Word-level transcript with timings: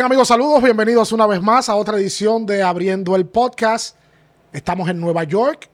Bien, 0.00 0.06
amigos, 0.06 0.28
saludos. 0.28 0.62
Bienvenidos 0.62 1.12
una 1.12 1.26
vez 1.26 1.42
más 1.42 1.68
a 1.68 1.74
otra 1.74 1.98
edición 1.98 2.46
de 2.46 2.62
Abriendo 2.62 3.14
el 3.16 3.26
Podcast. 3.26 3.96
Estamos 4.50 4.88
en 4.88 4.98
Nueva 4.98 5.24
York. 5.24 5.68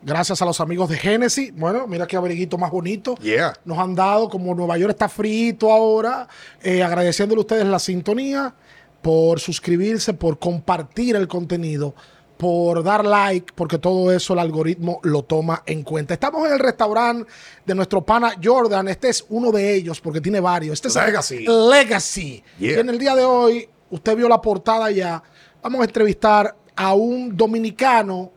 Gracias 0.00 0.40
a 0.40 0.46
los 0.46 0.62
amigos 0.62 0.88
de 0.88 0.96
Genesis. 0.96 1.52
Bueno, 1.54 1.86
mira 1.86 2.06
qué 2.06 2.16
abriguito 2.16 2.56
más 2.56 2.70
bonito. 2.70 3.16
Yeah. 3.16 3.52
Nos 3.66 3.78
han 3.78 3.94
dado, 3.94 4.30
como 4.30 4.54
Nueva 4.54 4.78
York 4.78 4.92
está 4.92 5.10
frito 5.10 5.70
ahora, 5.70 6.26
eh, 6.62 6.82
agradeciéndole 6.82 7.38
a 7.38 7.42
ustedes 7.42 7.66
la 7.66 7.78
sintonía, 7.78 8.54
por 9.02 9.40
suscribirse, 9.40 10.14
por 10.14 10.38
compartir 10.38 11.14
el 11.14 11.28
contenido, 11.28 11.94
por 12.36 12.82
dar 12.82 13.04
like, 13.04 13.52
porque 13.54 13.78
todo 13.78 14.12
eso 14.12 14.32
el 14.32 14.38
algoritmo 14.38 15.00
lo 15.02 15.22
toma 15.22 15.62
en 15.66 15.82
cuenta. 15.82 16.14
Estamos 16.14 16.46
en 16.46 16.54
el 16.54 16.58
restaurante 16.58 17.30
de 17.64 17.74
nuestro 17.74 18.02
pana 18.02 18.34
Jordan. 18.42 18.88
Este 18.88 19.08
es 19.08 19.24
uno 19.28 19.50
de 19.50 19.74
ellos, 19.74 20.00
porque 20.00 20.20
tiene 20.20 20.40
varios. 20.40 20.74
Este 20.74 20.88
es 20.88 20.94
Legacy. 20.94 21.46
Legacy. 21.46 22.44
Yeah. 22.58 22.72
Y 22.72 22.80
en 22.80 22.88
el 22.88 22.98
día 22.98 23.14
de 23.14 23.24
hoy, 23.24 23.68
usted 23.90 24.16
vio 24.16 24.28
la 24.28 24.40
portada 24.40 24.90
ya. 24.90 25.22
Vamos 25.62 25.80
a 25.80 25.84
entrevistar 25.84 26.54
a 26.74 26.94
un 26.94 27.36
dominicano 27.36 28.30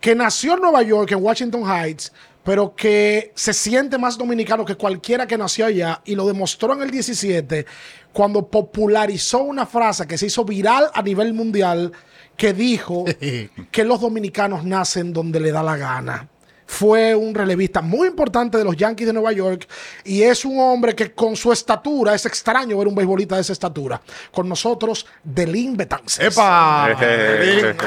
que 0.00 0.14
nació 0.14 0.54
en 0.54 0.60
Nueva 0.60 0.82
York, 0.82 1.10
en 1.12 1.22
Washington 1.22 1.64
Heights, 1.64 2.12
pero 2.44 2.74
que 2.74 3.32
se 3.34 3.52
siente 3.52 3.98
más 3.98 4.16
dominicano 4.16 4.64
que 4.64 4.74
cualquiera 4.74 5.26
que 5.26 5.36
nació 5.36 5.66
allá 5.66 6.00
y 6.04 6.14
lo 6.14 6.26
demostró 6.26 6.72
en 6.72 6.82
el 6.82 6.90
17 6.90 7.66
cuando 8.12 8.46
popularizó 8.46 9.42
una 9.42 9.66
frase 9.66 10.06
que 10.06 10.16
se 10.16 10.26
hizo 10.26 10.44
viral 10.44 10.90
a 10.94 11.02
nivel 11.02 11.34
mundial 11.34 11.92
que 12.36 12.52
dijo 12.52 13.04
que 13.70 13.84
los 13.84 14.00
dominicanos 14.00 14.64
nacen 14.64 15.12
donde 15.12 15.40
le 15.40 15.52
da 15.52 15.62
la 15.62 15.76
gana. 15.76 16.28
Fue 16.70 17.14
un 17.14 17.34
relevista 17.34 17.80
muy 17.80 18.08
importante 18.08 18.58
de 18.58 18.62
los 18.64 18.76
Yankees 18.76 19.06
de 19.06 19.14
Nueva 19.14 19.32
York 19.32 19.66
y 20.04 20.22
es 20.22 20.44
un 20.44 20.60
hombre 20.60 20.94
que 20.94 21.12
con 21.12 21.34
su 21.34 21.50
estatura, 21.50 22.14
es 22.14 22.26
extraño 22.26 22.76
ver 22.76 22.86
un 22.86 22.94
beisbolista 22.94 23.36
de 23.36 23.40
esa 23.40 23.54
estatura. 23.54 23.98
Con 24.30 24.48
nosotros, 24.50 25.06
Delín 25.24 25.78
Betances. 25.78 26.26
¡Epa! 26.26 26.90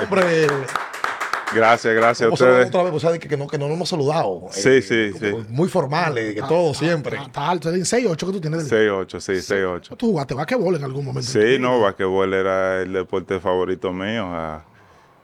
Hombre. 0.03 0.47
Gracias, 1.53 1.93
gracias 1.93 2.21
a 2.21 2.25
¿Cómo 2.29 2.37
saludamos 2.37 2.65
ustedes. 2.65 2.67
otra 2.69 2.83
vez? 2.83 2.91
Pues, 2.91 3.01
¿sabes? 3.03 3.19
Que, 3.19 3.27
que 3.27 3.37
no, 3.37 3.45
que 3.47 3.57
no 3.59 3.67
nos 3.67 3.75
hemos 3.75 3.89
saludado. 3.89 4.47
Sí, 4.51 4.69
Eh, 4.69 4.81
sí, 4.81 5.11
como 5.19 5.41
sí. 5.43 5.45
Muy 5.49 5.69
formales, 5.69 6.33
que 6.33 6.41
todo 6.41 6.73
siempre. 6.73 7.17
Está, 7.17 7.27
está 7.27 7.49
alto, 7.49 7.69
Delín. 7.69 7.85
6'8 7.85 8.15
que 8.17 8.25
tú 8.31 8.41
tienes. 8.41 8.67
Delín. 8.69 8.89
6-8, 8.89 9.19
sí, 9.19 9.53
6-8. 9.53 9.95
Tú 9.95 10.07
jugaste 10.11 10.33
basquetbol 10.33 10.75
en 10.77 10.83
algún 10.85 11.05
momento. 11.05 11.29
Sí, 11.29 11.57
no, 11.59 11.79
basquetbol 11.81 12.33
era 12.33 12.81
el 12.81 12.91
deporte 12.93 13.39
favorito 13.39 13.93
mío. 13.93 14.23
ah, 14.27 14.63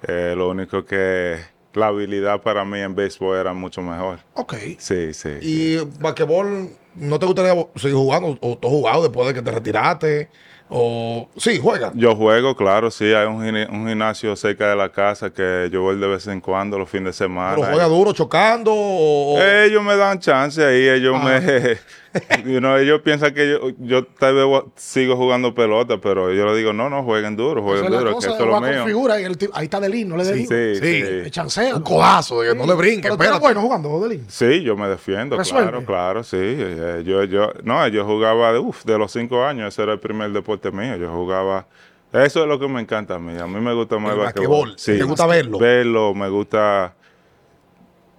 eh, 0.08 0.34
lo 0.38 0.50
único 0.50 0.86
que 0.86 1.40
la 1.78 1.88
habilidad 1.88 2.42
para 2.42 2.66
mí 2.66 2.80
en 2.80 2.96
béisbol 2.96 3.38
era 3.38 3.54
mucho 3.54 3.82
mejor. 3.82 4.20
Ok. 4.34 4.56
Sí, 4.80 5.14
sí. 5.14 5.30
Y 5.42 5.78
basquetbol, 6.00 6.70
¿no 6.96 7.20
te 7.20 7.26
gustaría 7.26 7.54
seguir 7.76 7.96
jugando? 7.98 8.38
¿O 8.42 8.58
tú 8.58 8.68
has 8.68 8.74
jugado 8.74 9.04
después 9.04 9.28
de 9.28 9.34
que 9.34 9.42
te 9.42 9.52
retiraste? 9.52 10.30
¿O 10.70 11.30
sí, 11.38 11.60
juega? 11.64 11.94
Yo 11.96 12.14
juego, 12.16 12.54
claro, 12.56 12.92
sí. 12.92 13.14
Hay 13.14 13.26
un, 13.26 13.42
gimnasio 13.88 14.36
cerca 14.36 14.70
de 14.70 14.76
la 14.76 14.90
casa 14.92 15.30
que 15.30 15.70
yo 15.72 15.82
voy 15.82 15.98
de 15.98 16.08
vez 16.08 16.28
en 16.28 16.42
cuando, 16.42 16.78
los 16.78 16.90
fines 16.90 17.06
de 17.18 17.26
semana. 17.26 17.56
¿Pero 17.56 17.68
juega 17.70 17.86
duro 17.88 18.12
chocando? 18.12 18.74
O, 18.74 19.36
o- 19.38 19.42
Ellos 19.42 19.82
me 19.82 19.96
dan 19.96 20.20
chance 20.20 20.62
ahí, 20.66 20.90
ellos 20.90 21.16
Ah. 21.18 21.24
me... 21.42 21.78
you 22.46 22.60
know, 22.60 22.78
ellos 22.78 23.02
piensan 23.02 23.34
que 23.34 23.50
yo, 23.52 23.70
yo 23.80 24.06
tal 24.06 24.36
vez 24.36 24.46
sigo 24.76 25.16
jugando 25.16 25.54
pelota, 25.54 25.98
pero 26.00 26.32
yo 26.34 26.46
les 26.46 26.58
digo, 26.58 26.74
no, 26.74 26.90
no, 26.90 27.04
jueguen 27.04 27.36
duro, 27.36 27.60
Esa 27.62 27.68
jueguen 27.70 27.94
es 27.94 28.00
duro, 28.00 28.12
cosa, 28.14 28.28
que 28.28 28.34
eso 28.36 28.44
es 28.44 28.50
lo 28.50 28.62
mío. 28.62 28.86
figura 28.86 29.22
y 29.22 29.24
el 29.26 29.38
tipo- 29.38 29.56
ahí 29.56 29.66
está 29.66 29.80
Delín, 29.80 30.10
no 30.10 30.18
le. 30.18 30.26
Sí, 30.26 30.46
Sí. 30.46 30.76
sí. 30.76 31.04
Me 31.24 31.32
chancea. 31.32 31.76
un 31.76 31.84
codazo, 31.84 32.42
de 32.42 32.50
que 32.50 32.56
no 32.56 32.66
le 32.66 32.74
brinque, 32.76 33.10
Pero 33.18 33.40
bueno 33.40 33.62
jugando, 33.62 34.00
Delín. 34.08 34.26
Sí, 34.30 34.62
yo 34.64 34.76
me 34.76 34.88
defiendo, 34.88 35.38
Resuelve. 35.38 35.70
claro, 35.70 35.86
claro, 35.86 36.24
sí. 36.24 36.38
Eh, 36.40 37.04
Yo, 37.06 37.24
yo, 37.26 37.52
no, 37.64 37.88
yo 37.88 38.06
jugaba 38.06 38.54
de, 38.54 38.60
uf, 38.60 38.84
de 38.86 38.98
los 38.98 39.12
cinco 39.12 39.44
años, 39.46 39.68
ese 39.74 39.84
era 39.84 39.94
el 39.94 40.00
primer 40.00 40.32
deporte 40.32 40.72
mío. 40.72 40.96
Yo 40.98 41.10
jugaba, 41.12 41.66
eso 42.14 42.42
es 42.42 42.48
lo 42.48 42.60
que 42.60 42.68
me 42.68 42.82
encanta 42.82 43.16
a 43.16 43.20
mí. 43.20 43.38
A 43.38 43.46
mí 43.48 43.60
me 43.60 43.74
gusta 43.74 43.98
más 44.00 44.14
El 44.14 44.20
el 44.20 44.26
basquetbol. 44.26 44.70
basquetbol. 44.72 44.98
¿Te 45.00 45.04
gusta 45.04 45.26
verlo? 45.28 45.60
Verlo, 45.60 46.14
me 46.16 46.30
gusta 46.30 46.94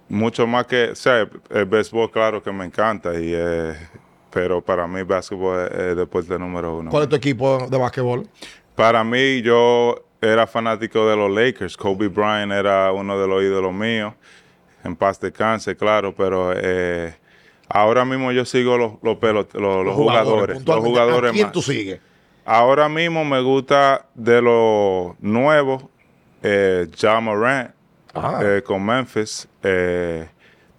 mucho 0.09 0.45
más 0.47 0.65
que, 0.65 0.89
o 0.91 0.95
sea, 0.95 1.27
el 1.51 1.65
béisbol, 1.65 2.11
claro 2.11 2.41
que 2.43 2.51
me 2.51 2.65
encanta, 2.65 3.13
y, 3.13 3.31
eh, 3.33 3.73
pero 4.31 4.59
para 4.61 4.87
mí 4.87 5.03
básquetbol 5.03 5.67
es 5.71 5.71
el 5.79 5.95
deporte 5.95 6.37
número 6.37 6.77
uno. 6.77 6.91
¿Cuál 6.91 7.03
es 7.03 7.09
tu 7.09 7.15
equipo 7.15 7.67
de 7.69 7.77
basquetbol? 7.77 8.27
Para 8.75 9.03
mí, 9.03 9.41
yo 9.41 10.03
era 10.21 10.45
fanático 10.47 11.07
de 11.07 11.15
los 11.15 11.31
Lakers. 11.31 11.77
Kobe 11.77 12.07
Bryant 12.07 12.51
era 12.51 12.91
uno 12.91 13.19
de 13.19 13.27
los 13.27 13.41
ídolos 13.43 13.73
míos. 13.73 14.13
En 14.83 14.95
paz 14.95 15.19
descanse, 15.19 15.75
claro, 15.75 16.13
pero 16.15 16.53
eh, 16.55 17.13
ahora 17.67 18.05
mismo 18.05 18.31
yo 18.31 18.45
sigo 18.45 18.77
los, 18.77 18.93
los, 19.01 19.17
pelot- 19.17 19.53
los, 19.53 19.85
los 19.85 19.95
jugadores. 19.95 20.65
Los 20.65 20.77
jugadores 20.79 21.31
¿A 21.31 21.33
quién 21.33 21.45
más. 21.47 21.51
tú 21.53 21.61
sigues? 21.61 21.99
Ahora 22.45 22.87
mismo 22.89 23.25
me 23.25 23.41
gusta 23.41 24.05
de 24.15 24.41
los 24.41 25.19
nuevos, 25.19 25.83
eh, 26.41 26.87
Ja 26.99 27.19
Morant. 27.19 27.71
Eh, 28.41 28.61
con 28.65 28.85
Memphis. 28.85 29.47
Eh, 29.63 30.27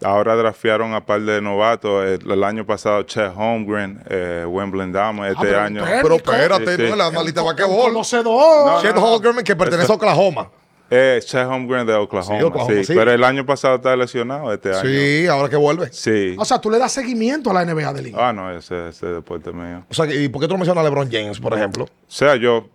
ahora 0.03 0.35
draftearon 0.37 0.95
a 0.95 1.05
par 1.05 1.21
de 1.23 1.41
novatos. 1.41 2.05
El, 2.07 2.31
el 2.31 2.45
año 2.45 2.65
pasado, 2.67 3.03
Chet 3.05 3.33
Holmgren, 3.37 4.03
eh, 4.09 4.45
Wimbledon 4.49 4.93
Dama. 4.93 5.29
Este 5.29 5.43
pero 5.47 5.61
año. 5.61 5.81
espérate. 5.85 6.03
Pero 6.03 6.15
espérate, 6.17 6.67
Sí, 6.67 6.77
sí. 6.77 6.83
no 6.83 6.89
es 6.89 6.97
la 6.97 7.07
analista 7.07 7.41
de 7.41 7.47
basquetbol. 7.47 7.93
Conocedor. 7.93 8.83
Chet 8.83 8.97
Holmgren, 8.97 9.45
que 9.45 9.57
pertenece 9.57 9.91
a 9.93 9.95
Oklahoma. 9.95 10.51
Eh, 10.93 11.21
Chet 11.25 11.47
Holmgren 11.47 11.87
de 11.87 11.95
Oklahoma, 11.95 12.39
Sí, 12.39 12.45
Oklahoma, 12.45 12.75
sí. 12.75 12.85
sí. 12.85 12.95
Pero 12.97 13.13
el 13.13 13.23
año 13.23 13.47
pasado 13.47 13.77
está 13.77 13.95
lesionado, 13.95 14.53
este 14.53 14.71
año. 14.71 14.81
Sí, 14.83 15.27
ahora 15.29 15.49
que 15.49 15.55
vuelve. 15.57 15.93
Sí. 15.93 16.35
O 16.37 16.45
sea, 16.45 16.61
tú 16.61 16.69
le 16.69 16.79
das 16.79 16.91
seguimiento 16.91 17.51
a 17.51 17.55
la 17.55 17.65
NBA, 17.65 17.93
Delín. 17.93 18.15
Ah, 18.19 18.33
no, 18.33 18.51
ese 18.51 18.89
ese 18.89 19.07
deporte 19.07 19.53
mío. 19.53 19.85
O 19.89 19.95
sea, 19.95 20.07
¿y 20.13 20.29
por 20.29 20.41
qué 20.43 20.49
tú 20.49 20.55
no 20.55 20.59
mencionas 20.59 20.83
a 20.83 20.85
LeBron 20.89 21.09
James, 21.09 21.39
por 21.39 21.55
ejemplo? 21.55 21.85
O 21.85 21.89
sea, 22.09 22.35
yo, 22.35 22.69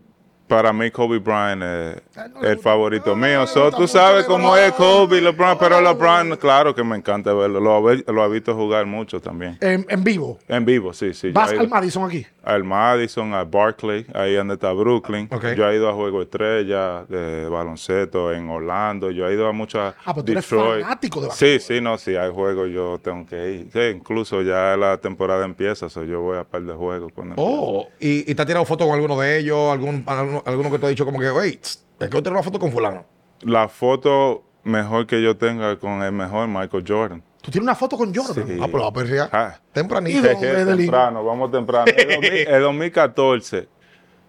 para 0.48 0.72
mí, 0.74 0.92
Kobe 0.92 1.20
Bryant 1.20 1.64
es 1.64 2.02
Ah, 2.18 2.28
no 2.34 2.42
el 2.42 2.58
favorito 2.60 3.16
no, 3.16 3.26
mío. 3.28 3.46
So, 3.48 3.72
tú 3.72 3.88
sabes 3.88 4.26
cómo 4.26 4.56
es 4.56 4.72
Kobe, 4.74 5.20
LeBron, 5.22 5.58
pero 5.60 5.82
LeBron, 5.82 6.38
claro 6.38 6.74
que 6.74 6.84
me 6.84 6.96
encanta 6.96 7.34
verlo. 7.34 7.60
Lo, 7.60 7.92
he- 7.92 8.04
lo 8.08 8.26
he 8.26 8.30
visto 8.30 8.56
jugar 8.56 8.86
mucho 8.86 9.20
también. 9.20 9.58
En, 9.60 9.86
en 9.90 10.04
vivo. 10.04 10.40
En 10.48 10.64
vivo, 10.64 10.94
sí, 10.94 11.14
sí. 11.14 11.32
Vas 11.32 11.52
al 11.52 11.68
Madison 11.68 12.06
aquí. 12.06 12.26
al 12.44 12.64
Madison, 12.64 13.34
al 13.34 13.46
Barclay, 13.48 14.06
ahí 14.14 14.34
donde 14.36 14.54
está 14.54 14.72
Brooklyn. 14.72 15.28
Ok. 15.32 15.46
Yo 15.58 15.70
he 15.70 15.76
ido 15.76 15.90
a 15.90 15.94
Juego 15.94 16.22
Estrella 16.22 17.04
de 17.10 17.50
baloncesto 17.50 18.32
en 18.32 18.50
Orlando. 18.50 19.12
Yo 19.12 19.28
he 19.28 19.34
ido 19.34 19.48
a 19.48 19.52
muchas 19.52 19.94
Ah, 20.06 20.14
pero 20.14 20.24
tú 20.26 20.32
eres 20.32 20.50
Detroit. 20.50 20.84
fanático 20.84 21.22
de 21.22 21.32
Sí, 21.32 21.60
sí, 21.60 21.82
no, 21.82 21.98
sí, 21.98 22.16
hay 22.16 22.32
juegos, 22.32 22.70
yo 22.70 23.00
tengo 23.04 23.26
que 23.26 23.52
ir. 23.52 23.68
Sí, 23.74 23.80
incluso 23.98 24.42
ya 24.42 24.78
la 24.78 24.98
temporada 25.00 25.44
empieza, 25.44 25.90
so 25.90 26.04
yo 26.04 26.22
voy 26.22 26.38
a 26.38 26.44
par 26.44 26.62
de 26.62 26.74
juegos. 26.74 27.12
Cuando 27.14 27.36
Oh, 27.38 27.88
¿y, 28.00 28.30
y 28.32 28.36
te 28.36 28.42
has 28.42 28.46
tirado 28.48 28.64
foto 28.66 28.86
con 28.86 28.94
alguno 28.96 29.20
de 29.20 29.40
ellos? 29.40 29.72
¿Algún, 29.72 30.04
alguno, 30.38 30.44
alguno 30.46 30.72
que 30.72 30.80
te 30.80 30.86
ha 30.86 30.90
dicho 30.90 31.06
como 31.06 31.20
que, 31.20 31.32
hey, 31.42 31.60
es 31.62 31.86
que 31.98 32.10
yo 32.10 32.24
tengo 32.24 32.36
una 32.36 32.44
foto 32.44 32.60
con 32.60 32.72
fulano? 32.72 33.06
La 33.42 33.68
foto 33.68 34.44
mejor 34.64 35.08
que 35.08 35.22
yo 35.22 35.38
tenga 35.38 35.78
con 35.78 36.02
el 36.02 36.12
mejor 36.12 36.48
Michael 36.48 36.84
Jordan. 36.88 37.24
Tú 37.42 37.52
tienes 37.52 37.64
una 37.64 37.76
foto 37.76 37.98
con 37.98 38.14
Jordan. 38.14 38.48
Sí. 38.48 38.58
Ah, 38.60 38.66
pero 38.66 38.84
va 38.84 38.90
a 38.90 38.94
perrear. 38.94 39.30
Ah. 39.32 39.60
Tempranito. 39.72 40.28
Temprano, 40.28 41.24
vamos 41.24 41.52
temprano. 41.52 41.86
El, 41.96 42.22
2000 42.22 42.48
el 42.48 42.62
2014, 42.64 43.68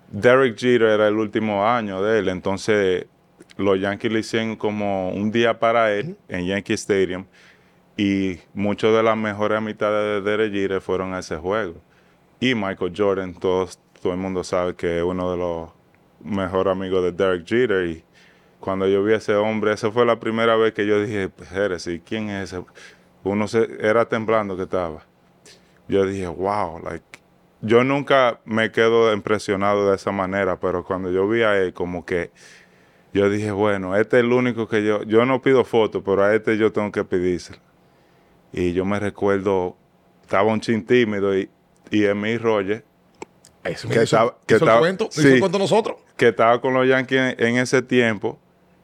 Derek 0.08 0.56
Jeter 0.58 0.82
era 0.82 1.08
el 1.08 1.14
último 1.14 1.66
año 1.66 2.02
de 2.02 2.18
él, 2.18 2.28
entonces 2.28 3.06
los 3.56 3.80
Yankees 3.80 4.12
le 4.12 4.18
hicieron 4.20 4.56
como 4.56 5.08
un 5.08 5.30
día 5.30 5.58
para 5.58 5.92
él 5.92 6.16
en 6.28 6.46
Yankee 6.46 6.74
Stadium 6.74 7.24
y 7.96 8.38
muchas 8.52 8.92
de 8.92 9.02
las 9.02 9.16
mejores 9.16 9.58
amistades 9.58 10.22
de 10.22 10.30
Derek 10.30 10.52
Jeter 10.52 10.80
fueron 10.80 11.14
a 11.14 11.20
ese 11.20 11.36
juego. 11.36 11.74
Y 12.38 12.54
Michael 12.54 12.92
Jordan, 12.94 13.34
todos, 13.34 13.78
todo 14.02 14.12
el 14.12 14.18
mundo 14.18 14.44
sabe 14.44 14.74
que 14.74 14.98
es 14.98 15.02
uno 15.02 15.30
de 15.30 15.38
los 15.38 15.70
mejores 16.26 16.72
amigos 16.72 17.02
de 17.04 17.12
Derek 17.12 17.46
Jeter 17.46 17.86
y 17.86 18.04
cuando 18.60 18.88
yo 18.88 19.02
vi 19.04 19.12
a 19.14 19.16
ese 19.16 19.34
hombre, 19.34 19.72
esa 19.72 19.90
fue 19.90 20.04
la 20.04 20.18
primera 20.18 20.56
vez 20.56 20.72
que 20.72 20.86
yo 20.86 21.00
dije, 21.00 21.30
Jerez, 21.50 21.86
¿y 21.86 22.00
quién 22.00 22.30
es 22.30 22.52
ese? 22.52 22.64
Uno 23.24 23.48
se, 23.48 23.68
era 23.80 24.08
temblando 24.08 24.56
que 24.56 24.64
estaba 24.64 25.04
yo 25.88 26.04
dije, 26.04 26.26
wow, 26.26 26.80
like, 26.82 27.04
yo 27.60 27.84
nunca 27.84 28.40
me 28.44 28.72
quedo 28.72 29.12
impresionado 29.12 29.88
de 29.88 29.94
esa 29.94 30.10
manera, 30.10 30.58
pero 30.58 30.82
cuando 30.84 31.12
yo 31.12 31.28
vi 31.28 31.42
a 31.42 31.56
él, 31.58 31.72
como 31.72 32.04
que 32.04 32.32
yo 33.12 33.30
dije, 33.30 33.52
bueno, 33.52 33.94
este 33.96 34.18
es 34.18 34.24
el 34.24 34.32
único 34.32 34.66
que 34.66 34.84
yo, 34.84 35.04
yo 35.04 35.24
no 35.24 35.40
pido 35.40 35.64
fotos, 35.64 36.02
pero 36.04 36.24
a 36.24 36.34
este 36.34 36.58
yo 36.58 36.72
tengo 36.72 36.90
que 36.90 37.04
pedírselo. 37.04 37.60
Y 38.52 38.72
yo 38.72 38.84
me 38.84 38.98
recuerdo, 38.98 39.76
estaba 40.22 40.50
un 40.52 40.60
chin 40.60 40.84
tímido 40.84 41.38
y, 41.38 41.48
y 41.92 42.04
Emil 42.04 42.40
Roger, 42.40 42.84
Eso 43.62 43.88
que 43.88 43.94
hizo, 43.94 44.02
estaba- 44.02 44.36
que 44.44 44.56
hizo 44.56 44.64
el 44.72 44.78
cuento, 44.80 45.08
hizo 45.12 45.22
sí. 45.22 45.28
el 45.34 45.38
cuento 45.38 45.58
nosotros. 45.60 45.96
Que 46.16 46.28
estaba 46.28 46.60
con 46.60 46.74
los 46.74 46.86
Yankees 46.88 47.34
en, 47.38 47.46
en 47.46 47.56
ese 47.58 47.82
tiempo, 47.82 48.38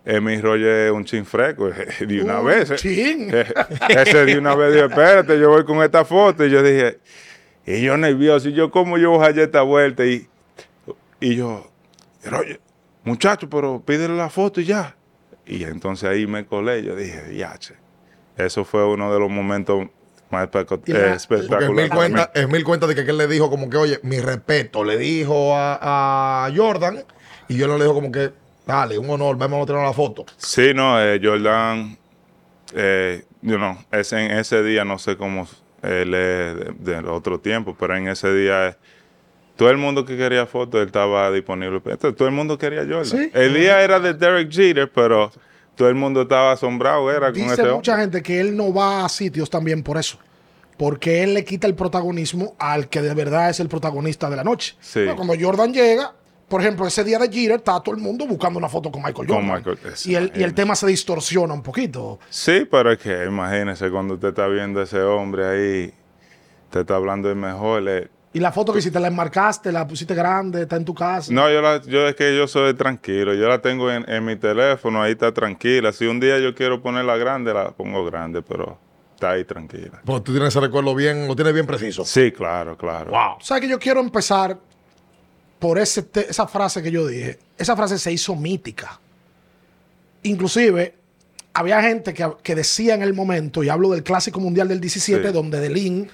Emil 0.04 0.42
Roger 0.42 0.86
es 0.86 0.92
un 0.92 1.04
chin 1.04 1.24
fresco, 1.24 1.70
de 2.00 2.22
una 2.22 2.40
Un 2.40 2.46
vez. 2.46 2.70
eh. 2.70 2.76
chin. 2.76 3.32
Ese 3.88 4.24
de 4.24 4.38
una 4.38 4.54
vez 4.54 4.74
dijo, 4.74 4.86
espérate, 4.86 5.38
yo 5.38 5.50
voy 5.50 5.64
con 5.64 5.82
esta 5.82 6.04
foto. 6.04 6.44
Y 6.44 6.50
yo 6.50 6.62
dije, 6.62 6.98
y 7.66 7.82
yo 7.82 7.96
nervioso, 7.96 8.48
y 8.48 8.52
yo, 8.52 8.70
¿cómo 8.70 8.98
yo 8.98 9.10
voy 9.10 9.20
a 9.24 9.28
hallar 9.28 9.44
esta 9.44 9.62
vuelta? 9.62 10.04
Y, 10.04 10.28
y 11.20 11.36
yo, 11.36 11.70
oye, 12.36 12.60
muchacho, 13.04 13.48
pero 13.48 13.80
pídele 13.84 14.16
la 14.16 14.28
foto 14.28 14.60
y 14.60 14.64
ya. 14.64 14.96
Y 15.46 15.64
entonces 15.64 16.08
ahí 16.08 16.26
me 16.26 16.46
colé, 16.46 16.82
yo 16.82 16.96
dije, 16.96 17.34
yache. 17.36 17.74
Eso 18.36 18.64
fue 18.64 18.84
uno 18.86 19.12
de 19.12 19.20
los 19.20 19.30
momentos 19.30 19.86
más 20.30 20.48
eh, 20.48 20.66
es 20.86 21.16
espectacular. 21.16 21.70
mil 21.70 21.90
cuenta, 21.90 22.30
es 22.34 22.48
mil 22.48 22.64
cuenta 22.64 22.86
de 22.86 22.94
que 22.94 23.02
él 23.02 23.18
le 23.18 23.28
dijo 23.28 23.50
como 23.50 23.68
que, 23.68 23.76
oye, 23.76 24.00
mi 24.02 24.18
respeto, 24.18 24.82
le 24.82 24.96
dijo 24.96 25.54
a, 25.54 26.46
a 26.46 26.52
Jordan 26.56 27.04
y 27.52 27.58
yo 27.58 27.66
le 27.68 27.74
dijo 27.84 27.94
como 27.94 28.10
que, 28.12 28.30
dale, 28.66 28.98
un 28.98 29.08
honor, 29.10 29.36
vamos 29.36 29.62
a 29.62 29.66
tirar 29.66 29.84
la 29.84 29.92
foto. 29.92 30.24
Sí, 30.36 30.72
no, 30.74 31.00
eh, 31.02 31.20
Jordan, 31.22 31.96
eh, 32.74 33.24
you 33.42 33.56
know, 33.56 33.76
ese, 33.90 34.24
en 34.24 34.32
ese 34.32 34.62
día, 34.62 34.84
no 34.84 34.98
sé 34.98 35.16
cómo 35.16 35.46
él 35.82 36.14
es 36.14 36.56
de- 36.84 36.98
otro 37.08 37.40
tiempo, 37.40 37.76
pero 37.78 37.96
en 37.96 38.08
ese 38.08 38.32
día 38.32 38.68
eh, 38.68 38.76
todo 39.56 39.70
el 39.70 39.76
mundo 39.78 40.04
que 40.04 40.16
quería 40.16 40.46
fotos, 40.46 40.80
él 40.80 40.86
estaba 40.86 41.30
disponible. 41.30 41.76
Entonces, 41.84 42.16
todo 42.16 42.26
el 42.28 42.34
mundo 42.34 42.56
quería 42.56 42.80
Jordan. 42.82 43.04
Sí. 43.06 43.30
El 43.34 43.54
día 43.54 43.82
era 43.82 44.00
de 44.00 44.14
Derek 44.14 44.50
Jeter, 44.50 44.90
pero 44.90 45.30
todo 45.76 45.88
el 45.88 45.94
mundo 45.94 46.22
estaba 46.22 46.52
asombrado, 46.52 47.10
era 47.10 47.26
con 47.32 47.34
Dice 47.34 47.52
ese 47.54 47.62
mucha 47.64 47.92
hombre. 47.92 47.96
gente 48.04 48.22
que 48.22 48.40
él 48.40 48.56
no 48.56 48.72
va 48.72 49.04
a 49.04 49.08
sitios 49.08 49.50
también 49.50 49.82
por 49.82 49.98
eso. 49.98 50.18
Porque 50.78 51.22
él 51.22 51.34
le 51.34 51.44
quita 51.44 51.66
el 51.66 51.74
protagonismo 51.74 52.56
al 52.58 52.88
que 52.88 53.02
de 53.02 53.14
verdad 53.14 53.50
es 53.50 53.60
el 53.60 53.68
protagonista 53.68 54.30
de 54.30 54.36
la 54.36 54.42
noche. 54.44 54.74
Sí. 54.80 55.04
Cuando 55.14 55.34
Jordan 55.38 55.72
llega, 55.72 56.12
por 56.52 56.60
ejemplo, 56.60 56.86
ese 56.86 57.02
día 57.02 57.18
de 57.18 57.32
Jeter, 57.32 57.56
está 57.56 57.80
todo 57.82 57.94
el 57.94 58.00
mundo 58.02 58.26
buscando 58.26 58.58
una 58.58 58.68
foto 58.68 58.90
con 58.92 59.00
Michael 59.02 59.26
Con 59.26 59.36
Jordan. 59.48 59.54
Michael, 59.56 59.78
y, 60.04 60.14
el, 60.16 60.32
y 60.36 60.42
el 60.42 60.52
tema 60.52 60.74
se 60.74 60.86
distorsiona 60.86 61.54
un 61.54 61.62
poquito. 61.62 62.18
Sí, 62.28 62.68
pero 62.70 62.92
es 62.92 62.98
que 62.98 63.24
imagínese 63.24 63.90
cuando 63.90 64.14
usted 64.14 64.28
está 64.28 64.46
viendo 64.48 64.80
a 64.80 64.82
ese 64.82 65.00
hombre 65.00 65.46
ahí, 65.46 65.94
te 66.68 66.80
está 66.80 66.96
hablando 66.96 67.28
de 67.30 67.34
mejor. 67.34 67.82
eh, 67.88 68.08
Y 68.34 68.40
la 68.40 68.52
foto 68.52 68.70
que 68.72 68.80
hiciste, 68.80 69.00
la 69.00 69.08
enmarcaste, 69.08 69.72
la 69.72 69.86
pusiste 69.86 70.14
grande, 70.14 70.62
está 70.62 70.76
en 70.76 70.84
tu 70.84 70.94
casa. 70.94 71.32
No, 71.32 71.50
yo, 71.50 71.62
la, 71.62 71.80
yo 71.80 72.06
es 72.06 72.14
que 72.16 72.36
yo 72.36 72.46
soy 72.46 72.74
tranquilo. 72.74 73.32
Yo 73.32 73.48
la 73.48 73.62
tengo 73.62 73.90
en, 73.90 74.06
en 74.06 74.22
mi 74.22 74.36
teléfono, 74.36 75.02
ahí 75.02 75.12
está 75.12 75.32
tranquila. 75.32 75.90
Si 75.92 76.06
un 76.06 76.20
día 76.20 76.38
yo 76.38 76.54
quiero 76.54 76.82
ponerla 76.82 77.16
grande, 77.16 77.54
la 77.54 77.70
pongo 77.70 78.04
grande, 78.04 78.42
pero 78.42 78.78
está 79.14 79.30
ahí 79.30 79.44
tranquila. 79.44 80.02
Porque 80.04 80.24
tú 80.26 80.32
tienes 80.32 80.48
ese 80.48 80.60
recuerdo 80.60 80.94
bien, 80.94 81.26
lo 81.28 81.34
tienes 81.34 81.54
bien 81.54 81.64
preciso. 81.66 82.04
Sí, 82.04 82.30
claro, 82.30 82.76
claro. 82.76 83.10
Wow. 83.10 83.36
¿Sabes 83.40 83.62
que 83.62 83.68
yo 83.68 83.78
quiero 83.78 84.00
empezar 84.00 84.58
por 85.62 85.78
ese 85.78 86.04
esa 86.28 86.48
frase 86.48 86.82
que 86.82 86.90
yo 86.90 87.06
dije? 87.06 87.38
Esa 87.56 87.76
frase 87.76 87.96
se 87.96 88.10
hizo 88.10 88.34
mítica. 88.34 88.98
Inclusive, 90.24 90.92
había 91.54 91.80
gente 91.80 92.12
que, 92.12 92.28
que 92.42 92.56
decía 92.56 92.94
en 92.94 93.02
el 93.02 93.14
momento, 93.14 93.62
y 93.62 93.68
hablo 93.68 93.90
del 93.90 94.02
Clásico 94.02 94.40
Mundial 94.40 94.66
del 94.66 94.80
17, 94.80 95.28
Sí. 95.28 95.32
donde 95.32 95.60
Delín 95.60 96.10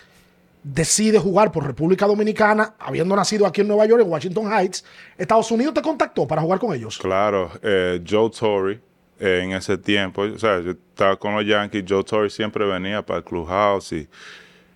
decide 0.63 1.19
jugar 1.19 1.51
por 1.51 1.67
República 1.67 2.07
Dominicana, 2.07 2.75
habiendo 2.79 3.17
nacido 3.17 3.47
aquí 3.47 3.63
en 3.63 3.69
Nueva 3.69 3.87
York, 3.87 4.03
en 4.03 4.11
Washington 4.11 4.53
Heights. 4.53 4.85
Estados 5.17 5.51
Unidos 5.51 5.73
te 5.73 5.81
contactó 5.81 6.27
para 6.27 6.43
jugar 6.43 6.59
con 6.59 6.75
ellos. 6.75 6.99
Claro, 6.99 7.51
eh, 7.63 8.03
Joe 8.07 8.31
Torre 8.31 8.81
eh, 9.19 9.41
en 9.45 9.53
ese 9.53 9.79
tiempo, 9.79 10.23
o 10.25 10.39
sea, 10.39 10.61
yo 10.61 10.73
estaba 10.73 11.17
con 11.17 11.35
los 11.35 11.47
Yankees, 11.47 11.85
Joe 11.89 12.05
Torre 12.05 12.29
siempre 12.29 12.67
venía 12.67 13.01
para 13.01 13.21
el 13.21 13.25
Clubhouse 13.25 13.93
y, 13.93 14.07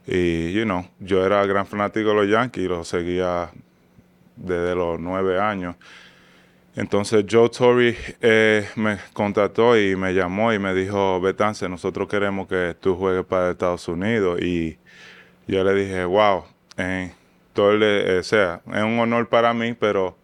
y, 0.07 0.51
you 0.53 0.65
know, 0.65 0.83
yo 0.99 1.27
era 1.27 1.45
gran 1.45 1.67
fanático 1.67 2.09
de 2.09 2.15
los 2.15 2.29
Yankees 2.29 2.65
y 2.65 2.69
los 2.69 2.89
seguía 2.89 3.51
desde 4.37 4.75
los 4.75 4.99
nueve 5.01 5.41
años. 5.41 5.77
Entonces 6.75 7.27
Joe 7.31 7.51
Torre 7.51 7.97
eh, 8.23 8.67
me 8.77 8.97
contactó 9.13 9.79
y 9.79 9.95
me 9.95 10.15
llamó 10.15 10.53
y 10.53 10.59
me 10.59 10.73
dijo, 10.73 11.21
Betance, 11.21 11.69
nosotros 11.69 12.09
queremos 12.09 12.49
que 12.49 12.75
tú 12.81 12.97
juegues 12.97 13.27
para 13.27 13.51
Estados 13.51 13.87
Unidos. 13.89 14.41
Y 14.41 14.79
yo 15.47 15.63
le 15.65 15.75
dije, 15.75 16.05
wow, 16.05 16.45
eh, 16.79 17.13
todo 17.53 17.73
sea, 18.23 18.63
es 18.67 18.83
un 18.83 18.99
honor 18.99 19.29
para 19.29 19.53
mí, 19.53 19.75
pero 19.75 20.17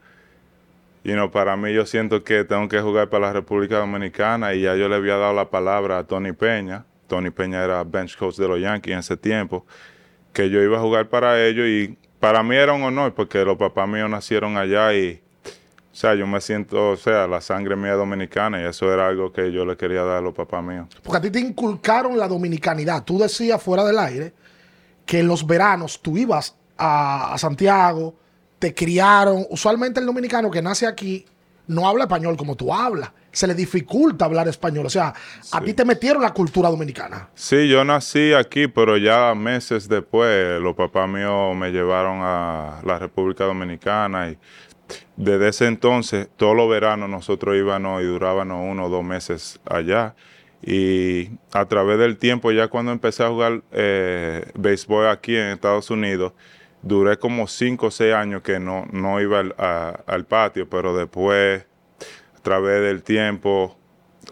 you 1.05 1.13
know, 1.13 1.31
para 1.31 1.57
mí 1.57 1.73
yo 1.73 1.85
siento 1.85 2.25
que 2.25 2.45
tengo 2.45 2.67
que 2.69 2.81
jugar 2.81 3.11
para 3.11 3.27
la 3.27 3.33
República 3.35 3.79
Dominicana 3.79 4.55
y 4.55 4.63
ya 4.63 4.75
yo 4.75 4.89
le 4.89 4.97
había 4.97 5.17
dado 5.17 5.35
la 5.35 5.51
palabra 5.51 5.99
a 5.99 6.07
Tony 6.07 6.33
Peña. 6.33 6.87
Tony 7.07 7.31
Peña 7.31 7.63
era 7.63 7.85
bench 7.85 8.17
coach 8.17 8.37
de 8.37 8.49
los 8.49 8.61
Yankees 8.61 8.93
en 8.93 8.99
ese 9.01 9.17
tiempo, 9.17 9.67
que 10.33 10.49
yo 10.51 10.63
iba 10.63 10.79
a 10.79 10.81
jugar 10.81 11.09
para 11.09 11.45
ellos 11.45 11.67
y 11.67 11.99
para 12.21 12.43
mí 12.43 12.57
era 12.57 12.73
un 12.73 12.83
honor 12.83 13.15
porque 13.15 13.45
los 13.45 13.57
papás 13.57 13.89
míos 13.89 14.11
nacieron 14.11 14.57
allá 14.57 14.93
y, 14.95 15.21
o 15.93 15.95
sea, 15.95 16.15
yo 16.15 16.27
me 16.27 16.41
siento, 16.41 16.91
o 16.91 16.97
sea, 16.97 17.27
la 17.27 17.41
sangre 17.41 17.77
mía 17.77 17.93
es 17.93 17.99
dominicana 17.99 18.61
y 18.61 18.65
eso 18.65 18.93
era 18.93 19.09
algo 19.09 19.33
que 19.33 19.53
yo 19.53 19.65
le 19.65 19.77
quería 19.77 20.03
dar 20.03 20.19
a 20.19 20.21
los 20.21 20.35
papás 20.35 20.63
míos. 20.63 20.89
Porque 21.03 21.19
a 21.19 21.21
ti 21.21 21.31
te 21.31 21.41
inculcaron 21.41 22.19
la 22.19 22.29
dominicanidad. 22.29 23.05
Tú 23.05 23.19
decías 23.19 23.63
fuera 23.63 23.85
del 23.85 23.99
aire 23.99 24.33
que 25.07 25.21
en 25.21 25.29
los 25.29 25.47
veranos 25.47 26.01
tú 26.03 26.17
ibas 26.17 26.55
a, 26.77 27.35
a 27.35 27.39
Santiago, 27.39 28.15
te 28.59 28.75
criaron. 28.75 29.47
Usualmente 29.51 30.01
el 30.01 30.07
dominicano 30.07 30.51
que 30.51 30.61
nace 30.61 30.87
aquí 30.87 31.25
no 31.69 31.89
habla 31.89 32.05
español 32.05 32.37
como 32.37 32.57
tú 32.57 32.75
hablas. 32.75 33.11
Se 33.39 33.47
le 33.47 33.55
dificulta 33.55 34.25
hablar 34.25 34.49
español. 34.49 34.87
O 34.87 34.91
sea, 34.91 35.15
a 35.53 35.61
ti 35.61 35.73
te 35.73 35.85
metieron 35.85 36.21
la 36.23 36.33
cultura 36.33 36.69
dominicana. 36.71 37.29
Sí, 37.35 37.69
yo 37.69 37.85
nací 37.85 38.33
aquí, 38.33 38.67
pero 38.67 38.97
ya 38.97 39.33
meses 39.37 39.89
después 39.89 40.61
los 40.61 40.75
papás 40.75 41.09
míos 41.09 41.55
me 41.55 41.71
llevaron 41.71 42.19
a 42.23 42.81
la 42.85 42.99
República 42.99 43.45
Dominicana 43.45 44.31
y 44.31 44.39
desde 45.17 45.49
ese 45.49 45.67
entonces, 45.67 46.29
todos 46.37 46.57
los 46.57 46.69
veranos 46.69 47.09
nosotros 47.09 47.57
íbamos 47.57 48.03
y 48.03 48.07
durábamos 48.07 48.67
uno 48.69 48.87
o 48.87 48.89
dos 48.89 49.05
meses 49.05 49.61
allá. 49.71 50.17
Y 50.61 51.31
a 51.53 51.65
través 51.67 51.97
del 52.01 52.17
tiempo, 52.17 52.51
ya 52.51 52.67
cuando 52.67 52.91
empecé 52.91 53.23
a 53.23 53.29
jugar 53.29 53.63
eh, 53.71 54.51
béisbol 54.55 55.07
aquí 55.07 55.37
en 55.37 55.51
Estados 55.51 55.91
Unidos, 55.91 56.33
duré 56.83 57.17
como 57.19 57.47
cinco 57.47 57.87
o 57.87 57.91
seis 57.93 58.15
años 58.15 58.43
que 58.43 58.59
no, 58.59 58.87
no 58.91 59.21
iba 59.21 59.39
al, 59.39 59.55
a- 59.59 60.01
al 60.09 60.25
patio, 60.25 60.69
pero 60.69 60.97
después, 60.97 61.65
a 62.39 62.43
través 62.43 62.81
del 62.83 63.03
tiempo, 63.03 63.77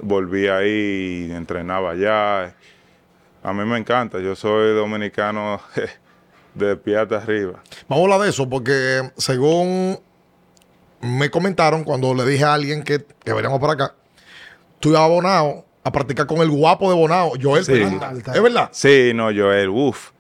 volví 0.01 0.47
ahí 0.49 1.29
y 1.29 1.33
entrenaba 1.33 1.91
allá. 1.91 2.55
A 3.43 3.53
mí 3.53 3.65
me 3.65 3.79
encanta, 3.79 4.19
yo 4.21 4.37
soy 4.37 4.75
dominicano 4.75 5.61
de 6.55 6.77
pie 6.77 6.99
hasta 6.99 7.17
arriba. 7.17 7.63
Vamos 7.89 8.03
a 8.03 8.05
hablar 8.05 8.21
de 8.27 8.31
eso 8.31 8.49
porque 8.49 9.11
según 9.17 9.99
me 11.01 11.31
comentaron 11.31 11.85
cuando 11.85 12.15
le 12.15 12.25
dije 12.25 12.45
a 12.45 12.55
alguien 12.55 12.83
que, 12.83 13.05
que 13.25 13.33
veníamos 13.33 13.61
para 13.61 13.73
acá, 13.75 13.95
tú 14.81 14.91
ibas 14.91 15.03
a 15.03 15.07
Bonao 15.09 15.65
a 15.85 15.93
practicar 15.93 16.27
con 16.27 16.39
el 16.39 16.51
guapo 16.51 16.91
de 16.91 16.97
Bonao, 16.97 17.33
Joel 17.41 17.65
Sí. 17.65 17.73
¿Es 17.73 18.43
verdad? 18.43 18.71
Sí, 18.73 19.13
no, 19.15 19.25
Joel, 19.35 19.69
uff. 19.69 20.11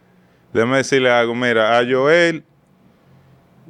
Déjame 0.52 0.78
decirle 0.78 1.10
algo, 1.10 1.34
mira, 1.34 1.78
a 1.78 1.84
Joel, 1.88 2.44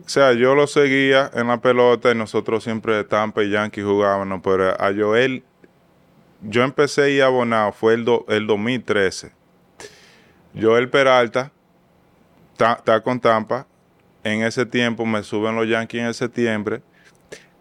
o 0.04 0.08
sea, 0.08 0.32
yo 0.34 0.54
lo 0.54 0.66
seguía 0.66 1.30
en 1.35 1.49
la 1.49 1.61
pelota 1.61 2.11
y 2.11 2.14
nosotros 2.14 2.62
siempre 2.64 3.02
Tampa 3.04 3.42
y 3.42 3.50
Yankee 3.50 3.82
jugábamos, 3.82 4.40
pero 4.42 4.71
a 4.80 4.92
Joel, 4.97 5.42
yo 6.42 6.62
empecé 6.62 7.02
a 7.02 7.09
ir 7.09 7.23
a 7.23 7.28
Bonao, 7.28 7.73
fue 7.73 7.94
el, 7.94 8.04
do- 8.04 8.25
el 8.28 8.47
2013. 8.47 9.32
Joel 10.59 10.88
Peralta 10.88 11.52
está 12.52 12.75
está 12.75 13.00
con 13.02 13.21
Tampa, 13.21 13.66
en 14.25 14.42
ese 14.42 14.64
tiempo 14.66 15.04
me 15.06 15.23
suben 15.23 15.54
los 15.56 15.68
Yankees 15.68 16.02
en 16.02 16.14
septiembre 16.14 16.82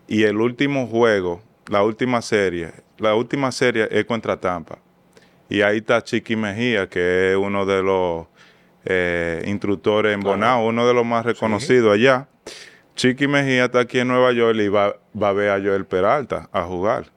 y 0.07 0.23
el 0.23 0.37
último 0.37 0.87
juego, 0.87 1.41
la 1.69 1.83
última 1.83 2.21
serie, 2.21 2.71
la 2.97 3.15
última 3.15 3.51
serie 3.51 3.87
es 3.91 4.05
contra 4.05 4.39
Tampa. 4.39 4.79
Y 5.49 5.61
ahí 5.61 5.77
está 5.77 6.03
Chiqui 6.03 6.35
Mejía, 6.35 6.89
que 6.89 7.31
es 7.31 7.37
uno 7.37 7.65
de 7.65 7.83
los 7.83 8.27
eh, 8.85 9.43
instructores 9.47 10.13
en 10.13 10.21
Bonao, 10.21 10.67
uno 10.67 10.87
de 10.87 10.93
los 10.93 11.05
más 11.05 11.25
reconocidos 11.25 11.93
allá. 11.93 12.27
Chiqui 12.95 13.27
Mejía 13.27 13.65
está 13.65 13.79
aquí 13.79 13.99
en 13.99 14.07
Nueva 14.07 14.31
York 14.31 14.57
y 14.57 14.69
va, 14.69 14.95
va 15.21 15.29
a 15.29 15.33
ver 15.33 15.49
a 15.49 15.59
Joel 15.59 15.85
Peralta 15.85 16.47
a 16.51 16.63
jugar, 16.63 17.07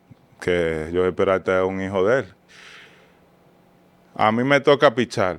que 0.41 0.91
Joel 0.93 1.15
Peralta 1.15 1.61
es 1.61 1.69
un 1.69 1.81
hijo 1.81 2.05
de 2.05 2.21
él. 2.21 2.35
A 4.15 4.33
mí 4.33 4.43
me 4.43 4.61
toca 4.61 4.95
pichar. 4.95 5.39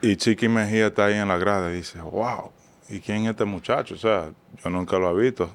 Y 0.00 0.16
Chiqui 0.16 0.48
Mejía 0.48 0.88
está 0.88 1.06
ahí 1.06 1.14
en 1.14 1.28
la 1.28 1.36
grada 1.36 1.70
y 1.70 1.76
dice, 1.76 2.00
wow, 2.00 2.50
¿y 2.88 3.00
quién 3.00 3.24
es 3.24 3.30
este 3.30 3.44
muchacho? 3.44 3.94
O 3.94 3.98
sea, 3.98 4.30
yo 4.62 4.70
nunca 4.70 4.98
lo 4.98 5.10
he 5.10 5.22
visto. 5.22 5.54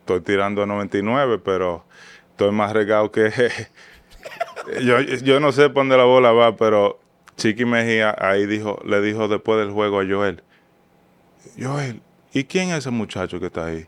Estoy 0.00 0.20
tirando 0.20 0.66
99, 0.66 1.38
pero 1.38 1.84
estoy 2.30 2.50
más 2.50 2.72
regado 2.72 3.10
que... 3.10 3.30
yo, 4.82 5.00
yo 5.00 5.40
no 5.40 5.52
sé 5.52 5.68
por 5.68 5.82
dónde 5.82 5.96
la 5.96 6.04
bola 6.04 6.32
va, 6.32 6.56
pero 6.56 7.00
Chiqui 7.36 7.64
Mejía 7.64 8.14
ahí 8.18 8.46
dijo, 8.46 8.80
le 8.84 9.00
dijo 9.00 9.28
después 9.28 9.58
del 9.58 9.70
juego 9.70 10.00
a 10.00 10.06
Joel, 10.06 10.42
Joel, 11.58 12.00
¿y 12.32 12.44
quién 12.44 12.70
es 12.70 12.78
ese 12.78 12.90
muchacho 12.90 13.40
que 13.40 13.46
está 13.46 13.66
ahí? 13.66 13.86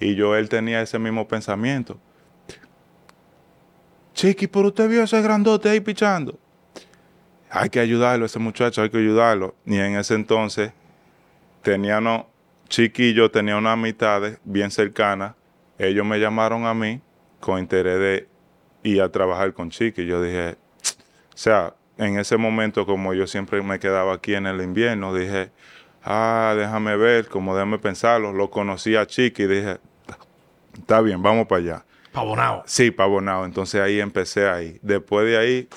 Y 0.00 0.18
Joel 0.18 0.48
tenía 0.48 0.80
ese 0.82 0.98
mismo 0.98 1.26
pensamiento. 1.26 1.98
Chiqui, 4.14 4.46
pero 4.48 4.68
usted 4.68 4.88
vio 4.88 5.02
ese 5.02 5.20
grandote 5.22 5.68
ahí 5.68 5.80
pichando. 5.80 6.38
Hay 7.50 7.70
que 7.70 7.80
ayudarlo, 7.80 8.26
ese 8.26 8.38
muchacho, 8.38 8.82
hay 8.82 8.90
que 8.90 8.98
ayudarlo. 8.98 9.54
Y 9.64 9.78
en 9.78 9.96
ese 9.96 10.14
entonces, 10.14 10.72
teníamos, 11.62 12.24
Chiqui 12.68 13.10
y 13.10 13.14
yo 13.14 13.30
tenía 13.30 13.56
una 13.56 13.72
amistad 13.72 14.22
bien 14.44 14.70
cercana. 14.70 15.34
Ellos 15.78 16.04
me 16.04 16.18
llamaron 16.18 16.66
a 16.66 16.74
mí 16.74 17.00
con 17.40 17.58
interés 17.58 17.98
de 17.98 18.28
ir 18.82 19.00
a 19.00 19.10
trabajar 19.10 19.54
con 19.54 19.70
Chiqui. 19.70 20.04
Yo 20.04 20.20
dije, 20.20 20.56
o 21.32 21.36
sea, 21.36 21.74
en 21.98 22.18
ese 22.18 22.36
momento, 22.36 22.86
como 22.86 23.12
yo 23.14 23.26
siempre 23.26 23.60
me 23.62 23.78
quedaba 23.78 24.14
aquí 24.14 24.34
en 24.34 24.46
el 24.46 24.60
invierno, 24.62 25.12
dije, 25.14 25.50
ah, 26.04 26.54
déjame 26.56 26.96
ver, 26.96 27.28
como 27.28 27.54
déjame 27.54 27.78
pensarlo. 27.78 28.32
Lo 28.32 28.50
conocí 28.50 28.96
a 28.96 29.06
Chiqui 29.06 29.42
y 29.42 29.46
dije, 29.46 29.78
está 30.78 31.00
bien, 31.00 31.22
vamos 31.22 31.46
para 31.46 31.60
allá. 31.60 31.84
Pa' 32.12 32.22
Bonao. 32.22 32.62
Sí, 32.66 32.90
para 32.90 33.08
Bonao. 33.08 33.44
Entonces 33.44 33.80
ahí 33.80 34.00
empecé 34.00 34.48
ahí. 34.48 34.78
Después 34.82 35.26
de 35.26 35.36
ahí, 35.36 35.68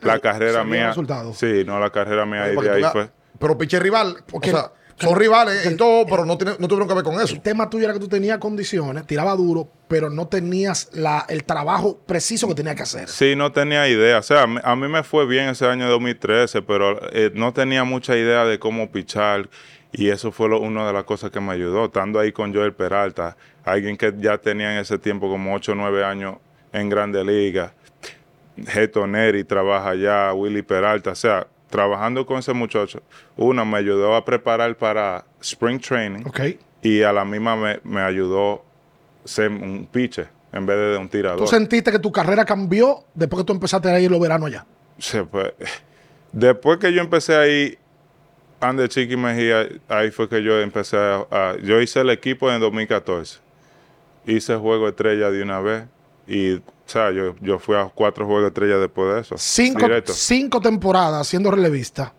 la 0.00 0.18
carrera 0.20 0.62
mía. 0.64 0.88
resultado. 0.88 1.32
Sí, 1.34 1.64
no, 1.66 1.80
la 1.80 1.90
carrera 1.90 2.24
mía 2.24 2.44
ahí, 2.44 2.56
de 2.56 2.70
ahí 2.70 2.80
la- 2.82 2.90
fue. 2.90 3.10
Pero 3.38 3.56
piche 3.58 3.78
rival, 3.80 4.22
Porque- 4.30 4.50
o 4.52 4.56
sea, 4.56 4.72
son 4.98 5.16
rivales 5.18 5.64
y 5.70 5.76
todo, 5.76 6.04
pero 6.06 6.24
no, 6.24 6.36
tiene- 6.36 6.54
no 6.58 6.66
tuvieron 6.68 6.88
que 6.88 6.94
ver 6.94 7.04
con 7.04 7.14
eso. 7.20 7.34
El 7.34 7.40
tema 7.40 7.70
tuyo 7.70 7.84
era 7.84 7.92
que 7.94 8.00
tú 8.00 8.08
tenías 8.08 8.38
condiciones, 8.38 9.06
tiraba 9.06 9.34
duro, 9.36 9.68
pero 9.88 10.10
no 10.10 10.26
tenías 10.28 10.88
la, 10.92 11.24
el 11.28 11.44
trabajo 11.44 11.98
preciso 12.06 12.48
que 12.48 12.54
tenías 12.54 12.74
que 12.76 12.82
hacer. 12.82 13.08
Sí, 13.08 13.34
no 13.36 13.52
tenía 13.52 13.88
idea. 13.88 14.18
O 14.18 14.22
sea, 14.22 14.42
a 14.42 14.76
mí- 14.76 14.88
me 14.88 15.02
fue 15.02 15.26
bien 15.26 15.48
ese 15.48 15.66
año 15.66 15.88
2013, 15.88 16.62
pero 16.62 16.98
eh, 17.12 17.30
no 17.34 17.52
tenía 17.52 17.84
mucha 17.84 18.16
idea 18.16 18.44
de 18.44 18.58
cómo 18.58 18.90
pichar. 18.90 19.48
Y 19.92 20.10
eso 20.10 20.32
fue 20.32 20.48
lo- 20.48 20.60
una 20.60 20.86
de 20.86 20.92
las 20.92 21.04
cosas 21.04 21.30
que 21.30 21.40
me 21.40 21.52
ayudó. 21.52 21.86
Estando 21.86 22.18
ahí 22.20 22.30
con 22.32 22.52
Joel 22.54 22.74
Peralta, 22.74 23.36
alguien 23.64 23.96
que 23.96 24.12
ya 24.18 24.36
tenía 24.38 24.72
en 24.74 24.78
ese 24.80 24.98
tiempo 24.98 25.30
como 25.30 25.54
8 25.54 25.72
o 25.72 25.74
9 25.74 26.04
años 26.04 26.36
en 26.72 26.88
Grande 26.90 27.24
Liga. 27.24 27.72
Geto 28.66 29.06
Neri 29.06 29.44
trabaja 29.44 29.90
allá, 29.90 30.32
Willy 30.34 30.62
Peralta. 30.62 31.12
O 31.12 31.14
sea, 31.14 31.46
trabajando 31.70 32.24
con 32.26 32.38
ese 32.38 32.52
muchacho, 32.52 33.02
uno 33.36 33.64
me 33.64 33.78
ayudó 33.78 34.14
a 34.16 34.24
preparar 34.24 34.76
para 34.76 35.24
Spring 35.40 35.80
Training 35.80 36.24
y 36.82 37.02
a 37.02 37.12
la 37.12 37.24
misma 37.24 37.56
me, 37.56 37.80
me 37.84 38.00
ayudó 38.00 38.64
ser 39.24 39.50
un 39.50 39.86
pitcher 39.90 40.28
en 40.52 40.64
vez 40.64 40.76
de 40.76 40.96
un 40.96 41.08
tirador. 41.08 41.40
Tú 41.40 41.46
sentiste 41.46 41.92
que 41.92 41.98
tu 41.98 42.10
carrera 42.10 42.44
cambió 42.44 43.04
después 43.14 43.42
que 43.42 43.46
tú 43.46 43.52
empezaste 43.52 43.90
a 43.90 44.00
ir 44.00 44.10
los 44.10 44.20
veranos 44.20 44.46
allá. 44.48 44.64
Sí, 44.98 45.18
pues, 45.30 45.52
después 46.32 46.78
que 46.78 46.92
yo 46.92 47.00
empecé 47.02 47.36
ahí, 47.36 47.78
Ande 48.60 48.88
Chiqui 48.88 49.16
Mejía, 49.16 49.68
ahí 49.88 50.10
fue 50.10 50.28
que 50.28 50.42
yo 50.42 50.58
empecé 50.60 50.96
a, 50.96 51.26
a- 51.30 51.56
Yo 51.62 51.80
hice 51.80 52.00
el 52.00 52.10
equipo 52.10 52.50
en 52.50 52.60
2014. 52.60 53.38
Hice 54.26 54.56
juego 54.56 54.88
estrella 54.88 55.30
de 55.30 55.42
una 55.42 55.60
vez. 55.60 55.84
Y, 56.28 56.54
o 56.56 56.62
sea, 56.86 57.10
yo, 57.10 57.34
yo 57.40 57.58
fui 57.58 57.74
a 57.76 57.90
cuatro 57.94 58.26
juegos 58.26 58.46
estrella 58.48 58.76
después 58.76 59.14
de 59.14 59.20
eso. 59.22 59.34
Cinco, 59.38 59.80
Directo. 59.82 60.12
cinco 60.12 60.60
temporadas 60.60 61.26
siendo 61.26 61.50
relevista 61.50 62.12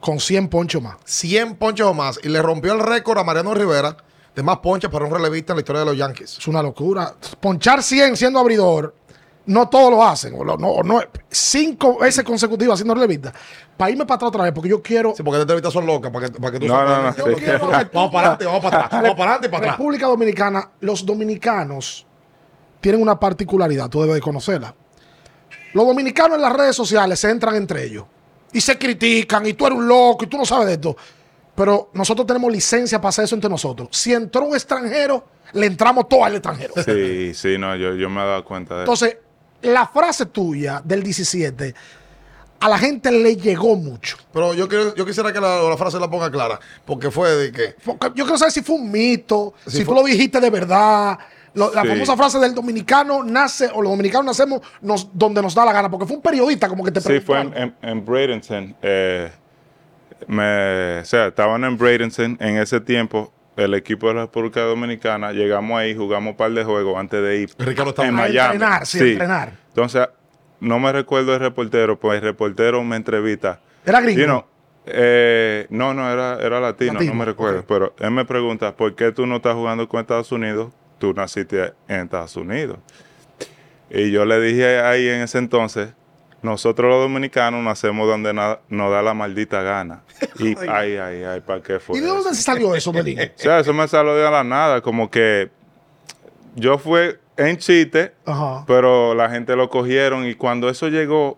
con 0.00 0.18
100 0.20 0.48
ponchos 0.48 0.80
más. 0.82 0.96
100 1.04 1.56
ponches 1.56 1.86
o 1.86 1.94
más. 1.94 2.20
Y 2.22 2.28
le 2.28 2.40
rompió 2.42 2.72
el 2.72 2.80
récord 2.80 3.18
a 3.18 3.24
Mariano 3.24 3.52
Rivera 3.54 3.96
de 4.34 4.42
más 4.42 4.58
ponches 4.58 4.90
para 4.90 5.04
un 5.04 5.12
relevista 5.12 5.52
en 5.52 5.56
la 5.56 5.60
historia 5.60 5.80
de 5.80 5.86
los 5.86 5.96
Yankees. 5.96 6.38
Es 6.38 6.46
una 6.48 6.62
locura. 6.62 7.14
Ponchar 7.40 7.82
100 7.82 8.16
siendo 8.16 8.38
abridor, 8.38 8.94
no 9.46 9.68
todos 9.68 9.90
lo 9.90 10.02
hacen. 10.04 10.34
O 10.36 10.44
lo- 10.44 10.56
no, 10.56 10.68
o 10.68 10.82
no- 10.82 11.02
cinco 11.28 11.98
veces 11.98 12.24
consecutivas 12.24 12.78
siendo 12.78 12.94
relevista. 12.94 13.32
Para 13.76 13.90
irme 13.90 14.04
para 14.06 14.16
atrás 14.16 14.28
otra 14.28 14.44
vez, 14.44 14.52
porque 14.52 14.68
yo 14.70 14.80
quiero. 14.82 15.14
Sí, 15.16 15.22
porque 15.22 15.36
estas 15.40 15.42
entrevistas 15.42 15.72
son 15.72 15.84
locas, 15.86 16.10
para 16.12 16.28
que, 16.30 16.40
para 16.40 16.52
que 16.52 16.60
tú 16.60 16.66
No, 16.66 16.84
no, 16.84 17.02
no, 17.02 17.16
Yo 17.16 17.24
sí. 17.26 17.34
quiero 17.42 17.58
que- 17.70 17.88
Vamos 17.92 18.12
para 18.12 18.28
adelante, 18.34 18.44
vamos 18.46 18.62
para 18.62 18.76
atrás. 18.84 19.02
Vamos 19.02 19.16
para 19.16 19.30
adelante 19.32 19.46
y 19.46 19.50
para 19.50 19.62
atrás. 19.64 19.76
República 19.78 20.06
Dominicana, 20.06 20.70
los 20.80 21.04
dominicanos 21.04 22.06
tienen 22.82 23.00
una 23.00 23.18
particularidad, 23.18 23.88
tú 23.88 24.02
debes 24.02 24.16
de 24.16 24.20
conocerla. 24.20 24.74
Los 25.72 25.86
dominicanos 25.86 26.36
en 26.36 26.42
las 26.42 26.52
redes 26.52 26.76
sociales 26.76 27.18
se 27.18 27.30
entran 27.30 27.54
entre 27.56 27.84
ellos 27.84 28.04
y 28.52 28.60
se 28.60 28.76
critican 28.76 29.46
y 29.46 29.54
tú 29.54 29.66
eres 29.66 29.78
un 29.78 29.88
loco 29.88 30.24
y 30.24 30.26
tú 30.26 30.36
no 30.36 30.44
sabes 30.44 30.66
de 30.66 30.72
esto. 30.74 30.94
Pero 31.54 31.90
nosotros 31.94 32.26
tenemos 32.26 32.50
licencia 32.52 33.00
para 33.00 33.10
hacer 33.10 33.24
eso 33.24 33.34
entre 33.34 33.48
nosotros. 33.48 33.88
Si 33.92 34.12
entró 34.12 34.44
un 34.44 34.54
extranjero, 34.54 35.24
le 35.52 35.66
entramos 35.66 36.08
todo 36.08 36.24
al 36.24 36.34
extranjero. 36.34 36.74
Sí, 36.84 37.32
sí, 37.34 37.56
no, 37.58 37.76
yo, 37.76 37.94
yo 37.94 38.10
me 38.10 38.22
he 38.22 38.26
dado 38.26 38.44
cuenta 38.44 38.74
de 38.76 38.82
eso. 38.84 38.92
Entonces, 38.92 39.16
la 39.62 39.86
frase 39.86 40.26
tuya 40.26 40.82
del 40.84 41.02
17 41.02 41.74
a 42.60 42.68
la 42.68 42.78
gente 42.78 43.10
le 43.10 43.36
llegó 43.36 43.74
mucho. 43.76 44.16
Pero 44.32 44.54
yo, 44.54 44.68
quiero, 44.68 44.94
yo 44.94 45.04
quisiera 45.04 45.32
que 45.32 45.40
la, 45.40 45.62
la 45.62 45.76
frase 45.76 45.98
la 45.98 46.08
ponga 46.08 46.30
clara. 46.30 46.58
Porque 46.84 47.10
fue 47.10 47.30
de 47.30 47.52
que. 47.52 47.74
Yo 48.14 48.24
quiero 48.24 48.38
saber 48.38 48.52
si 48.52 48.62
fue 48.62 48.76
un 48.76 48.90
mito, 48.90 49.54
Si 49.66 49.78
si, 49.78 49.84
fue- 49.84 49.94
tú 49.94 50.00
lo 50.00 50.06
dijiste 50.06 50.40
de 50.40 50.48
verdad. 50.50 51.18
Lo- 51.54 51.72
la 51.74 51.82
Sí. 51.82 51.88
famosa 51.88 52.16
frase 52.16 52.38
del 52.38 52.54
dominicano 52.54 53.22
nace, 53.22 53.70
o 53.74 53.82
los 53.82 53.90
dominicanos 53.92 54.24
nacemos 54.26 54.60
nos- 54.80 55.08
donde 55.12 55.42
nos 55.42 55.54
da 55.54 55.64
la 55.64 55.72
gana, 55.72 55.90
porque 55.90 56.06
fue 56.06 56.16
un 56.16 56.22
periodista 56.22 56.68
como 56.68 56.82
que 56.84 56.90
te 56.90 57.00
Sí, 57.00 57.06
preguntó 57.20 57.26
fue 57.26 57.40
en, 57.40 57.54
en, 57.56 57.74
en 57.82 58.04
Bradenton. 58.04 58.76
eh, 58.80 59.30
me, 60.26 61.00
o 61.00 61.04
sea, 61.04 61.26
estaban 61.26 61.64
en 61.64 61.76
Bradenton 61.76 62.36
en 62.40 62.56
ese 62.58 62.80
tiempo. 62.80 63.32
El 63.54 63.74
equipo 63.74 64.08
de 64.08 64.14
la 64.14 64.20
República 64.22 64.60
Dominicana, 64.62 65.30
llegamos 65.32 65.78
ahí, 65.78 65.94
jugamos 65.94 66.30
un 66.30 66.36
par 66.38 66.50
de 66.52 66.64
juegos 66.64 66.96
antes 66.96 67.22
de 67.22 67.40
ir 67.40 67.50
Ricardo 67.58 67.90
estaba 67.90 68.08
en 68.08 68.14
A 68.14 68.18
Miami. 68.22 68.54
entrenar, 68.54 68.86
sí, 68.86 68.98
a 68.98 69.04
entrenar. 69.04 69.52
Entonces, 69.68 70.08
no 70.60 70.78
me 70.78 70.90
recuerdo 70.90 71.34
el 71.34 71.40
reportero, 71.40 71.98
pues 72.00 72.16
el 72.16 72.22
reportero 72.22 72.82
me 72.82 72.96
entrevista. 72.96 73.60
Era 73.84 74.00
gringo. 74.00 74.20
You 74.20 74.24
know, 74.26 74.44
eh, 74.86 75.66
no, 75.68 75.92
no, 75.92 76.10
era, 76.10 76.38
era 76.40 76.60
latino, 76.60 76.94
Latino, 76.94 77.12
no 77.12 77.18
me 77.18 77.24
recuerdo. 77.26 77.62
Pero 77.66 77.94
él 77.98 78.10
me 78.10 78.24
pregunta, 78.24 78.74
¿por 78.74 78.94
qué 78.94 79.12
tú 79.12 79.26
no 79.26 79.36
estás 79.36 79.54
jugando 79.54 79.86
con 79.86 80.00
Estados 80.00 80.32
Unidos? 80.32 80.72
Tú 81.02 81.12
naciste 81.12 81.72
en 81.88 82.02
Estados 82.04 82.36
Unidos. 82.36 82.78
Y 83.90 84.12
yo 84.12 84.24
le 84.24 84.40
dije 84.40 84.78
ahí 84.78 85.08
en 85.08 85.22
ese 85.22 85.38
entonces, 85.38 85.88
nosotros 86.42 86.88
los 86.88 87.00
dominicanos 87.02 87.60
nacemos 87.60 88.06
donde 88.06 88.32
nos 88.32 88.90
da 88.92 89.02
la 89.02 89.12
maldita 89.12 89.62
gana. 89.62 90.02
Y 90.38 90.56
ay, 90.70 90.96
ay, 90.98 91.24
ay, 91.24 91.40
¿para 91.40 91.60
qué 91.60 91.80
fue? 91.80 91.98
¿Y 91.98 92.00
de 92.02 92.06
dónde 92.06 92.32
se 92.36 92.42
salió 92.42 92.72
eso, 92.76 92.92
Delín? 92.92 93.18
O 93.36 93.38
sea, 93.38 93.58
eso 93.58 93.72
me 93.74 93.88
salió 93.88 94.14
de 94.14 94.30
la 94.30 94.44
nada, 94.44 94.80
como 94.80 95.10
que 95.10 95.50
yo 96.54 96.78
fui 96.78 97.16
en 97.36 97.56
chiste, 97.56 98.12
Ajá. 98.24 98.62
pero 98.68 99.12
la 99.16 99.28
gente 99.28 99.56
lo 99.56 99.68
cogieron 99.70 100.24
y 100.24 100.36
cuando 100.36 100.68
eso 100.68 100.86
llegó 100.86 101.36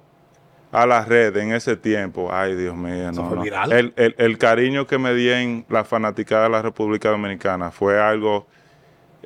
a 0.73 0.85
la 0.85 1.06
red 1.06 1.35
en 1.38 1.52
ese 1.54 1.75
tiempo, 1.78 2.28
ay 2.30 2.54
Dios 2.54 2.76
mío, 2.76 3.12
no, 3.12 3.28
fue 3.28 3.37
no. 3.38 3.42
viral. 3.42 3.73
El, 3.73 3.94
el- 3.97 4.14
el 4.18 4.37
cariño 4.37 4.87
que 4.87 4.99
me 4.99 5.14
di 5.14 5.30
en 5.30 5.64
la 5.71 5.85
fanaticada 5.85 6.42
de 6.42 6.50
la 6.50 6.61
República 6.61 7.09
Dominicana 7.09 7.71
fue 7.71 7.99
algo 7.99 8.47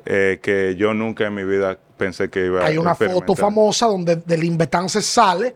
eh, 0.05 0.39
que 0.41 0.75
yo 0.77 0.93
nunca 0.93 1.25
en 1.27 1.35
mi 1.35 1.43
vida 1.43 1.77
pensé 1.97 2.29
que 2.29 2.45
iba 2.45 2.61
a 2.61 2.65
Hay 2.67 2.77
una 2.77 2.95
foto 2.95 3.35
famosa 3.35 3.87
donde 3.87 4.15
del 4.17 4.43
Invetance 4.43 5.01
sale, 5.01 5.55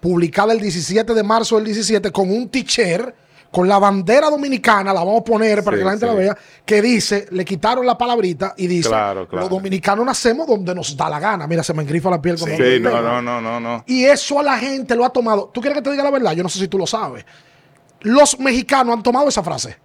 publicada 0.00 0.52
el 0.52 0.60
17 0.60 1.14
de 1.14 1.22
marzo 1.22 1.56
del 1.56 1.66
17, 1.66 2.10
con 2.10 2.30
un 2.30 2.48
teacher, 2.48 3.14
con 3.50 3.68
la 3.68 3.78
bandera 3.78 4.30
dominicana, 4.30 4.94
la 4.94 5.00
vamos 5.04 5.20
a 5.20 5.24
poner 5.24 5.62
para 5.62 5.76
Sí, 5.76 5.80
que 5.80 5.84
la 5.84 5.90
gente 5.90 6.06
la 6.06 6.12
sí. 6.12 6.18
vea, 6.18 6.38
que 6.64 6.80
dice, 6.82 7.26
le 7.30 7.44
quitaron 7.44 7.84
la 7.84 7.98
palabrita 7.98 8.54
y 8.56 8.66
dice, 8.66 8.88
Claro, 8.88 9.28
claro. 9.28 9.42
los 9.44 9.50
dominicanos 9.50 10.06
nacemos 10.06 10.46
donde 10.46 10.74
nos 10.74 10.96
da 10.96 11.10
la 11.10 11.20
gana. 11.20 11.46
Mira, 11.46 11.62
se 11.62 11.74
me 11.74 11.82
engrifa 11.82 12.08
la 12.08 12.20
piel 12.20 12.38
cuando 12.38 12.56
Sí, 12.56 12.78
lo 12.78 12.90
no, 12.90 13.02
no, 13.02 13.20
no, 13.22 13.40
no, 13.42 13.60
no. 13.60 13.84
Y 13.86 14.04
eso 14.04 14.40
a 14.40 14.42
la 14.42 14.56
gente 14.58 14.96
lo 14.96 15.04
ha 15.04 15.10
tomado. 15.10 15.50
¿Tú 15.52 15.60
quieres 15.60 15.76
que 15.78 15.82
te 15.82 15.90
diga 15.90 16.02
la 16.02 16.10
verdad? 16.10 16.32
Yo 16.32 16.42
no 16.42 16.48
sé 16.48 16.58
si 16.58 16.68
tú 16.68 16.78
lo 16.78 16.86
sabes. 16.86 17.26
Los 18.00 18.40
mexicanos 18.40 18.96
han 18.96 19.02
tomado 19.02 19.28
esa 19.28 19.42
frase 19.42 19.76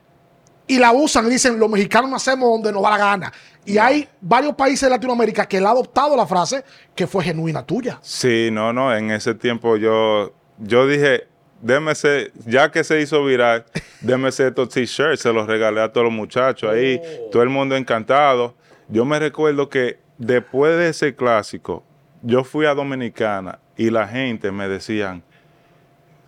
y 0.67 0.77
la 0.77 0.91
usan 0.91 1.27
y 1.27 1.29
dicen, 1.29 1.57
los 1.57 1.69
mexicanos 1.69 2.11
nacemos 2.11 2.49
donde 2.49 2.71
nos 2.71 2.83
da 2.83 2.89
la 2.91 2.97
gana. 2.97 3.33
Y 3.65 3.77
hay 3.77 4.07
varios 4.21 4.53
países 4.55 4.81
de 4.81 4.89
Latinoamérica 4.89 5.45
que 5.45 5.59
le 5.59 5.65
han 5.65 5.71
adoptado 5.71 6.15
la 6.15 6.25
frase 6.25 6.63
que 6.95 7.07
fue 7.07 7.23
genuina 7.23 7.65
tuya. 7.65 7.99
Sí, 8.01 8.49
no, 8.51 8.71
no, 8.71 8.95
en 8.95 9.11
ese 9.11 9.33
tiempo 9.33 9.77
yo, 9.77 10.33
yo 10.57 10.87
dije, 10.87 11.27
déme 11.61 11.93
ese, 11.93 12.31
ya 12.45 12.71
que 12.71 12.83
se 12.83 13.01
hizo 13.01 13.23
viral, 13.25 13.65
déme 14.01 14.29
ese 14.29 14.47
estos 14.47 14.69
t-shirts, 14.69 15.21
se 15.21 15.33
los 15.33 15.47
regalé 15.47 15.81
a 15.81 15.91
todos 15.91 16.05
los 16.05 16.13
muchachos 16.13 16.71
ahí, 16.71 17.01
todo 17.31 17.43
el 17.43 17.49
mundo 17.49 17.75
encantado. 17.75 18.55
Yo 18.89 19.05
me 19.05 19.19
recuerdo 19.19 19.69
que 19.69 19.99
después 20.17 20.77
de 20.77 20.89
ese 20.89 21.15
clásico, 21.15 21.83
yo 22.21 22.43
fui 22.43 22.65
a 22.65 22.73
Dominicana 22.73 23.59
y 23.75 23.89
la 23.89 24.07
gente 24.07 24.51
me 24.51 24.67
decían, 24.67 25.23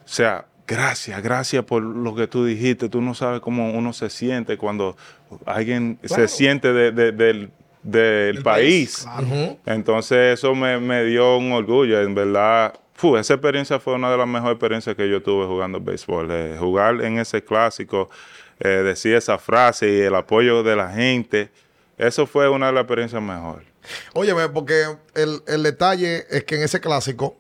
o 0.03 0.08
sea, 0.08 0.46
gracias, 0.70 1.22
gracias 1.24 1.66
por 1.66 1.82
lo 1.82 2.14
que 2.16 2.28
tú 2.28 2.46
dijiste. 2.46 2.88
Tú 2.90 3.02
no 3.02 3.14
sabes 3.16 3.40
cómo 3.42 3.72
uno 3.74 3.92
se 3.94 4.10
siente 4.10 4.58
cuando 4.58 4.96
alguien 5.46 5.96
Claro. 6.02 6.28
se 6.28 6.28
siente 6.28 6.72
de- 6.72 6.92
de- 6.92 7.12
del, 7.12 7.52
del 7.84 8.44
país. 8.44 9.06
Entonces 9.66 10.36
eso 10.40 10.54
me, 10.56 10.80
me 10.80 11.04
dio 11.06 11.38
un 11.38 11.52
orgullo, 11.52 12.00
en 12.02 12.14
verdad. 12.16 12.74
fu, 12.94 13.16
esa 13.18 13.34
experiencia 13.36 13.80
fue 13.80 13.94
una 13.96 14.12
de 14.12 14.18
las 14.18 14.28
mejores 14.28 14.56
experiencias 14.56 14.96
que 14.96 15.10
yo 15.10 15.22
tuve 15.24 15.46
jugando 15.48 15.80
béisbol. 15.80 16.28
eh, 16.32 16.56
jugar 16.60 17.02
en 17.02 17.18
ese 17.18 17.42
clásico, 17.44 18.10
eh, 18.60 18.68
decir 18.68 19.16
esa 19.16 19.38
frase 19.38 19.90
y 19.90 20.00
el 20.02 20.14
apoyo 20.16 20.64
de 20.64 20.76
la 20.76 20.90
gente, 20.92 21.50
eso 21.98 22.28
fue 22.28 22.50
una 22.50 22.68
de 22.68 22.74
las 22.74 22.82
experiencias 22.84 23.22
mejores. 23.22 23.66
Óyeme, 24.14 24.50
porque 24.50 24.84
el, 25.16 25.42
el 25.48 25.64
detalle 25.64 26.26
es 26.30 26.44
que 26.44 26.56
en 26.58 26.64
ese 26.64 26.82
clásico 26.82 27.38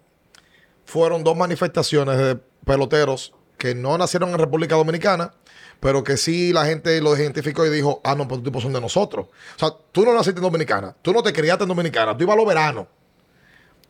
fueron 0.85 1.23
dos 1.23 1.35
manifestaciones 1.37 2.17
de 2.17 2.39
peloteros 2.73 3.33
que 3.57 3.73
no 3.73 3.97
nacieron 3.97 4.29
en 4.29 4.37
República 4.37 4.75
Dominicana, 4.75 5.33
pero 5.79 6.03
que 6.03 6.17
sí 6.17 6.53
la 6.53 6.65
gente 6.65 7.01
lo 7.01 7.17
identificó 7.17 7.65
y 7.65 7.69
dijo, 7.69 7.99
ah, 8.03 8.13
no, 8.15 8.27
pues 8.27 8.37
estos 8.39 8.43
tipos 8.51 8.61
son 8.63 8.73
de 8.73 8.79
nosotros. 8.79 9.25
O 9.55 9.59
sea, 9.59 9.69
tú 9.91 10.05
no 10.05 10.13
naciste 10.13 10.37
en 10.39 10.43
Dominicana, 10.43 10.95
tú 11.01 11.11
no 11.11 11.23
te 11.23 11.33
criaste 11.33 11.63
en 11.63 11.69
Dominicana, 11.69 12.15
tú 12.15 12.23
ibas 12.23 12.35
a 12.35 12.37
los 12.37 12.45
veranos. 12.47 12.85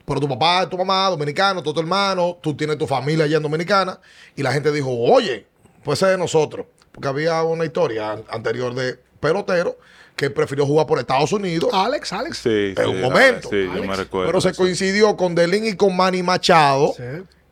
Pero 0.06 0.20
tu 0.20 0.28
papá, 0.30 0.68
tu 0.68 0.78
mamá, 0.78 1.08
dominicano, 1.10 1.62
todo 1.62 1.74
tu 1.76 1.80
hermano, 1.82 2.38
tú 2.42 2.56
tienes 2.56 2.78
tu 2.78 2.88
familia 2.88 3.26
allá 3.26 3.38
en 3.38 3.44
Dominicana, 3.44 4.00
y 4.36 4.42
la 4.42 4.52
gente 4.54 4.72
dijo, 4.72 4.90
oye, 4.92 5.46
pues 5.84 6.02
es 6.02 6.08
de 6.10 6.18
nosotros. 6.18 6.66
Porque 6.92 7.08
había 7.10 7.44
una 7.44 7.66
historia 7.66 8.12
an- 8.14 8.24
anterior 8.30 8.74
de 8.74 8.98
pelotero 9.20 9.78
que 10.16 10.30
prefirió 10.32 10.66
jugar 10.66 10.88
por 10.88 10.98
Estados 11.00 11.32
Unidos 11.32 11.70
Alex, 11.74 12.12
Alex. 12.14 12.38
Sí, 12.40 12.74
En 12.76 12.76
sí, 12.76 12.82
un 12.90 13.02
momento, 13.02 13.50
Sí, 13.50 13.68
yo 13.76 13.84
me 13.84 13.96
recuerdo. 13.96 14.28
pero 14.28 14.42
se 14.42 14.54
coincidió 14.54 15.16
con 15.16 15.36
Delin 15.36 15.66
y 15.68 15.76
con 15.76 15.96
Manny 15.96 16.24
Machado, 16.24 16.94
Sí. 16.98 17.04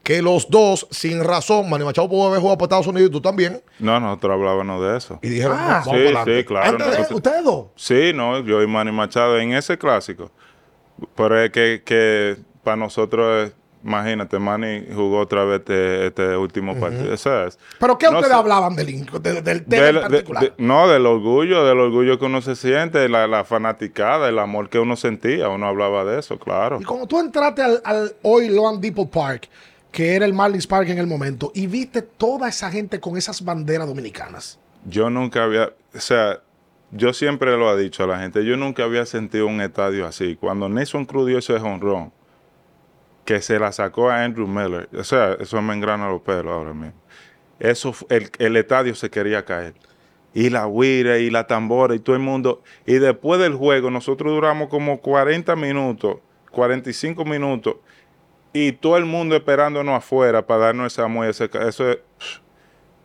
Que 0.07 0.21
los 0.21 0.49
dos, 0.49 0.87
sin 0.89 1.21
razón, 1.21 1.69
Manny 1.69 1.83
Machado 1.83 2.07
pudo 2.07 2.27
haber 2.27 2.39
jugado 2.39 2.57
por 2.57 2.67
Estados 2.67 2.87
Unidos 2.87 3.09
y 3.09 3.11
tú 3.11 3.19
también, 3.19 3.61
No, 3.77 3.99
nosotros 3.99 4.31
hablábamos 4.35 4.81
de 4.81 4.95
eso. 4.97 5.19
y 5.21 5.27
dijeron, 5.27 5.57
Ah. 5.59 5.81
Sí, 5.83 5.89
para 6.13 6.23
sí, 6.23 6.43
claro, 6.45 6.69
Antes 6.69 6.85
de- 6.85 6.91
¿Ustedes, 6.93 7.11
nosotros- 7.11 7.17
ustedes 7.17 7.43
dos? 7.43 7.65
Sí, 7.75 8.11
no, 8.15 8.39
yo 8.39 8.63
y 8.63 8.67
Manny 8.67 8.93
Machado 8.93 9.37
en 9.37 9.51
ese 9.51 9.77
clásico. 9.77 10.31
Pero 11.13 11.43
es 11.43 11.51
que, 11.51 11.81
que 11.83 12.37
para 12.63 12.77
nosotros 12.77 13.47
es 13.49 13.53
Imagínate, 13.83 14.39
Manny 14.39 14.85
jugó 14.93 15.19
otra 15.19 15.45
vez 15.45 15.59
este, 15.59 16.07
este 16.07 16.35
último 16.35 16.75
partido. 16.77 17.13
O 17.13 17.17
sea, 17.17 17.45
es- 17.45 17.59
¿Pero 17.79 17.97
qué 17.97 18.07
no 18.07 18.13
ustedes 18.17 18.33
sé. 18.33 18.39
hablaban 18.39 18.75
del, 18.75 18.89
in- 18.89 19.05
de- 19.21 19.41
del 19.41 19.65
tema 19.65 19.83
Del- 19.83 19.95
en 19.97 20.01
particular? 20.01 20.43
de- 20.43 20.53
no, 20.57 20.87
del 20.89 21.05
orgullo, 21.05 21.63
del 21.63 21.79
orgullo 21.79 22.17
que 22.17 22.25
uno 22.25 22.41
se 22.41 22.55
siente, 22.55 23.07
la, 23.07 23.27
la 23.27 23.43
fanaticada, 23.45 24.27
el 24.29 24.39
amor 24.39 24.69
que 24.69 24.79
uno 24.79 24.95
sentía. 24.95 25.47
Uno 25.49 25.67
hablaba 25.67 26.03
de 26.05 26.19
eso, 26.19 26.39
claro. 26.39 26.79
Y 26.81 26.85
cuando 26.85 27.05
tú 27.07 27.19
entraste 27.19 27.61
al, 27.61 27.81
al 27.85 28.13
hoy 28.23 28.49
Loan 28.49 28.81
Depot 28.81 29.09
Park, 29.09 29.47
que 29.91 30.15
era 30.15 30.25
el 30.25 30.33
Marlins 30.33 30.67
Park 30.67 30.89
en 30.89 30.97
el 30.97 31.07
momento, 31.07 31.51
y 31.55 31.67
viste 31.67 32.01
toda 32.01 32.49
esa 32.49 32.69
gente 32.71 32.99
con 32.99 33.17
esas 33.17 33.43
banderas 33.43 33.87
dominicanas. 33.87 34.59
Yo 34.85 35.09
nunca 35.09 35.43
había, 35.43 35.73
o 35.93 35.99
sea, 35.99 36.41
yo 36.91 37.13
siempre 37.13 37.57
lo 37.57 37.77
he 37.77 37.81
dicho 37.81 38.03
a 38.03 38.07
la 38.07 38.19
gente, 38.19 38.45
yo 38.45 38.55
nunca 38.55 38.83
había 38.83 39.05
sentido 39.05 39.47
un 39.47 39.61
estadio 39.61 40.05
así. 40.05 40.35
Cuando 40.35 40.69
Nelson 40.69 41.05
Cruz 41.05 41.27
dio 41.27 41.37
ese 41.39 41.53
honrón, 41.53 42.11
que 43.25 43.41
se 43.41 43.59
la 43.59 43.71
sacó 43.73 44.09
a 44.09 44.23
Andrew 44.23 44.47
Miller, 44.47 44.87
o 44.97 45.03
sea, 45.03 45.33
eso 45.39 45.61
me 45.61 45.73
engrana 45.73 46.09
los 46.09 46.21
pelos 46.21 46.53
ahora 46.53 46.73
mismo. 46.73 46.93
Eso, 47.59 47.93
el, 48.09 48.29
el 48.39 48.55
estadio 48.55 48.95
se 48.95 49.09
quería 49.09 49.43
caer. 49.43 49.73
Y 50.33 50.49
la 50.49 50.67
guira 50.67 51.17
y 51.17 51.29
la 51.29 51.47
tambora 51.47 51.95
y 51.95 51.99
todo 51.99 52.15
el 52.15 52.21
mundo. 52.21 52.61
Y 52.85 52.93
después 52.93 53.41
del 53.41 53.55
juego, 53.55 53.89
nosotros 53.89 54.31
duramos 54.31 54.69
como 54.69 55.01
40 55.01 55.55
minutos, 55.55 56.17
45 56.51 57.25
minutos, 57.25 57.77
y 58.53 58.71
todo 58.73 58.97
el 58.97 59.05
mundo 59.05 59.35
esperándonos 59.35 59.95
afuera 59.95 60.45
para 60.45 60.65
darnos 60.65 60.93
esa 60.93 61.07
muelle. 61.07 61.31
ese 61.31 61.49
ca- 61.49 61.67
Eso 61.67 61.89
es, 61.91 61.99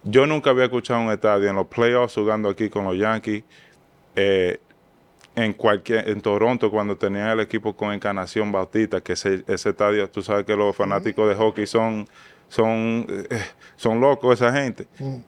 yo 0.04 0.26
nunca 0.26 0.50
había 0.50 0.64
escuchado 0.64 1.00
un 1.00 1.10
estadio 1.12 1.48
en 1.50 1.56
los 1.56 1.66
playoffs 1.66 2.14
jugando 2.14 2.48
aquí 2.48 2.68
con 2.68 2.84
los 2.84 2.96
Yankees. 2.96 3.44
eh, 4.16 4.58
en 5.34 5.54
cualquier 5.54 6.10
en 6.10 6.20
Toronto 6.20 6.70
cuando 6.70 6.94
tenían 6.94 7.30
el 7.30 7.40
equipo 7.40 7.74
con 7.74 7.90
Encarnación 7.94 8.52
Bautista, 8.52 9.00
que 9.00 9.14
ese, 9.14 9.42
ese 9.48 9.70
estadio, 9.70 10.10
tú 10.10 10.20
sabes 10.20 10.44
que 10.44 10.54
los 10.54 10.76
fanáticos 10.76 11.26
de 11.26 11.34
hockey 11.34 11.66
son 11.66 12.06
son 12.48 13.06
eh, 13.08 13.38
son 13.76 13.98
locos 13.98 14.34
esa 14.42 14.52
gente. 14.52 14.86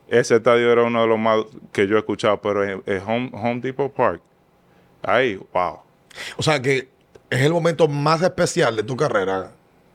Ese 0.09 0.37
estadio 0.37 0.71
era 0.71 0.83
uno 0.83 1.00
de 1.00 1.06
los 1.09 1.18
más 1.18 1.38
que 1.73 1.87
yo 1.87 1.97
he 1.97 2.00
escuchado, 2.00 2.38
pero 2.42 2.62
en, 2.62 2.83
en 2.85 3.02
Home, 3.02 3.30
Home 3.33 3.61
Depot 3.62 3.90
Park, 3.90 4.21
ahí, 5.02 5.40
wow. 5.54 5.78
O 6.37 6.42
sea 6.42 6.61
que 6.61 6.88
es 7.30 7.40
el 7.40 7.52
momento 7.54 7.88
más 7.88 8.21
especial 8.21 8.76
de 8.76 8.83
tu 8.83 8.97
carrera. 8.97 9.52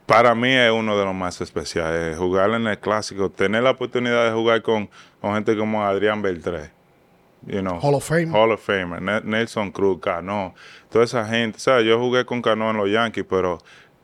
Para 0.09 0.33
mí 0.33 0.51
es 0.51 0.71
uno 0.71 0.97
de 0.97 1.05
los 1.05 1.13
más 1.13 1.39
especiales, 1.39 2.17
jugar 2.17 2.49
en 2.49 2.65
el 2.65 2.79
clásico, 2.79 3.29
tener 3.29 3.61
la 3.61 3.69
oportunidad 3.71 4.25
de 4.25 4.31
jugar 4.31 4.63
con, 4.63 4.89
con 5.21 5.35
gente 5.35 5.55
como 5.55 5.85
Adrián 5.85 6.21
Beltré, 6.23 6.71
you 7.45 7.59
know, 7.61 7.79
Hall 7.79 7.93
of 7.93 8.03
Fame. 8.07 8.31
Hall 8.31 8.51
of 8.51 8.59
Famer, 8.65 8.99
Ne- 9.01 9.21
Nelson 9.23 9.71
Cruz, 9.71 9.99
Cano, 10.01 10.55
toda 10.89 11.05
esa 11.05 11.25
gente. 11.27 11.57
O 11.57 11.59
sea, 11.59 11.81
yo 11.81 11.99
jugué 11.99 12.25
con 12.25 12.41
Cano 12.41 12.71
en 12.71 12.77
los 12.77 12.89
Yankees, 12.89 13.23
pero 13.29 13.59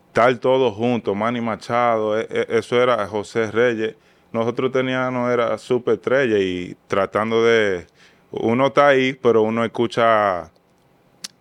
estar 0.07 0.35
todos 0.37 0.75
juntos, 0.75 1.15
Manny 1.15 1.41
Machado, 1.41 2.19
e- 2.19 2.27
e- 2.29 2.47
eso 2.59 2.79
era 2.79 3.07
José 3.07 3.51
Reyes. 3.51 3.95
Nosotros 4.31 4.71
teníamos, 4.71 5.31
era 5.33 5.57
super 5.57 5.95
estrella 5.95 6.37
y 6.37 6.77
tratando 6.87 7.43
de, 7.43 7.87
uno 8.29 8.67
está 8.67 8.89
ahí, 8.89 9.13
pero 9.13 9.41
uno 9.41 9.65
escucha 9.65 10.51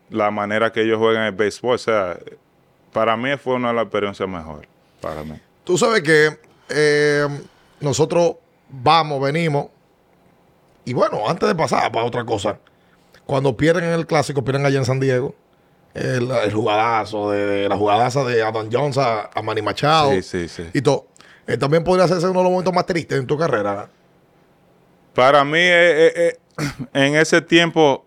la 0.09 0.31
manera 0.31 0.73
que 0.73 0.81
ellos 0.83 0.99
juegan 0.99 1.25
el 1.27 1.33
béisbol. 1.33 1.75
O 1.75 1.79
sea, 1.79 2.17
para 2.95 3.17
mí 3.17 3.37
fue 3.37 3.57
una 3.57 3.69
de 3.69 3.75
las 3.75 3.83
experiencias 3.83 4.27
mejores. 4.27 4.69
Para 5.03 5.23
mí. 5.25 5.35
Tú 5.65 5.77
sabes 5.77 6.03
que 6.03 6.39
eh, 6.71 7.27
nosotros 7.81 8.37
vamos, 8.71 9.21
venimos. 9.21 9.67
Y 10.87 10.95
bueno, 10.95 11.29
antes 11.29 11.47
de 11.47 11.55
pasar 11.55 11.91
para 11.93 12.07
otra 12.07 12.25
cosa, 12.25 12.59
cuando 13.27 13.57
pierden 13.57 13.85
en 13.85 13.93
el 13.93 14.07
clásico, 14.07 14.45
pierden 14.45 14.65
allá 14.65 14.79
en 14.79 14.85
San 14.85 15.01
Diego. 15.01 15.35
El, 15.93 16.31
el 16.31 16.53
jugadazo, 16.53 17.31
de, 17.31 17.45
de 17.45 17.69
la 17.69 17.77
jugadaza 17.77 18.25
de 18.25 18.43
Adam 18.43 18.69
Jones 18.71 18.97
a, 18.97 19.31
a 19.35 19.43
Manny 19.43 19.61
Machado. 19.63 20.11
Sí, 20.13 20.23
sí, 20.23 20.49
sí. 20.49 20.71
Y 20.73 20.81
todo. 20.81 21.07
Eh, 21.47 21.57
también 21.59 21.85
podría 21.85 22.09
ser 22.09 22.19
uno 22.19 22.29
de 22.29 22.45
los 22.45 22.51
momentos 22.51 22.73
más 22.73 22.87
tristes 22.87 23.19
en 23.19 23.27
tu 23.27 23.37
carrera. 23.37 23.89
Para 25.15 25.45
mí, 25.45 25.59
eh, 25.59 26.07
eh, 26.07 26.13
eh, 26.17 26.39
en 26.93 27.17
ese 27.17 27.41
tiempo, 27.41 28.04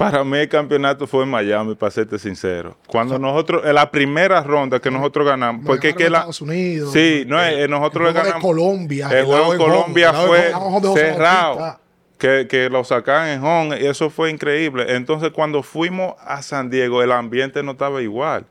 para 0.00 0.24
mí 0.24 0.38
el 0.38 0.48
campeonato 0.48 1.06
fue 1.06 1.24
en 1.24 1.28
Miami, 1.28 1.74
para 1.74 1.90
serte 1.90 2.18
sincero. 2.18 2.74
Cuando 2.86 3.18
nosotros, 3.18 3.66
en 3.66 3.74
la 3.74 3.90
primera 3.90 4.42
ronda 4.42 4.80
que 4.80 4.90
nosotros 4.90 5.26
ganamos, 5.26 5.66
porque 5.66 5.90
es 5.90 5.94
que 5.94 6.08
la... 6.08 6.20
Estados 6.20 6.40
Unidos. 6.40 6.90
Sí, 6.90 7.24
no, 7.26 7.38
eh, 7.44 7.68
nosotros 7.68 8.08
el 8.08 8.14
le 8.14 8.20
juego 8.20 8.24
de 8.24 8.30
ganamos... 8.30 8.42
Colombia. 8.42 9.08
El 9.10 9.26
juego 9.26 9.56
Colombia 9.58 10.08
el 10.08 10.26
fue 10.26 10.52
cerrado. 10.94 11.78
Que, 12.16 12.46
que 12.48 12.70
lo 12.70 12.82
sacaban 12.82 13.28
en 13.28 13.44
home 13.44 13.78
y 13.78 13.86
eso 13.86 14.08
fue 14.08 14.30
increíble. 14.30 14.86
Entonces, 14.96 15.32
cuando 15.32 15.62
fuimos 15.62 16.14
a 16.24 16.40
San 16.40 16.70
Diego, 16.70 17.02
el 17.02 17.12
ambiente 17.12 17.62
no 17.62 17.72
estaba 17.72 18.00
igual. 18.00 18.46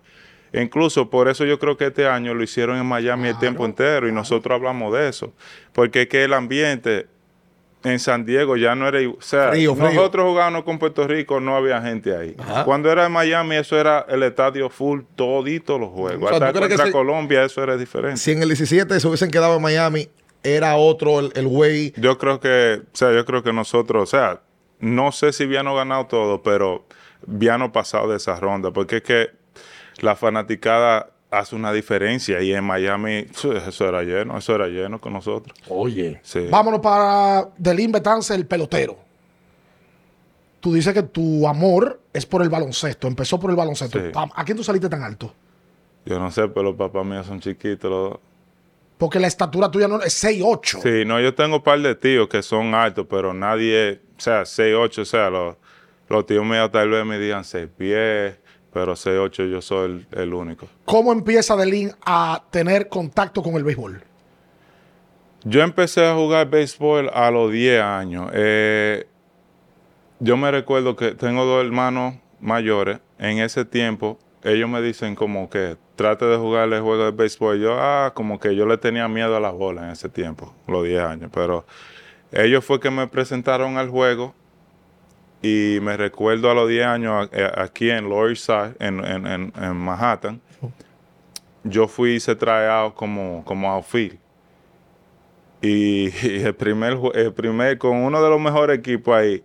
Incluso 0.54 1.10
por 1.10 1.30
eso 1.30 1.46
yo 1.46 1.58
creo 1.58 1.78
que 1.78 1.88
este 1.88 2.08
año 2.08 2.36
lo 2.36 2.44
hicieron 2.44 2.78
en 2.78 2.86
Miami 2.86 3.30
el 3.30 3.40
tiempo 3.40 3.66
entero 3.66 4.08
y 4.08 4.12
nosotros 4.12 4.56
hablamos 4.56 4.94
de 4.94 5.10
eso. 5.10 5.34
Porque 5.74 6.04
es 6.04 6.10
que 6.10 6.24
el 6.24 6.34
ambiente 6.34 7.08
en 7.84 7.98
San 8.00 8.26
Diego 8.26 8.58
ya 8.58 8.76
no 8.76 8.88
era 8.88 9.00
igual. 9.02 9.18
O 9.20 9.22
sea, 9.22 9.50
Frío, 9.52 9.74
frío. 9.76 9.90
nosotros 9.90 10.26
jugábamos 10.28 10.64
con 10.64 10.78
Puerto 10.80 11.08
Rico, 11.08 11.40
no 11.40 11.56
había 11.56 11.82
gente 11.82 12.16
ahí. 12.16 12.36
Ajá. 12.38 12.66
Cuando 12.66 12.92
era 12.92 13.06
en 13.06 13.12
Miami, 13.12 13.56
eso 13.56 13.80
era 13.80 14.06
el 14.10 14.22
estadio 14.24 14.70
full, 14.70 15.02
todito 15.16 15.78
los 15.80 15.90
juegos. 15.90 16.24
O 16.32 16.38
sea, 16.38 16.48
Hasta 16.48 16.54
¿tú 16.54 16.60
crees 16.60 16.68
que 16.70 16.76
contra 16.76 16.86
se- 16.88 16.92
Colombia, 16.92 17.44
eso 17.44 17.64
era 17.64 17.78
diferente. 17.78 18.18
Si 18.18 18.32
en 18.32 18.42
el 18.42 18.50
17 18.50 19.00
se 19.00 19.08
hubiesen 19.08 19.32
quedado 19.32 19.56
en 19.56 19.62
Miami, 19.62 20.10
era 20.44 20.76
otro 20.76 21.20
el, 21.20 21.32
el 21.36 21.48
güey. 21.48 21.94
Yo 21.98 22.18
creo 22.18 22.40
que, 22.40 22.82
o 22.84 22.96
sea, 22.98 23.14
yo 23.14 23.24
creo 23.26 23.44
que 23.44 23.54
nosotros, 23.54 24.04
o 24.04 24.06
sea, 24.08 24.42
no 24.80 25.12
sé 25.12 25.32
si 25.34 25.44
habíamos 25.44 25.76
ganado 25.76 26.06
todo, 26.08 26.42
pero 26.44 26.86
habíamos 27.28 27.72
pasado 27.72 28.10
de 28.10 28.18
esa 28.18 28.36
ronda, 28.40 28.72
porque 28.72 28.98
es 28.98 29.04
que 29.04 29.28
la 30.00 30.16
fanaticada 30.16 31.10
hace 31.32 31.56
una 31.56 31.72
diferencia 31.72 32.42
y 32.42 32.54
en 32.54 32.64
Miami 32.64 33.28
eso 33.30 33.88
era 33.88 34.04
lleno, 34.04 34.38
eso 34.38 34.56
era 34.56 34.68
lleno 34.68 35.00
con 35.00 35.14
nosotros. 35.14 35.58
Oye. 35.68 36.20
Sí. 36.24 36.48
Vámonos 36.50 36.80
para 36.80 37.50
Delin 37.58 37.92
Betance, 37.92 38.34
el 38.34 38.46
pelotero. 38.46 38.98
Tú 40.60 40.74
dices 40.74 40.94
que 40.94 41.04
tu 41.04 41.48
amor 41.48 42.02
es 42.12 42.26
por 42.26 42.42
el 42.42 42.50
baloncesto. 42.50 43.08
Empezó 43.08 43.40
por 43.40 43.50
el 43.50 43.56
baloncesto. 43.56 44.00
Sí. 44.00 44.12
¿A 44.14 44.44
quién 44.44 44.58
tú 44.58 44.64
saliste 44.64 44.90
tan 44.90 45.04
alto? 45.04 45.34
Yo 46.06 46.20
no 46.20 46.32
sé, 46.32 46.48
pero 46.50 46.64
los 46.64 46.76
papás 46.76 47.06
míos 47.06 47.26
son 47.26 47.40
chiquitos. 47.40 47.90
los 47.90 48.10
dos. 48.10 48.20
Porque 48.98 49.18
la 49.20 49.28
estatura 49.28 49.72
tuya 49.72 49.88
no 49.88 50.02
es 50.02 50.22
6'8". 50.22 50.82
Sí, 50.82 51.06
no, 51.06 51.22
yo 51.22 51.34
tengo 51.34 51.58
un 51.58 51.64
par 51.64 51.80
de 51.80 51.96
tíos 51.96 52.28
que 52.28 52.44
son 52.44 52.74
altos, 52.74 53.08
pero 53.10 53.34
nadie, 53.34 54.02
o 54.18 54.20
sea, 54.20 54.46
6, 54.46 54.76
8, 54.78 55.02
o 55.02 55.06
sea, 55.06 55.30
los, 55.30 55.56
los 56.10 56.26
tíos 56.26 56.46
míos 56.46 56.70
tal 56.70 56.90
vez 56.90 57.06
me 57.06 57.18
digan 57.18 57.46
6 57.46 57.70
pies, 57.78 58.36
pero 58.74 58.96
6, 58.96 59.18
8 59.20 59.44
yo 59.46 59.62
soy 59.62 60.06
el, 60.12 60.20
el 60.20 60.34
único. 60.34 60.68
¿Cómo 60.86 61.12
empieza 61.12 61.56
Delin 61.56 61.92
a 62.06 62.44
tener 62.52 62.90
contacto 62.90 63.42
con 63.42 63.56
el 63.56 63.64
béisbol? 63.64 64.04
Yo 65.44 65.62
empecé 65.62 66.06
a 66.06 66.16
jugar 66.16 66.50
béisbol 66.50 67.10
a 67.14 67.32
los 67.32 67.52
10 67.52 67.82
años. 67.82 68.30
Eh, 68.34 69.08
yo 70.20 70.36
me 70.36 70.52
recuerdo 70.52 70.96
que 70.96 71.12
tengo 71.12 71.46
dos 71.46 71.64
hermanos 71.64 72.16
mayores. 72.42 73.00
En 73.18 73.40
ese 73.40 73.64
tiempo, 73.64 74.20
ellos 74.44 74.70
me 74.70 74.82
dicen 74.82 75.16
como 75.16 75.50
que 75.50 75.78
trate 75.96 76.26
de 76.26 76.38
jugar 76.38 76.72
el 76.72 76.82
juego 76.82 77.06
de 77.06 77.12
béisbol. 77.12 77.60
Yo, 77.60 77.78
ah, 77.80 78.12
como 78.14 78.40
que 78.40 78.56
yo 78.56 78.66
le 78.66 78.78
tenía 78.78 79.08
miedo 79.08 79.36
a 79.36 79.40
la 79.40 79.52
bola 79.52 79.86
en 79.86 79.92
ese 79.92 80.10
tiempo, 80.10 80.54
los 80.68 80.84
10 80.84 81.02
años. 81.02 81.32
Pero 81.34 81.66
ellos 82.32 82.66
fue 82.66 82.80
que 82.82 82.92
me 82.92 83.08
presentaron 83.08 83.78
al 83.78 83.90
juego. 83.90 84.36
Y 85.42 85.80
me 85.82 85.96
recuerdo 85.96 86.52
a 86.52 86.54
los 86.54 86.68
10 86.68 86.86
años 86.86 87.30
a- 87.32 87.62
aquí 87.64 87.90
en 87.90 88.10
Lower 88.10 88.32
East 88.32 88.46
Side, 88.46 88.74
en, 88.80 89.04
en, 89.06 89.26
en- 89.28 89.54
en 89.56 89.76
Manhattan. 89.78 90.42
Yo 91.64 91.88
fui 91.88 92.12
y 92.12 92.16
hice 92.16 92.36
tryout 92.36 92.94
como, 92.96 93.44
como 93.46 93.70
outfield. 93.72 94.18
Y, 95.62 96.10
y 96.28 96.42
el 96.44 96.56
primer, 96.56 96.98
el 97.14 97.34
primer, 97.34 97.78
con 97.78 97.98
uno 97.98 98.22
de 98.22 98.30
los 98.30 98.40
mejores 98.40 98.78
equipos 98.80 99.16
ahí, 99.16 99.44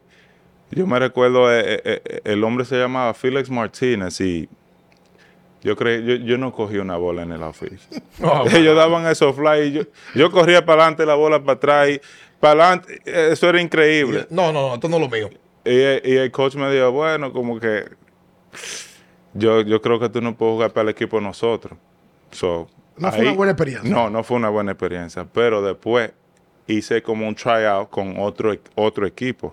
yo 0.71 0.87
me 0.87 0.99
recuerdo, 0.99 1.53
eh, 1.53 1.81
eh, 1.85 2.03
eh, 2.05 2.21
el 2.25 2.43
hombre 2.43 2.65
se 2.65 2.77
llamaba 2.77 3.15
Felix 3.15 3.49
Martínez 3.51 4.21
y 4.21 4.49
yo 5.63 5.75
yo, 5.77 5.99
yo 6.17 6.37
no 6.39 6.53
cogí 6.53 6.77
una 6.79 6.97
bola 6.97 7.23
en 7.23 7.33
el 7.33 7.43
outfield. 7.43 7.79
Ellos 8.55 8.77
daban 8.77 9.07
esos 9.07 9.35
fly 9.37 9.63
y 9.69 9.73
yo, 9.73 9.83
yo 10.15 10.31
corría 10.31 10.65
para 10.65 10.83
adelante, 10.83 11.07
la 11.07 11.15
bola 11.15 11.39
para 11.41 11.53
atrás 11.53 11.89
y 11.91 12.01
para 12.41 12.65
adelante, 12.65 13.01
eh, 13.05 13.29
eso 13.33 13.49
era 13.49 13.61
increíble. 13.61 14.27
No, 14.31 14.53
no, 14.53 14.69
no, 14.69 14.75
esto 14.75 14.89
no 14.89 14.97
es 14.97 15.03
lo 15.03 15.09
mío. 15.09 15.31
Y, 15.65 15.71
y 16.11 16.17
el 16.17 16.31
coach 16.31 16.57
me 16.57 16.71
dijo, 16.73 16.93
bueno, 16.93 17.33
como 17.33 17.59
que 17.59 17.85
yo, 19.33 19.63
yo 19.63 19.81
creo 19.81 19.99
que 19.99 20.09
tú 20.09 20.21
no 20.21 20.37
puedes 20.37 20.55
jugar 20.55 20.73
para 20.73 20.83
el 20.83 20.89
equipo 20.91 21.21
nosotros. 21.21 21.79
So, 22.31 22.69
No 22.97 23.11
fue 23.11 23.21
una 23.23 23.33
buena 23.37 23.53
experiencia. 23.53 23.91
No, 23.91 24.11
no 24.11 24.23
fue 24.23 24.37
una 24.37 24.49
buena 24.51 24.73
experiencia. 24.73 25.25
Pero 25.33 25.63
después 25.63 26.13
hice 26.67 27.03
como 27.03 27.27
un 27.27 27.35
tryout 27.35 27.91
con 27.91 28.19
otro, 28.19 28.53
e- 28.53 28.61
otro 28.75 29.07
equipo. 29.07 29.51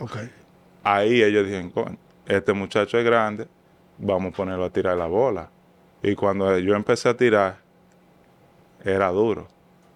Ahí 0.83 1.21
ellos 1.21 1.45
dijeron, 1.45 1.69
"Coño, 1.71 1.97
este 2.25 2.53
muchacho 2.53 2.97
es 2.97 3.05
grande, 3.05 3.47
vamos 3.97 4.33
a 4.33 4.35
ponerlo 4.37 4.65
a 4.65 4.69
tirar 4.69 4.97
la 4.97 5.07
bola. 5.07 5.49
Y 6.03 6.15
cuando 6.15 6.57
yo 6.59 6.75
empecé 6.75 7.09
a 7.09 7.15
tirar, 7.17 7.59
era 8.83 9.09
duro, 9.09 9.47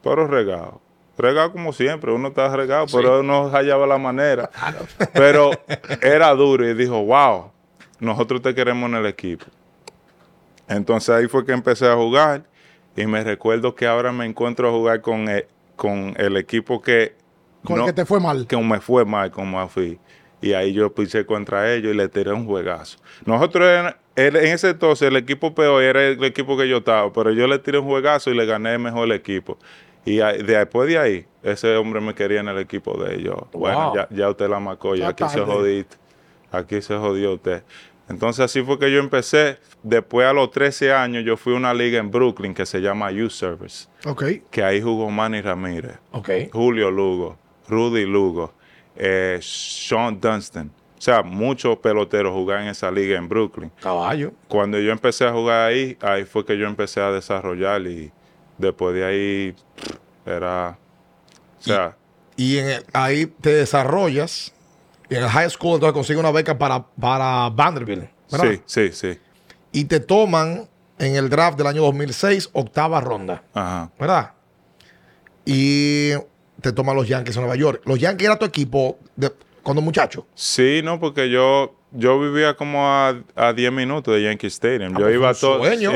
pero 0.03 0.27
regado. 0.27 0.81
Regado 1.17 1.51
como 1.51 1.71
siempre, 1.71 2.11
uno 2.11 2.29
está 2.29 2.53
regado, 2.55 2.85
pero 2.91 3.21
uno 3.21 3.49
hallaba 3.49 3.87
la 3.87 3.97
manera. 3.97 4.49
Pero 5.13 5.51
era 6.01 6.33
duro 6.33 6.69
y 6.69 6.73
dijo, 6.73 7.03
wow, 7.05 7.51
nosotros 7.99 8.41
te 8.41 8.53
queremos 8.53 8.89
en 8.89 8.97
el 8.97 9.05
equipo. 9.05 9.45
Entonces 10.67 11.09
ahí 11.09 11.27
fue 11.27 11.45
que 11.45 11.53
empecé 11.53 11.87
a 11.87 11.95
jugar 11.95 12.43
y 12.95 13.05
me 13.05 13.23
recuerdo 13.23 13.75
que 13.75 13.87
ahora 13.87 14.11
me 14.11 14.25
encuentro 14.25 14.67
a 14.67 14.71
jugar 14.71 15.01
con 15.01 15.29
el, 15.29 15.45
con 15.75 16.13
el 16.17 16.35
equipo 16.37 16.81
que... 16.81 17.15
Con 17.63 17.79
el 17.79 17.85
que 17.85 17.93
te 17.93 18.05
fue 18.05 18.19
mal. 18.19 18.45
Que 18.47 18.57
me 18.57 18.79
fue 18.81 19.05
mal, 19.05 19.31
como 19.31 19.67
fui. 19.69 19.99
Y 20.41 20.53
ahí 20.53 20.73
yo 20.73 20.93
pisé 20.93 21.25
contra 21.25 21.73
ellos 21.73 21.93
y 21.93 21.97
le 21.97 22.09
tiré 22.09 22.31
un 22.31 22.45
juegazo. 22.45 22.97
Nosotros 23.25 23.95
en, 24.15 24.35
en 24.35 24.35
ese 24.35 24.71
entonces 24.71 25.07
el 25.07 25.15
equipo 25.15 25.55
peor 25.55 25.81
era 25.81 26.07
el 26.07 26.23
equipo 26.23 26.57
que 26.57 26.67
yo 26.67 26.77
estaba, 26.77 27.11
pero 27.11 27.31
yo 27.31 27.47
le 27.47 27.59
tiré 27.59 27.79
un 27.79 27.85
juegazo 27.85 28.31
y 28.31 28.35
le 28.35 28.45
gané 28.45 28.77
mejor 28.77 29.05
el 29.05 29.13
equipo. 29.13 29.57
Y 30.05 30.17
después 30.17 30.87
de 30.87 30.99
ahí, 30.99 31.25
ese 31.41 31.75
hombre 31.75 31.99
me 31.99 32.13
quería 32.13 32.39
en 32.39 32.47
el 32.47 32.59
equipo 32.59 32.95
de 33.03 33.15
ellos. 33.15 33.37
Bueno, 33.51 33.93
ya, 33.95 34.07
ya, 34.11 34.29
usted 34.29 34.47
la 34.47 34.59
marcó, 34.59 34.95
ya, 34.95 35.09
aquí 35.09 35.23
se 35.27 35.41
jodiste. 35.41 35.97
Aquí 36.51 36.81
se 36.81 36.95
jodió 36.95 37.33
usted. 37.33 37.63
Entonces 38.07 38.45
así 38.45 38.61
fue 38.61 38.77
que 38.77 38.91
yo 38.91 38.99
empecé. 38.99 39.57
Después 39.81 40.27
a 40.27 40.33
los 40.33 40.51
13 40.51 40.93
años 40.93 41.23
yo 41.25 41.37
fui 41.37 41.53
a 41.53 41.57
una 41.57 41.73
liga 41.73 41.99
en 41.99 42.11
Brooklyn 42.11 42.53
que 42.53 42.65
se 42.65 42.79
llama 42.79 43.11
Youth 43.11 43.31
Service. 43.31 43.87
Ok. 44.05 44.23
Que 44.51 44.63
ahí 44.63 44.81
jugó 44.81 45.09
Manny 45.09 45.41
Ramírez. 45.41 45.97
Ok. 46.11 46.29
Julio 46.51 46.91
Lugo, 46.91 47.37
Rudy 47.67 48.05
Lugo, 48.05 48.53
eh, 48.95 49.39
Sean 49.41 50.19
Dunstan. 50.19 50.71
O 50.97 51.01
sea, 51.01 51.23
muchos 51.23 51.77
peloteros 51.77 52.33
jugaban 52.33 52.63
en 52.63 52.69
esa 52.69 52.89
liga 52.89 53.17
en 53.17 53.27
Brooklyn. 53.27 53.71
Caballo. 53.81 54.31
Cuando 54.47 54.79
yo 54.79 54.91
empecé 54.91 55.25
a 55.25 55.31
jugar 55.31 55.69
ahí, 55.69 55.97
ahí 56.01 56.23
fue 56.23 56.45
que 56.45 56.57
yo 56.57 56.67
empecé 56.67 57.01
a 57.01 57.11
desarrollar 57.11 57.81
y 57.81 58.11
después 58.57 58.95
de 58.95 59.05
ahí 59.05 59.55
era... 60.25 60.77
O 61.59 61.63
sea... 61.63 61.97
Y, 62.37 62.57
en 62.57 62.83
ahí 62.91 63.27
te 63.27 63.53
desarrollas 63.53 64.53
y 65.09 65.15
en 65.15 65.23
el 65.23 65.29
high 65.29 65.49
school 65.49 65.75
entonces 65.75 65.93
consigues 65.93 66.19
una 66.19 66.31
beca 66.31 66.57
para, 66.57 66.85
para 66.85 67.49
Vanderbilt. 67.49 68.09
Sí, 68.27 68.61
sí, 68.65 68.91
sí. 68.91 69.19
Y 69.71 69.85
te 69.85 69.99
toman 69.99 70.67
en 70.97 71.15
el 71.15 71.29
draft 71.29 71.57
del 71.57 71.67
año 71.67 71.81
2006, 71.83 72.49
octava 72.53 72.99
ronda. 73.01 73.43
Ajá. 73.53 73.91
¿Verdad? 73.99 74.31
Y 75.45 76.11
te 76.61 76.73
toman 76.73 76.95
los 76.95 77.07
Yankees 77.07 77.35
en 77.35 77.43
Nueva 77.43 77.55
York. 77.55 77.81
¿Los 77.85 77.99
Yankees 77.99 78.25
era 78.27 78.39
tu 78.39 78.45
equipo 78.45 78.99
de, 79.15 79.31
cuando 79.61 79.81
muchacho? 79.81 80.25
Sí, 80.33 80.81
no, 80.83 80.99
porque 80.99 81.29
yo, 81.29 81.75
yo 81.91 82.19
vivía 82.19 82.55
como 82.55 82.87
a, 82.87 83.15
a 83.35 83.53
10 83.53 83.71
minutos 83.71 84.13
de 84.15 84.23
Yankee 84.23 84.47
Stadium. 84.47 84.93
Ah, 84.95 84.99
yo 84.99 85.05
pues 85.05 85.15
iba 85.15 85.33
todo. 85.33 85.63
Sueño. 85.63 85.91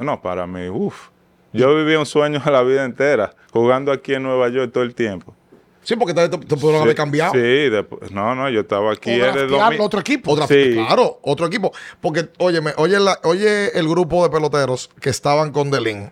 no, 0.00 0.20
para 0.20 0.46
mí, 0.46 0.68
uff. 0.68 1.08
Yo 1.52 1.74
vivía 1.74 1.98
un 1.98 2.06
sueño 2.06 2.40
a 2.44 2.50
la 2.50 2.62
vida 2.62 2.84
entera, 2.84 3.34
jugando 3.52 3.92
aquí 3.92 4.14
en 4.14 4.22
Nueva 4.22 4.48
York 4.48 4.72
todo 4.72 4.84
el 4.84 4.94
tiempo. 4.94 5.34
Sí, 5.82 5.96
porque 5.96 6.14
te, 6.14 6.28
te, 6.28 6.38
pudieron 6.38 6.82
haber 6.82 6.94
cambiado. 6.94 7.32
Sí, 7.32 7.38
después, 7.38 8.10
no, 8.12 8.34
no, 8.34 8.48
yo 8.50 8.60
estaba 8.60 8.92
aquí. 8.92 9.18
O 9.20 9.84
otro 9.84 10.00
equipo. 10.00 10.32
Otra, 10.32 10.46
sí. 10.46 10.74
Claro, 10.74 11.18
otro 11.22 11.46
equipo. 11.46 11.72
Porque, 12.00 12.28
óyeme, 12.38 12.72
oye, 12.76 12.98
oye 13.24 13.76
el 13.78 13.88
grupo 13.88 14.22
de 14.22 14.30
peloteros 14.30 14.90
que 15.00 15.10
estaban 15.10 15.52
con 15.52 15.70
Delin, 15.70 16.10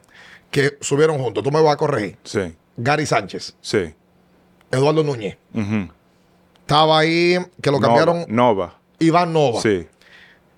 que 0.50 0.78
subieron 0.80 1.18
juntos. 1.18 1.44
Tú 1.44 1.50
me 1.50 1.60
vas 1.62 1.74
a 1.74 1.76
corregir. 1.76 2.16
Sí. 2.24 2.56
Gary 2.76 3.06
Sánchez. 3.06 3.54
Sí. 3.60 3.94
Eduardo 4.70 5.04
Núñez. 5.04 5.36
Estaba 6.60 6.98
ahí, 6.98 7.38
que 7.62 7.70
lo 7.70 7.78
cambiaron. 7.78 8.24
Nova. 8.28 8.78
Iván 8.98 9.32
Nova. 9.32 9.60
Sí. 9.60 9.86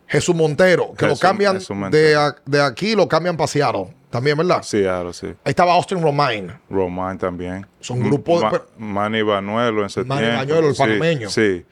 Jesús 0.07 0.35
Montero, 0.35 0.93
que 0.95 1.07
lo 1.07 1.17
cambian 1.17 1.59
de, 1.91 2.33
de, 2.45 2.61
aquí, 2.61 2.97
lo 2.97 3.07
cambian 3.07 3.37
para 3.37 3.47
Seattle. 3.47 3.95
También, 4.11 4.37
¿verdad? 4.37 4.63
Sí, 4.63 4.83
claro, 4.83 5.13
sí. 5.13 5.27
Ahí 5.27 5.51
estaba 5.51 5.73
Austin 5.75 6.03
Romain. 6.03 6.53
Romain 6.69 7.17
también. 7.17 7.65
Son 7.79 8.01
grupos 8.01 8.43
de... 8.51 8.61
Manny 8.77 9.23
Banuelo 9.23 9.85
en 9.85 9.91
septiembre. 9.91 10.33
Manny 10.33 10.51
Banuelo, 10.51 10.69
el 10.71 10.75
panameño. 10.75 11.31
Sí, 11.31 11.65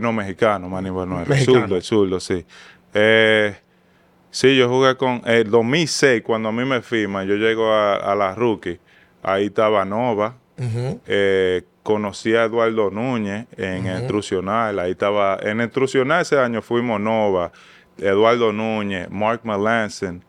no, 0.00 0.12
mexicano, 0.12 0.68
Manny 0.68 0.90
Banuelo. 0.90 1.26
Mexicano. 1.26 1.60
Zurdo, 1.60 1.76
el 1.76 1.82
zurdo, 1.82 2.20
sí. 2.20 2.44
Eh, 2.92 3.56
sí, 4.30 4.56
yo 4.58 4.68
jugué 4.68 4.94
con... 4.96 5.22
El 5.24 5.50
2006, 5.50 6.22
cuando 6.22 6.50
a 6.50 6.52
mí 6.52 6.66
me 6.66 6.82
firman, 6.82 7.26
yo 7.26 7.36
llego 7.36 7.72
a, 7.72 8.14
la 8.14 8.34
rookie. 8.34 8.78
Ahí 9.22 9.46
estaba 9.46 9.86
Nova. 9.86 10.36
eh, 11.06 11.62
conocí 11.82 12.34
a 12.34 12.44
Eduardo 12.44 12.90
Núñez 12.90 13.46
en 13.56 13.86
Instrucional. 13.86 14.78
Ahí 14.78 14.90
estaba... 14.90 15.38
En 15.42 15.62
Instrucional 15.62 16.20
ese 16.20 16.38
año 16.38 16.60
fuimos 16.60 17.00
Nova, 17.00 17.52
Eduardo 17.96 18.52
Núñez, 18.52 19.10
Mark 19.10 19.40
Melanson, 19.44 20.22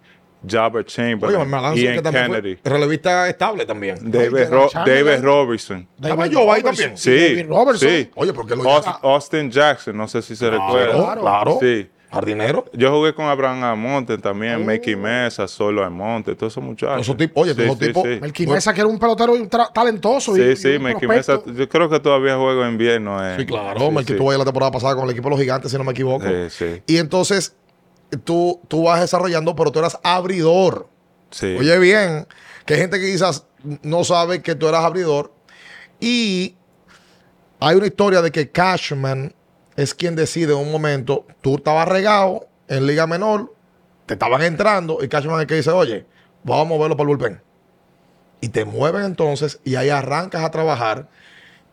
Jabber 0.47 0.85
Chamberlain, 0.85 1.53
Oye, 1.53 1.81
Ian 1.81 2.03
Kennedy. 2.03 2.57
relevista 2.63 3.29
estable 3.29 3.65
también. 3.65 3.97
David, 4.11 4.49
Ro 4.49 4.69
David 4.73 5.21
Robertson. 5.21 5.87
¿Estaba 6.01 6.27
yo 6.27 6.51
ahí 6.51 6.63
también? 6.63 6.97
Sí, 6.97 7.11
David 7.11 7.47
Robertson. 7.47 7.89
sí. 7.89 8.09
Oye, 8.15 8.33
porque 8.33 8.55
lo 8.55 8.69
Austin, 8.69 8.93
Austin 9.03 9.51
Jackson, 9.51 9.95
no 9.97 10.07
sé 10.07 10.21
si 10.21 10.35
se 10.35 10.49
claro, 10.49 10.67
recuerda. 10.67 11.15
Claro, 11.21 11.57
Sí. 11.61 11.89
Jardinero. 12.11 12.65
Yo 12.73 12.91
jugué 12.91 13.13
con 13.13 13.25
Abraham 13.25 13.63
Amonte 13.63 14.17
también, 14.17 14.55
oh. 14.55 14.65
Mickey 14.65 14.97
Mesa, 14.97 15.47
Solo 15.47 15.81
Amonte, 15.81 16.35
todos 16.35 16.51
esos 16.51 16.61
muchachos. 16.63 16.99
Esos 17.01 17.15
tipos, 17.15 17.41
oye, 17.43 17.53
sí, 17.53 17.61
todos 17.63 17.79
sí, 17.79 17.87
tipos. 17.87 18.03
sí. 18.03 18.19
Melky 18.19 18.47
Mesa, 18.47 18.73
que 18.73 18.81
era 18.81 18.87
un 18.89 18.99
pelotero 18.99 19.33
talentoso. 19.73 20.35
Sí, 20.35 20.41
y, 20.41 20.55
sí, 20.57 20.73
y 20.73 20.79
Melky 20.79 21.07
Mesa. 21.07 21.41
Yo 21.45 21.69
creo 21.69 21.89
que 21.89 22.01
todavía 22.01 22.35
juego 22.35 22.65
en 22.65 22.71
invierno. 22.73 23.25
Eh. 23.25 23.35
Sí, 23.39 23.45
claro. 23.45 23.79
Sí, 23.79 23.89
Melky 23.91 24.11
sí. 24.11 24.17
tuvo 24.19 24.31
ahí 24.31 24.37
la 24.37 24.43
temporada 24.43 24.71
pasada 24.73 24.93
con 24.95 25.05
el 25.05 25.11
equipo 25.11 25.29
de 25.29 25.35
los 25.35 25.39
gigantes, 25.39 25.71
si 25.71 25.77
no 25.77 25.85
me 25.85 25.91
equivoco. 25.93 26.25
Sí, 26.27 26.49
sí. 26.49 26.83
Y 26.85 26.97
entonces 26.97 27.55
tú, 28.17 28.61
tú 28.67 28.83
vas 28.83 29.01
desarrollando, 29.01 29.55
pero 29.55 29.71
tú 29.71 29.79
eras 29.79 29.99
abridor. 30.03 30.87
Sí. 31.29 31.55
Oye, 31.57 31.77
bien, 31.79 32.27
que 32.65 32.75
hay 32.75 32.79
gente 32.81 32.99
que 32.99 33.11
quizás 33.11 33.45
no 33.81 34.03
sabe 34.03 34.41
que 34.41 34.55
tú 34.55 34.67
eras 34.67 34.83
abridor. 34.83 35.33
Y 35.99 36.55
hay 37.59 37.75
una 37.75 37.87
historia 37.87 38.21
de 38.21 38.31
que 38.31 38.49
Cashman 38.49 39.33
es 39.75 39.93
quien 39.93 40.15
decide 40.15 40.53
en 40.53 40.59
un 40.59 40.71
momento, 40.71 41.25
tú 41.41 41.55
estabas 41.55 41.87
regado 41.87 42.47
en 42.67 42.87
Liga 42.87 43.07
Menor, 43.07 43.53
te 44.05 44.15
estaban 44.15 44.41
entrando 44.41 44.99
y 45.01 45.07
Cashman 45.07 45.35
es 45.35 45.41
el 45.41 45.47
que 45.47 45.55
dice, 45.55 45.71
oye, 45.71 46.05
vamos 46.43 46.65
a 46.65 46.69
moverlo 46.69 46.97
para 46.97 47.09
el 47.09 47.15
bullpen. 47.15 47.41
Y 48.41 48.49
te 48.49 48.65
mueven 48.65 49.03
entonces 49.03 49.59
y 49.63 49.75
ahí 49.75 49.89
arrancas 49.89 50.43
a 50.43 50.51
trabajar 50.51 51.07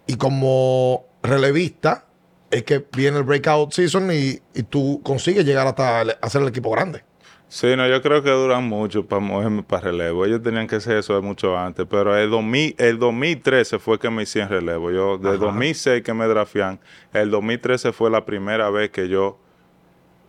y 0.07 0.17
como 0.17 1.07
relevista 1.23 2.05
es 2.51 2.63
que 2.65 2.85
viene 2.97 3.19
el 3.19 3.25
breakout 3.25 3.73
season 3.73 4.11
y, 4.13 4.39
y 4.55 4.63
tú 4.63 5.01
consigues 5.03 5.45
llegar 5.45 5.67
hasta 5.67 6.03
el, 6.03 6.17
hacer 6.21 6.43
el 6.43 6.49
equipo 6.49 6.71
grande. 6.71 7.03
Sí, 7.49 7.75
no, 7.77 7.89
yo 7.89 8.03
creo 8.03 8.23
que 8.23 8.29
duran 8.31 8.65
mucho 8.65 9.07
para 9.07 9.21
moverme 9.21 9.63
para 9.63 9.85
relevo. 9.85 10.27
Ellos 10.27 10.43
tenían 10.43 10.67
que 10.67 10.77
hacer 10.77 10.99
eso 10.99 11.15
de 11.15 11.23
mucho 11.23 11.57
antes, 11.57 11.87
pero 11.89 12.15
el, 12.17 12.29
2000, 12.29 12.75
el 12.77 12.99
2013 12.99 13.79
fue 13.79 13.99
que 13.99 14.11
me 14.11 14.25
hice 14.25 14.41
en 14.41 14.51
relevo. 14.51 14.91
Yo, 14.91 15.17
de 15.17 15.31
Ajá. 15.31 15.39
2006 15.39 16.03
que 16.03 16.13
me 16.13 16.27
drafean, 16.27 16.79
el 17.15 17.31
2013 17.31 17.93
fue 17.93 18.11
la 18.11 18.27
primera 18.27 18.69
vez 18.69 18.91
que 18.91 19.09
yo 19.09 19.39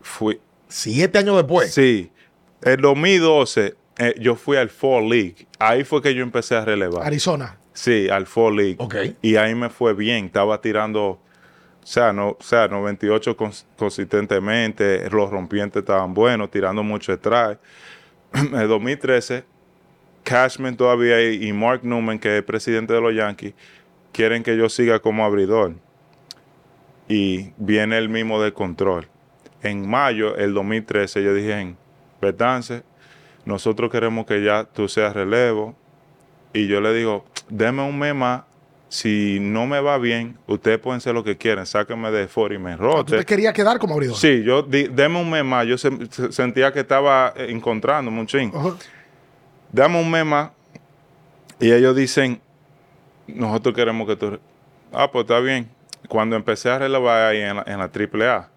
fui. 0.02 0.40
¿Siete 0.70 1.18
años 1.18 1.36
después? 1.36 1.74
Sí. 1.74 2.10
El 2.62 2.78
2012 2.78 3.76
eh, 3.98 4.16
yo 4.18 4.36
fui 4.36 4.56
al 4.56 4.70
Fall 4.70 5.10
League. 5.10 5.48
Ahí 5.60 5.84
fue 5.84 6.02
que 6.02 6.14
yo 6.16 6.24
empecé 6.24 6.56
a 6.56 6.64
relevar. 6.64 7.06
Arizona. 7.06 7.58
Sí, 7.74 8.08
al 8.10 8.28
Fall 8.28 8.56
League. 8.56 8.76
Ok. 8.80 8.96
Y 9.22 9.36
ahí 9.36 9.56
me 9.56 9.70
fue 9.70 9.94
bien. 9.94 10.26
Estaba 10.26 10.62
tirando 10.62 11.20
o 11.84 11.88
sea, 11.88 12.14
no, 12.14 12.30
o 12.30 12.38
sea 12.40 12.68
98 12.68 13.36
cons 13.36 13.66
consistentemente, 13.78 15.10
los 15.10 15.30
rompientes 15.30 15.82
estaban 15.82 16.14
buenos, 16.14 16.52
tirando 16.52 16.84
mucho 16.84 17.14
strike. 17.14 17.60
en 18.34 18.68
2013, 18.68 19.44
Cashman 20.24 20.78
todavía 20.78 21.32
y 21.32 21.52
Mark 21.54 21.82
Newman, 21.84 22.20
que 22.20 22.38
es 22.38 22.44
presidente 22.44 22.94
de 22.94 23.02
los 23.02 23.16
Yankees, 23.16 23.54
quieren 24.12 24.44
que 24.44 24.58
yo 24.58 24.70
siga 24.70 25.00
como 25.00 25.26
abridor. 25.26 25.76
Y 27.08 27.54
viene 27.58 27.98
el 27.98 28.10
mismo 28.10 28.42
de 28.42 28.54
control. 28.54 29.08
En 29.64 29.90
mayo 29.90 30.34
del 30.34 30.54
2013, 30.54 31.24
yo 31.24 31.34
dije, 31.34 31.60
en 31.60 31.78
Betance, 32.22 32.84
nosotros 33.46 33.92
queremos 33.92 34.26
que 34.26 34.44
ya 34.44 34.66
tú 34.66 34.88
seas 34.88 35.14
relevo. 35.14 35.76
Y 36.54 36.68
yo 36.68 36.82
le 36.82 36.94
digo, 36.94 37.26
deme 37.50 37.82
un 37.82 37.98
mes 37.98 38.14
más 38.14 38.44
si 38.90 39.38
no 39.40 39.68
me 39.68 39.80
va 39.80 39.98
bien, 40.00 40.38
ustedes 40.48 40.80
pueden 40.80 40.98
hacer 40.98 41.14
lo 41.14 41.24
que 41.24 41.38
quieran, 41.38 41.66
sáquenme 41.66 42.10
de 42.10 42.28
fuera 42.28 42.56
y 42.56 42.58
me 42.58 42.76
rote. 42.76 43.12
¿Tú 43.12 43.18
te 43.20 43.26
querías 43.26 43.54
quedar 43.54 43.78
como 43.78 43.94
abridor? 43.94 44.18
Sí, 44.18 44.44
yo, 44.44 44.64
di, 44.64 44.88
deme 44.88 45.22
un 45.22 45.30
mes 45.30 45.46
más, 45.46 45.68
yo 45.68 45.78
se, 45.78 45.92
se, 46.10 46.32
sentía 46.32 46.74
que 46.74 46.80
estaba 46.80 47.34
encontrando 47.38 48.10
mucho. 48.10 48.38
Uh 48.40 48.42
-huh. 48.42 48.78
Dame 49.72 50.02
un 50.02 50.10
mes 50.10 50.26
más 50.26 50.50
y 51.60 51.72
ellos 51.72 51.96
dicen, 51.96 52.42
nosotros 53.28 53.76
queremos 53.76 54.08
que 54.08 54.16
tú... 54.16 54.40
Ah, 54.92 55.12
pues 55.12 55.24
está 55.24 55.40
bien. 55.40 55.70
Cuando 56.08 56.36
empecé 56.36 56.70
a 56.70 56.80
relevar 56.80 57.28
ahí 57.28 57.42
en 57.42 57.58
la, 57.58 57.64
en 57.68 57.78
la 57.78 57.92
AAA, 57.94 58.50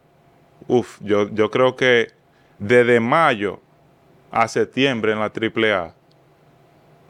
uff, 0.66 0.98
yo, 1.02 1.28
yo 1.30 1.50
creo 1.50 1.76
que 1.76 2.08
desde 2.58 3.00
mayo 3.00 3.60
a 4.30 4.48
septiembre 4.48 5.12
en 5.12 5.18
la 5.18 5.26
AAA, 5.26 5.94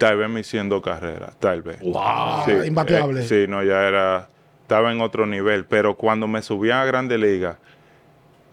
tal 0.02 0.16
vez 0.16 0.28
me 0.28 0.40
hiciendo 0.40 0.82
carrera, 0.82 1.32
tal 1.38 1.62
vez. 1.62 1.78
Wow, 1.80 2.44
sí, 2.44 2.66
imbateable. 2.66 3.20
Eh, 3.20 3.24
sí, 3.24 3.44
no, 3.48 3.62
ya 3.62 3.86
era, 3.86 4.28
estaba 4.62 4.90
en 4.92 5.00
otro 5.00 5.26
nivel, 5.26 5.64
pero 5.64 5.96
cuando 5.96 6.26
me 6.26 6.42
subí 6.42 6.72
a 6.72 6.84
Grande 6.84 7.18
Liga, 7.18 7.58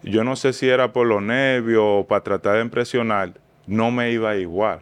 yo 0.04 0.22
no 0.22 0.36
sé 0.36 0.52
si 0.52 0.68
era 0.68 0.92
por 0.92 1.08
los 1.08 1.20
nervios 1.20 1.82
o 1.84 2.06
para 2.06 2.22
tratar 2.22 2.54
de 2.54 2.62
impresionar, 2.62 3.32
no 3.66 3.90
me 3.90 4.12
iba 4.12 4.36
igual. 4.36 4.78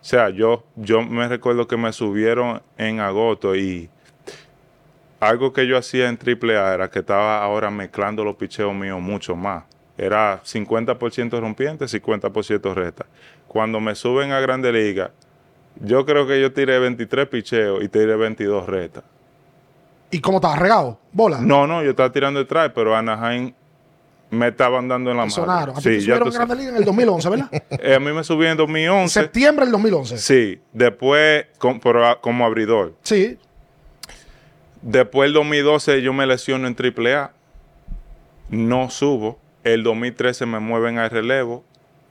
O 0.00 0.04
sea, 0.04 0.30
yo, 0.30 0.64
yo 0.76 1.02
me 1.02 1.26
recuerdo 1.26 1.66
que 1.66 1.76
me 1.76 1.92
subieron 1.92 2.62
en 2.78 3.00
agosto 3.00 3.56
y 3.56 3.90
algo 5.18 5.52
que 5.52 5.66
yo 5.66 5.76
hacía 5.76 6.08
en 6.08 6.16
AAA 6.16 6.74
era 6.74 6.90
que 6.90 7.00
estaba 7.00 7.42
ahora 7.42 7.72
mezclando 7.72 8.22
los 8.22 8.36
picheos 8.36 8.72
míos 8.72 9.00
mucho 9.00 9.34
más. 9.34 9.64
Era 9.98 10.40
50% 10.44 11.40
rompiente, 11.40 11.86
50% 11.86 12.72
recta. 12.72 13.06
Cuando 13.48 13.80
me 13.80 13.96
suben 13.96 14.30
a 14.30 14.38
Grande 14.40 14.72
Liga, 14.72 15.10
yo 15.80 16.04
creo 16.06 16.26
que 16.26 16.40
yo 16.40 16.52
tiré 16.52 16.78
23 16.78 17.28
picheos 17.28 17.82
y 17.82 17.88
tiré 17.88 18.16
22 18.16 18.66
rectas. 18.66 19.04
¿Y 20.10 20.20
cómo 20.20 20.38
estaba 20.38 20.56
regado? 20.56 20.98
¿Bola? 21.12 21.40
No, 21.40 21.66
no, 21.66 21.82
yo 21.82 21.90
estaba 21.90 22.12
tirando 22.12 22.38
detrás, 22.40 22.70
pero 22.74 22.94
Anaheim 22.94 23.52
me 24.30 24.48
estaban 24.48 24.86
dando 24.88 25.10
en 25.10 25.16
la 25.16 25.22
mano. 25.24 25.34
Sonaron. 25.34 25.76
A 25.76 25.80
ti 25.80 26.00
Sí, 26.00 26.06
ya 26.06 26.16
subieron 26.18 26.28
a 26.28 26.30
Grande 26.30 26.56
Liga 26.56 26.70
en 26.70 26.76
el 26.76 26.84
2011, 26.84 27.28
¿verdad? 27.30 27.48
Eh, 27.70 27.94
a 27.94 28.00
mí 28.00 28.12
me 28.12 28.22
subí 28.24 28.46
en 28.46 28.56
2011. 28.56 29.20
Septiembre 29.20 29.64
del 29.64 29.72
2011. 29.72 30.18
Sí, 30.18 30.60
después 30.72 31.46
com- 31.58 31.80
pero 31.80 32.06
a- 32.06 32.20
como 32.20 32.44
abridor. 32.46 32.94
Sí. 33.02 33.38
Después 34.82 35.26
del 35.28 35.34
2012 35.34 36.02
yo 36.02 36.12
me 36.12 36.26
lesiono 36.26 36.66
en 36.68 36.74
AAA. 36.76 37.32
No 38.50 38.90
subo. 38.90 39.38
El 39.64 39.82
2013 39.82 40.46
me 40.46 40.58
mueven 40.60 40.98
al 40.98 41.10
relevo 41.10 41.64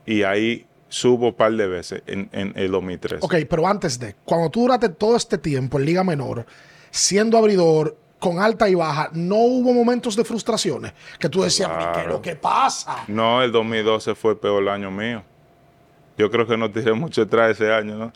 y 0.06 0.24
ahí 0.24 0.66
subo 0.94 1.30
un 1.30 1.34
par 1.34 1.52
de 1.54 1.66
veces 1.68 2.04
en, 2.06 2.30
en 2.32 2.54
el 2.56 2.70
2013. 2.72 3.26
Ok, 3.26 3.36
pero 3.50 3.66
antes 3.68 3.98
de, 3.98 4.16
cuando 4.26 4.52
tú 4.52 4.62
duraste 4.62 4.90
todo 4.90 5.16
este 5.16 5.40
tiempo 5.40 5.80
en 5.80 5.86
Liga 5.86 6.04
Menor, 6.04 6.46
siendo 6.92 7.40
abridor, 7.40 7.98
con 8.20 8.40
alta 8.40 8.70
y 8.70 8.76
baja, 8.76 9.10
¿no 9.14 9.38
hubo 9.38 9.74
momentos 9.74 10.16
de 10.16 10.24
frustraciones? 10.24 10.94
Que 11.20 11.28
tú 11.30 11.42
decías, 11.42 11.70
"¿Pero 11.76 11.92
¿qué 11.92 12.02
es 12.02 12.08
lo 12.08 12.22
que 12.22 12.36
pasa? 12.36 12.98
No, 13.08 13.42
el 13.42 13.52
2012 13.52 14.14
fue 14.14 14.34
el 14.34 14.38
peor 14.38 14.70
año 14.70 14.92
mío. 14.92 15.24
Yo 16.18 16.30
creo 16.30 16.46
que 16.46 16.56
no 16.56 16.70
tiré 16.72 16.94
mucho 16.94 17.24
atrás 17.24 17.52
ese 17.60 17.74
año, 17.74 17.98
¿no? 17.98 18.14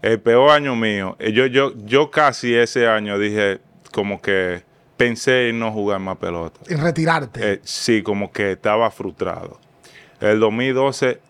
El 0.00 0.20
peor 0.20 0.50
año 0.50 0.76
mío. 0.76 1.16
Eh, 1.18 1.32
Yo, 1.32 1.46
yo, 1.46 1.72
yo 1.84 2.10
casi 2.10 2.54
ese 2.54 2.86
año 2.86 3.18
dije 3.18 3.60
como 3.92 4.22
que 4.22 4.62
pensé 4.96 5.48
en 5.48 5.58
no 5.58 5.72
jugar 5.72 5.98
más 5.98 6.18
pelota. 6.18 6.60
En 6.68 6.80
retirarte. 6.80 7.54
Eh, 7.54 7.60
sí, 7.64 8.02
como 8.02 8.30
que 8.30 8.52
estaba 8.52 8.90
frustrado. 8.92 9.58
El 10.20 10.38
2012, 10.38 11.20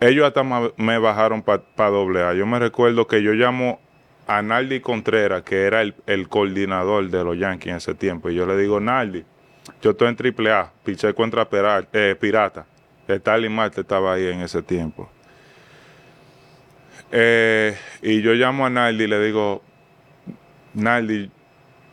ellos 0.00 0.26
hasta 0.26 0.42
me 0.42 0.98
bajaron 0.98 1.42
para 1.42 1.90
doble 1.90 2.22
A. 2.22 2.34
Yo 2.34 2.46
me 2.46 2.58
recuerdo 2.58 3.06
que 3.06 3.22
yo 3.22 3.32
llamo 3.32 3.80
a 4.26 4.42
Naldi 4.42 4.80
Contreras, 4.80 5.42
que 5.42 5.62
era 5.62 5.82
el, 5.82 6.28
coordinador 6.28 7.08
de 7.10 7.24
los 7.24 7.38
Yankees 7.38 7.70
en 7.70 7.76
ese 7.76 7.94
tiempo. 7.94 8.30
Y 8.30 8.34
yo 8.34 8.46
le 8.46 8.56
digo, 8.56 8.80
Naldi, 8.80 9.24
yo 9.82 9.90
estoy 9.90 10.08
en 10.08 10.16
triple 10.16 10.52
A, 10.52 10.72
piché 10.84 11.14
contra 11.14 11.48
Pera- 11.48 11.86
eh, 11.92 12.16
Pirata. 12.18 12.66
Starling 13.08 13.52
Marte 13.52 13.82
estaba 13.82 14.14
ahí 14.14 14.26
en 14.26 14.40
ese 14.40 14.62
tiempo. 14.62 15.10
Eh, 17.12 17.76
y 18.02 18.22
yo 18.22 18.32
llamo 18.32 18.64
a 18.66 18.70
Naldi 18.70 19.04
y 19.04 19.06
le 19.06 19.20
digo, 19.24 19.62
Naldi, 20.72 21.30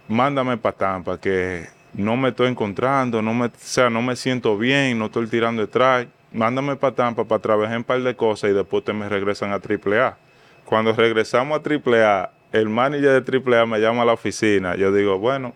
mándame 0.07 0.57
para 0.57 0.77
Tampa, 0.77 1.19
que 1.19 1.67
no 1.93 2.15
me 2.15 2.29
estoy 2.29 2.47
encontrando, 2.47 3.21
no 3.21 3.33
me, 3.33 3.47
o 3.47 3.51
sea, 3.57 3.89
no 3.89 4.01
me 4.01 4.15
siento 4.15 4.57
bien, 4.57 4.97
no 4.97 5.05
estoy 5.05 5.27
tirando 5.27 5.61
detrás. 5.61 6.07
Mándame 6.31 6.75
para 6.77 6.95
Tampa 6.95 7.25
para 7.25 7.41
trabajar 7.41 7.73
en 7.73 7.77
un 7.79 7.83
par 7.83 8.01
de 8.01 8.15
cosas 8.15 8.51
y 8.51 8.53
después 8.53 8.83
te 8.83 8.93
me 8.93 9.09
regresan 9.09 9.51
a 9.51 9.55
AAA. 9.55 10.17
Cuando 10.65 10.93
regresamos 10.93 11.59
a 11.59 11.61
AAA, 11.69 12.31
el 12.53 12.69
manager 12.69 13.23
de 13.23 13.41
AAA 13.57 13.65
me 13.65 13.79
llama 13.79 14.03
a 14.03 14.05
la 14.05 14.13
oficina. 14.13 14.75
Yo 14.75 14.91
digo, 14.93 15.17
bueno, 15.19 15.53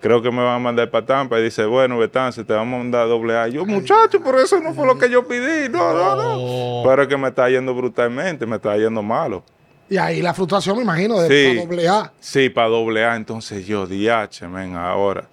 creo 0.00 0.22
que 0.22 0.30
me 0.30 0.38
van 0.44 0.54
a 0.54 0.58
mandar 0.60 0.90
para 0.90 1.04
Tampa. 1.04 1.40
Y 1.40 1.42
dice, 1.44 1.64
bueno, 1.64 1.98
Betance, 1.98 2.44
te 2.44 2.52
vamos 2.52 2.74
a 2.74 2.78
mandar 2.78 3.02
a 3.02 3.06
doble 3.06 3.36
A. 3.36 3.48
Yo, 3.48 3.64
muchacho, 3.66 4.20
pero 4.22 4.38
eso 4.40 4.60
no 4.60 4.72
fue 4.72 4.86
lo 4.86 4.96
que 4.96 5.10
yo 5.10 5.26
pedí. 5.26 5.68
No, 5.68 5.92
no, 5.92 6.16
no. 6.16 6.88
Pero 6.88 7.02
es 7.02 7.08
que 7.08 7.16
me 7.16 7.28
está 7.28 7.48
yendo 7.50 7.74
brutalmente, 7.74 8.46
me 8.46 8.56
está 8.56 8.76
yendo 8.76 9.02
malo. 9.02 9.42
y 9.90 9.96
ahí 9.98 10.22
la 10.22 10.32
frustración, 10.32 10.76
me 10.78 10.82
imagino, 10.82 11.20
de 11.20 11.28
Sí. 11.28 11.56
doble 11.58 11.88
A. 11.88 12.10
Sí, 12.18 12.48
para 12.48 12.68
doble 12.68 13.04
A, 13.04 13.16
entonces 13.16 13.66
yo, 13.66 13.86
DH, 13.86 14.48
men, 14.48 14.76
ahora. 14.76 15.24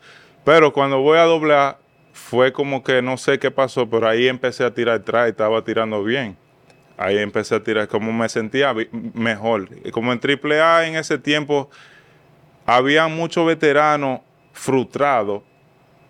Pero 0.43 0.73
cuando 0.73 0.99
voy 0.99 1.17
a 1.19 1.23
doble 1.23 1.53
A, 1.55 1.77
fue 2.29 2.53
como 2.53 2.83
que 2.83 3.01
no 3.01 3.17
sé 3.17 3.39
qué 3.39 3.51
pasó, 3.51 3.89
pero 3.89 4.07
ahí 4.07 4.27
empecé 4.27 4.63
a 4.63 4.73
tirar 4.73 4.95
atrás 5.01 5.27
y 5.27 5.31
estaba 5.31 5.63
tirando 5.63 6.03
bien. 6.03 6.37
Ahí 6.97 7.17
empecé 7.17 7.55
a 7.55 7.63
tirar, 7.63 7.87
como 7.87 8.13
me 8.13 8.29
sentía 8.29 8.73
mejor. 9.13 9.67
Como 9.91 10.13
en 10.13 10.19
triple 10.19 10.61
A 10.61 10.85
en 10.85 10.95
ese 10.95 11.17
tiempo, 11.17 11.69
había 12.65 13.07
muchos 13.07 13.45
veteranos 13.45 14.21
frustrados 14.53 15.41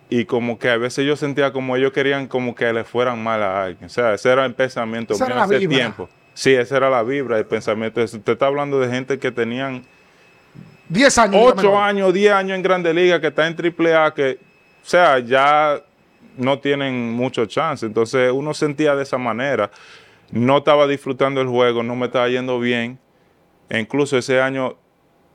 y 0.10 0.26
como 0.26 0.60
que 0.60 0.69
a 0.69 0.78
veces 0.78 1.06
yo 1.06 1.15
sentía 1.15 1.54
como 1.54 1.76
ellos 1.78 1.93
querían 1.93 2.28
como 2.28 2.54
que 2.54 2.71
le 2.74 2.84
fueran 2.84 3.24
mal 3.24 3.41
a 3.41 3.63
alguien. 3.63 3.86
O 3.86 3.89
sea, 3.89 4.13
ese 4.13 4.30
era 4.30 4.45
el 4.45 4.54
pensamiento 4.54 5.13
mío 5.17 5.30
la 5.30 5.45
ese 5.45 5.60
vibra. 5.60 5.76
tiempo. 5.78 6.10
Sí, 6.34 6.54
esa 6.54 6.78
era 6.78 6.89
la 6.89 7.04
vibra, 7.04 7.38
el 7.38 7.45
pensamiento. 7.45 8.04
Usted 8.04 8.34
está 8.34 8.47
hablando 8.47 8.80
de 8.80 8.89
gente 8.89 9.17
que 9.17 9.32
tenían 9.32 9.84
10 10.89 11.17
años. 11.19 11.36
en 11.36 11.39
Liga 11.39 11.52
ocho 11.54 11.67
Menor. 11.69 11.84
años, 11.84 12.13
10 12.13 12.34
años 12.34 12.56
en 12.58 12.63
Grande 12.63 12.93
Liga, 12.93 13.21
que 13.21 13.28
está 13.28 13.47
en 13.47 13.56
Triple 13.56 13.95
A, 13.95 14.13
que, 14.13 14.39
o 14.84 14.86
sea, 14.86 15.19
ya 15.19 15.82
no 16.38 16.60
tienen 16.60 17.13
mucho 17.13 17.46
chance. 17.46 17.86
Entonces 17.86 18.32
uno 18.32 18.54
sentía 18.54 18.96
de 18.96 19.04
esa 19.04 19.17
manera. 19.17 19.72
No 20.32 20.60
estaba 20.60 20.88
disfrutando 20.88 21.41
el 21.41 21.48
juego, 21.48 21.84
no 21.84 21.96
me 21.96 22.06
estaba 22.08 22.30
yendo 22.30 22.60
bien. 22.60 23.00
E 23.70 23.80
incluso 23.80 24.17
ese 24.17 24.41
año 24.41 24.78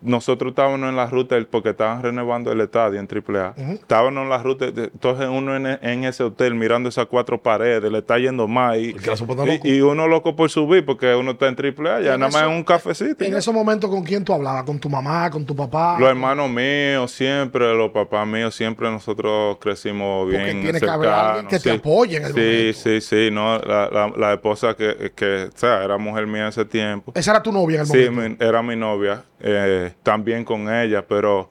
nosotros 0.00 0.50
estábamos 0.50 0.88
en 0.88 0.94
la 0.96 1.06
ruta 1.06 1.36
porque 1.50 1.70
estaban 1.70 2.02
renovando 2.02 2.52
el 2.52 2.60
estadio 2.60 3.00
en 3.00 3.08
AAA. 3.08 3.54
Estábamos 3.72 4.22
en 4.22 4.28
la 4.28 4.42
ruta, 4.42 4.66
entonces 4.66 5.28
uno 5.28 5.56
en, 5.56 5.66
en 5.66 6.04
ese 6.04 6.22
hotel 6.22 6.54
mirando 6.54 6.88
esas 6.88 7.06
cuatro 7.06 7.40
paredes, 7.40 7.90
le 7.90 7.98
está 7.98 8.18
yendo 8.18 8.46
más. 8.46 8.76
Y, 8.78 8.94
Porque 9.26 9.60
y- 9.64 9.76
y 9.76 9.80
uno 9.80 10.06
loco 10.06 10.36
por 10.36 10.50
subir 10.50 10.84
porque 10.84 11.14
uno 11.14 11.32
está 11.32 11.48
en 11.48 11.56
AAA, 11.56 12.00
ya 12.02 12.14
en 12.14 12.20
nada 12.20 12.32
más 12.32 12.42
en 12.42 12.50
un 12.50 12.62
cafecito. 12.64 13.24
En 13.24 13.34
esos 13.34 13.52
momentos, 13.54 13.90
¿con 13.90 14.02
quién 14.04 14.24
tú 14.24 14.32
hablabas? 14.32 14.64
¿Con 14.64 14.78
tu 14.78 14.88
mamá? 14.88 15.30
¿Con 15.30 15.44
tu 15.44 15.56
papá? 15.56 15.96
Los 15.98 16.08
hermanos 16.08 16.48
míos, 16.50 17.10
siempre, 17.10 17.74
los 17.74 17.90
papás 17.90 18.26
míos, 18.26 18.54
siempre 18.54 18.90
nosotros 18.90 19.56
crecimos 19.60 20.24
Porque 20.26 20.42
bien 20.44 20.60
tiene 20.62 20.80
que 20.80 20.88
haber 20.90 21.08
alguien 21.08 21.46
que 21.46 21.58
te 21.58 21.70
sí. 21.70 21.76
apoye 21.76 22.16
en 22.18 22.24
el 22.24 22.32
Sí, 22.34 22.38
momento. 22.40 22.78
sí, 22.80 23.00
sí, 23.00 23.30
no, 23.32 23.58
la, 23.58 23.88
la- 23.90 24.12
la 24.16 24.32
esposa 24.34 24.74
que, 24.74 25.12
que, 25.14 25.48
o 25.54 25.58
sea, 25.58 25.82
era 25.82 25.96
mujer 25.98 26.26
mía 26.26 26.42
en 26.42 26.48
ese 26.48 26.64
tiempo. 26.64 27.12
Esa 27.14 27.30
era 27.32 27.42
tu 27.42 27.50
novia 27.52 27.76
en 27.76 27.80
el 27.82 27.86
Sí, 27.86 28.10
mi- 28.10 28.36
era 28.40 28.62
mi 28.62 28.76
novia, 28.76 29.24
eh, 29.40 29.92
también 30.02 30.44
con 30.44 30.72
ella, 30.72 31.06
pero 31.06 31.50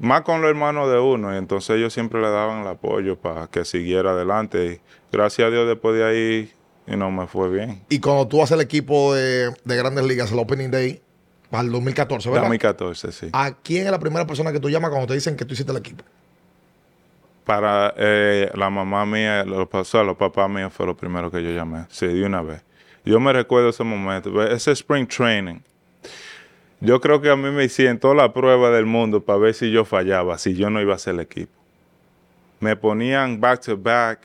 más 0.00 0.22
con 0.22 0.40
los 0.40 0.50
hermanos 0.50 0.90
de 0.90 0.98
uno, 0.98 1.34
y 1.34 1.38
entonces 1.38 1.76
ellos 1.76 1.92
siempre 1.92 2.20
le 2.20 2.28
daban 2.28 2.62
el 2.62 2.68
apoyo 2.68 3.16
para 3.16 3.46
que 3.46 3.64
siguiera 3.64 4.10
adelante. 4.10 4.66
Y 4.66 4.80
gracias 5.12 5.48
a 5.48 5.50
Dios 5.50 5.66
después 5.66 5.96
de 5.96 6.04
ahí, 6.04 6.52
y 6.86 6.96
no 6.96 7.10
me 7.10 7.26
fue 7.26 7.48
bien. 7.48 7.82
Y 7.88 8.00
cuando 8.00 8.26
tú 8.28 8.42
haces 8.42 8.52
el 8.52 8.60
equipo 8.60 9.14
de, 9.14 9.52
de 9.64 9.76
Grandes 9.76 10.04
Ligas, 10.04 10.32
el 10.32 10.38
Opening 10.38 10.70
Day, 10.70 11.00
para 11.50 11.62
el 11.62 11.72
2014, 11.72 12.28
¿verdad? 12.28 12.42
2014, 12.42 13.12
sí. 13.12 13.28
¿A 13.32 13.52
quién 13.52 13.86
es 13.86 13.90
la 13.90 13.98
primera 13.98 14.26
persona 14.26 14.52
que 14.52 14.60
tú 14.60 14.68
llamas 14.68 14.90
cuando 14.90 15.06
te 15.06 15.14
dicen 15.14 15.36
que 15.36 15.44
tú 15.44 15.54
hiciste 15.54 15.72
el 15.72 15.78
equipo? 15.78 16.04
Para 17.44 17.94
eh, 17.96 18.50
la 18.54 18.70
mamá 18.70 19.06
mía, 19.06 19.44
los, 19.44 19.68
o 19.70 19.84
sea, 19.84 20.02
los 20.02 20.16
papás 20.16 20.50
míos 20.50 20.72
fue 20.72 20.86
lo 20.86 20.96
primero 20.96 21.30
que 21.30 21.42
yo 21.42 21.50
llamé. 21.50 21.86
Sí, 21.88 22.06
de 22.08 22.24
una 22.24 22.42
vez. 22.42 22.62
Yo 23.04 23.20
me 23.20 23.32
recuerdo 23.32 23.68
ese 23.68 23.84
momento. 23.84 24.42
Ese 24.42 24.72
spring 24.72 25.06
training. 25.06 25.60
Yo 26.80 27.00
creo 27.00 27.20
que 27.20 27.30
a 27.30 27.36
mí 27.36 27.50
me 27.50 27.64
hicieron 27.64 27.98
toda 27.98 28.14
la 28.14 28.32
prueba 28.32 28.70
del 28.70 28.86
mundo 28.86 29.24
para 29.24 29.38
ver 29.38 29.54
si 29.54 29.70
yo 29.70 29.84
fallaba, 29.84 30.36
si 30.38 30.54
yo 30.54 30.68
no 30.70 30.80
iba 30.80 30.92
a 30.92 30.96
hacer 30.96 31.14
el 31.14 31.20
equipo. 31.20 31.52
Me 32.60 32.76
ponían 32.76 33.40
back 33.40 33.60
to 33.62 33.76
back 33.76 34.20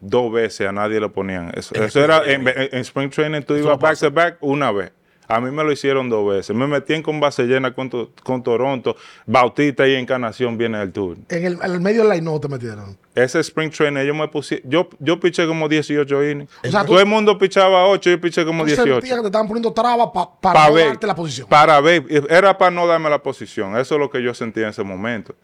dos 0.00 0.32
veces, 0.32 0.68
a 0.68 0.72
nadie 0.72 1.00
lo 1.00 1.12
ponían. 1.12 1.50
Eso, 1.54 1.74
eso 1.74 2.02
era, 2.04 2.22
en- 2.30 2.46
en 2.48 2.80
spring 2.80 3.10
training 3.10 3.42
tú 3.42 3.54
ibas 3.56 3.78
back 3.78 3.98
to 3.98 4.10
back 4.10 4.36
una 4.40 4.70
vez. 4.72 4.92
A 5.28 5.40
mí 5.40 5.50
me 5.50 5.64
lo 5.64 5.72
hicieron 5.72 6.08
dos 6.08 6.28
veces. 6.28 6.54
Me 6.54 6.66
metían 6.66 7.02
con 7.02 7.18
base 7.20 7.44
llena 7.44 7.74
con, 7.74 7.90
to- 7.90 8.10
con 8.22 8.42
Toronto. 8.42 8.96
Bautista 9.26 9.86
y 9.88 9.94
Encarnación 9.94 10.56
viene 10.56 10.78
del 10.78 10.92
tour. 10.92 11.16
En 11.28 11.44
el, 11.44 11.54
en 11.54 11.72
el 11.72 11.80
medio 11.80 12.06
del 12.06 12.18
line 12.18 12.38
te 12.40 12.48
metieron. 12.48 12.96
Ese 13.14 13.40
spring 13.40 13.70
training, 13.70 14.04
yo 14.04 14.14
me 14.14 14.28
puse, 14.28 14.60
yo, 14.64 14.88
yo 14.98 15.18
piché 15.18 15.46
como 15.46 15.68
18 15.68 16.24
innings. 16.30 16.50
O 16.64 16.70
sea, 16.70 16.84
Todo 16.84 17.00
el 17.00 17.06
mundo 17.06 17.36
pichaba 17.38 17.86
8, 17.86 18.10
yo 18.10 18.20
piché 18.20 18.44
como 18.44 18.62
Tú 18.62 18.66
18. 18.66 18.94
sentías 18.94 19.16
que 19.16 19.22
te 19.22 19.26
estaban 19.28 19.48
poniendo 19.48 19.72
trabas 19.72 20.08
pa- 20.14 20.38
para 20.40 20.60
Pa' 20.66 20.68
no 20.70 20.76
darte 20.76 21.06
la 21.06 21.14
posición. 21.14 21.48
Para 21.48 21.80
ver, 21.80 22.04
era 22.28 22.56
para 22.56 22.70
no 22.70 22.86
darme 22.86 23.08
la 23.10 23.22
posición. 23.22 23.76
Eso 23.78 23.94
es 23.94 24.00
lo 24.00 24.10
que 24.10 24.22
yo 24.22 24.32
sentía 24.34 24.64
en 24.64 24.68
ese 24.70 24.82
momento. 24.84 25.34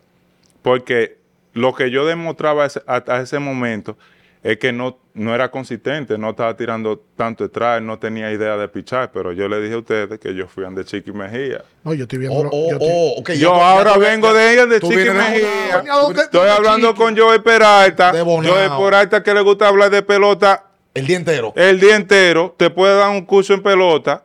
Porque 0.63 1.17
lo 1.55 1.75
que 1.75 1.91
yo 1.91 2.07
demostraba 2.07 2.65
hasta 2.65 3.21
ese 3.21 3.39
momento 3.39 3.97
es 4.43 4.59
que 4.59 4.73
no, 4.73 4.99
no 5.15 5.35
era 5.35 5.51
consistente, 5.53 6.19
no 6.19 6.31
estaba 6.31 6.57
tirando 6.57 6.99
tanto 7.17 7.45
detrás, 7.45 7.81
no 7.81 7.99
tenía 7.99 8.33
idea 8.33 8.57
de 8.57 8.67
pichar, 8.69 9.13
pero 9.13 9.31
yo 9.33 9.47
le 9.49 9.61
dije 9.61 9.75
a 9.75 9.79
ustedes 9.79 10.19
que 10.19 10.35
yo 10.35 10.49
fui 10.49 10.65
de 10.75 10.85
Chiqui 10.85 11.13
Mejía. 11.13 11.63
No, 11.85 11.95
yo 11.95 12.03
estoy 12.05 12.19
viendo. 12.19 12.39
Oh, 12.39 12.49
oh, 12.51 12.71
yo 12.71 12.77
estoy- 12.77 13.37
oh, 13.37 13.39
Yo 13.39 13.55
ahora 13.55 13.97
vengo 13.99 14.29
ya- 14.29 14.33
de 14.39 14.53
ella 14.53 14.67
de 14.67 14.81
Chiqui 14.81 14.95
Mejía. 15.11 15.81
Coño, 15.81 15.99
¿dónde- 16.01 16.23
Estoy 16.23 16.49
hablando 16.49 16.89
Chiqui? 16.89 16.99
con 17.01 17.17
Joey 17.17 17.39
Peralta. 17.39 18.13
Joey 18.13 18.69
Peralta 18.85 19.23
que 19.23 19.33
le 19.33 19.41
gusta 19.43 19.69
hablar 19.69 19.91
de 19.91 20.03
pelota 20.03 20.65
El 20.95 21.07
día 21.07 21.17
entero. 21.19 21.53
el 21.55 21.79
día 21.79 21.95
entero, 21.95 22.55
te 22.59 22.69
puede 22.71 22.97
dar 22.97 23.11
un 23.11 23.25
curso 23.25 23.55
en 23.55 23.63
pelota. 23.63 24.25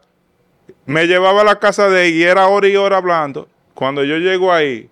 Me 0.88 1.06
llevaba 1.06 1.42
a 1.42 1.44
la 1.44 1.60
casa 1.60 1.90
de 1.90 2.08
él 2.08 2.14
y 2.16 2.24
era 2.24 2.48
hora 2.48 2.68
y 2.68 2.76
hora 2.76 2.98
hablando. 2.98 3.48
Cuando 3.74 4.04
yo 4.04 4.18
llego 4.18 4.52
ahí, 4.52 4.90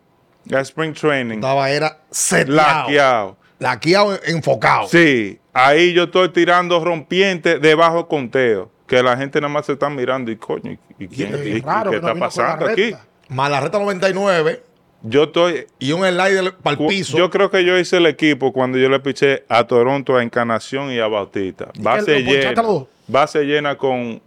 a 0.54 0.60
Spring 0.60 0.94
Training, 0.94 1.36
Estaba, 1.38 1.70
era 1.72 2.02
seteado. 2.12 2.82
laqueado. 2.84 3.38
Laqueado, 3.60 4.20
enfocado. 4.26 4.88
Sí, 4.88 5.40
ahí 5.54 5.94
yo 5.94 6.04
estoy 6.04 6.30
tirando 6.30 6.84
rompiente 6.84 7.60
de 7.60 7.76
bajo 7.76 8.08
conteo. 8.08 8.72
Que 8.88 9.02
la 9.02 9.18
gente 9.18 9.42
nada 9.42 9.52
más 9.52 9.66
se 9.66 9.74
está 9.74 9.90
mirando 9.90 10.30
y 10.32 10.36
coño, 10.36 10.78
¿y, 11.00 11.08
quién, 11.08 11.34
y- 11.44 11.48
y 11.58 11.62
raro 11.62 11.90
qué 11.90 12.00
no 12.00 12.08
está 12.08 12.14
la 12.14 12.20
pasando 12.20 12.66
aquí? 12.68 12.84
recta. 12.92 13.06
Más 13.30 13.50
la 13.50 13.60
reta 13.60 13.80
99, 13.80 14.62
yo 15.02 15.24
estoy 15.24 15.66
Y 15.80 15.92
un 15.94 16.06
slider 16.06 16.54
para 16.58 16.78
el 16.80 16.86
piso. 16.88 17.18
Yo 17.18 17.32
creo 17.32 17.50
que 17.50 17.66
yo 17.66 17.78
hice 17.80 17.98
el 17.98 18.06
equipo 18.06 18.54
cuando 18.54 18.78
yo 18.78 18.88
le 18.90 19.00
piché 19.00 19.44
a 19.50 19.64
Toronto, 19.66 20.16
a 20.16 20.22
Encarnación 20.22 20.92
y 20.92 21.00
a 21.00 21.08
Bautista. 21.08 21.70
Base 21.80 22.22
llena. 22.22 22.64
Base 23.08 23.44
llena 23.46 23.76
con, 23.76 24.22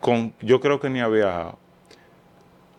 con. 0.00 0.32
Yo 0.40 0.58
creo 0.60 0.80
que 0.80 0.90
ni 0.90 1.00
había. 1.00 1.52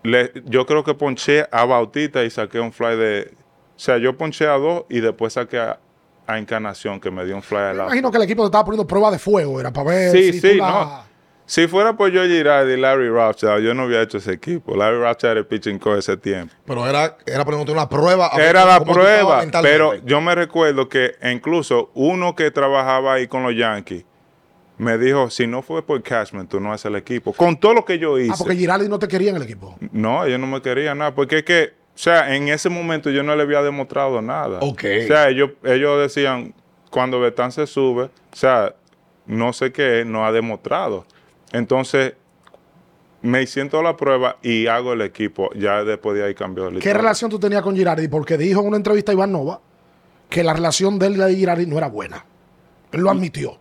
Le- 0.04 0.32
yo 0.46 0.66
creo 0.66 0.84
que 0.84 0.94
ponché 0.94 1.46
a 1.52 1.66
Bautista 1.66 2.24
y 2.24 2.30
saqué 2.30 2.60
un 2.60 2.72
fly 2.74 2.96
de. 2.98 3.32
O 3.80 3.82
sea, 3.82 3.98
yo 3.98 4.18
ponché 4.18 4.46
a 4.46 4.58
dos 4.58 4.84
y 4.90 5.00
después 5.00 5.32
saqué 5.32 5.58
a, 5.58 5.80
a 6.28 6.38
Encarnación 6.38 7.00
que 7.00 7.10
me 7.12 7.24
dio 7.24 7.34
un 7.34 7.42
fly 7.42 7.60
al 7.60 7.76
imagino 7.78 8.12
que 8.12 8.18
el 8.18 8.24
equipo 8.24 8.42
te 8.44 8.48
estaba 8.48 8.66
poniendo 8.66 8.86
prueba 8.86 9.10
de 9.10 9.18
fuego, 9.20 9.58
era 9.58 9.72
para 9.72 9.90
ver 9.92 10.12
Sí, 10.12 10.34
si 10.34 10.42
sí, 10.42 10.52
tú 10.52 10.58
la- 10.58 10.68
no. 10.70 11.10
Si 11.46 11.66
fuera 11.68 11.96
por 11.96 12.12
yo 12.12 12.22
Girardi 12.26 12.74
y 12.74 12.78
Larry 12.78 13.08
Rothschild, 13.10 13.62
yo 13.62 13.74
no 13.74 13.86
hubiera 13.86 14.04
hecho 14.04 14.18
ese 14.18 14.34
equipo. 14.34 14.76
Larry 14.76 15.00
Rothschild 15.00 15.32
era 15.32 15.40
el 15.40 15.46
pitching 15.48 15.80
coach 15.80 16.00
ese 16.00 16.18
tiempo. 16.18 16.54
Pero 16.66 16.86
era, 16.86 17.18
era 17.26 17.46
poniéndote 17.46 17.72
una 17.72 17.88
prueba. 17.88 18.30
Era 18.38 18.66
la 18.66 18.84
prueba, 18.84 19.42
pero 19.64 19.96
yo 20.06 20.20
me 20.20 20.36
recuerdo 20.36 20.90
que 20.90 21.14
incluso 21.32 21.90
uno 21.94 22.36
que 22.36 22.52
trabajaba 22.52 23.14
ahí 23.14 23.28
con 23.28 23.42
los 23.44 23.56
Yankees 23.56 24.04
me 24.78 24.98
dijo, 24.98 25.30
si 25.30 25.48
no 25.48 25.62
fue 25.62 25.82
por 25.84 26.04
Cashman, 26.04 26.48
tú 26.48 26.60
no 26.60 26.72
haces 26.74 26.86
el 26.88 26.98
equipo. 26.98 27.32
Con 27.34 27.58
todo 27.58 27.74
lo 27.74 27.86
que 27.86 27.98
yo 27.98 28.20
hice. 28.20 28.32
Ah, 28.34 28.36
porque 28.38 28.56
Girardi 28.56 28.88
no 28.90 29.00
te 29.00 29.08
quería 29.08 29.30
en 29.32 29.38
el 29.38 29.44
equipo. 29.44 29.76
No, 29.92 30.26
ellos 30.26 30.40
no 30.40 30.46
me 30.48 30.62
querían 30.62 30.98
nada, 31.00 31.16
porque 31.16 31.40
es 31.40 31.44
que, 31.46 31.74
o 32.00 32.02
sea, 32.02 32.34
en 32.34 32.48
ese 32.48 32.70
momento 32.70 33.10
yo 33.10 33.24
no 33.24 33.36
le 33.36 33.44
había 33.44 33.62
demostrado 33.62 34.22
nada. 34.22 34.60
Ok. 34.62 34.86
O 35.04 35.08
sea, 35.08 35.28
ellos, 35.28 35.50
ellos 35.66 36.00
decían, 36.00 36.54
cuando 36.90 37.20
Betán 37.20 37.52
se 37.52 37.68
sube, 37.68 38.04
o 38.04 38.36
sea, 38.36 38.74
no 39.26 39.52
sé 39.52 39.74
qué, 39.74 40.06
no 40.06 40.26
ha 40.26 40.32
demostrado. 40.32 41.06
Entonces, 41.52 42.14
me 43.22 43.46
siento 43.48 43.84
la 43.84 43.98
prueba 43.98 44.38
y 44.42 44.68
hago 44.68 44.94
el 44.94 45.02
equipo. 45.02 45.50
Ya 45.56 45.84
después 45.84 46.18
de 46.18 46.24
ahí 46.24 46.34
cambió 46.34 46.70
el 46.70 46.80
¿Qué 46.80 46.94
relación 46.94 47.30
tú 47.30 47.38
tenías 47.38 47.64
con 47.64 47.76
Girardi? 47.76 48.08
Porque 48.08 48.38
dijo 48.38 48.62
en 48.62 48.68
una 48.68 48.78
entrevista 48.78 49.12
a 49.12 49.16
Iván 49.16 49.34
Nova 49.34 49.60
que 50.30 50.42
la 50.42 50.54
relación 50.54 51.00
de 51.00 51.08
él 51.08 51.16
y 51.16 51.18
de 51.18 51.36
Girardi 51.36 51.66
no 51.66 51.78
era 51.78 51.90
buena. 51.90 52.26
Él 52.94 53.02
lo 53.02 53.10
admitió. 53.10 53.60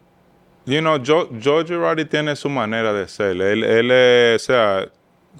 You 0.64 0.79
know, 0.79 1.03
Joe, 1.05 1.29
Joe 1.42 1.64
Girardi 1.64 2.05
tiene 2.05 2.37
su 2.37 2.48
manera 2.48 2.92
de 2.92 3.09
ser. 3.09 3.31
Él, 3.40 3.64
él 3.64 4.37
o 4.37 4.38
sea, 4.38 4.88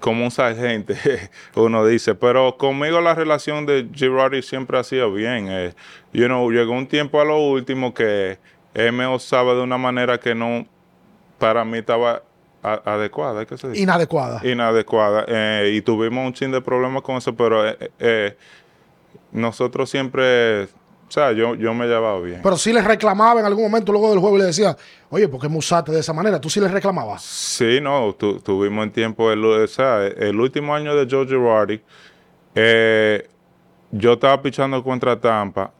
como 0.01 0.25
un 0.25 0.31
sargento, 0.31 0.95
uno 1.57 1.85
dice. 1.87 2.15
Pero 2.15 2.57
conmigo 2.57 3.01
la 3.01 3.15
relación 3.15 3.67
de 3.67 3.89
Girardi 3.95 4.43
siempre 4.43 4.79
ha 4.79 4.85
sido 4.85 5.13
bien. 5.13 5.49
eh. 5.49 5.75
You 6.13 6.27
know, 6.27 6.51
llegó 6.51 6.73
un 6.73 6.87
tiempo 6.87 7.21
a 7.21 7.25
lo 7.25 7.39
último 7.39 7.93
que 7.95 8.39
él 8.75 8.93
me 8.93 9.07
usaba 9.09 9.55
de 9.55 9.61
una 9.63 9.77
manera 9.79 10.19
que 10.21 10.35
no, 10.35 10.67
para 11.39 11.65
mí 11.65 11.79
estaba 11.79 12.23
a- 12.63 12.81
adecuada. 12.85 13.45
¿qué 13.47 13.57
se 13.59 13.69
dice? 13.71 13.83
Inadecuada. 13.83 14.41
Inadecuada. 14.47 15.25
eh, 15.29 15.73
y 15.75 15.81
tuvimos 15.83 16.25
un 16.27 16.33
chin 16.33 16.53
de 16.53 16.61
problemas 16.61 17.03
con 17.03 17.17
eso, 17.17 17.35
pero 17.35 17.67
eh, 17.69 17.91
eh, 17.99 18.37
nosotros 19.33 19.91
siempre, 19.91 20.69
o 21.09 21.11
sea, 21.11 21.33
yo, 21.33 21.55
yo 21.55 21.73
me 21.73 21.87
llevaba 21.87 22.21
bien. 22.21 22.41
Pero 22.43 22.57
sí 22.59 22.71
les 22.73 22.85
reclamaba 22.85 23.41
en 23.41 23.47
algún 23.47 23.65
momento 23.65 23.93
luego 23.93 24.11
del 24.11 24.19
juego 24.19 24.37
y 24.37 24.41
le 24.41 24.45
decía, 24.47 24.77
oye, 25.09 25.27
¿por 25.29 25.41
qué 25.41 25.49
me 25.49 25.57
usaste 25.57 25.91
de 25.91 26.01
esa 26.01 26.13
manera? 26.13 26.39
Tú 26.41 26.51
sí 26.51 26.61
les 26.61 26.71
reclamabas. 26.71 27.23
Sí, 27.23 27.81
no, 27.81 28.15
tu- 28.15 28.39
tuvimos 28.41 28.85
en 28.85 28.93
tiempo, 28.93 29.33
el, 29.33 29.43
o 29.45 29.67
sea, 29.67 30.05
el 30.07 30.39
último 30.39 30.75
año 30.75 30.95
de 30.95 31.07
Joe 31.11 31.27
Girardi, 31.27 31.81
eh, 32.55 33.27
yo 33.91 34.13
estaba 34.13 34.41
pichando 34.43 34.85
contra 34.85 35.19
Tampa 35.19 35.73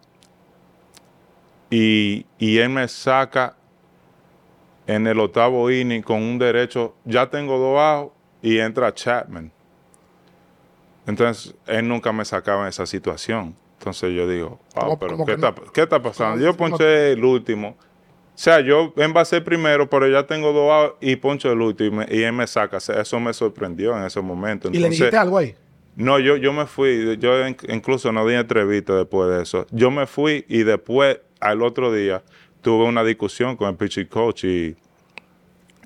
y, 1.71 2.25
y 2.39 2.59
él 2.59 2.71
me 2.71 2.89
saca 2.89 3.55
en 4.87 5.07
el 5.07 5.21
octavo 5.21 5.71
inning 5.71 6.01
con 6.03 6.23
un 6.23 6.39
derecho, 6.39 6.95
ya 7.05 7.29
tengo 7.29 7.59
dos 7.59 7.75
bajos 7.77 8.13
y 8.41 8.59
entra 8.59 8.95
Chapman. 8.95 9.53
Entonces, 11.07 11.55
él 11.67 11.87
nunca 11.87 12.13
me 12.13 12.25
sacaba 12.25 12.63
en 12.63 12.69
esa 12.69 12.87
situación. 12.87 13.55
Entonces 13.79 14.13
yo 14.15 14.29
digo, 14.29 14.61
wow, 14.75 14.85
¿Cómo- 14.85 14.99
pero 14.99 15.17
¿qué, 15.25 15.37
no? 15.37 15.49
está, 15.49 15.55
qué 15.73 15.81
está 15.83 16.03
pasando? 16.03 16.35
¿Cómo- 16.37 16.45
Yo 16.45 16.57
ponché 16.57 17.13
el 17.13 17.25
último. 17.25 17.77
O 17.79 18.41
sea, 18.41 18.61
yo 18.61 18.93
en 18.97 19.13
base 19.13 19.41
primero, 19.41 19.89
pero 19.91 20.07
ya 20.09 20.27
tengo 20.27 20.53
dos 20.53 20.71
outs 20.71 20.97
y 21.01 21.17
poncho 21.17 21.51
el 21.51 21.61
último 21.61 22.03
y, 22.03 22.07
me- 22.07 22.17
y 22.17 22.23
él 22.23 22.33
me 22.33 22.47
saca. 22.47 22.77
O 22.77 22.81
sea, 22.81 23.01
eso 23.01 23.19
me 23.21 23.33
sorprendió 23.33 23.97
en 23.97 24.05
ese 24.05 24.21
momento. 24.21 24.69
y 24.73 24.79
le 24.79 24.91
dijiste 24.91 25.17
algo 25.17 25.39
ahí. 25.39 25.55
No, 25.97 26.21
yo, 26.21 26.37
yo 26.37 26.53
me 26.53 26.67
fui. 26.67 27.17
Yo 27.19 27.47
in- 27.49 27.57
incluso 27.69 28.13
no 28.13 28.25
di 28.27 28.35
entrevista 28.35 28.95
después 28.95 29.29
de 29.31 29.43
eso. 29.43 29.67
Yo 29.73 29.91
me 29.91 30.07
fui 30.07 30.45
y 30.49 30.63
después, 30.63 31.19
al 31.41 31.63
otro 31.63 31.93
día, 31.93 32.23
tuve 32.63 32.85
una 32.85 33.03
discusión 33.03 33.57
con 33.57 33.71
el 33.71 33.77
pitching 33.77 34.07
coach 34.07 34.45
y 34.45 34.77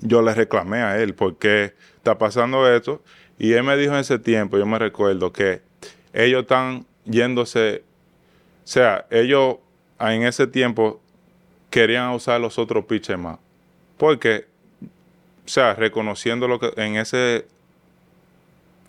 yo 0.01 0.21
le 0.21 0.33
reclamé 0.35 0.81
a 0.81 0.99
él 1.01 1.15
por 1.15 1.37
qué 1.37 1.73
está 1.95 2.17
pasando 2.17 2.71
esto. 2.71 3.01
Y 3.39 3.53
él 3.53 3.63
me 3.63 3.75
dijo 3.77 3.93
en 3.93 3.99
ese 3.99 4.19
tiempo, 4.19 4.57
yo 4.59 4.65
me 4.67 4.77
recuerdo, 4.77 5.31
que 5.33 5.61
ellos 6.13 6.43
están 6.43 6.85
yéndose, 7.05 7.83
o 8.63 8.67
sea, 8.67 9.05
ellos 9.09 9.57
en 9.99 10.23
ese 10.23 10.47
tiempo 10.47 11.01
querían 11.69 12.09
usar 12.11 12.39
los 12.39 12.57
otros 12.59 12.85
pitchers 12.85 13.19
más. 13.19 13.39
Porque, 13.97 14.45
o 15.45 15.47
sea, 15.47 15.73
reconociendo 15.73 16.47
lo 16.47 16.59
que 16.59 16.71
en 16.77 16.97
ese, 16.97 17.47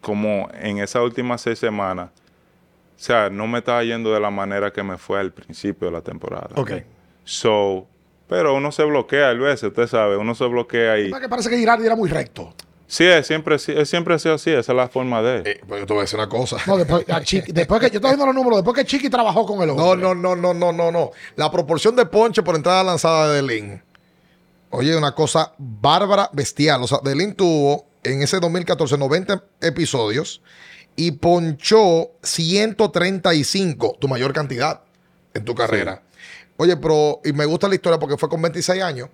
como 0.01 0.49
en 0.55 0.79
esas 0.79 1.03
últimas 1.03 1.41
seis 1.41 1.59
semanas, 1.59 2.11
o 2.97 3.01
sea, 3.05 3.31
no 3.31 3.47
me 3.47 3.59
estaba 3.59 3.83
yendo 3.85 4.13
de 4.13 4.21
la 4.21 4.31
manera 4.31 4.73
que 4.73 4.83
me 4.83 4.99
fue 4.99 5.21
al 5.21 5.33
principio 5.33 5.89
de 5.89 5.93
la 5.93 6.01
temporada. 6.01 6.51
Ok. 6.55 6.73
So, 7.25 7.87
pero 8.29 8.55
uno 8.55 8.73
se 8.73 8.85
bloquea 8.85 9.31
a 9.31 9.35
veces, 9.35 9.65
usted 9.65 9.87
sabe, 9.87 10.17
uno 10.17 10.35
se 10.35 10.45
bloquea 10.47 10.99
y... 10.99 11.11
Es 11.11 11.21
que 11.21 11.29
parece 11.29 11.51
que 11.51 11.59
Girardi 11.59 11.87
era 11.87 11.97
muy 11.97 12.09
recto. 12.09 12.55
Sí, 12.87 13.05
es 13.05 13.27
siempre, 13.27 13.57
es 13.57 13.89
siempre 13.89 14.15
ha 14.15 14.19
sido 14.19 14.35
así, 14.35 14.51
esa 14.51 14.73
es 14.73 14.77
la 14.77 14.89
forma 14.89 15.23
de 15.23 15.37
él. 15.39 15.43
Eh, 15.47 15.61
pues 15.67 15.81
yo 15.81 15.87
te 15.87 15.93
voy 15.95 16.01
a 16.01 16.05
decir 16.05 16.19
una 16.19 16.29
cosa. 16.29 16.59
No, 16.67 16.77
después, 16.77 17.09
a 17.09 17.21
Chiqui- 17.21 17.47
después 17.53 17.81
que 17.81 17.89
yo 17.91 17.95
estoy 17.97 18.11
viendo 18.11 18.27
los 18.27 18.35
números, 18.35 18.59
después 18.59 18.77
que 18.77 18.85
Chiqui 18.85 19.09
trabajó 19.09 19.47
con 19.47 19.63
el 19.63 19.71
hombre. 19.71 19.85
No, 19.85 19.97
no, 19.97 20.15
no, 20.15 20.37
no, 20.37 20.53
no, 20.55 20.73
no, 20.73 20.91
no. 20.93 21.11
La 21.37 21.51
proporción 21.51 21.97
de 21.97 22.05
ponche 22.07 22.43
por 22.43 22.55
entrada 22.57 22.85
lanzada 22.85 23.29
de 23.33 23.43
Delin. 23.43 23.83
Oye, 24.71 24.97
una 24.97 25.15
cosa 25.15 25.53
bárbara, 25.59 26.29
bestial. 26.33 26.83
O 26.83 26.87
sea, 26.87 26.99
Delin 27.03 27.35
tuvo 27.35 27.87
en 28.03 28.23
ese 28.23 28.39
2014 28.39 28.99
90 28.99 29.43
episodios 29.63 30.43
y 30.97 31.13
ponchó 31.13 32.11
135, 32.23 33.97
tu 34.01 34.09
mayor 34.09 34.33
cantidad 34.33 34.81
en 35.33 35.45
tu 35.45 35.55
carrera. 35.55 36.03
Oye, 36.57 36.77
pero, 36.77 37.21
y 37.25 37.33
me 37.33 37.47
gusta 37.47 37.67
la 37.69 37.75
historia 37.75 37.99
porque 37.99 38.17
fue 38.17 38.29
con 38.29 38.41
26 38.43 38.83
años 38.83 39.09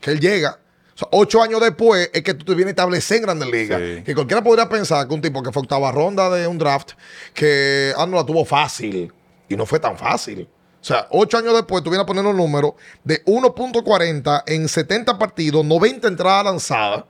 que 0.00 0.10
él 0.10 0.20
llega. 0.20 0.58
O 0.94 0.98
sea, 0.98 1.08
ocho 1.10 1.42
años 1.42 1.60
después 1.60 2.10
es 2.12 2.22
que 2.22 2.34
tú 2.34 2.44
te 2.44 2.54
vienes 2.54 2.68
a 2.68 2.70
establecer 2.70 3.16
en 3.16 3.22
Grandes 3.24 3.48
Ligas. 3.48 3.80
Sí. 3.80 4.02
Que 4.04 4.14
cualquiera 4.14 4.42
podría 4.44 4.68
pensar 4.68 5.08
que 5.08 5.14
un 5.14 5.20
tipo 5.20 5.42
que 5.42 5.50
fue 5.50 5.62
octava 5.62 5.90
ronda 5.90 6.30
de 6.30 6.46
un 6.46 6.56
draft, 6.56 6.92
que 7.32 7.92
ah, 7.96 8.06
no 8.06 8.16
la 8.16 8.24
tuvo 8.24 8.44
fácil. 8.44 9.12
Y 9.48 9.56
no 9.56 9.66
fue 9.66 9.80
tan 9.80 9.98
fácil. 9.98 10.48
O 10.80 10.86
sea, 10.86 11.08
ocho 11.10 11.38
años 11.38 11.54
después 11.54 11.82
tú 11.82 11.90
vienes 11.90 12.04
a 12.04 12.06
poner 12.06 12.22
los 12.22 12.34
números 12.34 12.74
de 13.02 13.24
1.40 13.24 14.42
en 14.46 14.68
70 14.68 15.18
partidos, 15.18 15.64
90 15.64 16.08
entradas 16.08 16.44
lanzadas, 16.44 17.04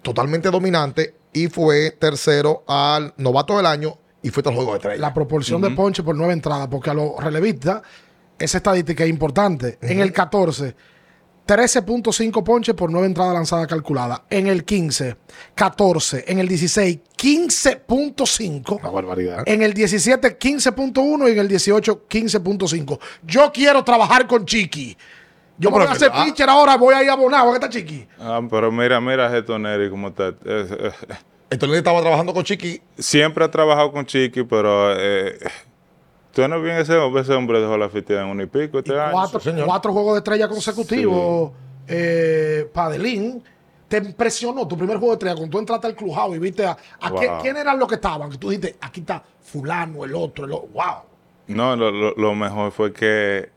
totalmente 0.00 0.50
dominante, 0.50 1.14
y 1.32 1.48
fue 1.48 1.90
tercero 1.90 2.64
al 2.66 3.12
novato 3.18 3.56
del 3.58 3.66
año 3.66 3.98
y 4.22 4.30
fue 4.30 4.42
al 4.46 4.54
juego 4.54 4.70
de 4.72 4.78
estrella. 4.78 5.00
La 5.00 5.12
proporción 5.12 5.60
de 5.60 5.70
ponche 5.72 6.02
por 6.02 6.16
nueve 6.16 6.32
entradas, 6.32 6.68
porque 6.68 6.88
a 6.88 6.94
los 6.94 7.22
relevistas, 7.22 7.82
esa 8.38 8.56
estadística 8.56 9.04
es 9.04 9.10
importante. 9.10 9.78
En 9.82 10.00
el 10.00 10.10
14, 10.12 10.74
13.5 11.46 12.42
ponches 12.42 12.74
por 12.74 12.90
nueve 12.90 13.06
entradas 13.06 13.34
lanzadas 13.34 13.66
calculadas. 13.68 14.22
En 14.30 14.46
el 14.48 14.64
15, 14.64 15.16
14. 15.54 16.24
En 16.26 16.38
el 16.38 16.48
16, 16.48 16.98
15.5. 17.16 18.80
Una 18.80 18.90
barbaridad. 18.90 19.42
En 19.46 19.62
el 19.62 19.72
17, 19.72 20.38
15.1 20.38 21.28
y 21.28 21.32
en 21.32 21.38
el 21.38 21.48
18, 21.48 22.04
15.5. 22.08 22.98
Yo 23.22 23.52
quiero 23.52 23.84
trabajar 23.84 24.26
con 24.26 24.44
Chiqui. 24.44 24.96
Yo 25.58 25.70
No, 25.70 25.76
me 25.78 25.84
voy 25.84 25.92
a 25.92 25.96
hacer 25.96 26.10
ah. 26.12 26.24
pitcher 26.24 26.48
ahora, 26.50 26.76
voy 26.76 26.94
a 26.94 27.02
ir 27.02 27.10
abonado. 27.10 27.50
¿Qué 27.50 27.54
está 27.56 27.68
Chiqui? 27.70 28.06
Ah, 28.18 28.40
pero 28.50 28.70
mira, 28.72 29.00
mira 29.00 29.30
Getoneri 29.30 29.88
como 29.88 30.08
está. 30.08 30.28
Es- 30.44 30.70
es- 30.70 30.94
Entonces 31.48 31.78
estaba 31.78 32.00
trabajando 32.00 32.34
con 32.34 32.42
Chiqui. 32.44 32.82
siempre 32.98 33.44
ha 33.44 33.50
trabajado 33.50 33.92
con 33.92 34.04
Chiqui, 34.04 34.42
pero 34.42 34.92
eh, 34.98 35.38
tú 36.42 36.48
no 36.48 36.60
bien 36.60 36.76
ese, 36.76 36.94
ese 37.18 37.32
hombre 37.32 37.60
dejó 37.60 37.76
la 37.78 37.88
fiesta 37.88 38.20
en 38.20 38.28
un 38.28 38.40
y 38.42 38.46
pico 38.46 38.78
este 38.78 38.98
año. 38.98 39.12
Cuatro, 39.12 39.40
señor. 39.40 39.66
cuatro 39.66 39.92
juegos 39.92 40.14
de 40.14 40.18
estrella 40.18 40.48
consecutivos. 40.48 41.52
Eh, 41.88 42.68
Padelín. 42.72 43.42
¿Te 43.88 43.98
impresionó 43.98 44.66
tu 44.66 44.76
primer 44.76 44.96
juego 44.98 45.12
de 45.12 45.14
estrella 45.14 45.36
cuando 45.36 45.52
tú 45.52 45.58
entraste 45.60 45.86
al 45.86 45.94
clubhouse 45.94 46.34
y 46.34 46.38
viste 46.40 46.66
a, 46.66 46.76
a 47.00 47.10
qué- 47.14 47.30
quién 47.40 47.56
eran 47.56 47.78
los 47.78 47.88
que 47.88 47.94
estaban? 47.94 48.28
Que 48.30 48.36
tú 48.36 48.50
dijiste, 48.50 48.76
aquí 48.80 48.98
está 49.00 49.22
fulano, 49.40 50.04
el 50.04 50.12
otro, 50.16 50.44
el 50.44 50.52
otro. 50.52 50.68
¡Wow! 50.74 50.94
No, 51.46 51.76
lo, 51.76 51.92
lo- 51.92 52.14
lo 52.16 52.34
mejor 52.34 52.72
fue 52.72 52.92
que 52.92 53.48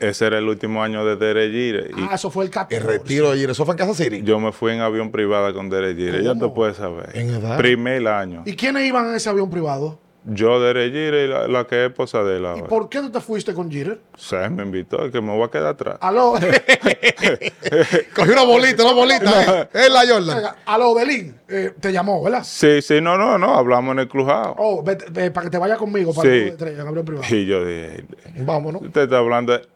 ese 0.00 0.26
era 0.26 0.38
el 0.38 0.48
último 0.48 0.82
año 0.82 1.04
de 1.06 1.14
Derek 1.14 1.96
y 1.96 2.02
Ah, 2.02 2.16
eso 2.16 2.30
fue 2.30 2.44
el 2.44 2.50
14. 2.50 2.76
El 2.76 2.82
retiro 2.82 3.30
de 3.30 3.44
Eso 3.44 3.64
fue 3.64 3.74
en 3.74 3.78
Casa 3.78 3.94
City. 3.94 4.22
yo 4.24 4.40
me 4.40 4.50
fui 4.50 4.72
en 4.72 4.80
avión 4.80 5.12
privado 5.12 5.54
con 5.54 5.70
Derek. 5.70 5.96
Ya 6.22 6.30
¿Cómo? 6.30 6.48
te 6.48 6.52
puedes 6.54 6.76
saber. 6.78 7.10
En 7.16 7.30
edad. 7.30 7.56
Primer 7.56 8.08
año. 8.08 8.42
¿Y 8.44 8.56
quiénes 8.56 8.84
iban 8.88 9.08
en 9.08 9.14
ese 9.14 9.28
avión 9.30 9.48
privado? 9.48 10.00
Yo 10.28 10.60
de 10.60 10.72
Regire 10.72 11.24
y 11.24 11.28
la, 11.28 11.46
la 11.46 11.66
que 11.66 11.84
es 11.84 11.90
esposa 11.90 12.24
de 12.24 12.38
él 12.38 12.46
¿Y 12.58 12.62
por 12.62 12.88
qué 12.88 12.98
tú 13.00 13.10
te 13.10 13.20
fuiste 13.20 13.54
con? 13.54 13.68
O 13.68 14.18
sea, 14.18 14.50
me 14.50 14.64
invitó, 14.64 15.08
que 15.10 15.20
me 15.20 15.32
voy 15.32 15.44
a 15.44 15.50
quedar 15.50 15.68
atrás. 15.68 15.98
Aló, 16.00 16.32
Cogió 18.14 18.32
una 18.32 18.42
bolita, 18.44 18.82
una 18.84 18.92
bolita. 18.92 19.60
eh. 19.62 19.68
Es 19.72 19.90
la 19.90 20.00
Jordan. 20.06 20.54
aló, 20.66 20.94
Belín, 20.94 21.36
eh, 21.48 21.72
te 21.78 21.92
llamó, 21.92 22.22
¿verdad? 22.22 22.42
Sí, 22.44 22.82
sí, 22.82 23.00
no, 23.00 23.16
no, 23.16 23.38
no, 23.38 23.54
hablamos 23.54 23.92
en 23.92 24.00
el 24.00 24.08
clubhouse. 24.08 24.56
Oh, 24.58 24.82
vete- 24.84 25.06
ve, 25.10 25.30
para 25.30 25.44
que 25.44 25.50
te 25.50 25.58
vaya 25.58 25.76
conmigo, 25.76 26.12
para 26.12 26.28
Sí. 26.28 26.52
en 26.58 26.80
avión 26.80 27.04
privado. 27.04 27.26
Y 27.34 27.46
yo 27.46 27.64
dije, 27.64 28.04
Vámonos. 28.38 28.82
usted 28.82 29.02
está 29.02 29.18
hablando 29.18 29.52
de... 29.52 29.66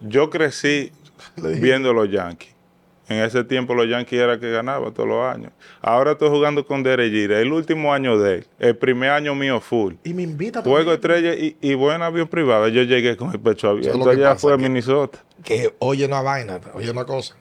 Yo 0.00 0.30
crecí 0.30 0.92
viendo 1.36 1.92
los 1.92 2.10
Yankees. 2.10 2.53
En 3.06 3.18
ese 3.22 3.44
tiempo 3.44 3.74
los 3.74 3.86
Yankees 3.88 4.18
era 4.18 4.40
que 4.40 4.50
ganaba 4.50 4.90
todos 4.90 5.08
los 5.08 5.26
años. 5.26 5.52
Ahora 5.82 6.12
estoy 6.12 6.30
jugando 6.30 6.66
con 6.66 6.82
Derek 6.82 7.12
Jeter, 7.12 7.32
el 7.38 7.52
último 7.52 7.92
año 7.92 8.18
de 8.18 8.36
él, 8.36 8.46
el 8.58 8.76
primer 8.78 9.10
año 9.10 9.34
mío 9.34 9.60
full. 9.60 9.94
Y 10.04 10.14
me 10.14 10.22
invita 10.22 10.62
Juego 10.62 10.96
también. 10.98 11.24
estrella 11.24 11.34
y, 11.34 11.56
y 11.60 11.74
voy 11.74 11.94
en 11.94 12.00
avión 12.02 12.28
privado. 12.28 12.66
Yo 12.68 12.82
llegué 12.82 13.16
con 13.16 13.30
el 13.32 13.40
pecho 13.40 13.68
abierto. 13.68 14.08
Allá 14.08 14.36
fue 14.36 14.54
a 14.54 14.56
Minnesota. 14.56 15.18
Que 15.44 15.74
oye 15.80 16.06
una 16.06 16.22
vaina, 16.22 16.58
oye 16.72 16.90
una 16.90 17.04
cosa. 17.04 17.36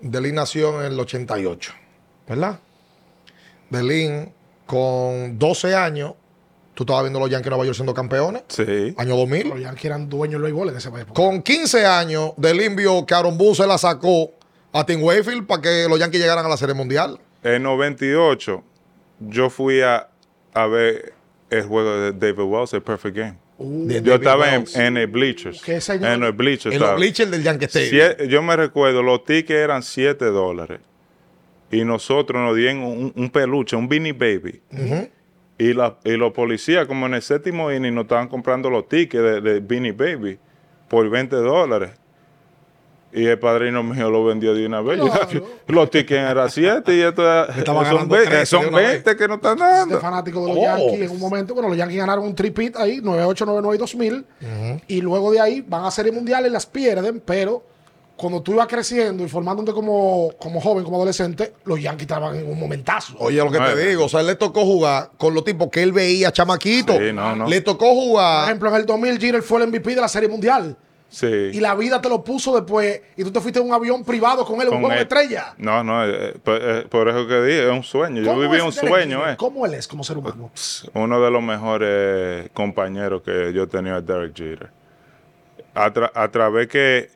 Delin 0.00 0.36
nació 0.36 0.80
en 0.84 0.92
el 0.92 1.00
88, 1.00 1.72
¿verdad? 2.28 2.60
Delin, 3.70 4.32
con 4.66 5.38
12 5.38 5.74
años, 5.74 6.14
tú 6.74 6.84
estabas 6.84 7.02
viendo 7.02 7.20
los 7.20 7.28
Yankees 7.28 7.44
de 7.46 7.50
Nueva 7.50 7.64
York 7.64 7.74
siendo 7.76 7.94
campeones, 7.94 8.42
Sí. 8.48 8.94
año 8.96 9.16
2000. 9.16 9.48
Los 9.48 9.60
Yankees 9.60 9.84
eran 9.84 10.08
dueños 10.08 10.34
del 10.40 10.42
béisbol 10.42 10.68
en 10.70 10.76
esa 10.76 10.88
época. 10.90 11.12
Con 11.14 11.42
15 11.42 11.84
años, 11.86 12.32
Delin 12.36 12.76
vio 12.76 13.04
que 13.04 13.14
Aaron 13.14 13.36
Boone 13.36 13.54
se 13.56 13.66
la 13.66 13.78
sacó 13.78 14.30
a 14.72 14.84
Tim 14.86 15.02
Wakefield 15.02 15.46
para 15.46 15.62
que 15.62 15.86
los 15.88 15.98
Yankees 15.98 16.20
llegaran 16.20 16.44
a 16.44 16.48
la 16.48 16.56
Serie 16.56 16.74
Mundial. 16.74 17.18
En 17.42 17.62
98, 17.62 18.62
yo 19.20 19.50
fui 19.50 19.80
a, 19.80 20.08
a 20.54 20.66
ver 20.66 21.12
el 21.50 21.62
juego 21.64 21.96
de 21.96 22.12
David 22.12 22.44
Wells, 22.44 22.72
el 22.74 22.82
Perfect 22.82 23.16
Game. 23.16 23.36
Uh, 23.58 23.88
Yo 23.88 24.00
David 24.00 24.12
estaba 24.12 24.54
en, 24.54 24.64
en 24.74 24.96
el 24.96 25.06
Bleachers. 25.06 25.60
¿Qué 25.62 25.80
señor? 25.80 26.10
En 26.10 26.22
el 26.22 26.32
Bleachers. 26.32 26.74
En 26.74 26.80
los 26.80 26.96
bleachers 26.96 27.30
del 27.30 27.42
Yankee 27.42 27.66
Stadium. 27.66 28.28
Yo 28.28 28.42
me 28.42 28.56
recuerdo, 28.56 29.02
los 29.02 29.24
tickets 29.24 29.50
eran 29.58 29.82
7 29.82 30.24
dólares. 30.26 30.80
Y 31.70 31.84
nosotros 31.84 32.40
nos 32.42 32.56
dieron 32.56 32.82
un, 32.82 33.12
un 33.14 33.30
peluche, 33.30 33.76
un 33.76 33.88
Beanie 33.88 34.12
Baby. 34.12 34.62
y, 35.58 35.72
la, 35.74 35.98
y 36.04 36.12
los 36.16 36.32
policías, 36.32 36.86
como 36.86 37.06
en 37.06 37.14
el 37.14 37.22
séptimo 37.22 37.70
inning, 37.70 37.94
nos 37.94 38.04
estaban 38.04 38.28
comprando 38.28 38.70
los 38.70 38.88
tickets 38.88 39.22
de, 39.22 39.40
de 39.40 39.60
Beanie 39.60 39.92
Baby 39.92 40.38
por 40.88 41.08
20 41.08 41.36
dólares. 41.36 41.90
Y 43.12 43.26
el 43.26 43.38
padrino 43.40 43.82
mío 43.82 44.08
lo 44.10 44.24
vendió 44.24 44.54
de 44.54 44.64
una 44.66 44.80
vez. 44.80 45.00
Claro. 45.00 45.46
los 45.66 45.90
tickets 45.90 46.30
eran 46.30 46.48
7 46.50 46.94
y 46.94 47.00
esto 47.00 47.22
era- 47.22 47.46
Estaba 47.56 47.84
son, 47.84 47.92
ganando 47.94 48.14
20, 48.14 48.28
13 48.30 48.38
de 48.40 48.46
son 48.46 48.66
una 48.68 48.76
vez. 48.78 48.88
20 49.04 49.16
que 49.16 49.28
no 49.28 49.34
están 49.34 49.58
dando. 49.58 50.00
fanático 50.00 50.40
de 50.46 50.48
los 50.54 50.58
Oh. 50.58 50.62
Yankees 50.62 51.00
en 51.02 51.10
un 51.10 51.18
momento. 51.18 51.54
Bueno, 51.54 51.68
los 51.70 51.76
Yankees 51.78 51.98
ganaron 51.98 52.24
un 52.24 52.34
tripit 52.34 52.76
ahí, 52.76 53.00
98, 53.02 53.44
99 53.46 53.74
y 53.76 53.78
2000. 53.78 54.26
Y 54.86 55.00
luego 55.00 55.32
de 55.32 55.40
ahí 55.40 55.60
van 55.66 55.84
a 55.84 55.90
series 55.90 56.14
mundiales, 56.14 56.52
las 56.52 56.66
pierden, 56.66 57.20
pero 57.24 57.64
cuando 58.16 58.42
tú 58.42 58.52
ibas 58.52 58.66
creciendo 58.66 59.24
y 59.24 59.28
formándote 59.28 59.72
como, 59.72 60.30
como 60.38 60.60
joven, 60.60 60.84
como 60.84 60.96
adolescente, 60.98 61.54
los 61.64 61.80
Yankees 61.80 62.02
estaban 62.02 62.36
en 62.36 62.46
un 62.50 62.60
momentazo. 62.60 63.14
Oye, 63.18 63.38
lo 63.38 63.50
que 63.50 63.58
te 63.58 63.88
digo, 63.88 64.04
o 64.04 64.08
sea, 64.10 64.20
él 64.20 64.26
le 64.26 64.34
tocó 64.36 64.60
jugar 64.66 65.10
con 65.16 65.32
los 65.34 65.42
tipos 65.42 65.68
que 65.70 65.82
él 65.82 65.90
veía 65.92 66.30
chamaquito. 66.30 66.92
Sí, 66.98 67.12
no, 67.14 67.34
no. 67.34 67.48
Le 67.48 67.62
tocó 67.62 67.86
Por 67.86 67.94
jugar. 67.94 68.44
ejemplo, 68.44 68.68
en 68.68 68.74
el 68.76 68.84
2000, 68.86 69.18
Jeter 69.18 69.42
fue 69.42 69.62
el 69.62 69.68
MVP 69.68 69.94
de 69.94 70.00
la 70.02 70.08
serie 70.08 70.28
mundial. 70.28 70.76
Sí. 71.10 71.26
Y 71.52 71.58
la 71.60 71.74
vida 71.74 72.00
te 72.00 72.08
lo 72.08 72.22
puso 72.22 72.54
después. 72.54 73.02
Y 73.16 73.24
tú 73.24 73.32
te 73.32 73.40
fuiste 73.40 73.58
en 73.58 73.66
un 73.66 73.74
avión 73.74 74.04
privado 74.04 74.44
con 74.44 74.60
él, 74.60 74.68
un 74.68 74.78
juego 74.78 74.94
de 74.94 75.02
estrella. 75.02 75.54
No, 75.58 75.82
no, 75.82 76.06
eh, 76.06 76.34
por, 76.42 76.58
eh, 76.62 76.86
por 76.88 77.08
eso 77.08 77.26
que 77.26 77.42
dije, 77.42 77.64
es 77.66 77.72
un 77.72 77.82
sueño. 77.82 78.22
Yo 78.22 78.28
¿Cómo 78.30 78.40
viví 78.42 78.60
un 78.60 78.72
sueño, 78.72 79.28
eh. 79.28 79.36
¿Cómo 79.36 79.66
él 79.66 79.74
es 79.74 79.88
como 79.88 80.04
ser 80.04 80.18
humano? 80.18 80.50
uno 80.94 81.20
de 81.20 81.30
los 81.32 81.42
mejores 81.42 82.48
compañeros 82.54 83.22
que 83.22 83.52
yo 83.52 83.64
he 83.64 83.66
tenido 83.66 83.98
es 83.98 84.06
Derek 84.06 84.36
Jeter. 84.36 84.70
A, 85.74 85.92
tra- 85.92 86.12
a 86.14 86.28
través 86.30 86.68
que, 86.68 87.10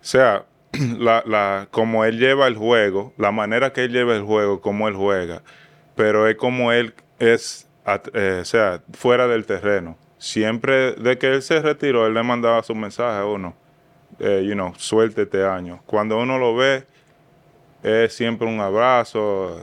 o 0.00 0.04
sea, 0.04 0.44
la, 0.98 1.22
la, 1.26 1.68
como 1.70 2.04
él 2.04 2.18
lleva 2.18 2.46
el 2.46 2.56
juego, 2.56 3.14
la 3.16 3.32
manera 3.32 3.72
que 3.72 3.84
él 3.84 3.92
lleva 3.92 4.14
el 4.14 4.22
juego, 4.22 4.60
como 4.60 4.86
él 4.86 4.94
juega, 4.94 5.42
pero 5.96 6.28
es 6.28 6.36
como 6.36 6.72
él 6.72 6.94
es, 7.18 7.66
eh, 8.14 8.38
o 8.42 8.44
sea, 8.44 8.82
fuera 8.92 9.26
del 9.28 9.46
terreno. 9.46 9.96
Siempre, 10.24 10.92
de 10.92 11.16
que 11.16 11.28
él 11.32 11.40
se 11.42 11.60
retiró, 11.62 12.06
él 12.06 12.12
le 12.12 12.22
mandaba 12.22 12.62
su 12.62 12.74
mensaje 12.74 13.18
a 13.20 13.24
uno, 13.24 13.54
eh, 14.18 14.44
you 14.46 14.52
know, 14.52 14.74
suerte 14.76 15.22
este 15.22 15.42
año. 15.46 15.80
Cuando 15.86 16.18
uno 16.18 16.38
lo 16.38 16.54
ve, 16.54 16.84
es 17.82 18.12
siempre 18.12 18.46
un 18.46 18.60
abrazo, 18.60 19.58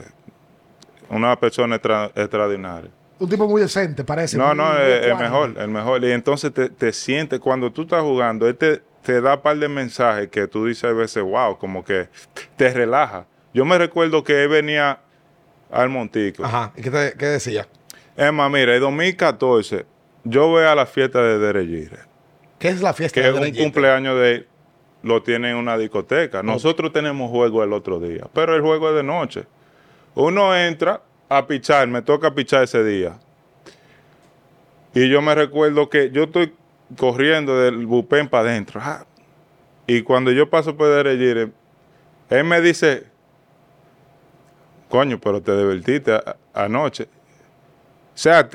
una 1.09 1.35
persona 1.39 1.75
extra- 1.75 2.11
extraordinaria. 2.15 2.89
Un 3.19 3.29
tipo 3.29 3.47
muy 3.47 3.61
decente, 3.61 4.03
parece. 4.03 4.35
No, 4.35 4.47
muy- 4.47 4.57
no, 4.57 4.63
muy 4.65 4.73
es 4.81 4.87
el 4.87 4.93
ecuánime. 5.11 5.23
mejor, 5.23 5.53
el 5.59 5.67
mejor. 5.67 6.03
Y 6.03 6.11
entonces 6.11 6.51
te, 6.51 6.69
te 6.69 6.91
sientes, 6.91 7.39
cuando 7.39 7.71
tú 7.71 7.83
estás 7.83 8.01
jugando, 8.01 8.47
él 8.47 8.55
te, 8.57 8.81
te 9.03 9.21
da 9.21 9.35
un 9.35 9.41
par 9.41 9.57
de 9.57 9.69
mensajes 9.69 10.27
que 10.29 10.47
tú 10.47 10.65
dices 10.65 10.85
a 10.85 10.93
veces, 10.93 11.21
wow, 11.21 11.55
como 11.59 11.83
que 11.85 12.09
te 12.55 12.73
relaja. 12.73 13.27
Yo 13.53 13.63
me 13.63 13.77
recuerdo 13.77 14.23
que 14.23 14.41
él 14.43 14.49
venía 14.49 15.01
al 15.71 15.89
Montico. 15.89 16.43
Ajá. 16.43 16.73
¿Y 16.75 16.81
qué, 16.81 16.89
te- 16.89 17.13
qué 17.15 17.25
decía? 17.27 17.67
Emma, 18.15 18.49
mira, 18.49 18.73
en 18.75 18.81
2014, 18.81 19.85
yo 20.29 20.47
voy 20.47 20.63
a 20.63 20.75
la 20.75 20.85
fiesta 20.85 21.21
de 21.21 21.39
Derek 21.39 21.67
Jeter, 21.69 21.99
¿Qué 22.59 22.69
es 22.69 22.81
la 22.81 22.93
fiesta 22.93 23.13
que 23.15 23.21
de 23.21 23.27
es 23.29 23.33
un 23.33 23.39
Derek 23.41 23.55
Jeter? 23.55 23.71
cumpleaños 23.71 24.15
de 24.19 24.31
él, 24.35 24.47
lo 25.03 25.21
tiene 25.23 25.51
en 25.51 25.57
una 25.57 25.77
discoteca. 25.77 26.41
Nosotros 26.43 26.91
tenemos 26.91 27.29
juego 27.29 27.63
el 27.63 27.71
otro 27.73 27.99
día, 27.99 28.25
pero 28.33 28.55
el 28.55 28.61
juego 28.61 28.89
es 28.89 28.95
de 28.95 29.03
noche. 29.03 29.45
Uno 30.15 30.55
entra 30.55 31.01
a 31.29 31.45
pichar, 31.45 31.87
me 31.87 32.01
toca 32.01 32.33
pichar 32.33 32.63
ese 32.63 32.83
día. 32.83 33.17
Y 34.93 35.07
yo 35.09 35.21
me 35.21 35.35
recuerdo 35.35 35.89
que 35.89 36.09
yo 36.11 36.23
estoy 36.23 36.53
corriendo 36.97 37.59
del 37.59 37.85
bupen 37.85 38.27
para 38.27 38.49
adentro. 38.49 38.79
ah, 38.83 39.05
Y 39.85 40.01
cuando 40.01 40.31
yo 40.31 40.49
paso 40.49 40.75
por 40.75 40.87
Derek 40.89 41.19
Jeter, 41.19 41.51
él 42.29 42.43
me 42.43 42.59
dice, 42.61 43.05
coño, 44.89 45.19
pero 45.19 45.41
te 45.41 45.55
divertiste 45.55 46.19
anoche. 46.53 47.03
O 47.03 47.07
sea, 48.17 48.49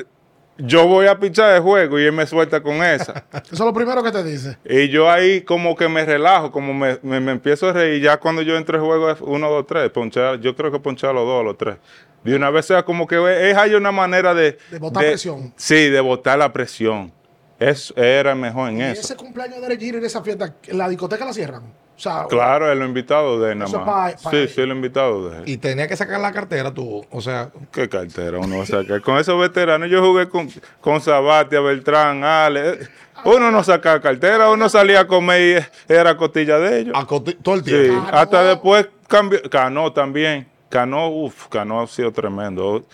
yo 0.59 0.87
voy 0.87 1.07
a 1.07 1.19
pichar 1.19 1.55
el 1.57 1.63
juego 1.63 1.99
y 1.99 2.05
él 2.05 2.13
me 2.13 2.27
suelta 2.27 2.63
con 2.63 2.77
esa. 2.83 3.25
Eso 3.33 3.53
es 3.53 3.61
lo 3.61 3.73
primero 3.73 4.03
que 4.03 4.11
te 4.13 4.23
dice. 4.23 4.59
Y 4.65 4.89
yo 4.89 5.11
ahí 5.11 5.41
como 5.43 5.75
que 5.77 5.89
me 5.89 6.05
relajo, 6.05 6.51
como 6.53 6.73
me, 6.75 6.99
me- 7.03 7.21
me 7.21 7.33
empiezo 7.33 7.69
a 7.69 7.73
reír. 7.73 8.03
Ya 8.03 8.19
cuando 8.19 8.43
yo 8.43 8.57
entro 8.57 8.77
al 8.79 8.85
juego 8.85 9.11
es 9.11 9.21
uno, 9.21 9.51
dos, 9.51 9.67
tres. 9.67 9.91
Ponchar, 9.91 10.41
yo 10.41 10.55
creo 10.55 10.71
que 10.71 10.79
ponchar 10.79 11.15
los 11.15 11.27
dos, 11.27 11.45
los 11.45 11.57
tres. 11.59 11.77
De 12.23 12.37
una 12.37 12.51
vez 12.51 12.67
sea 12.67 12.85
como 12.85 13.07
que 13.07 13.51
es 13.51 13.57
hay 13.57 13.75
una 13.75 13.91
manera 13.91 14.33
de... 14.35 14.57
De 14.71 14.79
botar 14.79 15.03
presión. 15.05 15.53
Sí, 15.57 15.89
de 15.91 16.01
botar 16.01 16.39
la 16.39 16.53
presión. 16.53 17.13
Es, 17.59 17.93
era 17.97 18.35
mejor 18.35 18.71
en 18.71 18.79
Y 18.79 18.83
eso. 18.83 19.01
ese 19.01 19.17
cumpleaños 19.17 19.61
de 19.61 19.69
Jeter 19.69 19.97
en 19.97 20.05
esa 20.05 20.23
fiesta, 20.23 20.55
¿en 20.67 20.79
la 20.79 20.89
discoteca 20.89 21.25
la 21.25 21.33
cierran? 21.33 21.63
O 21.97 22.01
sea, 22.03 22.27
Claro, 22.29 22.71
es 22.73 22.77
lo 22.79 22.85
invitado 22.85 23.39
de 23.41 23.53
él 23.53 23.59
nada 23.59 23.71
más. 23.71 23.87
pa- 24.17 24.23
pa- 24.23 24.31
sí, 24.31 24.49
sí, 24.49 24.61
es 24.63 24.67
lo 24.67 24.75
invitado 24.75 25.29
de 25.31 25.39
él. 25.39 25.43
Y 25.47 25.57
tenía 25.59 25.87
que 25.87 25.97
sacar 25.97 26.21
la 26.21 26.33
cartera 26.33 26.73
tú. 26.73 27.05
O 27.11 27.21
sea, 27.21 27.51
¿Qué 27.71 27.89
cartera 27.89 28.39
uno 28.39 28.57
va 28.59 28.63
a 28.65 28.67
sacar? 28.67 29.01
Con 29.03 29.19
esos 29.19 29.39
veteranos 29.41 29.89
yo 29.91 30.05
jugué 30.05 30.29
con, 30.29 30.49
con 30.81 31.01
Sabatia, 31.01 31.61
Beltrán, 31.61 32.25
Ale. 32.25 32.79
Uno 33.25 33.51
no 33.53 33.63
sacaba 33.63 34.01
cartera, 34.01 34.51
uno 34.51 34.69
salía 34.69 35.01
a 35.01 35.07
comer 35.07 35.69
y 35.89 35.93
era 35.93 36.17
costilla 36.17 36.59
de 36.59 36.81
ellos. 36.81 36.95
a 36.97 37.07
todo 37.07 37.55
el 37.55 37.65
Sí, 37.65 37.71
tiempo. 37.71 38.05
Cano. 38.07 38.19
hasta 38.19 38.43
después 38.43 38.89
cambió. 39.07 39.41
Cano 39.49 39.93
también. 39.93 40.49
Cano, 40.71 41.09
uff, 41.09 41.47
Cano 41.49 41.83
ha 41.83 41.87
sido 41.87 42.11
tremendo. 42.11 42.85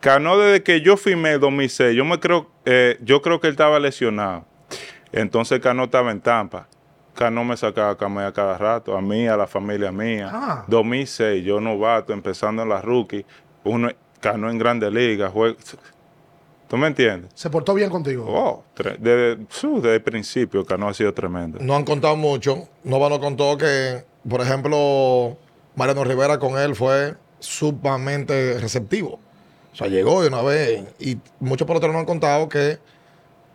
Cano 0.00 0.36
desde 0.36 0.62
que 0.62 0.80
yo 0.82 0.96
firmé 0.96 1.32
en 1.32 1.40
2006, 1.40 1.96
yo 1.96 2.04
me 2.04 2.18
creo, 2.20 2.50
eh, 2.66 2.98
yo 3.00 3.22
creo 3.22 3.40
que 3.40 3.46
él 3.46 3.52
estaba 3.52 3.78
lesionado. 3.80 4.44
Entonces 5.12 5.60
Cano 5.60 5.84
estaba 5.84 6.10
en 6.10 6.20
Tampa. 6.20 6.68
Cano 7.18 7.42
me 7.42 7.56
sacaba 7.56 7.90
a 7.90 7.94
comer 7.96 8.26
a 8.26 8.32
cada 8.32 8.56
rato, 8.56 8.96
a 8.96 9.02
mí, 9.02 9.26
a 9.26 9.36
la 9.36 9.48
familia 9.48 9.90
mía. 9.90 10.30
Ah. 10.32 10.64
2006, 10.68 11.44
yo 11.44 11.60
novato, 11.60 12.12
empezando 12.12 12.62
en 12.62 12.68
la 12.68 12.80
rookie. 12.80 13.26
Uno, 13.64 13.88
Cano 14.20 14.48
en 14.48 14.56
Grandes 14.56 14.92
Ligas. 14.92 15.32
¿Tú 16.68 16.76
me 16.76 16.86
entiendes? 16.86 17.32
se 17.34 17.50
portó 17.50 17.74
bien 17.74 17.90
contigo. 17.90 18.24
Oh, 18.28 18.62
desde, 19.00 19.32
el 19.94 20.02
principio 20.02 20.64
Cano 20.64 20.86
ha 20.86 20.94
sido 20.94 21.12
tremendo. 21.12 21.58
No 21.60 21.74
han 21.74 21.84
contado 21.84 22.14
mucho. 22.14 22.68
Nova 22.84 23.08
nos 23.08 23.18
contó 23.18 23.58
que, 23.58 24.04
por 24.28 24.40
ejemplo, 24.40 25.36
Mariano 25.74 26.04
Rivera 26.04 26.38
con 26.38 26.56
él 26.56 26.76
fue 26.76 27.16
sumamente 27.40 28.60
receptivo. 28.60 29.18
O 29.72 29.76
sea, 29.76 29.88
llegó 29.88 30.22
de 30.22 30.28
una 30.28 30.42
vez. 30.42 30.84
Y 31.00 31.18
muchos 31.40 31.66
peloteros 31.66 31.94
nos 31.94 32.00
han 32.00 32.06
contado 32.06 32.48
que 32.48 32.78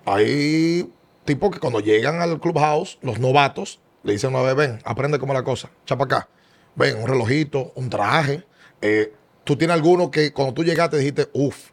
hay 0.05 0.91
tipos 1.25 1.51
que 1.51 1.59
cuando 1.59 1.79
llegan 1.79 2.21
al 2.21 2.39
clubhouse, 2.39 2.97
los 3.01 3.19
novatos, 3.19 3.79
le 4.03 4.13
dicen 4.13 4.31
una 4.35 4.41
vez, 4.43 4.55
ven, 4.55 4.79
aprende 4.85 5.19
cómo 5.19 5.33
es 5.33 5.39
la 5.39 5.43
cosa, 5.43 5.69
chapa 5.85 6.05
acá. 6.05 6.27
Ven, 6.75 6.97
un 6.97 7.07
relojito, 7.07 7.71
un 7.75 7.89
traje. 7.89 8.43
Eh, 8.81 9.13
tú 9.43 9.55
tienes 9.55 9.75
alguno 9.75 10.09
que 10.11 10.33
cuando 10.33 10.53
tú 10.53 10.63
llegaste 10.63 10.97
dijiste, 10.97 11.29
uff, 11.33 11.69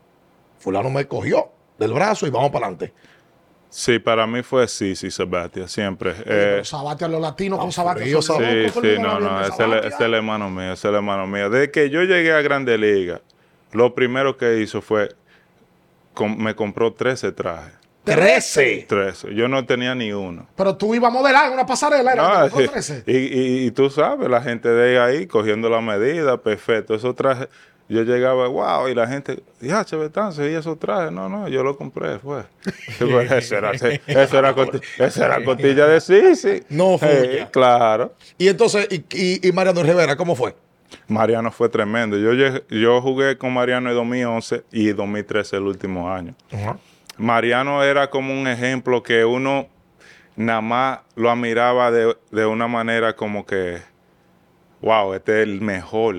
fulano 0.59 0.90
me 0.90 1.07
cogió 1.07 1.51
del 1.78 1.92
brazo 1.92 2.26
y 2.26 2.30
vamos 2.30 2.51
para 2.51 2.66
adelante. 2.66 2.92
Sí, 3.70 3.98
para 4.01 4.26
mí 4.26 4.42
fue 4.42 4.66
sí, 4.66 4.96
sí, 4.96 5.11
Sebastián, 5.12 5.68
siempre. 5.68 6.14
Eh, 6.26 6.61
Sabatia, 6.64 7.07
los 7.09 7.20
latinos 7.20 7.59
con 7.61 7.70
Sabatia. 7.70 8.05
Sí, 8.05 8.11
sí, 8.20 8.98
no, 9.01 9.20
no, 9.20 9.40
ese 9.40 9.51
es 9.53 9.61
el- 9.61 9.66
Sabatia. 9.70 9.78
ese 9.78 9.88
es 9.88 10.01
el 10.01 10.14
hermano 10.14 10.51
mío, 10.51 10.64
ese 10.72 10.72
es 10.72 10.84
el 10.86 10.94
hermano 10.96 11.26
mío. 11.28 11.48
Desde 11.51 11.70
que 11.70 11.88
yo 11.88 12.03
llegué 12.03 12.32
a 12.32 12.42
Grande 12.42 12.76
Liga, 12.78 13.20
lo 13.72 13.94
primero 13.94 14.36
que 14.36 14.59
hizo 14.61 14.82
fue 14.82 15.14
com- 16.14 16.36
me 16.36 16.55
compró 16.57 16.92
13 16.92 17.30
trajes. 17.32 17.72
13. 18.14 18.86
13. 18.88 19.34
Yo 19.34 19.48
no 19.48 19.64
tenía 19.66 19.94
ni 19.94 20.12
uno. 20.12 20.46
Pero 20.56 20.76
tú 20.76 20.94
ibas 20.94 21.11
a 21.11 21.12
modelar 21.14 21.46
en 21.46 21.52
una 21.54 21.66
pasarela, 21.66 22.12
era 22.12 22.22
No, 22.22 22.44
te 22.44 22.50
compró 22.50 22.70
13. 22.72 23.04
y, 23.06 23.16
y- 23.16 23.66
y 23.66 23.70
tú 23.70 23.90
sabes, 23.90 24.28
la 24.28 24.42
gente 24.42 24.68
de 24.68 24.98
ahí 24.98 25.26
cogiendo 25.26 25.68
la 25.70 25.80
medida, 25.80 26.36
perfecto. 26.38 26.94
Esos 26.94 27.14
trajes, 27.16 27.48
yo 27.88 28.02
llegaba, 28.04 28.46
wow, 28.46 28.88
y 28.88 28.94
la 28.94 29.08
gente, 29.08 29.42
ya, 29.61 29.84
Chevetance, 29.84 30.48
y 30.48 30.54
esos 30.54 30.78
trajes, 30.78 31.11
no, 31.11 31.28
no, 31.28 31.48
yo 31.48 31.64
lo 31.64 31.76
compré, 31.76 32.18
fue. 32.20 32.42
Pues, 32.98 33.30
eso, 33.32 33.56
era, 33.56 33.72
eso, 33.72 33.86
era, 33.86 34.54
eso 34.98 35.24
era 35.24 35.40
de 35.86 36.00
sí, 36.00 36.36
sí. 36.36 36.62
No, 36.68 36.98
fue 36.98 37.48
claro. 37.50 38.14
Y 38.38 38.46
entonces, 38.48 38.86
y, 38.90 39.48
y, 39.48 39.52
Mariano 39.52 39.82
Rivera, 39.82 40.16
¿cómo 40.16 40.36
fue? 40.36 40.54
Mariano 41.08 41.50
fue 41.50 41.68
tremendo. 41.68 42.16
Yo, 42.16 42.32
yo 42.68 43.00
jugué 43.00 43.36
con 43.38 43.52
Mariano 43.52 43.90
en 43.90 43.96
2011 43.96 44.64
y 44.72 44.88
2013 44.92 45.56
el 45.56 45.62
último 45.62 46.11
año. 46.12 46.34
Mariano 47.21 47.83
era 47.83 48.11
como 48.11 48.33
un 48.33 48.49
ejemplo 48.49 49.03
que 49.03 49.25
uno 49.25 49.68
nada 50.37 50.61
más 50.61 51.01
lo 51.16 51.31
admiraba 51.31 51.91
de, 51.91 52.16
de 52.31 52.47
una 52.47 52.66
manera 52.66 53.14
como 53.14 53.45
que, 53.45 53.79
wow, 54.81 55.12
este 55.14 55.43
es 55.43 55.49
el 55.49 55.61
mejor 55.61 56.16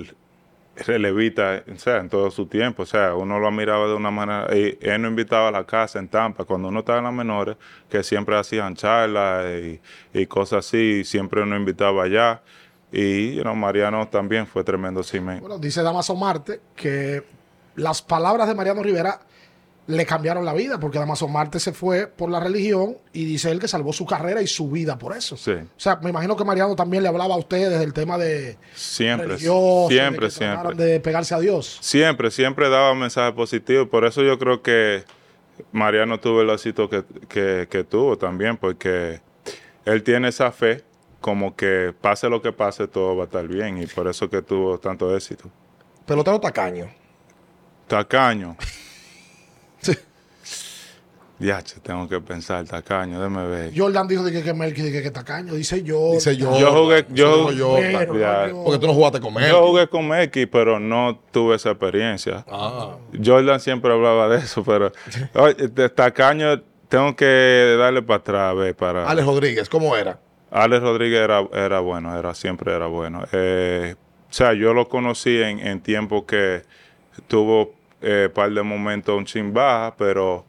sea, 1.78 1.98
en 1.98 2.10
todo 2.10 2.32
su 2.32 2.46
tiempo. 2.46 2.84
O 2.84 2.86
sea, 2.86 3.16
uno 3.16 3.40
lo 3.40 3.48
admiraba 3.48 3.88
de 3.88 3.96
una 3.96 4.12
manera. 4.12 4.48
Y 4.56 4.78
él 4.82 5.02
nos 5.02 5.10
invitaba 5.10 5.50
a 5.50 5.52
la 5.52 5.66
casa 5.66 6.00
en 6.00 6.08
Tampa 6.08 6.46
cuando 6.46 6.68
uno 6.68 6.80
estaba 6.80 7.00
en 7.00 7.06
las 7.06 7.14
menores, 7.14 7.58
que 7.90 8.04
siempre 8.04 8.38
hacían 8.38 8.76
charlas 8.76 9.46
y, 9.60 9.82
y 10.14 10.26
cosas 10.28 10.66
así. 10.66 11.04
siempre 11.04 11.46
nos 11.46 11.58
invitaba 11.58 12.04
allá. 12.04 12.42
Y 12.92 13.36
you 13.36 13.42
know, 13.42 13.56
Mariano 13.56 14.08
también 14.08 14.46
fue 14.46 14.64
tremendo 14.64 15.02
cine. 15.04 15.40
Bueno, 15.40 15.58
dice 15.58 15.82
Damaso 15.82 16.16
Marte 16.16 16.60
que 16.76 17.24
las 17.76 18.02
palabras 18.02 18.48
de 18.48 18.56
Mariano 18.56 18.84
Rivera 18.84 19.22
le 19.88 20.06
cambiaron 20.06 20.46
la 20.46 20.54
vida, 20.54 20.80
porque 20.80 21.00
Damaso 21.00 21.28
Marte 21.28 21.60
se 21.60 21.74
fue 21.74 22.08
por 22.08 22.30
la 22.30 22.40
religión 22.40 22.98
y 23.14 23.26
dice 23.26 23.52
él 23.52 23.60
que 23.60 23.68
salvó 23.68 23.92
su 23.92 24.06
carrera 24.06 24.42
y 24.42 24.48
su 24.48 24.70
vida 24.70 24.98
por 24.98 25.16
eso. 25.18 25.36
Sí. 25.36 25.52
O 25.52 25.68
sea, 25.80 25.98
me 25.98 26.12
imagino 26.12 26.38
que 26.38 26.46
Mariano 26.46 26.76
también 26.76 27.04
le 27.04 27.10
hablaba 27.10 27.34
a 27.36 27.38
ustedes 27.38 27.80
del 27.80 27.92
tema 27.92 28.18
de 28.18 28.58
Siempre, 28.76 29.28
religioso, 29.28 29.88
siempre, 29.90 30.28
de 30.28 30.32
siempre. 30.32 30.76
de 30.76 31.00
pegarse 31.00 31.34
a 31.36 31.40
Dios. 31.40 31.78
Siempre, 31.82 32.32
siempre 32.32 32.70
daba 32.70 32.94
mensajes 32.94 33.34
positivos. 33.34 33.90
Por 33.90 34.06
eso 34.06 34.22
yo 34.24 34.38
creo 34.40 34.62
que 34.62 35.04
Mariano 35.72 36.20
tuvo 36.20 36.42
el 36.42 36.50
éxito 36.52 36.90
que, 36.90 37.04
que- 37.28 37.68
que 37.70 37.84
tuvo 37.84 38.18
también, 38.18 38.58
porque 38.58 39.20
él 39.84 40.04
tiene 40.04 40.30
esa 40.30 40.52
fe 40.52 40.84
como 41.20 41.56
que 41.56 41.94
pase 42.00 42.30
lo 42.30 42.42
que 42.42 42.52
pase, 42.54 42.88
todo 42.88 43.16
va 43.18 43.24
a 43.24 43.26
estar 43.26 43.48
bien. 43.48 43.82
Y 43.82 43.88
por 43.88 44.08
eso 44.08 44.30
que 44.30 44.42
tuvo 44.42 44.78
tanto 44.80 45.14
éxito. 45.16 45.50
Pelotero 46.06 46.40
tacaño. 46.40 46.88
Tacaño. 47.88 48.56
Diache, 51.42 51.80
tengo 51.82 52.08
que 52.08 52.20
pensar, 52.22 52.64
tacaño, 52.66 53.18
déjame 53.20 53.48
ver. 53.48 53.72
Jordan 53.76 54.08
dijo 54.08 54.24
de 54.24 54.32
que, 54.32 54.44
que 54.44 54.54
Melqui, 54.54 54.82
de 54.84 54.92
que, 54.92 55.02
que 55.02 55.12
tacaño, 55.12 55.54
dice 55.56 55.82
yo. 55.82 56.12
Dice 56.14 56.38
yo. 56.38 56.58
Yo 56.60 56.72
jugué- 56.72 57.06
yo- 57.10 57.52
yo. 57.52 57.76
Pero, 57.78 58.64
Porque 58.64 58.80
tú 58.80 58.88
no 58.88 58.94
jugaste 58.94 59.20
con 59.20 59.36
él. 59.42 59.50
Yo 59.50 59.68
jugué 59.68 59.88
con 59.88 60.08
Meki, 60.08 60.46
pero 60.46 60.80
no 60.80 61.20
tuve 61.32 61.56
esa 61.56 61.72
experiencia. 61.72 62.46
Ah. 62.48 62.96
Jordan 63.24 63.60
siempre 63.60 63.92
hablaba 63.92 64.30
de 64.30 64.38
eso, 64.38 64.64
pero 64.64 64.92
oye, 65.34 65.56
tacaño 65.90 66.62
tengo 66.88 67.16
que 67.16 67.76
darle 67.80 68.02
para 68.02 68.18
atrás, 68.18 68.52
a 68.52 68.54
ver, 68.54 68.76
para... 68.76 69.10
Alex 69.10 69.26
Rodríguez, 69.26 69.70
¿cómo 69.70 69.96
era? 69.96 70.20
Alex 70.52 70.82
Rodríguez 70.84 71.22
era, 71.22 71.48
era 71.54 71.80
bueno, 71.80 72.18
era, 72.20 72.36
siempre 72.36 72.74
era 72.76 72.86
bueno. 72.88 73.24
Eh, 73.32 73.96
o 74.30 74.34
sea, 74.34 74.54
yo 74.54 74.74
lo 74.74 74.88
conocí 74.90 75.42
en, 75.42 75.60
en 75.66 75.82
tiempo 75.82 76.26
que 76.26 76.64
tuvo 77.28 77.74
un 78.02 78.32
par 78.34 78.52
de 78.52 78.62
momentos 78.64 79.16
un 79.18 79.26
chin 79.26 79.54
baja, 79.54 79.96
pero 79.98 80.46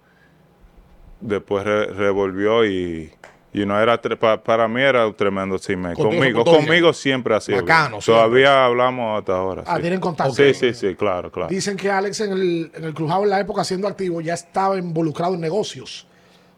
después 1.22 1.64
re- 1.64 1.86
revolvió 1.86 2.64
y, 2.66 3.10
y 3.52 3.64
no 3.66 3.80
era 3.80 4.00
tre- 4.00 4.16
pa- 4.18 4.42
para 4.42 4.68
mí 4.68 4.80
era 4.82 5.06
un 5.06 5.14
tremendo 5.14 5.58
chisme. 5.58 5.94
Conmigo, 5.94 6.44
conmigo 6.44 6.92
siempre 6.92 7.34
ha 7.34 7.40
sido. 7.40 7.60
Bacano, 7.62 8.00
siempre. 8.00 8.14
Todavía 8.14 8.64
hablamos 8.66 9.18
hasta 9.18 9.32
ahora. 9.36 9.62
Ah, 9.66 9.76
sí. 9.76 9.82
tienen 9.82 10.00
contacto. 10.00 10.34
Sí, 10.34 10.52
sí, 10.54 10.74
sí, 10.74 10.94
claro, 10.94 11.30
claro. 11.30 11.48
Dicen 11.48 11.76
que 11.76 11.90
Alex 11.90 12.20
en 12.20 12.32
el, 12.32 12.70
en 12.74 12.84
el 12.84 12.94
Crujado 12.94 13.24
en 13.24 13.30
la 13.30 13.40
época 13.40 13.64
siendo 13.64 13.88
activo 13.88 14.20
ya 14.20 14.34
estaba 14.34 14.76
involucrado 14.76 15.34
en 15.34 15.40
negocios. 15.40 16.06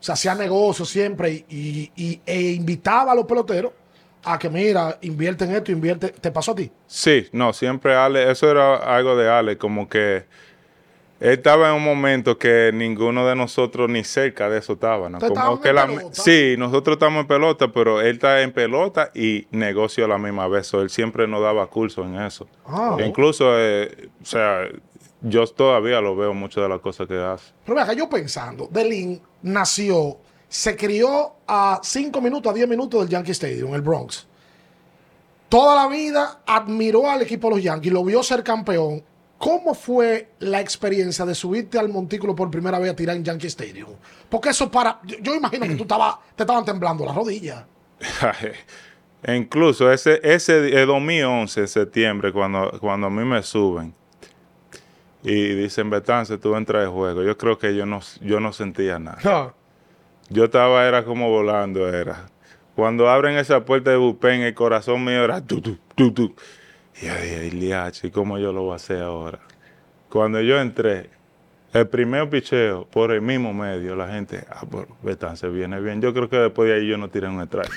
O 0.01 0.03
sea, 0.03 0.15
hacía 0.15 0.35
negocios 0.35 0.89
siempre 0.89 1.31
y, 1.31 1.45
y- 1.49 1.93
y- 1.97 2.21
e 2.27 2.41
invitaba 2.53 3.13
a 3.13 3.15
los 3.15 3.25
peloteros 3.25 3.73
a 4.27 4.39
que, 4.39 4.49
mira, 4.49 4.99
invierte 5.03 5.45
en 5.45 5.53
esto, 5.55 5.71
invierte. 5.73 6.09
¿Te 6.09 6.31
pasó 6.31 6.53
a 6.53 6.55
ti? 6.55 6.71
Sí, 6.87 7.27
no, 7.33 7.53
siempre 7.53 7.95
Ale, 7.95 8.31
eso 8.31 8.51
era 8.51 8.77
algo 8.77 9.17
de 9.17 9.29
Ale, 9.31 9.59
como 9.59 9.87
que 9.89 10.25
estaba 11.33 11.71
en 11.71 11.77
un 11.77 11.85
momento 11.85 12.37
que 12.37 12.71
ninguno 12.75 13.27
de 13.27 13.35
nosotros 13.35 13.89
ni 13.89 14.05
cerca 14.05 14.51
de 14.51 14.59
eso 14.59 14.75
estaba, 14.75 15.09
¿no? 15.09 15.17
Ustedes 15.17 15.33
Como 15.33 15.57
estaban 15.57 15.63
que 15.63 15.69
en 15.71 15.75
la, 15.75 15.87
pelota. 15.87 16.23
sí, 16.23 16.55
nosotros 16.59 16.97
estamos 16.97 17.23
en 17.23 17.27
pelota, 17.27 17.73
pero 17.73 18.01
él 18.03 18.17
está 18.17 18.43
en 18.43 18.53
pelota 18.53 19.11
y 19.15 19.47
negocio 19.51 20.05
a 20.05 20.09
la 20.09 20.19
misma 20.19 20.49
vez. 20.49 20.67
So, 20.67 20.83
él 20.83 20.91
siempre 20.91 21.27
nos 21.27 21.41
daba 21.41 21.67
curso 21.69 22.05
en 22.05 22.17
eso. 22.21 22.47
Ah. 22.67 22.99
Incluso, 23.05 23.59
eh, 23.59 24.11
o 24.23 24.27
sea, 24.27 24.69
yo 25.23 25.47
todavía 25.47 26.03
lo 26.03 26.15
veo 26.15 26.35
muchas 26.35 26.63
de 26.63 26.69
las 26.69 26.81
cosas 26.81 27.09
que 27.09 27.17
hace. 27.17 27.53
Pero 27.65 27.81
acá 27.81 27.95
yo 27.95 28.09
pensando, 28.09 28.69
Delin 28.71 29.21
nació, 29.41 30.19
se 30.47 30.77
crió 30.77 31.37
a 31.47 31.81
5 31.83 32.21
minutos, 32.21 32.53
a 32.53 32.55
10 32.55 32.69
minutos 32.69 33.01
del 33.01 33.09
Yankee 33.09 33.33
Stadium, 33.33 33.71
en 33.71 33.77
el 33.77 33.83
Bronx. 33.83 34.27
Toda 35.49 35.75
la 35.75 35.89
vida 35.89 36.41
admiró 36.47 37.11
al 37.11 37.23
equipo 37.23 37.49
de 37.49 37.55
los 37.55 37.65
Yankees, 37.65 37.93
lo 37.93 38.05
vio 38.05 38.23
ser 38.23 38.43
campeón. 38.45 39.03
¿Cómo 39.39 39.75
fue 39.75 40.31
la 40.39 40.61
experiencia 40.61 41.25
de 41.25 41.35
subirte 41.35 41.79
al 41.79 41.89
montículo 41.89 42.35
por 42.35 42.51
primera 42.51 42.79
vez 42.79 42.91
a 42.91 42.97
tirar 42.97 43.17
en 43.17 43.25
Yankee 43.25 43.49
Stadium? 43.49 43.91
Porque 44.29 44.51
eso 44.51 44.71
para. 44.71 45.01
Yo, 45.05 45.19
yo 45.21 45.35
imagino 45.35 45.67
que 45.67 45.75
tú 45.75 45.83
estaba, 45.83 46.21
te 46.35 46.43
estaban 46.45 46.65
temblando 46.65 47.05
las 47.05 47.15
rodillas. 47.15 47.65
Incluso 49.27 49.91
ese, 49.91 50.21
ese 50.23 50.81
el 50.81 50.87
2011, 50.87 51.61
en 51.61 51.69
septiembre, 51.69 52.33
cuando, 52.33 52.79
cuando 52.81 53.07
a 53.07 53.11
mí 53.11 53.25
me 53.25 53.43
suben 53.43 53.95
y 55.23 55.55
dicen, 55.55 55.89
Betance, 55.89 56.37
tú 56.37 56.55
entras 56.55 56.83
de 56.83 56.89
juego, 56.89 57.23
yo 57.23 57.37
creo 57.39 57.59
que 57.59 57.75
yo 57.75 57.87
no, 57.87 58.01
yo 58.21 58.41
no 58.41 58.53
sentía 58.53 58.99
nada. 58.99 59.55
Yo 60.29 60.45
estaba, 60.45 60.87
era 60.87 61.05
como 61.05 61.31
volando, 61.31 61.89
era. 61.89 62.27
Cuando 62.77 63.09
abren 63.09 63.37
esa 63.39 63.65
puerta 63.65 63.91
de 63.91 63.97
bullpen, 63.97 64.43
el 64.43 64.55
corazón 64.55 65.03
mío 65.03 65.25
era 65.25 65.41
tu, 65.41 65.63
tu, 65.63 65.79
tu, 65.95 66.13
tu. 66.13 66.35
Y 67.01 67.07
yo 67.07 67.15
dije, 67.15 67.47
"Iliachi, 67.47 68.11
¿cómo 68.11 68.39
yo 68.39 68.53
lo 68.53 68.63
voy 68.63 68.73
a 68.73 68.77
hacer 68.77 69.03
ahora? 69.03 69.39
Cuando 70.09 70.41
yo 70.41 70.61
entré, 70.61 71.11
el 71.73 71.89
primer 71.89 72.31
picheo 72.31 72.87
por 72.87 73.11
el 73.11 73.21
mismo 73.21 73.53
medio, 73.53 73.97
la 73.97 74.07
gente, 74.09 74.45
ah, 74.49 74.63
pues 74.71 74.87
Betance 75.03 75.49
viene 75.49 75.81
bien. 75.81 76.01
Yo 76.01 76.15
creo 76.15 76.29
que 76.29 76.37
después 76.37 76.69
de 76.71 76.77
ahí 76.77 76.87
yo 76.89 76.97
no 76.97 77.09
tiré 77.11 77.27
un 77.27 77.41
strike. 77.43 77.73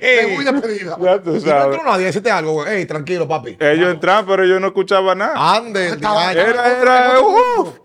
Te 0.00 0.26
muy 0.34 0.44
despedida. 0.44 0.96
Ya 1.00 1.20
tú 1.20 1.30
Y 1.30 1.34
no 1.34 1.40
sabes. 1.40 1.76
entró 1.76 1.90
nadie, 1.90 2.06
decirte 2.06 2.30
algo, 2.30 2.52
güey. 2.54 2.76
Ey, 2.78 2.86
tranquilo, 2.86 3.28
papi. 3.28 3.56
Ellos 3.60 3.92
entraban, 3.92 4.24
pero 4.26 4.44
yo 4.46 4.58
no 4.58 4.68
escuchaba 4.68 5.14
nada. 5.14 5.56
Ande, 5.56 5.88
Estaba- 5.88 6.32
diache. 6.32 6.50
Era, 6.50 6.80
era, 6.80 7.20
uf. 7.20 7.78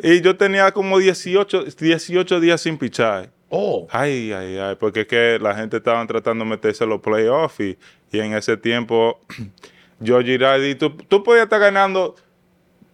Y 0.00 0.20
yo 0.20 0.36
tenía 0.36 0.72
como 0.72 0.98
18, 0.98 1.64
18 1.78 2.40
días 2.40 2.60
sin 2.60 2.78
pichar. 2.78 3.30
Oh. 3.48 3.86
Ay, 3.90 4.32
ay, 4.32 4.58
ay, 4.58 4.76
porque 4.78 5.02
es 5.02 5.06
que 5.06 5.38
la 5.40 5.54
gente 5.54 5.78
estaba 5.78 6.06
tratando 6.06 6.44
de 6.44 6.50
meterse 6.50 6.84
a 6.84 6.86
los 6.86 7.00
playoffs 7.00 7.60
y, 7.60 7.78
y 8.12 8.20
en 8.20 8.34
ese 8.34 8.56
tiempo 8.56 9.20
yo 10.00 10.20
Girardi, 10.20 10.74
tú, 10.74 10.90
tú 10.90 11.22
podías 11.22 11.44
estar 11.44 11.60
ganando 11.60 12.14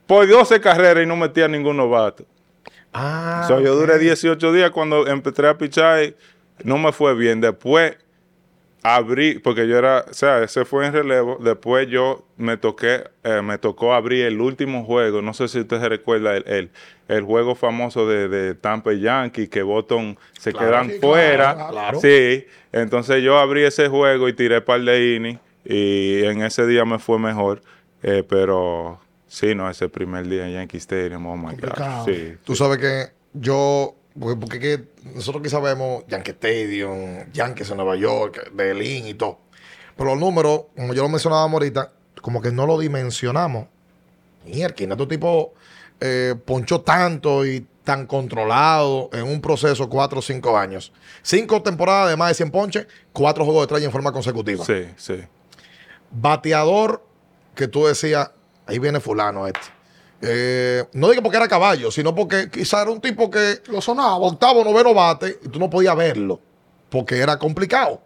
por 0.06 0.28
12 0.28 0.60
carreras 0.60 1.02
y 1.02 1.06
no 1.06 1.16
metía 1.16 1.48
ningún 1.48 1.76
novato. 1.76 2.24
Ah. 2.92 3.44
So, 3.48 3.60
yo 3.60 3.74
duré 3.74 3.94
ok. 3.94 4.00
18 4.00 4.52
días 4.52 4.70
cuando 4.70 5.06
empecé 5.06 5.46
a 5.46 5.58
pichar, 5.58 6.04
y 6.04 6.14
no 6.62 6.78
me 6.78 6.92
fue 6.92 7.14
bien. 7.14 7.40
Después 7.40 7.96
abrí, 8.84 9.38
porque 9.40 9.66
yo 9.66 9.78
era, 9.78 10.04
o 10.08 10.12
sea, 10.14 10.42
ese 10.44 10.64
fue 10.64 10.86
en 10.86 10.92
relevo. 10.92 11.38
Después 11.42 11.88
yo 11.88 12.24
me 12.36 12.56
toqué, 12.58 13.04
eh, 13.24 13.40
me 13.42 13.58
tocó 13.58 13.94
abrir 13.94 14.26
el 14.26 14.40
último 14.40 14.84
juego. 14.84 15.22
No 15.22 15.32
sé 15.34 15.48
si 15.48 15.60
usted 15.60 15.80
se 15.80 15.88
recuerda 15.88 16.36
el, 16.36 16.44
el, 16.46 16.70
el 17.08 17.22
juego 17.24 17.54
famoso 17.54 18.06
de, 18.06 18.28
de 18.28 18.54
Tampa 18.54 18.92
Yankee, 18.92 19.48
que 19.48 19.62
Boston 19.62 20.16
se 20.38 20.52
Claro, 20.52 20.68
quedan 20.68 20.90
sí, 20.90 20.98
fuera. 21.00 21.54
claro, 21.54 21.70
claro. 21.72 22.00
Sí, 22.00 22.46
entonces 22.72 23.22
yo 23.22 23.38
abrí 23.38 23.64
ese 23.64 23.88
juego 23.88 24.28
y 24.28 24.34
tiré 24.34 24.60
par 24.60 24.80
de 24.82 25.14
innings 25.16 25.40
y 25.64 26.22
en 26.24 26.42
ese 26.42 26.66
día 26.66 26.84
me 26.84 26.98
fue 26.98 27.18
mejor. 27.18 27.62
eh, 28.02 28.22
pero 28.28 29.00
sí, 29.26 29.54
no, 29.54 29.68
ese 29.70 29.88
primer 29.88 30.28
día 30.28 30.46
en 30.46 30.52
Yankee 30.52 30.76
Stadium, 30.76 31.26
oh 31.26 31.36
my. 31.38 31.54
God. 31.56 32.04
Sí, 32.04 32.34
Tú 32.44 32.54
sabes 32.54 32.76
que 32.78 33.06
yo, 33.32 33.96
porque, 34.18 34.36
porque 34.36 34.58
que 34.60 34.84
nosotros 35.14 35.42
quizás 35.42 35.62
vemos 35.62 36.04
Yankee 36.08 36.32
Stadium, 36.32 37.32
Yankees 37.32 37.70
en 37.70 37.76
Nueva 37.76 37.96
York, 37.96 38.50
Berlín 38.52 39.06
y 39.06 39.14
todo. 39.14 39.40
Pero 39.96 40.10
los 40.10 40.18
números, 40.18 40.66
como 40.76 40.94
yo 40.94 41.02
lo 41.02 41.08
mencionaba 41.08 41.42
ahorita, 41.42 41.92
como 42.20 42.40
que 42.40 42.50
no 42.50 42.66
lo 42.66 42.78
dimensionamos. 42.78 43.66
Mierda, 44.44 44.96
tu 44.96 45.06
tipo 45.06 45.54
eh, 46.00 46.34
ponchó 46.44 46.80
tanto 46.82 47.46
y 47.46 47.66
tan 47.82 48.06
controlado 48.06 49.10
en 49.12 49.24
un 49.24 49.40
proceso 49.40 49.88
cuatro 49.88 50.20
o 50.20 50.22
cinco 50.22 50.56
años. 50.56 50.92
Cinco 51.22 51.62
temporadas 51.62 52.10
de 52.10 52.16
más 52.16 52.28
de 52.28 52.34
100 52.34 52.50
ponches, 52.50 52.86
cuatro 53.12 53.44
juegos 53.44 53.62
de 53.62 53.64
estrella 53.64 53.86
en 53.86 53.92
forma 53.92 54.12
consecutiva. 54.12 54.64
sí, 54.64 54.86
sí. 54.96 55.20
Bateador 56.10 57.04
que 57.54 57.66
tú 57.66 57.86
decías, 57.86 58.30
ahí 58.66 58.78
viene 58.78 59.00
fulano 59.00 59.46
este. 59.46 59.60
Eh, 60.26 60.84
no 60.94 61.10
digo 61.10 61.22
porque 61.22 61.36
era 61.36 61.48
caballo, 61.48 61.90
sino 61.90 62.14
porque 62.14 62.48
quizá 62.50 62.82
era 62.82 62.90
un 62.90 63.00
tipo 63.00 63.30
que 63.30 63.56
Lo 63.68 63.80
sonaba. 63.80 64.16
octavo, 64.16 64.64
noveno 64.64 64.94
bate 64.94 65.38
y 65.44 65.48
tú 65.48 65.58
no 65.58 65.68
podías 65.70 65.96
verlo 65.96 66.40
porque 66.88 67.18
era 67.18 67.38
complicado. 67.38 68.00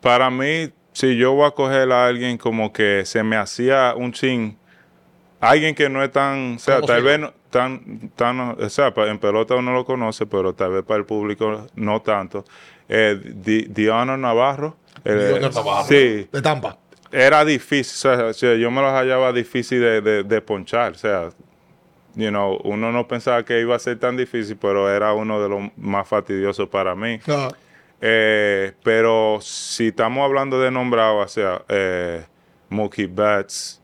Para 0.00 0.30
mí, 0.30 0.70
si 0.92 1.16
yo 1.16 1.32
voy 1.32 1.46
a 1.46 1.50
coger 1.50 1.90
a 1.92 2.06
alguien 2.06 2.36
como 2.38 2.72
que 2.72 3.02
se 3.06 3.22
me 3.22 3.36
hacía 3.36 3.94
un 3.96 4.12
chin, 4.12 4.56
alguien 5.40 5.74
que 5.74 5.88
no 5.88 6.02
es 6.04 6.12
tan, 6.12 6.56
o 6.56 6.58
sea, 6.58 6.80
tal 6.82 7.02
vez 7.02 7.18
no, 7.20 7.32
tan, 7.50 8.10
tan, 8.14 8.40
o 8.60 8.68
sea, 8.68 8.92
en 8.96 9.18
pelota 9.18 9.54
uno 9.54 9.72
lo 9.72 9.84
conoce, 9.84 10.26
pero 10.26 10.52
tal 10.54 10.72
vez 10.72 10.84
para 10.84 10.98
el 10.98 11.06
público 11.06 11.66
no 11.74 12.02
tanto. 12.02 12.44
Eh, 12.88 13.18
Di- 13.34 13.66
Navarro. 14.18 14.76
eh, 15.04 15.30
Junior 15.32 15.54
Navarro, 15.54 15.88
Sí, 15.88 16.28
De 16.30 16.42
Tampa. 16.42 16.78
era 17.10 17.44
difícil, 17.44 18.10
o 18.10 18.16
sea, 18.16 18.26
o 18.26 18.32
sea, 18.34 18.54
yo 18.56 18.70
me 18.70 18.82
los 18.82 18.92
hallaba 18.92 19.32
difícil 19.32 19.80
de, 19.80 20.00
de- 20.00 20.22
de 20.22 20.40
ponchar, 20.42 20.92
o 20.92 20.98
sea, 20.98 21.30
you 22.14 22.28
know, 22.30 22.58
uno 22.64 22.92
no 22.92 23.06
pensaba 23.08 23.44
que 23.44 23.60
iba 23.60 23.74
a 23.74 23.78
ser 23.78 23.98
tan 23.98 24.16
difícil, 24.16 24.56
pero 24.56 24.88
era 24.90 25.12
uno 25.12 25.42
de 25.42 25.48
los 25.48 25.62
más 25.76 26.06
fastidiosos 26.08 26.68
para 26.68 26.94
mí. 26.94 27.18
Ah, 27.28 27.48
Eh, 28.00 28.72
pero 28.82 29.38
si 29.40 29.88
estamos 29.88 30.24
hablando 30.24 30.60
de 30.60 30.70
nombrado, 30.70 31.18
o 31.18 31.28
sea, 31.28 31.62
eh, 31.68 32.24
Mookie 32.68 33.06
Betts, 33.06 33.80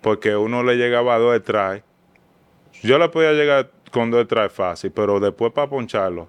porque 0.00 0.36
uno 0.36 0.62
le 0.62 0.76
llegaba 0.76 1.14
a 1.16 1.18
dos 1.18 1.42
try, 1.42 1.82
yo 2.82 2.98
le 2.98 3.08
podía 3.08 3.32
llegar 3.32 3.70
con 3.90 4.10
dos 4.10 4.28
try 4.28 4.48
fácil, 4.48 4.92
pero 4.92 5.18
después 5.18 5.52
para 5.52 5.68
poncharlo, 5.68 6.28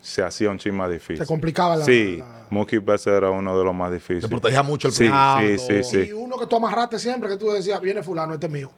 se 0.00 0.22
hacía 0.22 0.48
un 0.50 0.58
chin 0.58 0.74
más 0.76 0.90
difícil. 0.90 1.18
Se 1.18 1.26
complicaba 1.26 1.76
la. 1.76 1.84
Sí, 1.84 2.18
la- 2.18 2.46
Mookie 2.50 2.78
Betts 2.78 3.06
era 3.08 3.30
uno 3.30 3.58
de 3.58 3.64
los 3.64 3.74
más 3.74 3.90
Se 3.90 3.96
difíciles. 3.96 4.30
protegía 4.30 4.62
mucho 4.62 4.88
el 4.88 4.94
Sí, 4.94 5.08
sí, 5.36 5.58
sí, 5.58 5.82
sí. 5.84 5.98
Y 6.08 6.12
uno 6.12 6.38
que 6.38 6.46
tú 6.46 6.56
amarraste 6.56 6.98
siempre, 6.98 7.28
que 7.28 7.36
tú 7.36 7.50
decías, 7.50 7.78
viene 7.82 8.02
fulano, 8.02 8.32
este 8.34 8.46
es 8.46 8.52
mío. 8.52 8.70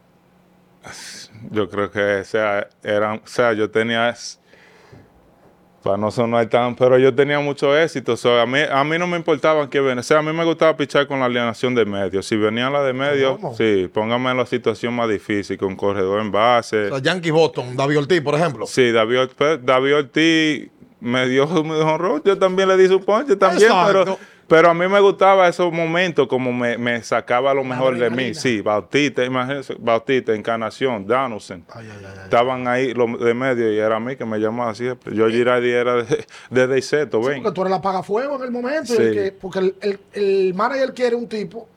Yo 1.50 1.68
creo 1.70 1.90
que, 1.90 2.16
o 2.20 2.24
sea, 2.24 2.68
eran, 2.82 3.20
o 3.24 3.26
sea, 3.26 3.52
yo 3.52 3.70
tenía, 3.70 4.14
para 5.82 5.96
no 5.96 6.10
sonar 6.10 6.46
tan, 6.50 6.76
pero 6.76 6.98
yo 6.98 7.14
tenía 7.14 7.40
mucho 7.40 7.76
éxito. 7.78 8.12
o 8.12 8.16
sea, 8.16 8.42
a, 8.42 8.46
mí, 8.46 8.58
a 8.70 8.84
mí 8.84 8.98
no 8.98 9.06
me 9.06 9.16
importaba 9.16 9.68
quién 9.70 9.84
venía. 9.84 10.00
O 10.00 10.02
sea, 10.02 10.18
a 10.18 10.22
mí 10.22 10.30
me 10.32 10.44
gustaba 10.44 10.76
pichar 10.76 11.06
con 11.06 11.20
la 11.20 11.24
alineación 11.26 11.74
de 11.74 11.86
medio. 11.86 12.22
Si 12.22 12.36
venían 12.36 12.72
la 12.72 12.82
de 12.82 12.92
medio, 12.92 13.36
¿Cómo? 13.36 13.54
sí, 13.56 13.90
póngame 13.92 14.30
en 14.30 14.36
la 14.36 14.46
situación 14.46 14.92
más 14.94 15.08
difícil, 15.08 15.56
con 15.56 15.74
corredor 15.76 16.20
en 16.20 16.30
base. 16.30 16.86
O 16.86 16.88
sea, 16.90 16.98
Yankee 16.98 17.30
Boston, 17.30 17.76
David 17.76 17.98
Ortiz, 18.00 18.20
por 18.20 18.34
ejemplo. 18.34 18.66
Sí, 18.66 18.92
David, 18.92 19.20
Ortiz- 19.20 19.60
David 19.62 19.96
Ortiz 19.96 20.70
me 21.00 21.26
dio 21.26 21.46
dio 21.46 21.86
honrón. 21.86 22.20
Yo 22.26 22.36
también 22.36 22.68
le 22.68 22.76
di 22.76 22.86
su 22.86 23.00
ponche 23.02 23.36
también, 23.36 23.70
Exacto. 23.70 24.04
pero, 24.04 24.18
pero 24.50 24.68
a 24.68 24.74
mí 24.74 24.88
me 24.88 24.98
gustaba 25.00 25.46
esos 25.46 25.72
momentos 25.72 26.26
como 26.26 26.52
me, 26.52 26.76
me 26.76 27.00
sacaba 27.04 27.54
lo 27.54 27.62
mejor 27.62 27.96
de 27.96 28.10
mí. 28.10 28.34
Sí, 28.34 28.60
Bautista, 28.60 29.24
imagínense, 29.24 29.76
Bautista, 29.78 30.34
Encarnación, 30.34 31.06
Donaldson. 31.06 31.64
Ay, 31.72 31.86
ay, 31.88 31.96
ay, 32.00 32.06
ay. 32.14 32.18
Estaban 32.24 32.66
ahí 32.66 32.92
los 32.92 33.20
de 33.20 33.32
medio 33.32 33.72
y 33.72 33.78
era 33.78 33.96
a 33.96 34.00
mí 34.00 34.16
que 34.16 34.24
me 34.24 34.38
llamaba 34.38 34.74
siempre. 34.74 35.14
Yo 35.14 35.28
Girardi 35.28 35.70
era 35.70 36.02
de, 36.02 36.26
de 36.50 36.66
ven. 36.66 37.42
Porque 37.42 37.54
tú 37.54 37.60
eres 37.60 37.70
la 37.70 37.80
pagafuego 37.80 38.36
en 38.36 38.42
el 38.42 38.50
momento. 38.50 38.92
y 38.92 38.96
Sí. 38.96 39.02
el 39.04 39.14
que- 39.14 39.32
porque 39.32 39.58
el, 39.60 39.74
el- 39.80 40.00
el 40.12 40.54
manager 40.54 40.92
quiere 40.94 41.14
un 41.14 41.28
tipo 41.28 41.68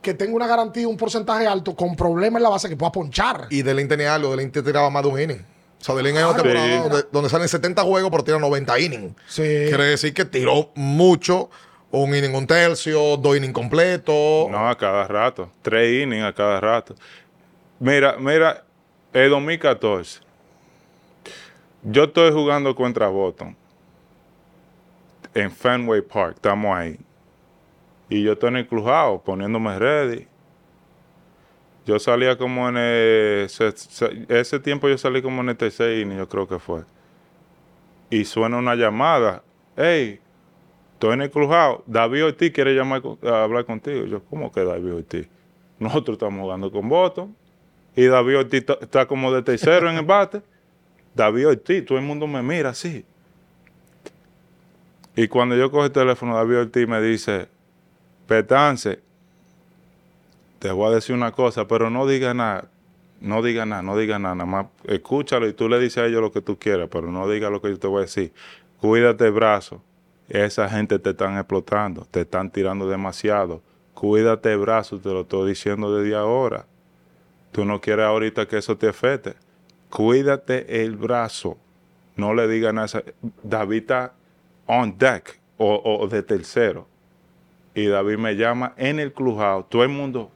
que 0.00 0.14
tenga 0.14 0.34
una 0.34 0.46
garantía, 0.46 0.88
un 0.88 0.96
porcentaje 0.96 1.46
alto, 1.46 1.76
con 1.76 1.94
problemas 1.94 2.38
en 2.38 2.44
la 2.44 2.48
base 2.48 2.66
que 2.68 2.76
pueda 2.76 2.90
ponchar. 2.90 3.46
Y 3.50 3.60
Delin 3.62 3.86
tenía 3.88 4.14
algo, 4.14 4.30
Delin 4.34 4.50
te 4.50 4.62
tiraba 4.62 4.88
más 4.90 5.02
de 5.02 5.08
un 5.10 5.20
inning. 5.20 5.44
O 5.80 5.84
sea, 5.84 5.94
Delin 5.94 6.16
hay 6.16 6.24
una 6.24 6.34
temporada 6.34 6.66
Sí. 6.66 6.78
donde, 6.88 7.04
donde 7.12 7.28
salen 7.28 7.46
70 7.46 7.82
juegos, 7.82 8.10
pero 8.10 8.24
tira 8.24 8.38
90 8.38 8.78
innings. 8.80 9.12
Sí. 9.28 9.42
Quiere 9.42 9.84
decir 9.84 10.14
que 10.14 10.24
tiró 10.24 10.70
mucho, 10.74 11.50
un 11.92 12.14
inning 12.14 12.34
un 12.34 12.46
tercio, 12.46 13.16
dos 13.16 13.36
innings 13.36 13.52
completos. 13.54 14.50
No, 14.50 14.68
a 14.68 14.76
cada 14.76 15.06
rato. 15.06 15.50
Tres 15.62 16.02
innings 16.02 16.24
a 16.24 16.32
cada 16.32 16.60
rato. 16.60 16.94
Mira, 17.78 18.16
mira, 18.18 18.64
el 19.12 19.30
2014. 19.30 20.20
Yo 21.82 22.04
estoy 22.04 22.32
jugando 22.32 22.74
contra 22.74 23.08
Boston. 23.08 23.56
En 25.34 25.50
Fenway 25.50 26.02
Park, 26.02 26.34
estamos 26.36 26.76
ahí. 26.76 26.98
Y 28.08 28.22
yo 28.22 28.32
estoy 28.32 28.48
en 28.50 28.56
el 28.56 28.66
clubhouse 28.68 29.22
poniéndome 29.24 29.78
ready. 29.78 30.26
Yo 31.86 31.98
salía 31.98 32.36
como 32.38 32.68
en 32.68 32.76
el, 32.76 33.48
se- 33.48 33.72
se- 33.76 34.26
ese 34.28 34.60
tiempo 34.60 34.88
yo 34.88 34.96
salí 34.98 35.20
como 35.22 35.40
en 35.42 35.48
el 35.50 35.56
tercer 35.56 35.98
inning, 35.98 36.18
yo 36.18 36.28
creo 36.28 36.46
que 36.46 36.58
fue. 36.58 36.82
Y 38.10 38.24
suena 38.24 38.58
una 38.58 38.74
llamada. 38.76 39.42
Hey, 39.76 40.20
estoy 41.02 41.14
en 41.14 41.22
el 41.22 41.30
clubhouse. 41.32 41.82
David 41.84 42.26
Ortiz 42.26 42.52
quiere 42.52 42.74
llamar 42.74 43.02
a 43.24 43.42
hablar 43.42 43.64
contigo. 43.64 44.06
Yo, 44.06 44.22
¿cómo 44.30 44.52
que 44.52 44.64
David 44.64 44.94
Ortiz? 44.94 45.26
Nosotros 45.80 46.14
estamos 46.14 46.40
jugando 46.40 46.70
con 46.70 46.88
Boston. 46.88 47.34
Y 47.96 48.04
David 48.04 48.38
Ortiz 48.38 48.64
está 48.80 49.06
como 49.06 49.32
de 49.32 49.42
tercero 49.42 49.90
en 49.90 49.96
el 49.96 50.04
bate. 50.04 50.42
David 51.12 51.48
Ortiz, 51.48 51.84
todo 51.84 51.98
el 51.98 52.04
mundo 52.04 52.28
me 52.28 52.40
mira 52.40 52.70
así. 52.70 53.04
Y 55.16 55.26
cuando 55.26 55.56
yo 55.56 55.72
cojo 55.72 55.86
el 55.86 55.90
teléfono, 55.90 56.36
David 56.36 56.58
Ortiz 56.58 56.86
me 56.86 57.02
dice, 57.02 57.48
Petance, 58.28 59.00
te 60.60 60.70
voy 60.70 60.92
a 60.92 60.94
decir 60.94 61.16
una 61.16 61.32
cosa, 61.32 61.66
pero 61.66 61.90
no 61.90 62.06
diga 62.06 62.32
nada. 62.32 62.68
No 63.20 63.42
diga 63.42 63.66
nada, 63.66 63.82
no 63.82 63.96
diga 63.96 64.20
nada. 64.20 64.36
Nada 64.36 64.46
más 64.46 64.66
escúchalo 64.84 65.48
y 65.48 65.52
tú 65.52 65.68
le 65.68 65.80
dices 65.80 65.98
a 65.98 66.06
ellos 66.06 66.20
lo 66.20 66.30
que 66.30 66.42
tú 66.42 66.60
quieras, 66.60 66.88
pero 66.92 67.10
no 67.10 67.28
diga 67.28 67.50
lo 67.50 67.60
que 67.60 67.70
yo 67.70 67.78
te 67.80 67.88
voy 67.88 67.98
a 67.98 68.02
decir. 68.02 68.32
Cuídate 68.80 69.28
brazo. 69.30 69.82
Esa 70.32 70.66
gente 70.66 70.98
te 70.98 71.10
están 71.10 71.36
explotando, 71.36 72.06
te 72.10 72.22
están 72.22 72.50
tirando 72.50 72.88
demasiado. 72.88 73.60
Cuídate 73.92 74.50
el 74.50 74.60
brazo, 74.60 74.98
te 74.98 75.10
lo 75.10 75.20
estoy 75.20 75.50
diciendo 75.50 75.94
desde 75.94 76.16
ahora. 76.16 76.64
Tú 77.50 77.66
no 77.66 77.82
quieres 77.82 78.06
ahorita 78.06 78.48
que 78.48 78.56
eso 78.56 78.74
te 78.78 78.88
afecte. 78.88 79.34
Cuídate 79.90 80.84
el 80.84 80.96
brazo. 80.96 81.58
No 82.16 82.32
le 82.32 82.48
digan 82.48 82.78
a 82.78 82.86
esa. 82.86 83.02
David 83.42 83.82
está 83.82 84.14
on 84.64 84.96
deck 84.96 85.38
o, 85.58 85.82
o 85.84 86.08
de 86.08 86.22
tercero. 86.22 86.86
Y 87.74 87.88
David 87.88 88.16
me 88.16 88.34
llama 88.34 88.72
en 88.78 89.00
el 89.00 89.12
clubhouse. 89.12 89.68
Todo 89.68 89.82
el 89.82 89.90
mundo. 89.90 90.30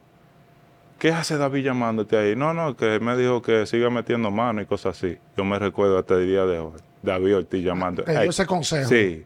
¿Qué 0.99 1.09
hace 1.09 1.39
David 1.39 1.65
llamándote 1.65 2.19
ahí? 2.19 2.37
No, 2.37 2.53
no, 2.53 2.77
que 2.77 3.01
me 3.01 3.17
dijo 3.17 3.41
que 3.41 3.65
siga 3.65 3.89
metiendo 3.89 4.31
mano 4.31 4.61
y 4.61 4.67
cosas 4.67 4.99
así. 4.99 5.17
Yo 5.39 5.45
me 5.47 5.59
recuerdo 5.59 5.99
hasta 5.99 6.17
el 6.17 6.27
día 6.27 6.45
de 6.45 6.59
hoy. 6.59 6.81
David 7.03 7.37
Ortiz 7.39 7.65
llamando. 7.65 8.03
Te 8.03 8.13
dio 8.13 8.29
ese 8.29 8.45
consejo. 8.45 8.91
Sí, 8.91 9.25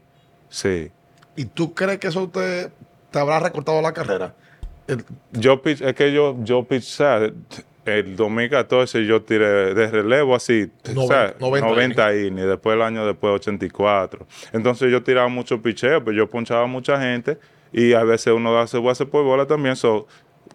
sí. 0.51 0.91
¿Y 1.35 1.45
tú 1.45 1.73
crees 1.73 1.97
que 1.97 2.07
eso 2.09 2.29
te, 2.29 2.69
te 3.09 3.17
habrá 3.19 3.39
recortado 3.39 3.81
la 3.81 3.93
carrera? 3.93 4.35
El- 4.87 5.03
Yo 5.31 5.59
es 5.65 5.93
que 5.95 6.11
yo, 6.13 6.35
yo 6.43 6.63
pitch, 6.65 6.83
o 6.83 6.95
sea, 6.97 7.31
el 7.85 8.15
2014 8.15 9.05
yo 9.05 9.23
tiré 9.23 9.73
de 9.73 9.87
relevo 9.89 10.35
así, 10.35 10.69
o 10.95 11.07
sea, 11.07 11.33
90 11.39 11.67
90 11.67 12.15
innings, 12.15 12.47
después 12.47 12.75
el 12.75 12.81
año 12.81 13.05
después 13.07 13.33
84. 13.33 14.27
Entonces 14.53 14.91
yo 14.91 15.01
tiraba 15.01 15.29
mucho 15.29 15.61
picheo, 15.61 16.03
pero 16.03 16.15
yo 16.15 16.29
ponchaba 16.29 16.63
a 16.63 16.67
mucha 16.67 16.99
gente 17.01 17.39
y 17.71 17.93
a 17.93 18.03
veces 18.03 18.33
uno 18.33 18.59
hace 18.59 18.77
base 18.77 19.05
por 19.05 19.23
bola 19.23 19.47
también, 19.47 19.75
so, 19.77 20.05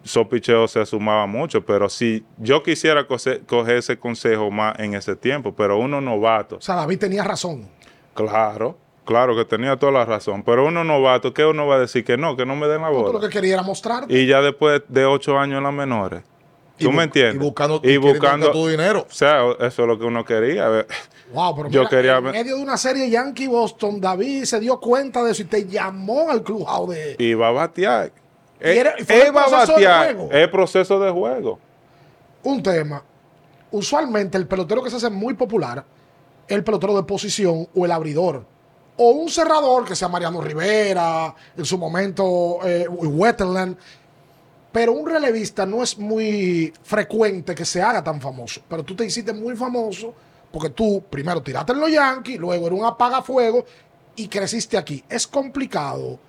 so 0.03 0.29
picheo 0.29 0.67
se 0.67 0.85
sumaba 0.85 1.25
mucho, 1.25 1.65
pero 1.65 1.89
si 1.89 2.23
yo 2.37 2.61
quisiera 2.61 3.07
coger, 3.07 3.41
coger 3.47 3.77
ese 3.77 3.97
consejo 3.97 4.51
más 4.51 4.77
en 4.79 4.93
ese 4.93 5.15
tiempo, 5.15 5.53
pero 5.55 5.79
uno 5.79 5.99
novato, 5.99 6.57
O 6.57 6.61
sea, 6.61 6.75
David 6.75 6.99
tenía 6.99 7.23
razón. 7.23 7.67
claro, 8.13 8.77
claro 9.07 9.35
que 9.35 9.43
tenía 9.45 9.75
toda 9.77 9.91
la 9.91 10.05
razón, 10.05 10.43
pero 10.43 10.65
uno 10.67 10.83
novato, 10.83 11.33
¿qué 11.33 11.43
uno 11.45 11.65
va 11.65 11.77
a 11.77 11.79
decir? 11.79 12.05
Que 12.05 12.15
no, 12.17 12.37
que 12.37 12.45
no 12.45 12.55
me 12.55 12.67
den 12.67 12.83
la 12.83 12.89
bola. 12.89 13.13
lo 13.13 13.19
que 13.19 13.29
quería 13.29 13.55
era 13.55 13.63
mostrarte. 13.63 14.13
Y 14.15 14.27
ya 14.27 14.41
después 14.41 14.83
de 14.87 15.05
ocho 15.05 15.39
años 15.39 15.57
en 15.57 15.63
las 15.63 15.73
menores. 15.73 16.21
¿Tú 16.77 16.91
me 16.91 17.05
entiendes? 17.05 17.35
y 17.35 17.39
buscando- 17.39 17.81
y 17.83 17.97
buscando 17.97 18.51
tu 18.51 18.67
dinero. 18.67 19.07
O 19.09 19.11
sea, 19.11 19.41
eso 19.61 19.81
es 19.81 19.87
lo 19.87 19.97
que 19.97 20.05
uno 20.05 20.23
quería. 20.23 20.69
Wow, 21.33 21.55
pero 21.55 21.69
Yo 21.69 21.79
mira, 21.81 21.89
quería 21.89 22.17
en 22.17 22.23
medio 22.25 22.55
de 22.55 22.61
una 22.61 22.77
serie 22.77 23.09
Yankee-Boston, 23.09 23.99
David 23.99 24.43
se 24.43 24.59
dio 24.59 24.79
cuenta 24.79 25.23
de 25.23 25.31
eso 25.31 25.41
y 25.41 25.45
te 25.45 25.65
llamó 25.65 26.29
al 26.29 26.43
clubhouse 26.43 26.89
de... 26.95 27.15
Y 27.17 27.33
va 27.33 27.47
a 27.47 27.51
batear. 27.51 28.11
Y 28.61 28.67
era- 28.69 28.93
fue 29.03 29.15
Él 29.21 29.27
el 29.27 29.35
va 29.35 29.41
a 29.41 29.47
proceso 29.47 29.65
de 29.79 29.85
batear. 29.87 30.15
juego. 30.15 30.31
Es 30.31 30.47
proceso 30.49 30.99
de 30.99 31.11
juego. 31.11 31.59
un 32.43 32.61
tema. 32.61 33.03
Usualmente 33.71 34.37
el 34.37 34.47
pelotero 34.47 34.81
que 34.83 34.89
se 34.89 34.95
hace 34.97 35.09
muy 35.09 35.33
popular 35.33 35.83
es 36.47 36.55
el 36.55 36.63
pelotero 36.63 36.95
de 36.95 37.03
posición 37.03 37.67
o 37.75 37.85
el 37.85 37.91
abridor. 37.91 38.45
O 38.97 39.11
un 39.11 39.29
cerrador 39.29 39.85
que 39.85 39.95
sea 39.95 40.07
Mariano 40.07 40.41
Rivera, 40.41 41.33
en 41.55 41.65
su 41.65 41.77
momento 41.77 42.59
eh, 42.63 42.87
Wetterland. 42.87 43.77
Pero 44.71 44.91
un 44.91 45.07
relevista 45.09 45.65
no 45.65 45.83
es 45.83 45.97
muy 45.97 46.73
frecuente 46.83 47.55
que 47.55 47.65
se 47.65 47.81
haga 47.81 48.03
tan 48.03 48.19
famoso. 48.19 48.61
Pero 48.67 48.83
tú 48.83 48.95
te 48.95 49.05
hiciste 49.05 49.33
muy 49.33 49.55
famoso 49.55 50.13
porque 50.51 50.69
tú 50.69 51.03
primero 51.09 51.41
tiraste 51.41 51.73
en 51.73 51.79
los 51.79 51.91
Yankees, 51.91 52.39
luego 52.39 52.67
era 52.67 52.75
un 52.75 52.85
apagafuego 52.85 53.65
y 54.15 54.27
creciste 54.27 54.77
aquí. 54.77 55.03
Es 55.09 55.27
complicado 55.27 56.19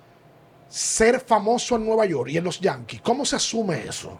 ser 0.67 1.19
famoso 1.19 1.75
en 1.75 1.85
Nueva 1.85 2.05
York 2.05 2.29
y 2.29 2.37
en 2.37 2.43
los 2.43 2.59
Yankees. 2.59 3.01
¿Cómo 3.01 3.25
se 3.25 3.35
asume 3.35 3.83
eso? 3.87 4.19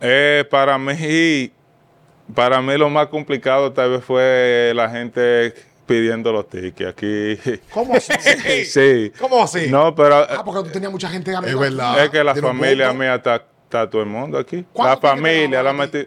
Eh, 0.00 0.44
para 0.50 0.78
mí, 0.78 1.52
para 2.34 2.60
mí 2.62 2.76
lo 2.76 2.88
más 2.88 3.08
complicado 3.08 3.72
tal 3.72 3.90
vez 3.90 4.04
fue 4.04 4.72
la 4.74 4.88
gente 4.88 5.54
pidiendo 5.86 6.32
los 6.32 6.48
tickets. 6.48 6.90
Aquí. 6.90 7.38
¿Cómo 7.72 7.94
así? 7.96 8.12
sí. 8.64 9.12
¿Cómo 9.18 9.42
así? 9.42 9.68
No, 9.70 9.94
pero 9.94 10.16
Ah, 10.16 10.42
porque 10.44 10.62
tú 10.68 10.72
tenías 10.72 10.90
mucha 10.92 11.08
gente 11.08 11.34
amiga 11.34 11.52
Es 11.52 11.58
verdad. 11.58 12.04
es 12.04 12.10
que 12.10 12.22
la 12.24 12.34
familia 12.34 12.92
mía 12.92 13.14
está, 13.16 13.44
está 13.64 13.88
todo 13.88 14.02
el 14.02 14.08
mundo 14.08 14.38
aquí. 14.38 14.64
¿Cuántos 14.72 15.02
La 15.02 15.10
familia, 15.10 15.62
la 15.62 15.72
metí. 15.72 16.06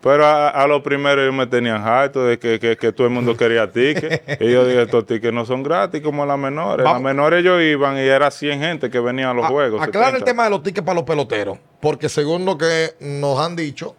Pero 0.00 0.24
a, 0.24 0.50
a 0.50 0.66
lo 0.68 0.80
primero 0.80 1.20
ellos 1.20 1.34
me 1.34 1.46
tenían 1.48 1.82
harto 1.82 2.24
de 2.24 2.38
que, 2.38 2.60
que, 2.60 2.76
que 2.76 2.92
todo 2.92 3.08
el 3.08 3.12
mundo 3.12 3.36
quería 3.36 3.68
tickets. 3.70 4.20
y 4.40 4.52
yo 4.52 4.64
dije, 4.64 4.82
estos 4.82 5.04
tickets 5.06 5.34
no 5.34 5.44
son 5.44 5.64
gratis 5.64 6.00
como 6.02 6.24
las 6.24 6.38
menores. 6.38 6.84
Las 6.84 7.00
menores 7.00 7.40
ellos 7.40 7.60
iban 7.60 7.96
y 7.96 8.02
era 8.02 8.30
100 8.30 8.60
gente 8.60 8.90
que 8.90 9.00
venían 9.00 9.30
a 9.30 9.34
los 9.34 9.46
A- 9.46 9.48
juegos. 9.48 9.82
Aclara 9.82 10.06
el 10.10 10.12
70. 10.14 10.24
tema 10.24 10.44
de 10.44 10.50
los 10.50 10.62
tickets 10.62 10.84
para 10.86 10.94
los 10.94 11.04
peloteros. 11.04 11.58
Porque 11.80 12.08
según 12.08 12.44
lo 12.44 12.56
que 12.56 12.94
nos 13.00 13.40
han 13.40 13.56
dicho, 13.56 13.96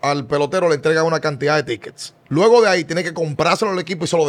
al 0.00 0.26
pelotero 0.26 0.68
le 0.68 0.74
entregan 0.76 1.04
una 1.04 1.20
cantidad 1.20 1.56
de 1.56 1.62
tickets. 1.62 2.14
Luego 2.28 2.60
de 2.62 2.68
ahí 2.68 2.84
tiene 2.84 3.02
que 3.02 3.12
comprárselo 3.14 3.70
al 3.72 3.78
equipo 3.78 4.04
y 4.04 4.08
se 4.08 4.16
lo, 4.16 4.24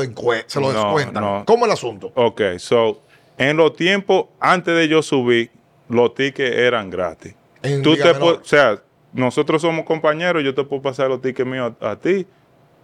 se 0.48 0.60
lo 0.60 0.72
No, 0.72 0.74
descuentan. 0.74 1.24
no. 1.24 1.44
¿Cómo 1.46 1.66
el 1.66 1.72
asunto? 1.72 2.12
Ok, 2.16 2.42
so, 2.58 3.02
en 3.38 3.58
los 3.58 3.76
tiempos 3.76 4.26
antes 4.40 4.76
de 4.76 4.88
yo 4.88 5.02
subir, 5.02 5.52
los 5.88 6.14
tickets 6.14 6.56
eran 6.56 6.90
gratis. 6.90 7.36
En 7.62 7.82
Tú 7.82 7.96
te 7.96 8.10
o 8.10 8.44
sea, 8.44 8.82
nosotros 9.14 9.62
somos 9.62 9.86
compañeros, 9.86 10.44
yo 10.44 10.54
te 10.54 10.64
puedo 10.64 10.82
pasar 10.82 11.10
los 11.10 11.22
tickets 11.22 11.48
míos 11.50 11.74
a, 11.82 11.92
a 11.92 11.96
ti, 12.00 12.26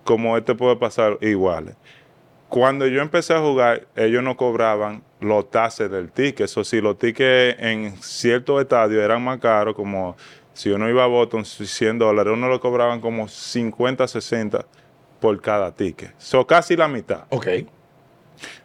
como 0.03 0.35
él 0.37 0.43
te 0.43 0.53
puede 0.55 0.75
pasar 0.75 1.17
iguales. 1.21 1.75
Cuando 2.49 2.85
yo 2.87 3.01
empecé 3.01 3.33
a 3.33 3.39
jugar, 3.39 3.87
ellos 3.95 4.23
no 4.23 4.37
cobraban 4.37 5.03
los 5.19 5.49
tases 5.49 5.89
del 5.89 6.11
ticket. 6.11 6.41
Eso 6.41 6.63
sí, 6.63 6.79
los 6.79 6.97
tickets 6.97 7.57
en 7.59 7.95
ciertos 8.01 8.61
estadios 8.61 9.03
eran 9.03 9.23
más 9.23 9.39
caros, 9.39 9.75
como 9.75 10.15
si 10.55 10.71
uno 10.71 10.89
iba 10.89 11.03
a 11.03 11.07
Boston, 11.07 11.45
100 11.45 11.99
dólares, 11.99 12.33
uno 12.33 12.47
lo 12.47 12.59
cobraban 12.59 12.99
como 13.01 13.27
50, 13.27 14.07
60 14.07 14.65
por 15.19 15.39
cada 15.41 15.71
ticket. 15.75 16.13
So, 16.17 16.47
casi 16.47 16.75
la 16.75 16.87
mitad. 16.87 17.25
Ok. 17.29 17.47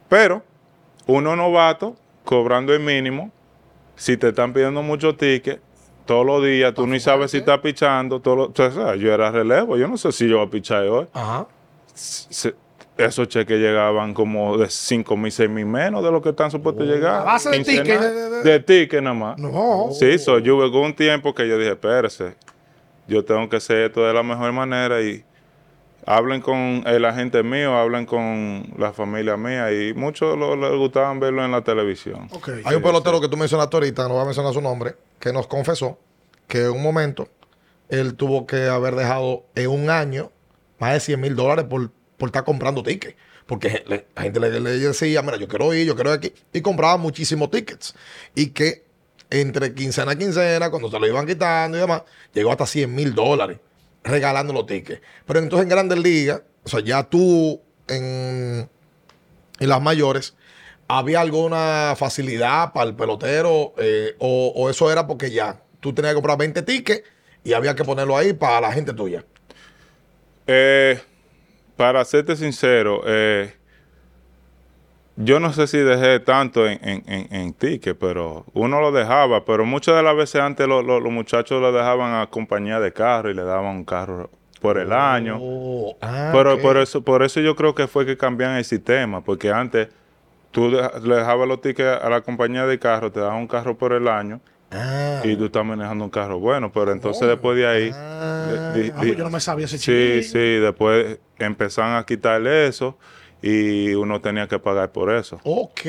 Pero 0.08 0.42
uno 1.06 1.36
novato 1.36 1.96
cobrando 2.24 2.72
el 2.72 2.80
mínimo, 2.80 3.30
si 3.96 4.16
te 4.16 4.28
están 4.28 4.52
pidiendo 4.52 4.82
muchos 4.82 5.16
tickets, 5.16 5.60
todos 6.06 6.24
los 6.24 6.42
días, 6.44 6.72
tú 6.74 6.86
ni 6.86 6.98
sabes 6.98 7.30
si 7.30 7.38
estás 7.38 7.58
pichando. 7.58 8.20
Todos 8.20 8.50
los- 8.56 8.60
o 8.60 8.70
sea, 8.72 8.96
yo 8.96 9.12
era 9.12 9.30
relevo, 9.30 9.76
yo 9.76 9.86
no 9.86 9.96
sé 9.96 10.10
si 10.12 10.28
yo 10.28 10.38
voy 10.38 10.46
a 10.46 10.50
pichar 10.50 10.86
hoy. 10.88 11.06
Ajá. 11.12 11.46
Se- 11.94 12.54
esos 13.04 13.28
cheques 13.28 13.58
llegaban 13.58 14.14
como 14.14 14.56
de 14.58 14.68
5 14.70 15.16
mil, 15.16 15.32
6 15.32 15.48
mil 15.50 15.66
menos 15.66 16.02
de 16.04 16.10
lo 16.10 16.20
que 16.22 16.30
están 16.30 16.50
supuestos 16.50 16.86
llegar. 16.86 17.20
¿A 17.20 17.24
base 17.24 17.50
de 17.50 17.56
Quincenal. 17.56 17.82
ticket? 17.84 18.00
De- 18.00 18.12
de- 18.14 18.30
de- 18.30 18.42
De 18.42 18.60
ticket 18.60 19.02
nada 19.02 19.14
más. 19.14 19.38
No. 19.38 19.88
Sí, 19.92 20.18
so, 20.18 20.38
yo 20.38 20.56
hubo 20.56 20.80
un 20.82 20.94
tiempo 20.94 21.34
que 21.34 21.46
yo 21.48 21.58
dije, 21.58 21.70
espérese, 21.72 22.34
yo 23.06 23.24
tengo 23.24 23.48
que 23.48 23.56
hacer 23.56 23.78
esto 23.78 24.04
de 24.06 24.12
la 24.14 24.22
mejor 24.22 24.52
manera 24.52 25.00
y 25.02 25.24
hablen 26.06 26.40
con 26.40 26.82
el 26.86 27.04
agente 27.04 27.42
mío, 27.42 27.74
hablen 27.76 28.06
con 28.06 28.72
la 28.78 28.92
familia 28.92 29.36
mía 29.36 29.70
y 29.72 29.92
muchos 29.94 30.36
lo- 30.38 30.56
les 30.56 30.72
gustaban 30.78 31.20
verlo 31.20 31.44
en 31.44 31.50
la 31.52 31.62
televisión. 31.62 32.28
Ok. 32.32 32.48
Hay 32.64 32.76
un 32.76 32.82
pelotero 32.82 33.20
que 33.20 33.28
tú 33.28 33.36
mencionaste 33.36 33.76
ahorita, 33.76 34.04
no 34.08 34.14
voy 34.14 34.22
a 34.22 34.24
mencionar 34.24 34.52
su 34.54 34.60
nombre, 34.60 34.94
que 35.18 35.32
nos 35.32 35.46
confesó 35.46 35.98
que 36.48 36.64
en 36.64 36.70
un 36.70 36.82
momento 36.82 37.28
él 37.88 38.14
tuvo 38.14 38.46
que 38.46 38.66
haber 38.68 38.94
dejado 38.94 39.44
en 39.54 39.68
un 39.70 39.90
año 39.90 40.30
más 40.78 40.94
de 40.94 41.00
100 41.00 41.20
mil 41.20 41.36
dólares 41.36 41.66
por, 41.68 41.90
por 42.20 42.28
estar 42.28 42.44
comprando 42.44 42.82
tickets. 42.82 43.16
Porque 43.46 43.82
la 44.14 44.22
gente 44.22 44.38
le, 44.38 44.50
decía, 44.60 45.22
mira, 45.22 45.38
yo 45.38 45.48
quiero 45.48 45.72
ir, 45.74 45.86
yo 45.86 45.94
quiero 45.94 46.10
ir 46.10 46.18
aquí. 46.18 46.32
Y 46.52 46.60
compraba 46.60 46.98
muchísimos 46.98 47.50
tickets. 47.50 47.94
Y 48.34 48.48
que 48.50 48.84
entre 49.30 49.74
quincena 49.74 50.12
a 50.12 50.16
quincena, 50.16 50.70
cuando 50.70 50.90
se 50.90 51.00
lo 51.00 51.06
iban 51.08 51.26
quitando 51.26 51.78
y 51.78 51.80
demás, 51.80 52.02
llegó 52.34 52.52
hasta 52.52 52.66
100 52.66 52.94
mil 52.94 53.14
dólares 53.14 53.58
regalando 54.04 54.52
los 54.52 54.66
tickets. 54.66 55.00
Pero 55.26 55.40
entonces 55.40 55.64
en 55.64 55.70
Grandes 55.70 55.98
Ligas, 55.98 56.42
o 56.64 56.68
sea, 56.68 56.80
ya 56.80 57.04
tú 57.04 57.60
en, 57.88 58.68
en 59.58 59.68
las 59.68 59.80
mayores, 59.80 60.34
¿había 60.86 61.22
alguna 61.22 61.94
facilidad 61.96 62.72
para 62.74 62.90
el 62.90 62.94
pelotero? 62.94 63.72
eh, 63.78 64.14
o, 64.18 64.52
o 64.54 64.68
eso 64.68 64.92
era 64.92 65.06
porque 65.06 65.30
ya 65.30 65.62
tú 65.80 65.94
tenías 65.94 66.12
que 66.12 66.16
comprar 66.16 66.36
20 66.36 66.62
tickets 66.62 67.02
y 67.44 67.54
había 67.54 67.74
que 67.74 67.84
ponerlo 67.84 68.16
ahí 68.16 68.34
para 68.34 68.60
la 68.60 68.72
gente 68.72 68.92
tuya? 68.92 69.24
Eh, 70.46 71.00
para 71.80 72.04
serte 72.04 72.36
sincero, 72.36 73.00
eh, 73.06 73.54
yo 75.16 75.40
no 75.40 75.50
sé 75.54 75.66
si 75.66 75.78
dejé 75.78 76.20
tanto 76.20 76.66
en, 76.66 76.78
en, 76.86 77.02
en, 77.06 77.34
en 77.34 77.52
ticket, 77.54 77.96
pero 77.98 78.44
uno 78.52 78.82
lo 78.82 78.92
dejaba, 78.92 79.46
pero 79.46 79.64
muchas 79.64 79.96
de 79.96 80.02
las 80.02 80.14
veces 80.14 80.42
antes 80.42 80.68
lo- 80.68 80.82
lo- 80.82 81.00
los 81.00 81.10
muchachos 81.10 81.58
lo 81.58 81.72
dejaban 81.72 82.20
a 82.20 82.26
compañía 82.26 82.80
de 82.80 82.92
carro 82.92 83.30
y 83.30 83.34
le 83.34 83.44
daban 83.44 83.76
un 83.76 83.84
carro 83.86 84.28
por 84.60 84.76
el 84.76 84.92
año. 84.92 85.38
Oh, 85.40 85.96
ah, 86.02 86.28
Pero 86.34 86.60
por 86.60 86.76
eso, 86.76 87.00
por 87.02 87.22
eso 87.22 87.40
yo 87.40 87.56
creo 87.56 87.74
que 87.74 87.86
fue 87.86 88.04
que 88.04 88.18
cambian 88.18 88.56
el 88.58 88.64
sistema, 88.66 89.22
porque 89.22 89.50
antes 89.50 89.88
tú 90.50 90.68
le 90.70 91.14
dejabas 91.16 91.48
los 91.48 91.62
tickets 91.62 92.02
a 92.02 92.10
la 92.10 92.20
compañía 92.20 92.66
de 92.66 92.78
carro, 92.78 93.10
te 93.10 93.20
daban 93.20 93.38
un 93.38 93.46
carro 93.48 93.78
por 93.78 93.94
el 93.94 94.06
año 94.06 94.42
Ah. 94.72 95.20
y 95.24 95.34
tú 95.36 95.46
estás 95.46 95.64
manejando 95.64 96.04
un 96.04 96.10
carro 96.10 96.38
bueno, 96.38 96.70
pero 96.72 96.92
entonces 96.92 97.26
después 97.26 97.56
de 97.56 97.66
ahí, 97.66 97.90
Ah. 97.92 98.72
di- 98.74 98.82
di- 98.82 98.90
Ah, 98.90 98.94
pues 98.98 99.16
yo 99.16 99.24
no 99.24 99.30
me 99.30 99.40
sabía 99.40 99.66
ese 99.66 99.78
sí, 99.78 99.84
chisme. 99.86 100.22
sí, 100.22 100.60
después 100.60 101.18
empezaron 101.38 101.96
a 101.96 102.06
quitarle 102.06 102.68
eso 102.68 102.96
y 103.42 103.94
uno 103.94 104.20
tenía 104.20 104.46
que 104.46 104.58
pagar 104.58 104.92
por 104.92 105.12
eso. 105.12 105.40
Ok. 105.44 105.80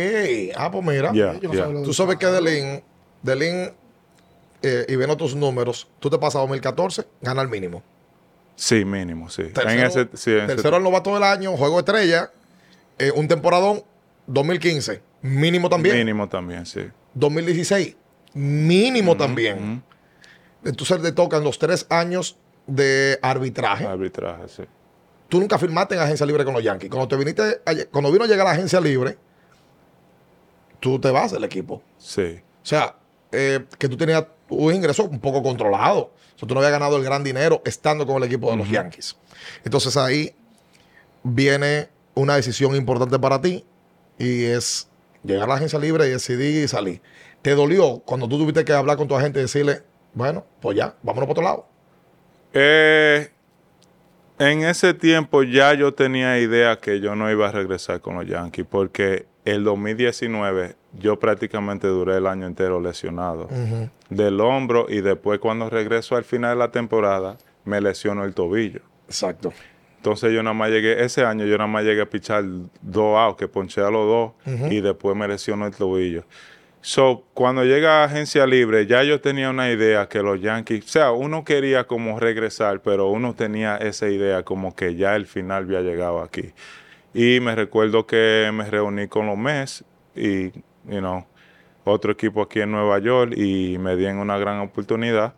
Ah, 0.56 0.72
pues 0.72 0.84
mira. 0.84 1.12
Ya, 1.14 1.34
Yo 1.40 1.50
no 1.50 1.54
sabía 1.60 1.84
Tú 1.84 1.94
sabes 1.94 2.18
que 2.18 2.26
Delin, 2.26 2.82
Delin, 3.22 3.70
eh, 4.64 4.86
y 4.88 4.96
viendo 4.96 5.16
tus 5.18 5.36
números, 5.36 5.88
tú 6.00 6.10
te 6.10 6.18
pasas 6.18 6.42
2014, 6.42 7.06
gana 7.22 7.42
el 7.44 7.50
mínimo. 7.50 7.84
Sí, 8.56 8.84
mínimo, 8.86 9.30
sí. 9.30 9.44
Tercero, 9.44 9.70
en 9.72 9.80
ese, 9.80 10.08
sí, 10.14 10.32
en 10.32 10.50
ese- 10.52 10.68
el 10.68 10.84
novato 10.84 11.14
del 11.14 11.24
año, 11.24 11.56
juego 11.58 11.80
estrella, 11.80 12.32
eh, 13.00 13.12
un 13.16 13.28
temporadón 13.28 13.84
2015, 14.28 15.02
mínimo 15.22 15.68
también. 15.70 15.98
mínimo 15.98 16.28
también, 16.30 16.66
sí. 16.66 16.82
2016, 17.16 17.96
mínimo 18.34 19.16
también. 19.18 19.84
Entonces 20.64 21.02
te 21.02 21.12
tocan 21.12 21.44
los 21.44 21.58
tres 21.60 21.86
años 21.90 22.38
de 22.68 23.18
arbitraje. 23.22 23.86
Arbitraje, 23.86 24.48
sí. 24.48 24.64
Tú 25.28 25.40
nunca 25.40 25.58
firmaste 25.58 25.96
en 25.96 26.02
agencia 26.02 26.26
libre 26.26 26.44
con 26.44 26.54
los 26.54 26.64
Yankees. 26.64 26.90
Cuando 26.90 27.08
te 27.08 27.16
viniste, 27.16 27.42
a- 27.66 27.86
cuando 27.92 28.12
vino 28.12 28.26
a 28.26 28.28
llegar 28.28 28.46
a 28.48 28.50
la 28.50 28.56
agencia 28.56 28.80
libre, 28.82 29.18
tú 30.80 31.00
te 31.00 31.10
vas 31.12 31.32
del 31.32 31.44
equipo. 31.44 31.82
Sí. 31.98 32.40
O 32.64 32.66
sea, 32.66 32.96
eh, 33.32 33.66
que 33.78 33.88
tú 33.88 33.98
tenías 33.98 34.26
un 34.50 34.74
ingreso 34.74 35.06
un 35.06 35.20
poco 35.20 35.42
controlado. 35.42 36.12
O 36.36 36.40
sea, 36.40 36.48
tú 36.48 36.54
no 36.54 36.60
habías 36.60 36.74
ganado 36.74 36.98
el 36.98 37.04
gran 37.04 37.24
dinero 37.24 37.62
estando 37.66 38.06
con 38.06 38.18
el 38.18 38.24
equipo 38.24 38.52
de 38.52 38.58
los 38.58 38.70
Yankees. 38.70 39.16
Entonces 39.64 39.96
ahí 39.98 40.36
viene 41.24 41.90
una 42.14 42.36
decisión 42.36 42.76
importante 42.76 43.18
para 43.20 43.40
ti 43.42 43.64
y 44.18 44.44
es 44.44 44.90
llegar 45.24 45.44
a 45.44 45.48
la 45.48 45.56
agencia 45.56 45.80
libre 45.80 46.08
y 46.08 46.12
decidir 46.12 46.68
salir. 46.68 47.02
¿Te 47.42 47.56
dolió 47.56 48.02
cuando 48.06 48.28
tú 48.28 48.38
tuviste 48.38 48.64
que 48.64 48.74
hablar 48.74 48.98
con 48.98 49.08
tu 49.08 49.16
agente 49.16 49.40
y 49.40 49.44
decirle, 49.44 49.82
bueno, 50.14 50.46
pues 50.62 50.78
ya, 50.78 50.96
vámonos 51.02 51.28
por 51.28 51.32
otro 51.32 51.44
lado? 51.44 51.66
Eh, 52.54 53.30
en 54.38 54.64
ese 54.64 54.94
tiempo 54.94 55.44
ya 55.44 55.74
yo 55.74 55.94
tenía 55.94 56.40
idea 56.40 56.78
que 56.78 57.00
yo 57.00 57.16
no 57.16 57.32
iba 57.32 57.50
a 57.50 57.52
regresar 57.52 58.02
con 58.02 58.16
los 58.16 58.28
Yankees 58.28 58.66
porque 58.70 59.26
el 59.46 59.64
2019 59.64 60.76
yo 60.94 61.20
prácticamente 61.20 61.88
duré 61.88 62.18
el 62.18 62.28
año 62.28 62.46
entero 62.46 62.82
lesionado 62.82 63.48
del 64.10 64.42
hombro 64.42 64.88
y 64.90 65.02
después 65.02 65.40
cuando 65.40 65.70
regreso 65.70 66.16
al 66.16 66.24
final 66.24 66.58
de 66.58 66.60
la 66.60 66.72
temporada 66.72 67.38
me 67.66 67.82
lesionó 67.82 68.24
el 68.24 68.34
tobillo. 68.34 68.82
Exacto. 69.08 69.54
Entonces 69.98 70.34
yo 70.34 70.42
nada 70.42 70.56
más 70.56 70.72
llegué, 70.72 71.04
ese 71.04 71.24
año 71.24 71.46
yo 71.46 71.58
nada 71.58 71.68
más 71.70 71.84
llegué 71.84 72.02
a 72.02 72.10
pichar 72.10 72.44
dos 72.82 73.18
outs, 73.18 73.38
que 73.38 73.48
ponché 73.48 73.82
a 73.82 73.92
los 73.92 74.08
dos 74.08 74.72
y 74.72 74.82
después 74.82 75.16
me 75.16 75.28
lesionó 75.28 75.68
el 75.68 75.76
tobillo. 75.76 76.24
So, 76.84 77.26
cuando 77.36 77.64
llega 77.64 78.02
a 78.02 78.06
agencia 78.06 78.48
libre, 78.48 78.88
ya 78.88 79.04
yo 79.04 79.22
tenía 79.22 79.52
una 79.52 79.70
idea 79.70 80.10
que 80.10 80.24
los 80.24 80.42
Yankees, 80.42 80.86
o 80.86 80.88
sea, 80.88 81.12
uno 81.12 81.44
quería 81.44 81.86
como 81.86 82.20
regresar, 82.20 82.82
pero 82.82 83.10
uno 83.10 83.36
tenía 83.36 83.78
esa 83.78 84.10
idea 84.10 84.42
como 84.44 84.76
que 84.76 84.96
ya 84.96 85.16
el 85.16 85.28
final 85.28 85.66
había 85.66 85.82
llegado 85.82 86.22
aquí. 86.22 86.54
Y 87.14 87.40
me 87.40 87.56
recuerdo 87.56 88.08
que 88.08 88.50
me 88.52 88.66
reuní 88.70 89.08
con 89.08 89.28
los 89.28 89.38
Mets 89.38 89.86
y, 90.16 90.46
you 90.86 91.00
know, 91.00 91.24
otro 91.84 92.14
equipo 92.14 92.42
aquí 92.42 92.62
en 92.62 92.72
Nueva 92.72 92.98
York 92.98 93.34
y 93.38 93.78
me 93.78 93.96
dieron 93.96 94.18
una 94.18 94.40
gran 94.40 94.60
oportunidad. 94.60 95.36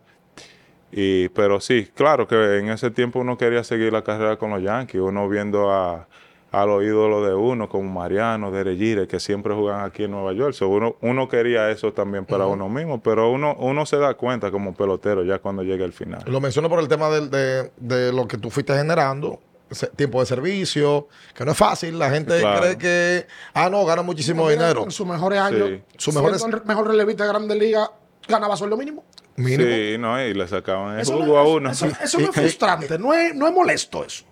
Y, 0.92 1.28
pero 1.30 1.60
sí, 1.60 1.90
claro 1.94 2.26
que 2.26 2.58
en 2.58 2.70
ese 2.70 2.90
tiempo 2.90 3.18
uno 3.18 3.36
quería 3.36 3.64
seguir 3.64 3.92
la 3.92 4.02
carrera 4.02 4.36
con 4.36 4.50
los 4.50 4.62
Yankees, 4.62 5.00
uno 5.00 5.28
viendo 5.28 5.70
a, 5.70 6.08
a 6.54 6.64
los 6.66 6.82
ídolos 6.82 7.26
de 7.26 7.34
uno, 7.34 7.68
como 7.68 7.90
Mariano, 7.90 8.50
Derejire, 8.50 9.06
que 9.08 9.18
siempre 9.20 9.54
juegan 9.54 9.84
aquí 9.84 10.04
en 10.04 10.12
Nueva 10.12 10.32
York. 10.32 10.54
So, 10.54 10.68
uno, 10.68 10.96
uno 11.00 11.28
quería 11.28 11.70
eso 11.70 11.92
también 11.92 12.24
para 12.24 12.46
uno 12.46 12.68
mismo, 12.68 13.02
pero 13.02 13.30
uno, 13.30 13.56
uno 13.58 13.84
se 13.86 13.96
da 13.96 14.14
cuenta 14.14 14.50
como 14.50 14.74
pelotero 14.74 15.24
ya 15.24 15.38
cuando 15.38 15.62
llega 15.62 15.84
el 15.84 15.92
final. 15.92 16.22
Lo 16.26 16.40
menciono 16.40 16.68
por 16.68 16.80
el 16.80 16.88
tema 16.88 17.08
de, 17.10 17.70
de 17.76 18.12
lo 18.12 18.28
que 18.28 18.38
tú 18.38 18.50
fuiste 18.50 18.74
generando, 18.74 19.40
ese 19.70 19.86
tiempo 19.88 20.20
de 20.20 20.26
servicio, 20.26 21.08
que 21.34 21.44
no 21.44 21.52
es 21.52 21.56
fácil. 21.58 21.98
La 21.98 22.10
gente 22.10 22.38
Claro. 22.38 22.60
cree 22.60 22.78
que, 22.78 23.26
ah, 23.54 23.68
no, 23.70 23.84
gana 23.84 24.02
muchísimo 24.02 24.44
Mira, 24.46 24.54
dinero. 24.62 24.84
En 24.84 24.90
sus 24.90 25.06
mejores 25.06 25.40
años, 25.40 25.70
Sí. 25.98 26.12
Mejores- 26.12 26.44
el 26.44 26.52
re- 26.52 26.60
mejor 26.64 26.86
relevista 26.86 27.24
de 27.24 27.30
Grandes 27.30 27.58
Ligas, 27.58 27.90
ganaba 28.28 28.56
sueldo 28.56 28.76
mínimo. 28.76 29.04
Mínimo. 29.36 29.64
Sí, 29.68 29.96
no, 29.98 30.22
y 30.24 30.32
le 30.32 30.46
sacaban 30.46 30.94
el 30.94 31.00
Eso, 31.00 31.14
jugo 31.14 31.26
no, 31.26 31.38
a 31.38 31.42
eso- 31.42 31.52
uno. 31.56 31.70
eso- 31.70 31.86
eso 32.00 32.18
no 32.20 32.24
es 32.26 32.30
frustrante, 32.30 32.98
no 32.98 33.12
es, 33.14 33.34
no 33.34 33.48
es 33.48 33.52
molesto 33.52 34.04
eso. 34.04 34.24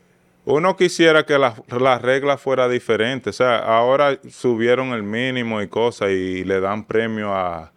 Uno 0.44 0.76
quisiera 0.76 1.24
que 1.24 1.38
las 1.38 1.54
las 1.68 2.02
reglas 2.02 2.40
fueran 2.40 2.70
diferentes. 2.70 3.36
O 3.36 3.44
sea, 3.44 3.58
ahora 3.58 4.18
subieron 4.28 4.88
el 4.92 5.02
mínimo 5.02 5.62
y 5.62 5.68
cosas 5.68 6.10
y 6.10 6.44
le 6.44 6.60
dan 6.60 6.84
premio 6.84 7.32
a, 7.32 7.72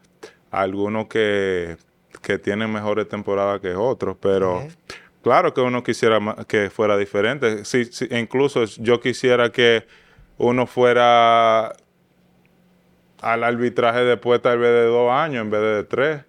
a 0.52 0.62
algunos 0.62 1.08
que, 1.08 1.78
que 2.22 2.40
tienen 2.40 2.74
mejores 2.74 3.08
temporadas 3.08 3.62
que 3.62 3.76
otros. 3.76 4.18
Pero 4.20 4.68
Claro 5.26 5.56
que 5.56 5.62
uno 5.62 5.82
quisiera 5.82 6.20
que 6.48 6.70
fuera 6.70 6.96
diferente. 6.98 7.66
Sí, 7.66 7.86
sí, 7.86 8.08
incluso 8.12 8.66
yo 8.66 9.00
quisiera 9.00 9.52
que 9.52 9.88
uno 10.38 10.68
fuera 10.68 11.74
al 13.22 13.44
arbitraje 13.44 14.02
después 14.02 14.40
tal 14.44 14.60
vez 14.60 14.70
de 14.70 14.84
dos 14.84 15.12
años 15.12 15.42
en 15.42 15.50
vez 15.50 15.62
de 15.62 15.84
tres. 15.84 16.22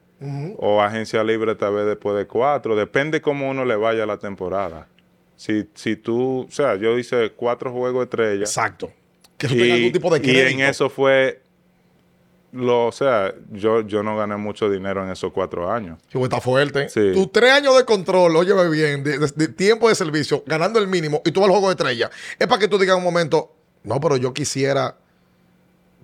O 0.56 0.80
agencia 0.80 1.22
libre 1.22 1.56
tal 1.56 1.74
vez 1.74 1.84
después 1.84 2.16
de 2.16 2.26
cuatro. 2.26 2.74
Depende 2.74 3.20
cómo 3.20 3.50
uno 3.50 3.66
le 3.66 3.76
vaya 3.76 4.04
a 4.04 4.06
la 4.06 4.16
temporada. 4.16 4.88
Si, 5.36 5.68
si 5.74 5.96
tú, 5.96 6.46
o 6.48 6.50
sea, 6.50 6.76
yo 6.76 6.98
hice 6.98 7.30
cuatro 7.36 7.70
juegos 7.72 8.00
de 8.00 8.04
estrella. 8.04 8.40
Exacto. 8.40 8.90
Que 9.36 9.48
tenga 9.48 9.74
algún 9.74 9.92
tipo 9.92 10.10
de 10.10 10.18
y 10.18 10.22
crédito. 10.22 10.48
en 10.48 10.60
eso 10.68 10.88
fue 10.88 11.42
lo, 12.52 12.86
o 12.86 12.92
sea, 12.92 13.34
yo, 13.52 13.82
yo 13.86 14.02
no 14.02 14.16
gané 14.16 14.36
mucho 14.36 14.70
dinero 14.70 15.04
en 15.04 15.10
esos 15.10 15.30
cuatro 15.32 15.70
años. 15.70 15.98
Sí, 16.10 16.18
está 16.22 16.40
fuerte. 16.40 16.88
Sí. 16.88 17.10
Tus 17.12 17.30
tres 17.30 17.50
años 17.52 17.76
de 17.76 17.84
control, 17.84 18.34
óyeme 18.34 18.70
bien, 18.70 19.04
de, 19.04 19.18
de- 19.18 19.32
de 19.34 19.48
tiempo 19.48 19.90
de 19.90 19.94
servicio, 19.94 20.42
ganando 20.46 20.78
el 20.78 20.86
mínimo, 20.88 21.20
y 21.26 21.32
tú 21.32 21.40
vas 21.40 21.48
al 21.48 21.52
juego 21.52 21.68
de 21.68 21.72
estrella. 21.74 22.10
Es 22.38 22.46
para 22.46 22.58
que 22.58 22.68
tú 22.68 22.78
digas 22.78 22.94
en 22.94 22.98
un 23.00 23.04
momento, 23.04 23.52
no, 23.84 24.00
pero 24.00 24.16
yo 24.16 24.32
quisiera 24.32 24.96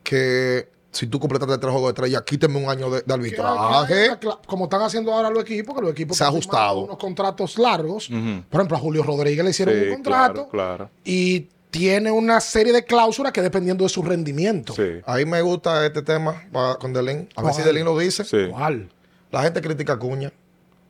que 0.02 0.68
si 0.92 1.06
tú 1.08 1.18
completaste 1.18 1.58
tres 1.58 1.72
juegos 1.72 1.88
de 1.88 2.02
estrella, 2.02 2.24
quíteme 2.24 2.62
un 2.62 2.70
año 2.70 2.90
de, 2.90 2.98
de 2.98 3.04
Que- 3.04 3.12
arbitraje. 3.12 3.94
que- 3.94 4.18
que- 4.28 4.34
Como 4.46 4.64
están 4.64 4.82
haciendo 4.82 5.12
ahora 5.12 5.30
los 5.30 5.42
equipos, 5.42 5.74
que 5.74 5.80
los 5.80 5.90
equipos 5.90 6.16
Se 6.16 6.22
ha 6.22 6.26
están 6.28 6.40
firmando 6.42 6.58
ajustado. 6.60 6.84
unos 6.84 6.98
contratos 6.98 7.58
largos. 7.58 8.08
Por 8.08 8.60
ejemplo, 8.60 8.76
a 8.76 8.80
Julio 8.80 9.02
Rodríguez 9.02 9.42
le 9.44 9.50
hicieron 9.50 9.74
Sí, 9.74 9.80
un 9.88 9.94
contrato 9.94 10.48
claro, 10.48 10.50
claro. 10.50 10.90
y 11.04 11.48
tiene 11.70 12.10
una 12.12 12.38
serie 12.40 12.72
de 12.74 12.84
cláusulas 12.84 13.32
que 13.32 13.40
dependiendo 13.40 13.84
de 13.84 13.88
su 13.88 14.02
rendimiento. 14.02 14.74
Sí, 14.74 15.00
Ahí 15.06 15.24
me 15.24 15.40
gusta 15.40 15.84
este 15.86 16.02
tema 16.02 16.44
con 16.78 16.92
Delín. 16.92 17.28
A 17.34 17.42
ver 17.42 17.54
si. 17.54 17.62
Delín 17.62 17.86
lo 17.86 17.98
dice. 17.98 18.24
sí. 18.24 18.48
¿Cuál? 18.50 18.90
La 19.30 19.42
gente 19.42 19.62
critica 19.62 19.94
a 19.94 19.98
Cuña. 19.98 20.30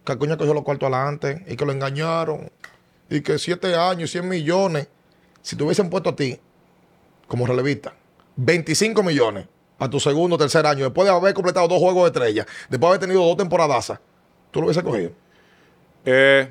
Que 0.05 0.11
Acuña 0.13 0.37
cogió 0.37 0.53
los 0.53 0.65
cuartos 0.65 0.93
adelante 0.93 1.45
y 1.47 1.55
que 1.55 1.65
lo 1.65 1.71
engañaron. 1.71 2.51
Y 3.09 3.21
que 3.21 3.39
siete 3.39 3.77
años, 3.77 4.11
100 4.11 4.29
millones. 4.29 4.89
Si 5.43 5.55
te 5.55 5.63
hubiesen 5.63 5.89
puesto 5.89 6.11
a 6.11 6.17
ti, 6.17 6.41
como 7.29 7.47
relevista, 7.47 7.95
25 8.35 9.05
millones 9.05 9.47
a 9.83 9.91
tu 9.91 10.01
segundo 10.01 10.37
o 10.37 10.39
tercer 10.39 10.67
año, 10.67 10.85
después 10.85 11.09
de 11.09 11.15
haber 11.15 11.35
completado 11.35 11.67
dos 11.69 11.79
juegos 11.79 12.05
de 12.05 12.19
estrella, 12.19 12.47
después 12.69 12.81
de 12.81 12.87
haber 12.87 13.01
tenido 13.01 13.25
dos 13.25 13.37
temporadas, 13.37 13.93
tú 14.51 14.61
lo 14.61 14.67
hubieses 14.67 14.83
cogido. 14.83 15.11
Eh, 16.05 16.49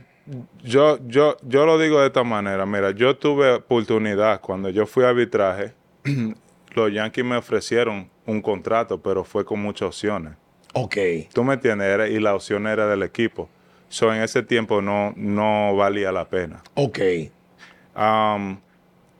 yo, 0.63 0.99
yo, 1.07 1.37
yo 1.41 1.65
lo 1.65 1.77
digo 1.79 1.99
de 1.99 2.07
esta 2.07 2.23
manera. 2.23 2.65
Mira, 2.65 2.91
yo 2.91 3.17
tuve 3.17 3.53
oportunidad 3.53 4.39
cuando 4.41 4.69
yo 4.69 4.85
fui 4.85 5.03
a 5.03 5.09
arbitraje. 5.09 5.73
los 6.73 6.93
Yankees 6.93 7.25
me 7.25 7.35
ofrecieron 7.35 8.09
un 8.25 8.41
contrato, 8.41 9.01
pero 9.01 9.23
fue 9.23 9.43
con 9.43 9.61
muchas 9.61 9.87
opciones. 9.89 10.33
Ok. 10.73 10.97
¿Tú 11.33 11.43
me 11.43 11.55
entiendes? 11.55 11.87
Era- 11.87 12.07
y 12.07 12.19
la 12.19 12.33
opción 12.33 12.65
era 12.67 12.87
del 12.87 13.03
equipo. 13.03 13.49
So, 13.89 14.13
en 14.13 14.21
ese 14.21 14.41
tiempo 14.41 14.81
no, 14.81 15.13
no 15.17 15.75
valía 15.75 16.13
la 16.13 16.23
pena. 16.29 16.63
Ok. 16.75 16.99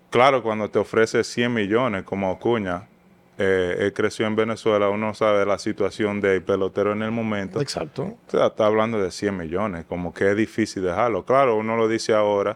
Claro, 0.09 0.43
cuando 0.43 0.69
te 0.69 0.79
ofrece 0.79 1.23
100 1.23 1.53
millones 1.53 2.03
como 2.03 2.31
Acuña, 2.31 2.87
eh, 3.43 3.75
él 3.79 3.93
creció 3.93 4.27
en 4.27 4.35
Venezuela, 4.35 4.89
uno 4.89 5.15
sabe 5.15 5.43
la 5.47 5.57
situación 5.57 6.21
del 6.21 6.43
pelotero 6.43 6.91
en 6.91 7.01
el 7.01 7.09
momento. 7.09 7.59
Exacto. 7.59 8.03
O 8.03 8.29
sea, 8.29 8.47
está 8.47 8.67
hablando 8.67 9.01
de 9.01 9.09
100 9.09 9.35
millones, 9.35 9.85
como 9.85 10.13
que 10.13 10.29
es 10.29 10.37
difícil 10.37 10.83
dejarlo. 10.83 11.25
Claro, 11.25 11.55
uno 11.55 11.75
lo 11.75 11.87
dice 11.87 12.13
ahora, 12.13 12.55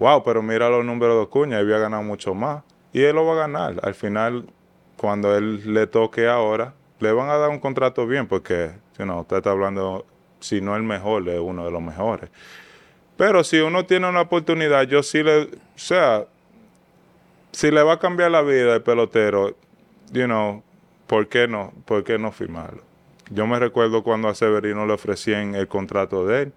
wow, 0.00 0.24
pero 0.24 0.42
mira 0.42 0.68
los 0.68 0.84
números 0.84 1.16
de 1.16 1.22
Acuña, 1.22 1.60
él 1.60 1.66
había 1.66 1.78
ganado 1.78 2.02
mucho 2.02 2.34
más. 2.34 2.64
Y 2.92 3.02
él 3.02 3.14
lo 3.14 3.24
va 3.24 3.34
a 3.34 3.36
ganar. 3.36 3.76
Al 3.84 3.94
final, 3.94 4.46
cuando 4.96 5.36
él 5.36 5.72
le 5.72 5.86
toque 5.86 6.26
ahora, 6.26 6.74
le 6.98 7.12
van 7.12 7.28
a 7.28 7.36
dar 7.36 7.50
un 7.50 7.60
contrato 7.60 8.04
bien, 8.04 8.26
porque, 8.26 8.72
you 8.98 9.04
know, 9.04 9.20
usted 9.20 9.36
está 9.36 9.52
hablando, 9.52 10.06
si 10.40 10.60
no 10.60 10.74
el 10.74 10.82
mejor, 10.82 11.28
es 11.28 11.38
uno 11.38 11.64
de 11.64 11.70
los 11.70 11.82
mejores. 11.82 12.30
Pero 13.16 13.44
si 13.44 13.60
uno 13.60 13.86
tiene 13.86 14.08
una 14.08 14.22
oportunidad, 14.22 14.82
yo 14.88 15.04
sí 15.04 15.22
le, 15.22 15.42
o 15.42 15.48
sea, 15.76 16.26
si 17.52 17.70
le 17.70 17.84
va 17.84 17.92
a 17.92 17.98
cambiar 18.00 18.32
la 18.32 18.42
vida 18.42 18.74
al 18.74 18.82
pelotero, 18.82 19.54
you 20.12 20.24
know, 20.24 20.62
¿por 21.06 21.28
qué 21.28 21.48
no? 21.48 21.72
¿Por 21.84 22.04
qué 22.04 22.18
no 22.18 22.32
firmarlo? 22.32 22.82
Yo 23.30 23.46
me 23.46 23.58
recuerdo 23.58 24.02
cuando 24.02 24.28
a 24.28 24.34
Severino 24.34 24.86
le 24.86 24.92
ofrecían 24.92 25.54
el 25.54 25.68
contrato 25.68 26.26
de 26.26 26.42
él. 26.42 26.52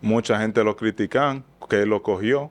Mucha 0.00 0.40
gente 0.40 0.64
lo 0.64 0.76
critican, 0.76 1.44
que 1.68 1.82
él 1.82 1.90
lo 1.90 2.02
cogió. 2.02 2.50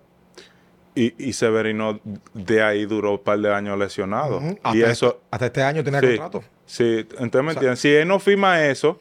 Y, 0.95 1.13
y 1.23 1.33
Severino 1.33 1.99
de 2.33 2.61
ahí 2.61 2.85
duró 2.85 3.13
un 3.13 3.19
par 3.19 3.39
de 3.39 3.53
años 3.53 3.77
lesionado. 3.77 4.41
Hasta, 4.63 4.91
eso, 4.91 5.07
este, 5.07 5.19
hasta 5.31 5.45
este 5.47 5.63
año 5.63 5.83
tenía 5.83 6.01
sí, 6.01 6.07
contrato. 6.07 6.43
sí, 6.65 7.07
entonces 7.17 7.43
me 7.43 7.51
entiendes. 7.53 7.79
Si 7.79 7.89
él 7.89 8.07
no 8.07 8.19
firma 8.19 8.65
eso, 8.65 8.99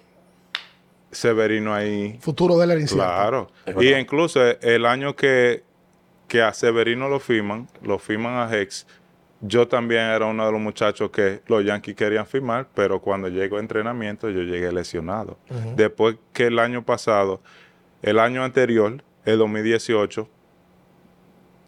Severino 1.11 1.75
ahí 1.75 2.19
Futuro 2.21 2.59
de 2.59 2.65
él 2.65 2.71
era 2.73 2.81
incierto. 2.81 3.05
Claro. 3.05 3.51
Y 3.81 3.93
incluso 3.95 4.45
el 4.45 4.87
año 4.87 5.17
que, 5.17 5.65
que 6.29 6.43
a 6.43 6.53
Severino 6.53 7.09
lo 7.09 7.21
firman, 7.21 7.69
lo 7.83 7.99
firman 7.99 8.35
a 8.35 8.55
Hex, 8.55 8.87
yo 9.41 9.69
también 9.69 10.03
era 10.03 10.27
uno 10.27 10.45
de 10.47 10.53
los 10.53 10.61
muchachos 10.61 11.11
que 11.11 11.43
los 11.47 11.65
Yankees 11.65 11.95
querían 11.95 12.27
firmar, 12.27 12.69
pero 12.75 13.01
cuando 13.01 13.29
llegó 13.29 13.57
a 13.57 13.61
entrenamiento 13.61 14.31
yo 14.31 14.43
llegué 14.43 14.73
lesionado. 14.73 15.39
Después 15.77 16.17
que 16.33 16.47
el 16.47 16.59
año 16.59 16.85
pasado, 16.85 17.41
el 18.03 18.19
año 18.19 18.43
anterior, 18.43 19.03
el 19.25 19.39
2018, 19.39 20.29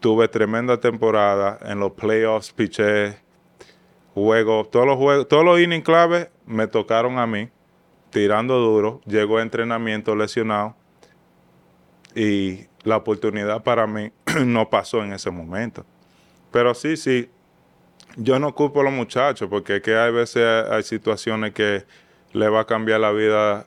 tuve 0.01 0.27
tremenda 0.27 0.79
temporada 0.79 1.59
en 1.61 1.79
los 1.79 1.91
playoffs, 1.93 2.51
piché 2.51 3.19
juegos, 4.13 4.69
todos 4.69 4.85
los 4.85 4.97
juegos, 4.97 5.27
todos 5.27 5.45
los 5.45 5.59
innings 5.59 5.85
clave 5.85 6.29
me 6.45 6.67
tocaron 6.67 7.19
a 7.19 7.27
mí, 7.27 7.49
tirando 8.09 8.59
duro, 8.59 8.99
llegó 9.05 9.37
a 9.37 9.41
entrenamiento 9.41 10.15
lesionado 10.15 10.75
y 12.13 12.65
la 12.83 12.97
oportunidad 12.97 13.63
para 13.63 13.87
mí 13.87 14.11
no 14.45 14.69
pasó 14.69 15.03
en 15.03 15.13
ese 15.13 15.31
momento. 15.31 15.85
Pero 16.51 16.73
sí, 16.73 16.97
sí, 16.97 17.29
yo 18.17 18.39
no 18.39 18.53
culpo 18.55 18.81
a 18.81 18.83
los 18.83 18.93
muchachos 18.93 19.47
porque 19.49 19.77
es 19.77 19.81
que 19.81 19.95
hay 19.95 20.11
veces 20.11 20.43
hay, 20.43 20.77
hay 20.77 20.83
situaciones 20.83 21.53
que 21.53 21.83
le 22.33 22.49
va 22.49 22.61
a 22.61 22.65
cambiar 22.65 22.99
la 22.99 23.11
vida, 23.11 23.65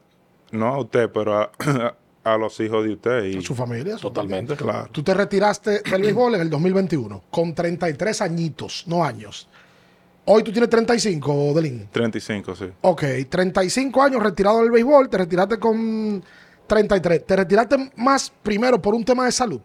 no 0.53 0.69
a 0.69 0.79
usted, 0.81 1.11
pero 1.13 1.39
a, 1.39 1.51
a 2.25 2.37
los 2.39 2.59
hijos 2.61 2.85
de 2.85 2.93
usted. 2.95 3.25
Y, 3.25 3.43
Su 3.43 3.55
familia. 3.55 3.97
su 3.97 4.09
Totalmente. 4.09 4.57
familia. 4.57 4.73
Claro. 4.75 4.89
Tú 4.93 5.03
te 5.03 5.15
retiraste 5.15 5.81
del 5.83 6.03
béisbol 6.03 6.35
en 6.37 6.41
el 6.41 6.51
2021 6.51 7.25
con 7.31 7.55
33 7.55 8.21
añitos, 8.23 8.85
no 8.87 9.05
años. 9.05 9.49
Hoy 10.27 10.43
tú 10.43 10.51
tienes 10.53 10.71
35, 10.71 11.53
Delín. 11.55 11.89
35, 11.93 12.57
sí. 12.57 12.65
Ok, 12.81 13.05
35 13.29 14.03
años 14.03 14.23
retirado 14.23 14.61
del 14.63 14.71
béisbol, 14.71 15.11
te 15.11 15.19
retiraste 15.19 15.59
con 15.59 16.25
33. 16.67 17.27
¿Te 17.27 17.37
retiraste 17.37 17.91
más 17.97 18.33
primero 18.43 18.81
por 18.81 18.95
un 18.95 19.05
tema 19.05 19.27
de 19.27 19.33
salud? 19.33 19.61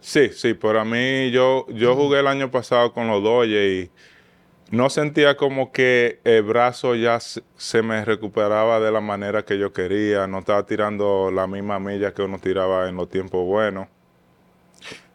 Sí, 0.00 0.30
sí, 0.32 0.54
para 0.54 0.84
mí 0.84 1.30
yo, 1.32 1.66
yo 1.68 1.96
jugué 1.96 2.20
el 2.20 2.28
año 2.28 2.50
pasado 2.50 2.92
con 2.92 3.08
los 3.08 3.22
Dodgers 3.22 3.88
y 3.88 4.76
no 4.76 4.90
sentía 4.90 5.36
como 5.36 5.72
que 5.72 6.20
el 6.24 6.42
brazo 6.42 6.94
ya 6.94 7.20
se, 7.20 7.42
se 7.56 7.82
me 7.82 8.04
recuperaba 8.04 8.80
de 8.80 8.92
la 8.92 9.00
manera 9.00 9.44
que 9.44 9.58
yo 9.58 9.72
quería, 9.72 10.26
no 10.26 10.40
estaba 10.40 10.66
tirando 10.66 11.30
la 11.32 11.46
misma 11.46 11.78
milla 11.80 12.14
que 12.14 12.22
uno 12.22 12.38
tiraba 12.38 12.88
en 12.88 12.96
los 12.96 13.08
tiempos 13.08 13.44
buenos. 13.46 13.88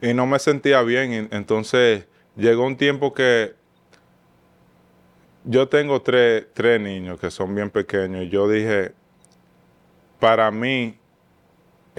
Y 0.02 0.14
no 0.14 0.26
me 0.28 0.40
sentía 0.40 0.82
bien, 0.82 1.30
entonces 1.32 2.08
llegó 2.36 2.66
un 2.66 2.78
tiempo 2.78 3.14
que 3.14 3.56
yo 5.44 5.68
tengo 5.68 6.02
tres, 6.02 6.48
tres 6.54 6.80
niños 6.80 7.20
que 7.20 7.32
son 7.32 7.56
bien 7.56 7.70
pequeños 7.70 8.26
y 8.26 8.30
yo 8.30 8.48
dije, 8.50 8.94
para 10.20 10.52
mí 10.52 11.01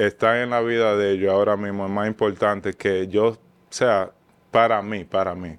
estar 0.07 0.37
en 0.37 0.51
la 0.51 0.61
vida 0.61 0.97
de 0.97 1.13
ellos 1.13 1.33
ahora 1.33 1.57
mismo 1.57 1.87
es 1.87 1.91
más 1.91 2.07
importante 2.07 2.73
que 2.75 3.09
yo, 3.09 3.29
o 3.29 3.39
sea, 3.71 4.11
para 4.51 4.83
mí, 4.83 5.05
para 5.05 5.35
mí, 5.35 5.57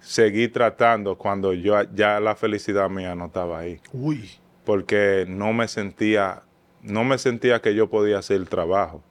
seguir 0.00 0.52
tratando 0.52 1.16
cuando 1.16 1.52
yo 1.52 1.80
ya 1.94 2.20
la 2.20 2.34
felicidad 2.34 2.88
mía 2.90 3.14
no 3.14 3.26
estaba 3.26 3.60
ahí, 3.60 3.80
Uy. 3.92 4.30
porque 4.64 5.24
no 5.28 5.52
me 5.52 5.68
sentía, 5.68 6.42
no 6.82 7.04
me 7.04 7.18
sentía 7.18 7.60
que 7.60 7.74
yo 7.74 7.88
podía 7.88 8.18
hacer 8.18 8.36
el 8.36 8.48
trabajo. 8.48 9.02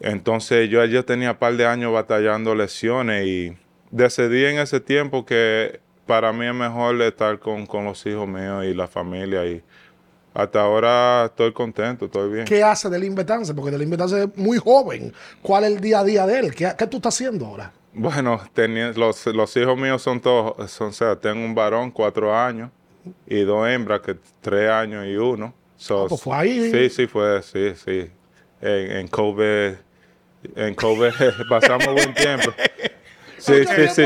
Entonces 0.00 0.68
yo 0.68 0.84
ya 0.84 1.02
tenía 1.02 1.32
un 1.32 1.36
par 1.36 1.54
de 1.56 1.66
años 1.66 1.92
batallando 1.92 2.54
lesiones 2.54 3.26
y 3.26 3.56
decidí 3.90 4.44
en 4.44 4.58
ese 4.58 4.80
tiempo 4.80 5.24
que 5.24 5.80
para 6.04 6.32
mí 6.32 6.46
es 6.46 6.54
mejor 6.54 7.00
estar 7.00 7.38
con, 7.38 7.64
con 7.64 7.84
los 7.84 8.04
hijos 8.04 8.28
míos 8.28 8.64
y 8.64 8.74
la 8.74 8.86
familia 8.86 9.46
y 9.46 9.62
hasta 10.34 10.60
ahora 10.60 11.26
estoy 11.26 11.52
contento, 11.52 12.06
estoy 12.06 12.30
bien. 12.32 12.44
¿Qué 12.44 12.62
hace 12.62 12.90
Delín 12.90 13.14
Betance? 13.14 13.54
Porque 13.54 13.70
Delín 13.70 13.88
Betance 13.90 14.24
es 14.24 14.36
muy 14.36 14.58
joven. 14.58 15.12
¿Cuál 15.40 15.64
es 15.64 15.70
el 15.72 15.80
día 15.80 16.00
a 16.00 16.04
día 16.04 16.26
de 16.26 16.38
él? 16.40 16.54
¿Qué, 16.54 16.70
qué 16.76 16.86
tú 16.88 16.96
estás 16.96 17.14
haciendo 17.14 17.46
ahora? 17.46 17.72
Bueno, 17.92 18.40
tenía, 18.52 18.90
los, 18.92 19.24
los 19.26 19.56
hijos 19.56 19.78
míos 19.78 20.02
son 20.02 20.20
todos, 20.20 20.70
son, 20.70 20.88
o 20.88 20.92
sea, 20.92 21.14
tengo 21.14 21.44
un 21.44 21.54
varón, 21.54 21.92
cuatro 21.92 22.36
años, 22.36 22.70
y 23.26 23.40
dos 23.42 23.68
hembras, 23.68 24.00
que 24.00 24.16
tres 24.40 24.68
años 24.68 25.06
y 25.06 25.14
uno. 25.16 25.54
So, 25.76 26.04
Ah, 26.04 26.06
pues 26.08 26.20
fue 26.20 26.36
ahí. 26.36 26.70
Sí, 26.72 26.90
sí, 26.90 27.06
fue, 27.06 27.40
sí, 27.42 27.72
sí. 27.84 28.10
En, 28.60 28.90
en 28.96 29.08
COVID, 29.08 29.74
en 30.56 30.74
COVID 30.74 31.12
pasamos 31.48 31.86
buen 31.94 32.12
tiempo. 32.14 32.52
Sí, 33.36 33.62
sí, 33.66 33.88
sí. 33.94 34.04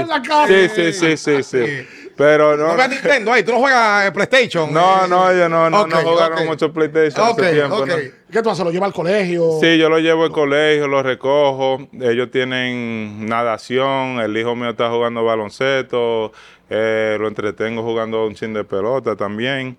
Sí, 0.49 0.69
sí, 0.75 0.93
sí, 0.93 1.17
sí, 1.17 1.43
sí. 1.45 2.08
Pero 2.19 2.57
no, 2.57 2.67
No 2.67 2.77
veas 2.77 2.91
Nintendo 2.91 3.33
ahí, 3.33 3.43
tú 3.45 3.53
no 3.53 3.59
juegas 3.61 4.07
eh, 4.09 4.13
PlayStation. 4.13 4.75
no, 4.75 5.05
eh, 5.05 5.09
no, 5.09 5.31
ellos 5.31 5.49
no, 5.49 5.71
no, 5.71 5.83
ok, 5.83 5.89
no 5.89 5.99
jugaron 6.03 6.47
mucho 6.47 6.73
PlayStation 6.73 7.29
Ok, 7.29 7.39
ese 7.39 7.53
tiempo. 7.55 7.85
¿Qué 8.31 8.43
tú 8.43 8.51
haces? 8.51 8.65
¿Lo 8.65 8.71
lleva 8.73 8.87
al 8.87 8.93
colegio? 8.93 9.59
Sí, 9.61 9.79
yo 9.79 9.89
lo 9.89 9.99
llevo 10.01 10.25
al 10.25 10.33
colegio, 10.33 10.89
lo 10.89 11.03
recojo. 11.03 11.79
Ellos 12.01 12.31
tienen 12.31 13.25
nadación. 13.27 14.21
El 14.21 14.37
hijo 14.37 14.55
mío 14.57 14.71
está 14.71 14.91
jugando 14.91 15.25
baloncesto. 15.25 16.33
eh, 16.69 17.17
lo 17.21 17.29
entretengo 17.29 17.83
jugando 17.83 18.27
un 18.27 18.35
chin 18.35 18.53
de 18.53 18.65
pelota 18.65 19.15
también. 19.17 19.79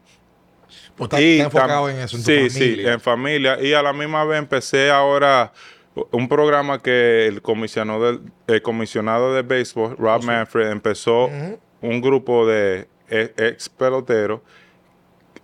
Pues 0.95 1.07
está, 1.07 1.21
Y 1.21 1.33
está 1.39 1.43
enfocado 1.45 1.89
en 1.89 1.97
eso, 1.99 2.17
en 2.17 2.23
tu 2.23 2.29
sí, 2.31 2.49
familia. 2.49 2.83
sí, 2.83 2.87
en 2.89 2.99
familia. 3.01 3.57
Y 3.61 3.73
a 3.73 3.81
la 3.83 3.93
misma 3.93 4.23
vez 4.25 4.39
empecé 4.39 4.89
ahora 4.91 5.51
un 6.11 6.27
programa 6.29 6.81
que 6.81 7.27
el 7.27 7.41
comisionado 7.41 8.05
del, 8.05 8.21
el 8.47 8.61
comisionado 8.61 9.33
de 9.33 9.41
béisbol, 9.41 9.97
Rob 9.97 10.23
Manfred, 10.23 10.71
empezó 10.71 11.29
un 11.81 12.01
grupo 12.01 12.45
de 12.47 12.87
e- 13.09 13.33
ex 13.37 13.69
peloteros 13.69 14.41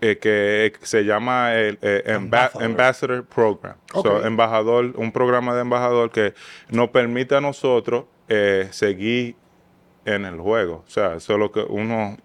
eh, 0.01 0.17
que 0.19 0.73
se 0.81 1.03
llama 1.03 1.55
el 1.55 1.79
eh, 1.81 2.03
Amba- 2.07 2.45
Ambassador. 2.53 2.63
Ambassador 2.63 3.25
Program. 3.25 3.75
Ok. 3.93 4.05
So, 4.05 4.25
embajador, 4.25 4.93
un 4.97 5.11
programa 5.11 5.55
de 5.55 5.61
embajador 5.61 6.11
que 6.11 6.33
nos 6.69 6.89
permite 6.89 7.35
a 7.35 7.41
nosotros 7.41 8.05
eh, 8.27 8.67
seguir 8.71 9.35
en 10.03 10.25
el 10.25 10.37
juego. 10.39 10.83
O 10.85 10.89
sea, 10.89 11.15
eso 11.15 11.33
es 11.33 11.39
lo 11.39 11.51
que 11.51 11.61
uno, 11.61 12.17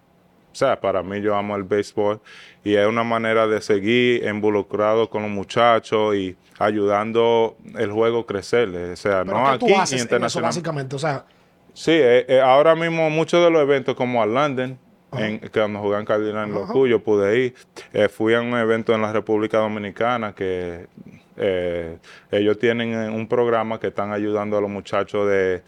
o 0.51 0.55
sea, 0.55 0.79
para 0.81 1.01
mí 1.01 1.21
yo 1.21 1.35
amo 1.35 1.55
el 1.55 1.63
béisbol 1.63 2.19
y 2.63 2.75
es 2.75 2.85
una 2.85 3.03
manera 3.03 3.47
de 3.47 3.61
seguir 3.61 4.23
involucrado 4.27 5.09
con 5.09 5.23
los 5.23 5.31
muchachos 5.31 6.15
y 6.15 6.35
ayudando 6.59 7.55
el 7.77 7.91
juego 7.91 8.19
a 8.19 8.25
crecer. 8.27 8.69
O 8.69 8.95
sea, 8.95 9.23
¿Pero 9.23 9.37
no 9.39 9.45
qué 9.45 9.49
aquí 9.51 9.65
tú 9.73 9.79
haces 9.79 10.11
en 10.11 10.23
eso, 10.23 10.41
básicamente? 10.41 10.95
O 10.95 10.99
sea, 10.99 11.25
Sí, 11.73 11.91
eh, 11.91 12.25
eh, 12.27 12.41
ahora 12.41 12.75
mismo 12.75 13.09
muchos 13.09 13.43
de 13.43 13.49
los 13.49 13.61
eventos 13.61 13.95
como 13.95 14.21
a 14.21 14.25
London, 14.25 14.77
en, 15.13 15.39
que 15.39 15.49
cuando 15.49 15.79
juegan 15.79 16.05
Cardinal 16.05 16.47
en 16.47 16.53
los 16.53 16.71
cuyos, 16.71 17.01
pude 17.01 17.37
ir. 17.39 17.55
Eh, 17.93 18.07
fui 18.09 18.33
a 18.33 18.41
un 18.41 18.53
evento 18.55 18.93
en 18.93 19.01
la 19.01 19.11
República 19.11 19.57
Dominicana 19.57 20.33
que 20.33 20.87
eh, 21.37 21.97
ellos 22.31 22.59
tienen 22.59 22.93
un 23.11 23.27
programa 23.27 23.79
que 23.79 23.87
están 23.87 24.11
ayudando 24.11 24.57
a 24.57 24.61
los 24.61 24.69
muchachos 24.69 25.27
de 25.27 25.63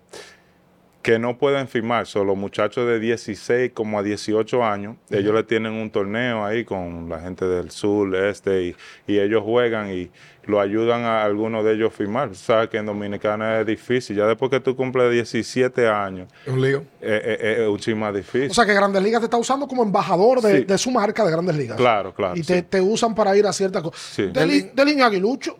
que 1.01 1.19
no 1.19 1.37
pueden 1.37 1.67
firmar, 1.67 2.07
son 2.07 2.27
los 2.27 2.37
muchachos 2.37 2.87
de 2.87 2.97
16 2.97 3.73
como 3.73 3.99
a 3.99 4.03
18 4.03 4.63
años, 4.63 4.95
ellos 5.09 5.33
le 5.33 5.43
tienen 5.43 5.73
un 5.73 5.91
torneo 5.91 6.45
ahí 6.45 6.63
con 6.63 7.09
la 7.09 7.19
gente 7.19 7.45
del 7.45 7.71
sur, 7.71 8.15
este, 8.15 8.63
y, 8.63 8.75
y 9.05 9.19
ellos 9.19 9.43
juegan 9.43 9.91
y 9.91 10.09
lo 10.45 10.59
ayudan 10.59 11.03
a 11.03 11.23
algunos 11.23 11.63
de 11.63 11.73
ellos 11.73 11.91
a 11.93 11.95
firmar. 11.95 12.35
Sabes 12.35 12.69
que 12.69 12.77
en 12.77 12.85
Dominicana 12.85 13.59
es 13.61 13.65
difícil, 13.65 14.15
ya 14.17 14.25
después 14.25 14.51
que 14.51 14.59
tú 14.59 14.75
cumples 14.75 15.09
17 15.11 15.87
años, 15.87 16.27
Un 16.47 16.61
lío. 16.61 16.79
eh, 17.01 17.37
eh, 17.41 17.57
es 17.63 17.67
un 17.69 17.77
chisme 17.79 18.01
más 18.01 18.13
difícil. 18.13 18.51
o 18.51 18.53
sea, 18.53 18.65
que 18.65 18.73
Grandes 18.73 19.01
Ligas 19.01 19.21
te 19.21 19.25
está 19.25 19.37
usando 19.37 19.67
como 19.67 19.83
embajador 19.83 20.41
de, 20.41 20.59
Sí. 20.59 20.63
de 20.65 20.77
su 20.77 20.91
marca 20.91 21.23
de 21.25 21.31
Grandes 21.31 21.55
Ligas. 21.55 21.77
claro, 21.77 22.13
claro. 22.13 22.35
Y 22.35 22.41
te, 22.43 22.55
sí, 22.57 22.61
te 22.63 22.81
usan 22.81 23.15
para 23.15 23.35
ir 23.37 23.45
a 23.47 23.53
ciertas 23.53 23.81
cosas. 23.81 23.99
Sí. 24.01 24.23
Delin, 24.33 24.71
Delin 24.75 25.01
Aguilucho, 25.01 25.57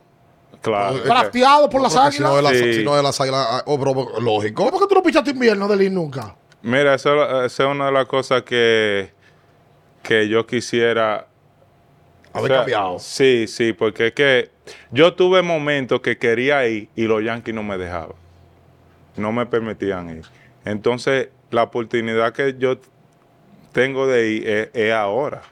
claro. 0.61 0.97
Eh, 0.97 1.01
drafteado 1.05 1.69
por 1.69 1.81
las 1.81 1.93
Porque 1.93 2.11
si 2.17 2.21
no 2.21 2.29
de 2.33 2.35
águilas. 2.39 2.53
las, 2.53 2.61
Sí. 2.61 2.73
si 2.79 2.83
no 2.83 2.95
de 2.97 3.03
las 3.03 3.21
águilas, 3.21 3.47
ah, 3.49 3.63
oh, 3.65 3.77
bro, 3.77 4.19
lógico. 4.19 4.69
¿Por 4.69 4.81
qué 4.81 4.87
tú 4.87 4.95
no 4.95 5.03
pichaste 5.03 5.31
invierno, 5.31 5.67
Delin, 5.67 5.93
nunca? 5.93 6.35
Mira, 6.61 6.93
eso, 6.95 7.43
esa 7.45 7.63
es 7.63 7.69
una 7.69 7.85
de 7.87 7.91
las 7.93 8.05
cosas 8.05 8.43
que, 8.43 9.11
que 10.01 10.27
yo 10.29 10.45
quisiera 10.45 11.27
Haber 12.33 12.51
O 12.51 12.53
sea, 12.53 12.57
cambiado. 12.57 12.99
Sí, 12.99 13.45
sí, 13.47 13.73
porque 13.73 14.07
es 14.07 14.13
que 14.13 14.49
yo 14.91 15.13
tuve 15.13 15.41
momentos 15.41 16.01
que 16.01 16.17
quería 16.17 16.67
ir 16.67 16.89
y 16.95 17.03
los 17.03 17.23
Yankees 17.23 17.53
no 17.53 17.63
me 17.63 17.77
dejaban. 17.77 18.15
No 19.15 19.31
me 19.31 19.45
permitían 19.45 20.09
ir. 20.09 20.25
Entonces, 20.65 21.29
la 21.51 21.63
oportunidad 21.63 22.33
que 22.33 22.55
yo 22.57 22.79
tengo 23.71 24.07
de 24.07 24.29
ir 24.29 24.47
es, 24.47 24.69
es 24.73 24.93
ahora. 24.93 25.43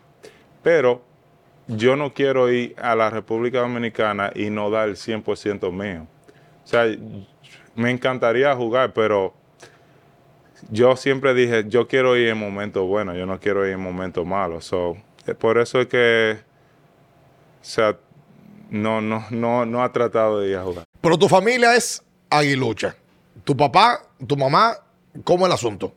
Pero 0.63 1.03
yo 1.67 1.95
no 1.95 2.13
quiero 2.13 2.51
ir 2.51 2.75
a 2.81 2.95
la 2.95 3.09
República 3.09 3.59
Dominicana 3.59 4.31
y 4.35 4.49
no 4.49 4.69
dar 4.69 4.89
el 4.89 4.95
100% 4.95 5.71
mío. 5.71 6.07
O 6.63 6.67
sea, 6.67 6.85
me 7.75 7.91
encantaría 7.91 8.55
jugar, 8.55 8.93
pero 8.93 9.33
yo 10.69 10.95
siempre 10.95 11.33
dije, 11.33 11.65
yo 11.67 11.87
quiero 11.87 12.15
ir 12.17 12.29
en 12.29 12.37
momentos 12.37 12.85
buenos, 12.87 13.15
yo 13.17 13.25
no 13.25 13.39
quiero 13.39 13.65
ir 13.65 13.73
en 13.73 13.79
momentos 13.79 14.25
malos. 14.25 14.65
So, 14.65 14.97
eh, 15.25 15.33
por 15.33 15.57
eso 15.57 15.81
es 15.81 15.87
que, 15.87 16.37
sea, 17.61 17.97
no, 18.69 19.01
no, 19.01 19.25
no, 19.29 19.65
no 19.65 19.83
ha 19.83 19.91
tratado 19.91 20.39
de 20.39 20.49
ir 20.49 20.55
a 20.57 20.63
jugar. 20.63 20.83
Pero 21.01 21.17
tu 21.17 21.27
familia 21.27 21.75
es 21.75 22.01
aguilucha. 22.29 22.95
Tu 23.43 23.55
papá, 23.57 24.01
tu 24.27 24.37
mamá, 24.37 24.75
¿cómo 25.23 25.45
es 25.45 25.49
el 25.49 25.53
asunto? 25.55 25.93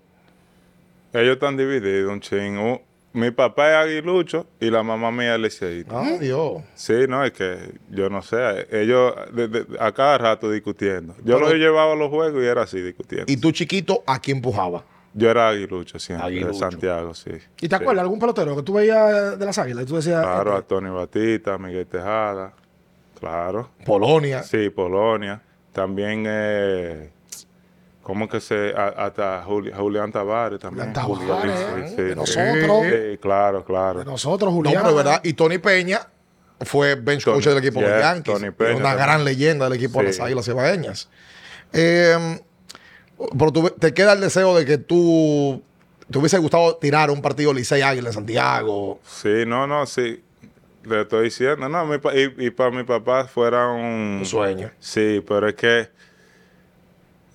Ellos 1.12 1.34
están 1.34 1.56
divididos 1.56 2.12
un 2.12 2.20
chingo. 2.20 2.82
Mi 3.12 3.30
papá 3.30 3.70
es 3.70 3.76
aguilucho 3.86 4.48
y 4.58 4.70
la 4.70 4.82
mamá 4.82 5.12
mía 5.12 5.34
es 5.36 5.40
liceísta. 5.40 5.92
Ah, 5.96 6.16
Dios. 6.18 6.62
Sí, 6.74 6.94
no, 7.08 7.24
es 7.24 7.30
que 7.32 7.74
yo 7.90 8.10
no 8.10 8.22
sé. 8.22 8.66
Ellos 8.72 9.14
de- 9.32 9.46
de- 9.46 9.66
a 9.78 9.92
cada 9.92 10.18
rato 10.18 10.50
discutiendo. 10.50 11.14
Yo 11.18 11.36
Pero- 11.36 11.40
los 11.50 11.54
llevaba 11.54 11.92
a 11.92 11.96
los 11.96 12.10
juegos 12.10 12.42
y 12.42 12.46
era 12.46 12.62
así 12.62 12.80
discutiendo. 12.80 13.30
Y 13.30 13.36
tú 13.36 13.52
chiquito, 13.52 14.02
¿a 14.04 14.18
quién 14.18 14.38
empujaba? 14.38 14.82
Yo 15.14 15.30
era 15.30 15.48
aguilucho 15.48 15.98
siempre, 15.98 16.26
Aguilucho. 16.26 16.52
de 16.52 16.58
Santiago, 16.58 17.14
sí. 17.14 17.30
¿Y 17.60 17.68
te 17.68 17.76
Sí. 17.76 17.82
acuerdas 17.82 18.02
algún 18.02 18.18
pelotero 18.18 18.54
que 18.56 18.62
tú 18.62 18.74
veías 18.74 19.38
de 19.38 19.46
las 19.46 19.56
águilas? 19.58 19.84
Y 19.84 19.86
tú 19.86 19.96
decías, 19.96 20.20
Claro, 20.22 20.52
a 20.54 20.58
este, 20.58 20.68
Tony 20.68 20.90
Batista, 20.90 21.56
Miguel 21.58 21.86
Tejada. 21.86 22.52
Claro. 23.18 23.70
Polonia. 23.86 24.42
Sí, 24.42 24.68
Polonia. 24.70 25.40
También, 25.72 26.24
eh, 26.26 27.10
¿cómo 28.02 28.28
que 28.28 28.40
se...? 28.40 28.74
a- 28.76 28.88
hasta 29.06 29.42
Juli- 29.44 29.72
Julián 29.72 30.12
Tavares 30.12 30.58
también. 30.60 30.94
Julián 30.94 31.26
Tavares, 31.28 31.88
Sí, 31.90 31.96
sí, 31.96 32.02
de 32.02 32.10
sí. 32.10 32.16
nosotros. 32.16 32.82
Sí, 32.90 33.18
claro, 33.18 33.64
claro. 33.64 33.98
de 34.00 34.04
nosotros, 34.04 34.50
No, 34.52 34.56
Julián. 34.56 34.82
pero 34.82 34.94
verdad. 34.94 35.20
Y 35.24 35.32
Tony 35.32 35.58
Peña 35.58 36.00
fue 36.60 36.96
bench 36.96 37.24
Tony- 37.24 37.36
coach 37.36 37.46
del 37.46 37.58
equipo 37.58 37.80
de 37.80 37.88
los 37.88 37.98
yeah, 37.98 38.14
Yankees. 38.14 38.34
Tony 38.34 38.50
Peña 38.50 38.76
una 38.76 38.82
también. 38.90 39.06
gran 39.06 39.24
leyenda 39.24 39.64
del 39.68 39.74
equipo 39.74 40.00
de 40.00 40.06
las 40.06 40.20
Águilas 40.20 40.44
Cibaeñas. 40.44 41.08
Eh, 41.72 42.40
pero 43.38 43.52
tú- 43.52 43.70
te 43.70 43.92
queda 43.94 44.12
el 44.14 44.20
deseo 44.20 44.56
de 44.56 44.64
que 44.64 44.78
tú 44.78 45.62
te 46.10 46.18
hubiese 46.18 46.38
gustado 46.38 46.76
tirar 46.76 47.10
un 47.10 47.22
partido 47.22 47.52
Licey 47.52 47.82
Águila 47.82 48.08
en 48.08 48.14
Santiago. 48.14 49.00
Sí, 49.06 49.44
no, 49.46 49.66
no, 49.66 49.86
sí. 49.86 50.22
Le 50.84 51.00
estoy 51.02 51.24
diciendo, 51.24 51.66
no, 51.68 51.86
mi 51.86 51.96
pa- 51.98 52.14
y, 52.14 52.34
y 52.38 52.50
para 52.50 52.70
mi 52.70 52.84
papá 52.84 53.24
fuera 53.26 53.68
un... 53.70 54.18
Un 54.20 54.26
sueño. 54.26 54.70
Sí, 54.78 55.24
pero 55.26 55.48
es 55.48 55.54
que 55.54 55.88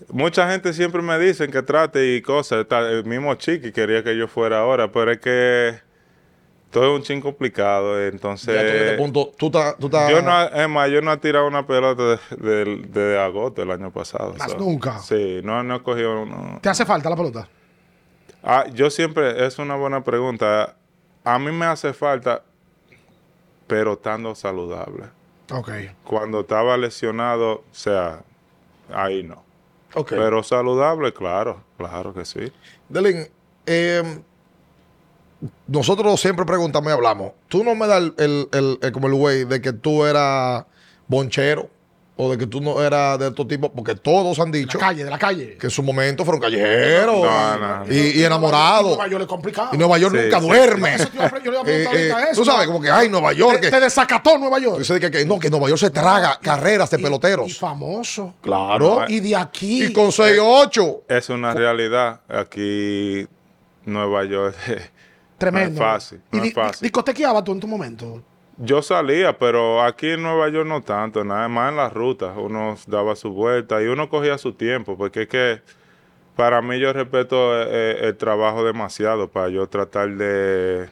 mucha 0.10 0.50
gente 0.52 0.72
siempre 0.74 1.02
me 1.02 1.18
dicen 1.18 1.52
que 1.52 1.62
trate 1.64 2.16
y 2.16 2.22
cosas. 2.22 2.68
Tal- 2.68 2.86
El 2.92 3.06
mismo 3.06 3.34
Chiqui 3.36 3.72
quería 3.72 4.04
que 4.04 4.16
yo 4.16 4.28
fuera 4.28 4.60
ahora, 4.60 4.92
pero 4.92 5.12
es 5.12 5.20
que 5.20 5.80
todo 6.72 6.94
es 6.94 7.00
un 7.00 7.04
chin 7.04 7.22
complicado. 7.22 8.02
Entonces, 8.06 8.54
Ya 8.56 8.62
este 8.62 8.98
punto, 8.98 9.32
tú 9.38 9.48
estás... 9.48 9.78
tú 9.78 9.88
estás- 9.88 10.10
yo 10.12 10.22
no, 10.22 10.42
es 10.44 10.70
más, 10.70 10.90
yo 10.90 11.02
no 11.02 11.12
he 11.14 11.18
tirado 11.18 11.48
una 11.48 11.66
pelota 11.66 12.04
de- 12.04 12.38
de- 12.38 12.78
desde 12.88 13.20
agosto 13.20 13.62
del 13.62 13.72
año 13.72 13.92
pasado. 13.92 14.34
Más 14.38 14.58
nunca. 14.58 15.00
Sí, 15.00 15.40
no, 15.44 15.64
no 15.64 15.76
he 15.76 15.84
cogido... 15.84 16.26
no. 16.26 16.60
¿Te 16.62 16.70
hace 16.70 16.86
falta 16.86 17.10
la 17.10 17.16
pelota? 17.16 17.48
Ah, 18.44 18.66
yo 18.74 18.90
siempre, 18.90 19.46
es 19.46 19.58
una 19.60 19.76
buena 19.76 20.04
pregunta. 20.04 20.76
A 21.24 21.38
mí 21.40 21.52
me 21.52 21.66
hace 21.66 21.92
falta, 21.94 22.44
pero 23.68 23.94
estando 23.94 24.34
saludable. 24.36 25.06
Ok. 25.52 25.70
Cuando 26.04 26.42
estaba 26.42 26.78
lesionado, 26.78 27.52
o 27.54 27.64
sea, 27.72 28.22
ahí 28.94 29.24
no. 29.24 29.44
Ok. 29.96 30.10
Pero 30.12 30.44
saludable, 30.44 31.12
claro, 31.14 31.64
claro 31.78 32.14
que 32.14 32.24
sí. 32.24 32.52
Delin, 32.88 33.28
eh, 33.66 34.22
nosotros 35.68 36.20
siempre 36.20 36.46
preguntamos 36.46 36.90
y 36.90 36.94
hablamos. 36.94 37.32
Tú 37.48 37.64
no 37.64 37.76
me 37.76 37.88
das 37.88 38.00
el, 38.00 38.14
el- 38.18 38.50
el- 38.52 38.80
el- 38.82 38.92
como 38.92 39.08
el 39.08 39.14
güey 39.14 39.46
de 39.46 39.62
que 39.62 39.72
tú 39.74 40.04
eras 40.06 40.66
bonchero 41.08 41.70
o 42.22 42.30
de 42.32 42.38
que 42.38 42.46
tú 42.48 42.60
no 42.60 42.82
eras 42.84 43.18
de 43.18 43.30
estos 43.30 43.48
tipos, 43.48 43.72
porque 43.74 43.96
todos 43.96 44.38
han 44.40 44.52
De 44.52 44.60
dicho 44.60 44.78
la 44.78 44.88
calle, 44.88 45.06
de 45.06 45.10
la 45.10 45.18
calle. 45.18 45.56
que 45.58 45.68
en 45.68 45.72
su 45.72 45.82
momento 45.82 46.26
fueron 46.26 46.42
callejeros 46.42 47.16
No, 47.22 47.58
no, 47.58 47.86
no. 47.86 47.94
y, 47.94 48.20
y 48.20 48.24
enamorados. 48.26 48.90
Nueva 48.98 49.08
York 49.08 49.22
es 49.22 49.28
complicado. 49.30 49.70
Y 49.72 49.78
Nueva 49.78 49.98
York 49.98 50.14
Sí, 50.18 50.22
nunca 50.26 50.42
sí. 50.42 50.46
duerme. 50.48 50.96
Eso 50.96 51.08
yo 51.14 51.22
le 51.22 51.50
iba 51.52 51.62
a 51.62 51.64
preguntar 51.64 51.96
Eh, 51.96 52.10
eh, 52.10 52.14
eso. 52.32 52.42
tú 52.42 52.46
sabes, 52.46 52.68
como 52.68 52.82
que, 52.82 52.92
ay, 52.92 53.08
Nueva 53.08 53.32
York. 53.32 53.56
Te, 53.56 53.62
que- 53.62 53.72
te 53.72 53.80
desacató 53.80 54.38
Nueva 54.38 54.60
York. 54.60 54.80
Dice 54.80 55.00
que, 55.00 55.10
que 55.10 55.26
no, 55.26 55.40
que 55.40 55.50
Nueva 55.50 55.70
York 55.70 55.80
se 55.80 55.92
traga 55.92 56.38
carreras 56.42 56.90
de 56.92 57.00
Y 57.00 57.04
peloteros. 57.04 57.58
famoso. 57.58 58.34
claro. 58.42 59.06
Y 59.08 59.22
de 59.22 59.38
aquí. 59.38 59.86
Y 59.86 59.94
con 59.94 60.08
6-8. 60.12 61.04
Es 61.08 61.30
una 61.30 61.54
realidad. 61.54 62.20
Aquí, 62.28 63.26
Nueva 63.86 64.26
York, 64.26 64.56
Tremendo. 65.40 65.80
no 65.80 65.86
es 65.86 65.92
fácil, 65.94 66.22
no 66.32 66.46
¿Y 66.46 66.48
es 66.50 66.54
fácil. 66.54 66.92
tú 67.44 67.52
en 67.52 67.60
tu 67.60 67.68
momento? 67.68 68.22
yo 68.62 68.82
salía, 68.82 69.38
pero 69.38 69.82
aquí 69.82 70.10
en 70.10 70.22
Nueva 70.22 70.50
York 70.50 70.68
no 70.68 70.82
tanto, 70.82 71.24
nada 71.24 71.48
más 71.48 71.72
en 71.72 71.78
las 71.78 71.94
rutas. 71.94 72.36
Uno 72.38 72.76
daba 72.88 73.16
su 73.16 73.32
vuelta 73.32 73.82
y 73.82 73.88
uno 73.88 74.10
cogía 74.10 74.38
su 74.38 74.54
tiempo, 74.54 74.98
porque 74.98 75.24
es 75.24 75.28
que 75.30 75.62
para 76.36 76.62
mí 76.62 76.80
yo 76.80 76.92
respeto 76.94 77.58
eh, 77.62 77.68
eh, 77.70 77.98
el 78.04 78.18
trabajo 78.18 78.64
demasiado 78.66 79.30
para 79.30 79.50
yo 79.50 79.68
tratar 79.68 80.10
de 80.18 80.90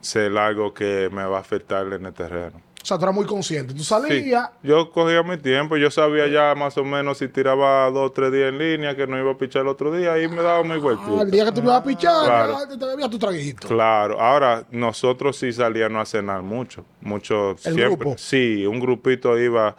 ser 0.00 0.36
algo 0.38 0.72
que 0.74 1.10
me 1.12 1.24
va 1.24 1.38
a 1.38 1.40
afectar 1.40 1.86
en 1.92 2.06
el 2.06 2.14
terreno. 2.14 2.62
O 2.82 2.86
sea, 2.86 2.96
tú 2.96 3.04
eras 3.04 3.14
muy 3.14 3.26
consciente. 3.26 3.74
Tú 3.74 3.80
Sí. 3.80 3.84
salías. 3.84 4.48
Yo 4.62 4.90
cogía 4.90 5.22
mi 5.22 5.36
tiempo, 5.36 5.76
yo 5.76 5.90
sabía 5.90 6.26
ya 6.28 6.54
más 6.54 6.78
o 6.78 6.84
menos 6.84 7.18
si 7.18 7.28
tiraba 7.28 7.90
dos 7.90 8.06
o 8.08 8.12
tres 8.12 8.32
días 8.32 8.48
en 8.48 8.58
línea, 8.58 8.96
que 8.96 9.06
no 9.06 9.18
iba 9.18 9.32
a 9.32 9.36
pichar 9.36 9.62
el 9.62 9.68
otro 9.68 9.92
día, 9.94 10.20
y 10.22 10.28
me 10.28 10.42
daba 10.42 10.62
mi 10.64 10.78
vueltita. 10.78 11.10
Ah, 11.18 11.22
el 11.22 11.30
día 11.30 11.44
que 11.44 11.52
tú 11.52 11.60
me 11.60 11.66
ibas 11.66 11.80
a 11.80 11.84
pichar, 11.84 12.24
Claro. 12.24 12.52
ya 12.58 12.68
te, 12.68 12.78
te 12.78 12.86
bebías 12.86 13.10
tu 13.10 13.18
traguito. 13.18 13.68
Claro, 13.68 14.18
ahora 14.20 14.64
nosotros 14.70 15.36
sí 15.36 15.52
salíamos 15.52 16.00
a 16.02 16.06
cenar 16.06 16.42
mucho, 16.42 16.84
mucho 17.02 17.50
¿El 17.50 17.58
siempre. 17.58 17.86
grupo? 17.96 18.14
Sí, 18.16 18.64
un 18.66 18.80
grupito 18.80 19.38
iba. 19.38 19.76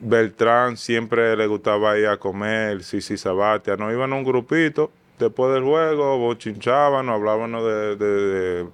Beltrán 0.00 0.76
siempre 0.76 1.36
le 1.36 1.46
gustaba 1.48 1.98
ir 1.98 2.06
a 2.06 2.16
comer, 2.18 2.84
Sisi 2.84 3.16
Sabatia, 3.16 3.76
nos 3.76 3.92
iban 3.92 4.12
a 4.12 4.16
un 4.16 4.22
grupito, 4.24 4.92
después 5.18 5.52
del 5.52 5.64
juego, 5.64 6.18
bochinchaban, 6.18 7.08
hablábamos 7.08 7.64
de, 7.64 7.96
de- 7.96 8.06
de 8.06 8.66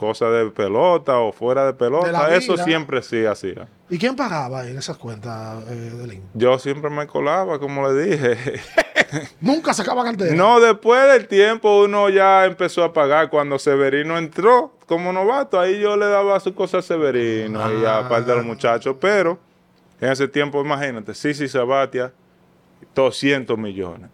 cosas 0.00 0.32
de 0.32 0.50
pelota 0.50 1.18
o 1.18 1.30
fuera 1.30 1.66
de 1.66 1.74
pelota, 1.74 2.26
De 2.26 2.38
eso 2.38 2.56
siempre 2.56 3.02
sí 3.02 3.26
hacía. 3.26 3.68
¿Y 3.90 3.98
quién 3.98 4.16
pagaba 4.16 4.66
en 4.66 4.78
esas 4.78 4.96
cuentas 4.96 5.62
eh? 5.68 6.22
Yo 6.32 6.58
siempre 6.58 6.88
me 6.88 7.06
colaba, 7.06 7.58
como 7.58 7.86
le 7.86 8.02
dije. 8.06 8.60
Nunca 9.42 9.74
sacaba 9.74 10.02
cartera. 10.02 10.34
No, 10.34 10.58
después 10.58 11.06
del 11.12 11.28
tiempo 11.28 11.82
uno 11.84 12.08
ya 12.08 12.46
empezó 12.46 12.82
a 12.82 12.94
pagar. 12.94 13.28
Cuando 13.28 13.58
Severino 13.58 14.16
entró 14.16 14.72
como 14.86 15.12
novato, 15.12 15.60
ahí 15.60 15.78
yo 15.80 15.98
le 15.98 16.06
daba 16.06 16.40
su 16.40 16.54
cosa 16.54 16.78
a 16.78 16.82
Severino 16.82 17.60
y 17.78 17.84
Ah. 17.84 17.98
aparte 17.98 18.30
de 18.30 18.36
los 18.38 18.46
muchachos. 18.46 18.96
Pero 18.98 19.38
en 20.00 20.10
ese 20.12 20.28
tiempo, 20.28 20.62
imagínate, 20.62 21.12
Sisi 21.12 21.46
Sabatia, 21.46 22.10
200 22.94 23.58
millones. 23.58 24.08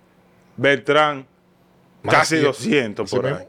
Beltrán, 0.56 1.26
Más 2.02 2.12
casi 2.16 2.36
cien. 2.38 2.44
200 2.46 3.04
Así 3.04 3.16
por 3.16 3.26
ahí. 3.26 3.32
mismo. 3.34 3.48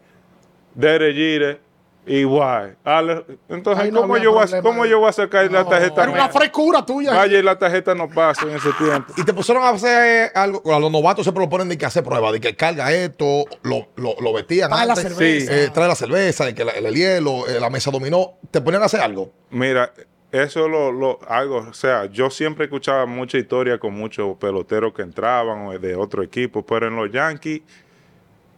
Igual. 2.08 2.78
Ale- 2.84 3.26
Entonces, 3.50 3.84
Ahí 3.86 3.92
no 3.92 4.02
¿cómo, 4.02 4.18
yo 4.18 4.32
voy 4.34 4.46
a, 4.52 4.62
¿cómo 4.62 4.86
yo 4.86 5.00
voy 5.00 5.10
a 5.10 5.12
sacar 5.14 5.52
la 5.52 5.66
tarjeta 5.66 6.04
Era 6.04 6.12
una 6.12 6.24
mía? 6.24 6.30
frescura 6.30 6.86
tuya. 6.86 7.14
Vaya 7.14 7.38
y 7.40 7.44
la 7.44 7.58
tarjeta 7.60 7.94
no 7.94 8.08
pasa 8.10 8.44
en 8.44 8.52
ese 8.56 8.72
tiempo. 8.74 9.14
Y 9.18 9.24
te 9.24 9.34
pusieron 9.34 9.64
a 9.64 9.70
hacer 9.70 10.32
algo. 10.36 10.62
A 10.74 10.80
los 10.80 10.92
novatos 10.92 11.24
siempre 11.26 11.44
lo 11.44 11.50
ponen 11.50 11.70
de 11.70 11.78
que 11.78 11.86
hacer 11.86 12.04
pruebas, 12.04 12.32
de 12.34 12.40
que 12.40 12.56
carga 12.56 12.92
esto, 12.92 13.46
lo, 13.64 13.88
lo, 13.96 14.16
lo 14.22 14.34
vestían. 14.34 14.70
Trae 14.70 14.86
la 14.88 14.96
cerveza. 14.96 15.54
Eh, 15.56 15.70
trae 15.74 15.88
la 15.88 15.96
cerveza, 15.96 16.46
de 16.46 16.56
que 16.56 16.64
la- 16.66 16.72
el, 16.72 16.94
hielo, 16.96 17.48
eh, 17.48 17.60
la 17.60 17.70
mesa 17.70 17.92
dominó. 17.92 18.34
¿Te 18.52 18.62
ponían 18.62 18.82
a 18.84 18.86
hacer 18.86 19.02
algo? 19.02 19.32
Mira, 19.50 19.92
eso 20.32 20.68
lo, 20.68 20.92
lo 20.92 21.20
algo, 21.28 21.58
o 21.70 21.74
sea, 21.74 22.06
yo 22.06 22.30
siempre 22.30 22.66
escuchaba 22.66 23.06
mucha 23.06 23.38
historia 23.38 23.78
con 23.80 23.94
muchos 23.94 24.36
peloteros 24.38 24.94
que 24.94 25.02
entraban 25.02 25.68
o 25.68 25.80
de 25.80 25.96
otro 25.96 26.22
equipo, 26.22 26.66
pero 26.66 26.88
en 26.88 26.96
los 26.98 27.10
Yankees, 27.12 27.62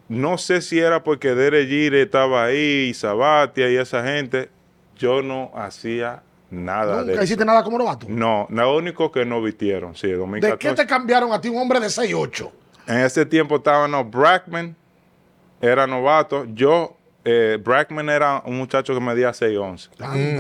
no 0.09 0.37
sé 0.37 0.61
si 0.61 0.79
era 0.79 1.03
porque 1.03 1.33
Dere 1.35 1.65
Gire 1.65 2.01
estaba 2.01 2.43
ahí, 2.45 2.89
y 2.89 2.93
Sabatia 2.93 3.69
y 3.71 3.77
esa 3.77 4.03
gente, 4.03 4.49
yo 4.97 5.21
no 5.21 5.51
hacía 5.55 6.21
nada 6.51 6.97
de 6.97 6.99
Nunca 7.01 7.13
eso. 7.13 7.23
hiciste 7.23 7.45
nada 7.45 7.63
como 7.63 7.77
novato. 7.77 8.07
No, 8.09 8.47
lo 8.49 8.75
único 8.75 9.11
que 9.11 9.23
no 9.23 9.41
vistieron, 9.41 9.95
sí, 9.95 10.07
¿De 10.07 10.15
2014. 10.17 10.57
qué 10.67 10.73
te 10.75 10.85
cambiaron 10.87 11.31
a 11.31 11.39
ti 11.39 11.47
un 11.47 11.57
hombre 11.57 11.79
de 11.79 11.87
6'8"? 11.87 12.49
En 12.87 12.97
ese 12.99 13.25
tiempo 13.25 13.57
estaban 13.57 13.91
los 13.91 14.09
Brackman, 14.09 14.75
era 15.61 15.85
novato. 15.85 16.45
Yo, 16.53 16.97
eh, 17.23 17.59
Brackman 17.63 18.09
era 18.09 18.41
un 18.45 18.57
muchacho 18.57 18.93
que 18.95 18.99
medía 18.99 19.29
6'11 19.31 19.89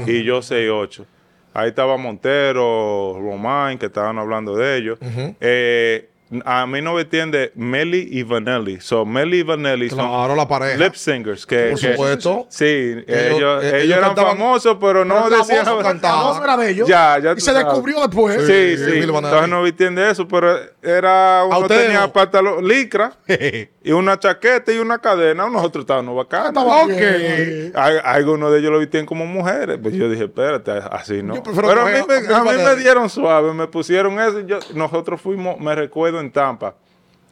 y 0.07 0.23
yo 0.23 0.39
6'8. 0.41 1.05
Ahí 1.53 1.69
estaba 1.69 1.97
Montero, 1.97 3.17
Romain, 3.19 3.77
que 3.77 3.87
estaban 3.87 4.17
hablando 4.17 4.55
de 4.55 4.77
ellos. 4.77 4.99
Eh, 5.39 6.09
a 6.45 6.65
mí 6.67 6.81
no 6.81 6.93
me 6.93 7.01
entiende 7.01 7.51
Meli 7.55 8.07
y 8.11 8.23
Vanelli. 8.23 8.79
So, 8.81 9.05
Meli 9.05 9.39
y 9.39 9.43
Vanelli 9.43 9.89
son 9.89 9.99
Claro, 10.07 10.35
la 10.35 10.47
pareja. 10.47 10.77
lip 10.77 10.93
singers. 10.95 11.45
Que, 11.45 11.71
Por 11.71 11.79
que- 11.79 11.91
supuesto. 11.93 12.45
Sí, 12.49 12.65
ellos, 12.65 13.07
ellos, 13.07 13.63
eh, 13.63 13.81
ellos 13.83 13.97
eran 13.97 14.09
cantaban- 14.11 14.37
famosos, 14.37 14.77
pero 14.79 15.03
no 15.05 15.23
Pero 15.23 15.37
decían. 15.37 15.65
voz 15.65 16.41
era 16.43 16.57
de 16.57 16.69
ellos. 16.71 16.87
Ya, 16.87 17.17
ya 17.19 17.31
Y 17.33 17.35
se 17.39 17.51
sabes. 17.51 17.65
descubrió 17.65 17.99
después. 18.01 18.35
Sí, 18.45 18.77
Sí. 18.77 18.99
Entonces 18.99 19.49
no 19.49 19.65
entiende 19.65 20.09
eso, 20.09 20.27
pero 20.27 20.55
era 20.83 21.43
uno 21.45 21.67
tenía 21.67 22.01
no. 22.01 22.13
pantalón 22.13 22.67
licra 22.67 23.13
y 23.83 23.91
una 23.91 24.19
chaqueta 24.19 24.71
y 24.71 24.77
una 24.79 24.99
cadena. 24.99 25.49
Nosotros 25.49 25.83
estábamos 25.83 26.15
bacanos. 26.15 26.49
Estaba 26.49 26.83
Ok. 26.83 26.89
bien. 26.89 27.71
Hay- 27.75 27.97
Algunos 28.03 28.51
de 28.51 28.59
ellos 28.59 28.71
lo 28.71 28.79
vistían 28.79 29.05
como 29.05 29.25
mujeres. 29.25 29.79
Pues 29.81 29.93
yo 29.95 30.09
dije, 30.09 30.25
espérate, 30.25 30.71
así 30.91 31.21
no. 31.23 31.41
Pero 31.43 31.81
a 31.81 31.85
mí, 31.85 31.91
me, 32.07 32.33
a 32.35 32.43
mí 32.43 32.49
me 32.63 32.75
dieron 32.75 33.09
suave, 33.09 33.53
me 33.53 33.67
pusieron 33.67 34.19
eso. 34.19 34.39
y 34.41 34.45
yo- 34.45 34.59
nosotros 34.73 35.19
fuimos, 35.21 35.59
me 35.59 35.73
recuerdo 35.75 36.18
en 36.19 36.31
Tampa, 36.31 36.75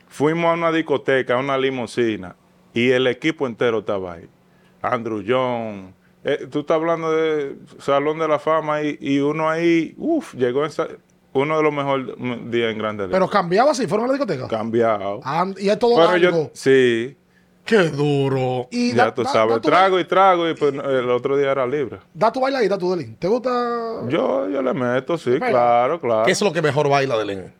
fuimos 0.08 0.46
a 0.50 0.54
una 0.54 0.72
discoteca, 0.72 1.36
a 1.36 1.38
una 1.38 1.58
limusina, 1.58 2.36
y 2.74 2.90
el 2.92 3.08
equipo 3.08 3.48
entero 3.48 3.80
estaba 3.80 4.14
ahí. 4.14 4.28
Andrew 4.82 5.24
John. 5.28 5.94
eh, 6.24 6.48
tú 6.52 6.60
estás 6.60 6.76
hablando 6.76 7.12
de 7.12 7.56
Salón 7.80 8.20
de 8.20 8.28
la 8.28 8.40
Fama 8.40 8.82
y, 8.84 8.98
y 9.02 9.20
uno 9.20 9.50
ahí, 9.50 9.94
uff, 9.98 10.34
llegó 10.36 10.64
en 10.66 10.72
uno 11.34 11.58
de 11.58 11.64
los 11.64 11.74
mejores 11.74 12.08
días 12.52 12.72
en 12.72 12.78
Grande 12.80 13.08
Pero 13.10 13.30
cambiaba 13.30 13.74
si 13.76 13.86
fueron 13.88 14.06
a 14.06 14.08
la 14.08 14.14
discoteca. 14.14 14.48
cambiado. 14.48 15.20
Ah, 15.24 15.46
y 15.58 15.70
es 15.70 15.78
todo 15.80 15.96
Pero 15.96 16.10
algo. 16.10 16.32
yo, 16.46 16.50
sí, 16.54 17.16
Qué 17.66 17.90
duro. 17.90 18.70
Y 18.72 18.94
ya 18.96 19.06
da- 19.08 19.14
tú 19.14 19.24
da- 19.24 19.30
sabes, 19.30 19.56
da 19.56 19.62
tu 19.62 19.68
trago 19.70 20.00
y 20.00 20.06
trago 20.06 20.50
y 20.50 20.54
pues, 20.54 20.74
el 20.74 21.10
otro 21.10 21.36
día 21.36 21.52
era 21.52 21.68
libre. 21.68 21.98
Da 22.14 22.32
tu 22.32 22.40
bailadita, 22.40 22.78
tu 22.78 22.90
Delin. 22.96 23.16
¿Te 23.18 23.28
gusta? 23.28 23.50
Yo, 24.08 24.48
yo 24.50 24.62
le 24.62 24.74
meto, 24.74 25.18
sí, 25.18 25.38
claro, 25.38 26.00
claro. 26.00 26.24
¿Qué 26.26 26.32
es 26.32 26.42
lo 26.42 26.54
que 26.54 26.62
mejor 26.62 26.88
baila 26.88 27.18
de 27.18 27.26
Len? 27.26 27.54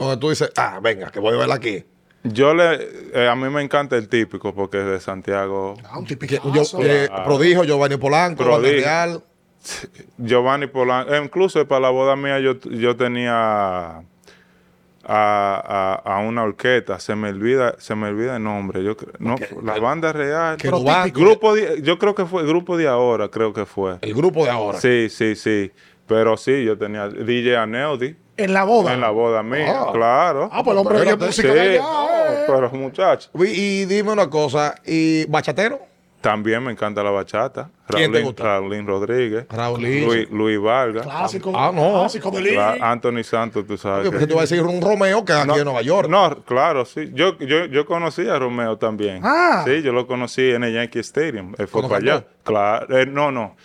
Donde 0.00 0.16
tú 0.16 0.30
dices, 0.30 0.50
ah, 0.56 0.80
venga, 0.82 1.10
que 1.10 1.20
voy 1.20 1.34
a 1.34 1.36
bailar 1.38 1.58
aquí. 1.58 1.84
Yo 2.22 2.52
le, 2.52 2.78
eh, 3.14 3.28
a 3.28 3.34
mí 3.34 3.48
me 3.48 3.62
encanta 3.62 3.96
el 3.96 4.08
típico 4.08 4.54
porque 4.54 4.78
es 4.80 4.86
de 4.86 5.00
Santiago. 5.00 5.74
Ah, 5.88 5.98
un 5.98 6.06
tipicazo. 6.06 6.52
yo, 6.52 6.62
eh, 6.82 7.08
Prodigio, 7.24 7.64
Giovanni 7.64 7.96
Polanco, 7.96 8.42
Prodigio. 8.44 8.80
Real. 8.80 9.22
Giovanni 10.18 10.66
Polanco. 10.66 11.14
eh, 11.14 11.20
incluso 11.22 11.66
para 11.68 11.80
la 11.82 11.90
boda 11.90 12.16
mía 12.16 12.38
yo, 12.40 12.58
yo 12.60 12.96
tenía 12.96 13.32
a, 13.32 14.02
a- 15.04 16.02
a 16.04 16.18
una 16.20 16.42
orquesta. 16.44 16.98
Se 17.00 17.14
me 17.14 17.30
olvida, 17.30 17.74
se 17.78 17.94
me 17.94 18.08
olvida 18.08 18.36
el 18.36 18.42
nombre. 18.42 18.82
Yo 18.84 18.96
no, 19.18 19.36
la 19.62 19.78
banda 19.78 20.12
real. 20.12 20.56
Que 20.56 20.68
típico. 20.70 21.20
Grupo 21.20 21.54
de- 21.54 21.80
yo 21.82 21.98
creo 21.98 22.14
que 22.14 22.26
fue 22.26 22.46
grupo 22.46 22.76
de 22.76 22.86
ahora, 22.88 23.28
creo 23.28 23.52
que 23.52 23.64
fue. 23.66 23.96
el 24.02 24.14
grupo 24.14 24.44
de 24.44 24.50
ahora. 24.50 24.78
Sí, 24.80 25.08
sí, 25.08 25.34
sí. 25.36 25.70
Pero 26.06 26.36
sí, 26.36 26.64
yo 26.64 26.76
tenía 26.76 27.08
DJ 27.08 27.56
Aneudi 27.56 28.16
En 28.44 28.52
la 28.54 28.64
boda. 28.64 28.92
en 28.94 29.00
la 29.00 29.10
boda 29.10 29.42
mía, 29.42 29.74
Ah. 29.86 29.90
claro. 29.92 30.48
Ah, 30.52 30.62
pues 30.62 30.74
el 30.74 30.78
hombre 30.78 30.94
que 30.96 31.02
Espérate. 31.02 31.26
música 31.26 31.48
sí, 31.48 31.54
de 31.54 31.60
allá, 31.78 31.82
eh. 32.32 32.44
pero 32.46 32.70
muchacho. 32.70 33.30
Y, 33.34 33.44
y 33.44 33.84
dime 33.86 34.12
una 34.12 34.28
cosa, 34.30 34.74
¿y 34.86 35.24
bachatero? 35.26 35.80
También 36.20 36.62
me 36.62 36.70
encanta 36.70 37.02
la 37.02 37.10
bachata. 37.10 37.70
¿Quién 37.88 38.12
te 38.12 38.18
Raulín- 38.18 38.24
gusta? 38.26 38.42
Raulín 38.44 38.86
Rodríguez. 38.86 39.46
Raulín. 39.48 40.04
Luis, 40.04 40.30
Luis 40.30 40.60
Vargas. 40.60 41.02
Clásico. 41.06 41.50
Ah, 41.56 41.72
no. 41.74 42.00
Clásico 42.00 42.30
de 42.30 42.42
Lin. 42.42 42.54
Cla- 42.56 42.76
Anthony 42.78 43.22
Santos, 43.24 43.66
tú 43.66 43.78
sabes. 43.78 44.04
Porque 44.04 44.18
que- 44.18 44.26
tú 44.26 44.34
vas 44.34 44.42
a 44.52 44.54
decir 44.54 44.62
un 44.62 44.82
Romeo 44.82 45.24
que 45.24 45.32
es 45.32 45.38
aquí 45.38 45.58
en 45.58 45.64
Nueva 45.64 45.80
York. 45.80 46.10
No, 46.10 46.44
claro, 46.44 46.84
sí. 46.84 47.10
Yo, 47.14 47.38
yo, 47.38 47.64
yo 47.64 47.86
conocí 47.86 48.28
a 48.28 48.38
Romeo 48.38 48.76
también. 48.76 49.22
Ah. 49.24 49.62
Sí, 49.66 49.80
yo 49.80 49.92
lo 49.92 50.06
conocí 50.06 50.50
en 50.50 50.62
el 50.64 50.74
Yankee 50.74 50.98
Stadium. 50.98 51.54
Él 51.56 51.66
fue 51.66 51.80
¿Cuándo 51.80 51.88
para 51.88 52.16
allá. 52.18 52.26
Claro. 52.44 52.98
eh, 52.98 53.06
no, 53.06 53.32
no. 53.32 53.56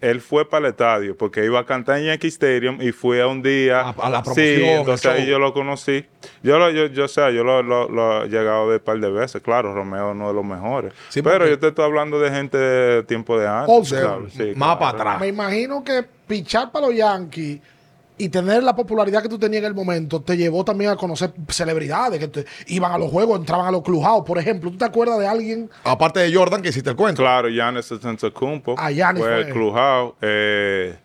Él 0.00 0.20
fue 0.20 0.48
para 0.48 0.66
el 0.66 0.70
estadio 0.72 1.16
porque 1.16 1.44
iba 1.44 1.58
a 1.60 1.66
cantar 1.66 1.98
en 1.98 2.06
Yankee 2.06 2.28
Stadium 2.28 2.80
y 2.80 2.92
fue 2.92 3.20
a 3.20 3.26
un 3.26 3.42
día. 3.42 3.80
A- 3.80 3.90
a 3.90 4.10
la 4.10 4.18
Sí, 4.18 4.24
promoción, 4.24 4.68
entonces 4.80 5.04
el 5.06 5.12
ahí 5.22 5.26
yo 5.26 5.38
lo 5.38 5.52
conocí. 5.52 6.04
Yo, 6.42 6.58
lo, 6.58 6.70
yo, 6.70 6.86
yo, 6.86 7.04
o 7.04 7.08
sea, 7.08 7.30
yo 7.30 7.44
lo, 7.44 7.62
lo- 7.62 7.88
lo 7.88 8.24
he 8.24 8.28
llegado 8.28 8.62
a 8.62 8.66
ver 8.66 8.78
un 8.80 8.84
par 8.84 8.98
de 8.98 9.10
veces. 9.10 9.42
Claro, 9.42 9.74
Romeo 9.74 10.08
es 10.10 10.14
uno 10.14 10.28
de 10.28 10.34
los 10.34 10.44
mejores. 10.44 10.92
Sí, 11.10 11.20
Pero 11.22 11.46
yo 11.46 11.58
te 11.58 11.68
estoy 11.68 11.84
hablando 11.84 12.18
de 12.18 12.30
gente 12.30 12.56
de 12.58 13.02
tiempo 13.02 13.38
de 13.38 13.46
antes. 13.46 13.90
Claro, 13.90 14.26
sí, 14.30 14.52
Más 14.56 14.76
claro. 14.76 14.78
para 14.78 14.90
atrás. 14.90 15.20
Me 15.20 15.28
imagino 15.28 15.84
que 15.84 16.04
pichar 16.26 16.72
para 16.72 16.86
los 16.86 16.96
Yankees 16.96 17.60
y 18.16 18.28
tener 18.28 18.62
la 18.62 18.76
popularidad 18.76 19.22
que 19.22 19.28
tú 19.28 19.38
tenías 19.38 19.60
en 19.62 19.66
el 19.66 19.74
momento 19.74 20.22
te 20.22 20.36
llevó 20.36 20.64
también 20.64 20.90
a 20.92 20.96
conocer 20.96 21.32
celebridades 21.48 22.20
que 22.20 22.28
te- 22.28 22.44
iban 22.68 22.92
a 22.92 22.98
los 22.98 23.10
juegos, 23.10 23.38
entraban 23.40 23.66
a 23.66 23.70
los 23.72 23.82
clubhouse. 23.82 24.24
Por 24.24 24.38
ejemplo, 24.38 24.70
¿tú 24.70 24.78
te 24.78 24.84
acuerdas 24.84 25.18
de 25.18 25.26
alguien? 25.26 25.68
Aparte 25.82 26.20
de 26.20 26.32
Jordan, 26.32 26.62
que 26.62 26.68
hiciste 26.68 26.90
el 26.90 26.96
cuento. 26.96 27.22
Claro, 27.22 27.48
Giannis 27.48 27.90
Antetokounmpo. 27.90 28.76
Ah, 28.78 28.90
Giannis 28.92 29.22
fue 29.24 29.32
fue. 29.32 29.40
el 29.42 29.52
clubhouse. 29.52 30.14
Eh, 30.22 30.96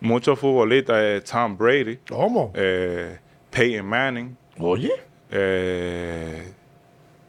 muchos 0.00 0.38
futbolistas. 0.38 0.96
eh, 1.00 1.22
Tom 1.30 1.56
Brady. 1.56 1.98
¿Cómo? 2.08 2.50
eh, 2.54 3.18
Peyton 3.50 3.86
Manning. 3.86 4.36
Oye. 4.58 4.90
eh, 5.30 6.52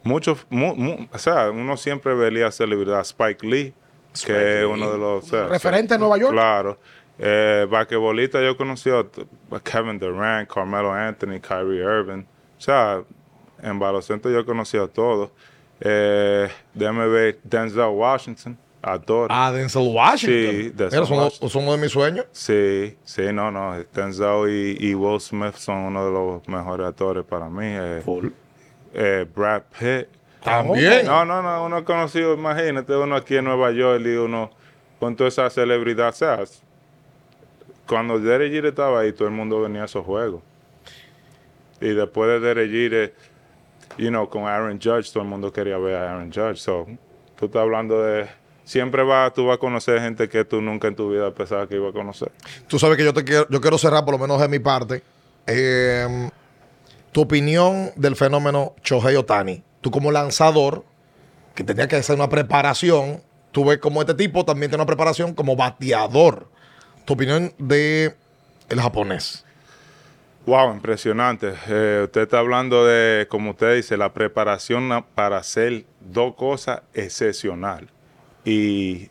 muchos, 0.03 0.45
mu- 0.49 0.75
mu- 0.75 1.07
o 1.11 1.17
sea, 1.17 1.49
uno 1.51 1.77
siempre 1.77 2.13
veía 2.15 2.51
celebridad. 2.51 3.01
Spike 3.01 3.45
Lee, 3.45 3.73
que 4.25 4.59
es 4.61 4.65
uno 4.65 4.91
de 4.91 4.97
los... 4.97 5.23
o 5.25 5.27
sea, 5.27 5.47
Referente 5.47 5.93
en 5.95 5.99
Nueva 5.99 6.17
York. 6.17 6.31
Claro. 6.33 6.77
Eh, 7.17 7.65
basquetbolista 7.69 8.41
yo 8.43 8.57
conocí 8.57 8.89
a 8.89 8.99
a 8.99 9.59
Kevin 9.59 9.97
Durant, 9.97 10.49
Carmelo 10.49 10.91
Anthony, 10.91 11.39
Kyrie 11.39 11.81
Irving. 11.81 12.23
O 12.57 12.61
sea, 12.61 13.01
en 13.61 13.79
baloncesto 13.79 14.29
yo 14.29 14.45
conocí 14.45 14.77
a 14.77 14.87
todos. 14.87 15.29
Eh, 15.79 16.49
déjame 16.73 17.07
ver, 17.07 17.39
Denzel 17.43 17.89
Washington, 17.93 18.57
actor. 18.81 19.27
Ah, 19.31 19.51
Denzel 19.51 19.87
Washington. 19.93 20.51
Sí, 20.51 20.69
Denzel 20.69 20.99
Mira, 20.99 21.05
son, 21.05 21.17
Washington. 21.17 21.49
son 21.49 21.63
uno 21.63 21.71
de 21.73 21.77
mis 21.77 21.91
sueños. 21.91 22.25
Sí, 22.31 22.97
sí, 23.03 23.23
no, 23.33 23.51
no. 23.51 23.75
Denzel 23.93 24.49
y, 24.49 24.77
y 24.89 24.95
Will 24.95 25.19
Smith 25.19 25.55
son 25.55 25.77
uno 25.77 26.05
de 26.05 26.11
los 26.11 26.47
mejores 26.47 26.87
actores 26.87 27.23
para 27.23 27.49
mí. 27.49 27.65
Eh, 27.65 28.03
eh, 28.93 29.25
Brad 29.33 29.63
Pitt. 29.77 30.07
También. 30.43 31.05
No, 31.07 31.25
no, 31.25 31.41
no, 31.41 31.65
uno 31.65 31.83
conocido, 31.83 32.35
imagínate, 32.35 32.95
uno 32.95 33.15
aquí 33.15 33.35
en 33.35 33.45
Nueva 33.45 33.71
York 33.71 34.03
y 34.05 34.15
uno 34.15 34.51
con 34.99 35.15
toda 35.15 35.27
esa 35.27 35.49
celebridad. 35.49 36.09
O 36.09 36.13
sea, 36.13 36.43
cuando 37.87 38.19
Derek 38.19 38.51
Jeter 38.51 38.67
estaba 38.67 39.01
ahí, 39.01 39.13
todo 39.13 39.27
el 39.27 39.33
mundo 39.33 39.61
venía 39.61 39.83
a 39.83 39.85
esos 39.85 40.05
juegos. 40.05 40.41
Y 41.81 41.89
después 41.89 42.29
de 42.29 42.39
Derek 42.39 42.71
Jeter, 42.71 43.15
you 43.97 44.09
know, 44.09 44.29
con 44.29 44.43
Aaron 44.43 44.79
Judge, 44.81 45.11
todo 45.11 45.23
el 45.23 45.29
mundo 45.29 45.51
quería 45.51 45.77
ver 45.77 45.95
a 45.95 46.13
Aaron 46.13 46.31
Judge. 46.31 46.63
Tú 47.35 47.45
estás 47.45 47.61
hablando 47.61 48.01
de... 48.01 48.27
Siempre 48.63 49.03
va, 49.03 49.31
tú 49.31 49.45
vas 49.45 49.57
a 49.57 49.59
conocer 49.59 50.01
gente 50.01 50.27
que 50.27 50.43
tú 50.43 50.59
nunca 50.59 50.87
en 50.87 50.95
tu 50.95 51.11
vida 51.11 51.31
pensabas 51.31 51.67
que 51.67 51.75
iba 51.75 51.89
a 51.89 51.93
conocer. 51.93 52.31
Tú 52.67 52.79
sabes 52.79 52.97
que 52.97 53.03
yo 53.03 53.13
te 53.13 53.23
quiero, 53.23 53.45
yo 53.47 53.61
quiero 53.61 53.77
cerrar 53.77 54.03
por 54.05 54.15
lo 54.15 54.17
menos 54.17 54.41
de 54.41 54.47
mi 54.47 54.57
parte. 54.57 55.03
Eh, 55.45 56.29
tu 57.11 57.21
opinión 57.21 57.91
del 57.95 58.15
fenómeno 58.15 58.73
Shohei 58.83 59.15
Otani. 59.15 59.63
Tú 59.81 59.91
como 59.91 60.11
lanzador, 60.11 60.83
que 61.53 61.63
tenía 61.63 61.87
que 61.87 61.95
hacer 61.95 62.15
una 62.15 62.27
preparación, 62.27 63.21
tú 63.51 63.65
ves 63.65 63.77
como 63.77 64.01
este 64.01 64.15
tipo 64.15 64.43
también 64.43 64.71
tiene 64.71 64.81
una 64.81 64.87
preparación 64.87 65.35
como 65.35 65.55
bateador. 65.55 66.49
Tu 67.05 67.13
opinión 67.13 67.53
de 67.59 68.15
el 68.69 68.81
japonés. 68.81 69.45
Wow, 70.45 70.73
impresionante. 70.73 71.53
Eh, 71.67 72.01
usted 72.05 72.21
está 72.21 72.39
hablando 72.39 72.85
de, 72.85 73.27
como 73.29 73.51
usted 73.51 73.75
dice, 73.75 73.97
la 73.97 74.13
preparación 74.13 75.05
para 75.15 75.37
hacer 75.37 75.85
dos 75.99 76.35
cosas 76.35 76.81
excepcional 76.93 77.87
y 78.43 79.09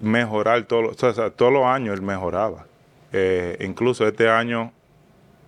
mejorar 0.00 0.62
todos 0.64 1.02
o 1.02 1.12
sea, 1.12 1.30
todos 1.30 1.52
los 1.52 1.64
años 1.64 1.94
él 1.94 2.02
mejoraba. 2.02 2.66
Eh, 3.12 3.56
incluso 3.60 4.06
este 4.06 4.28
año, 4.28 4.72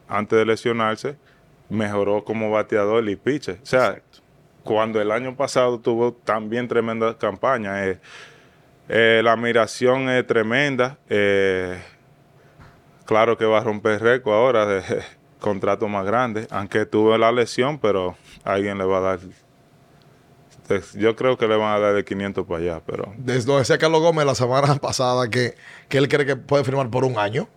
antes 0.08 0.38
de 0.38 0.44
lesionarse, 0.44 1.16
mejoró 1.68 2.24
como 2.24 2.50
bateador 2.50 3.08
y 3.08 3.16
pitcher. 3.16 3.58
O 3.62 3.66
sea, 3.66 4.00
cuando 4.62 5.00
el 5.00 5.10
año 5.10 5.36
pasado 5.36 5.78
tuvo 5.80 6.12
también 6.12 6.68
tremenda 6.68 7.16
campaña. 7.16 7.86
eh, 7.86 8.00
eh, 8.88 9.20
la 9.24 9.32
admiración 9.32 10.08
es 10.08 10.26
tremenda. 10.26 10.98
eh, 11.08 11.80
claro 13.04 13.36
que 13.38 13.44
va 13.44 13.58
a 13.58 13.62
romper 13.64 14.02
récord 14.02 14.34
ahora 14.34 14.66
de 14.66 14.82
contrato 15.40 15.86
más 15.88 16.04
grande, 16.04 16.46
aunque 16.50 16.86
tuvo 16.86 17.16
la 17.18 17.30
lesión, 17.32 17.78
pero 17.78 18.16
alguien 18.44 18.78
le 18.78 18.84
va 18.84 18.98
a 18.98 19.00
dar. 19.00 19.18
Yo 20.94 21.14
creo 21.14 21.38
que 21.38 21.46
le 21.46 21.56
van 21.56 21.76
a 21.76 21.78
dar 21.78 21.94
de 21.94 22.04
500 22.04 22.44
para 22.44 22.58
allá, 22.60 22.80
pero 22.84 23.12
Desde 23.18 23.46
lo 23.46 23.58
decía 23.58 23.78
Carlos 23.78 24.00
Gómez 24.00 24.26
la 24.26 24.34
semana 24.34 24.74
pasada 24.80 25.28
que, 25.30 25.54
que 25.88 25.98
él 25.98 26.08
cree 26.08 26.26
que 26.26 26.34
puede 26.34 26.64
firmar 26.64 26.90
por 26.90 27.04
un 27.04 27.16
año 27.18 27.48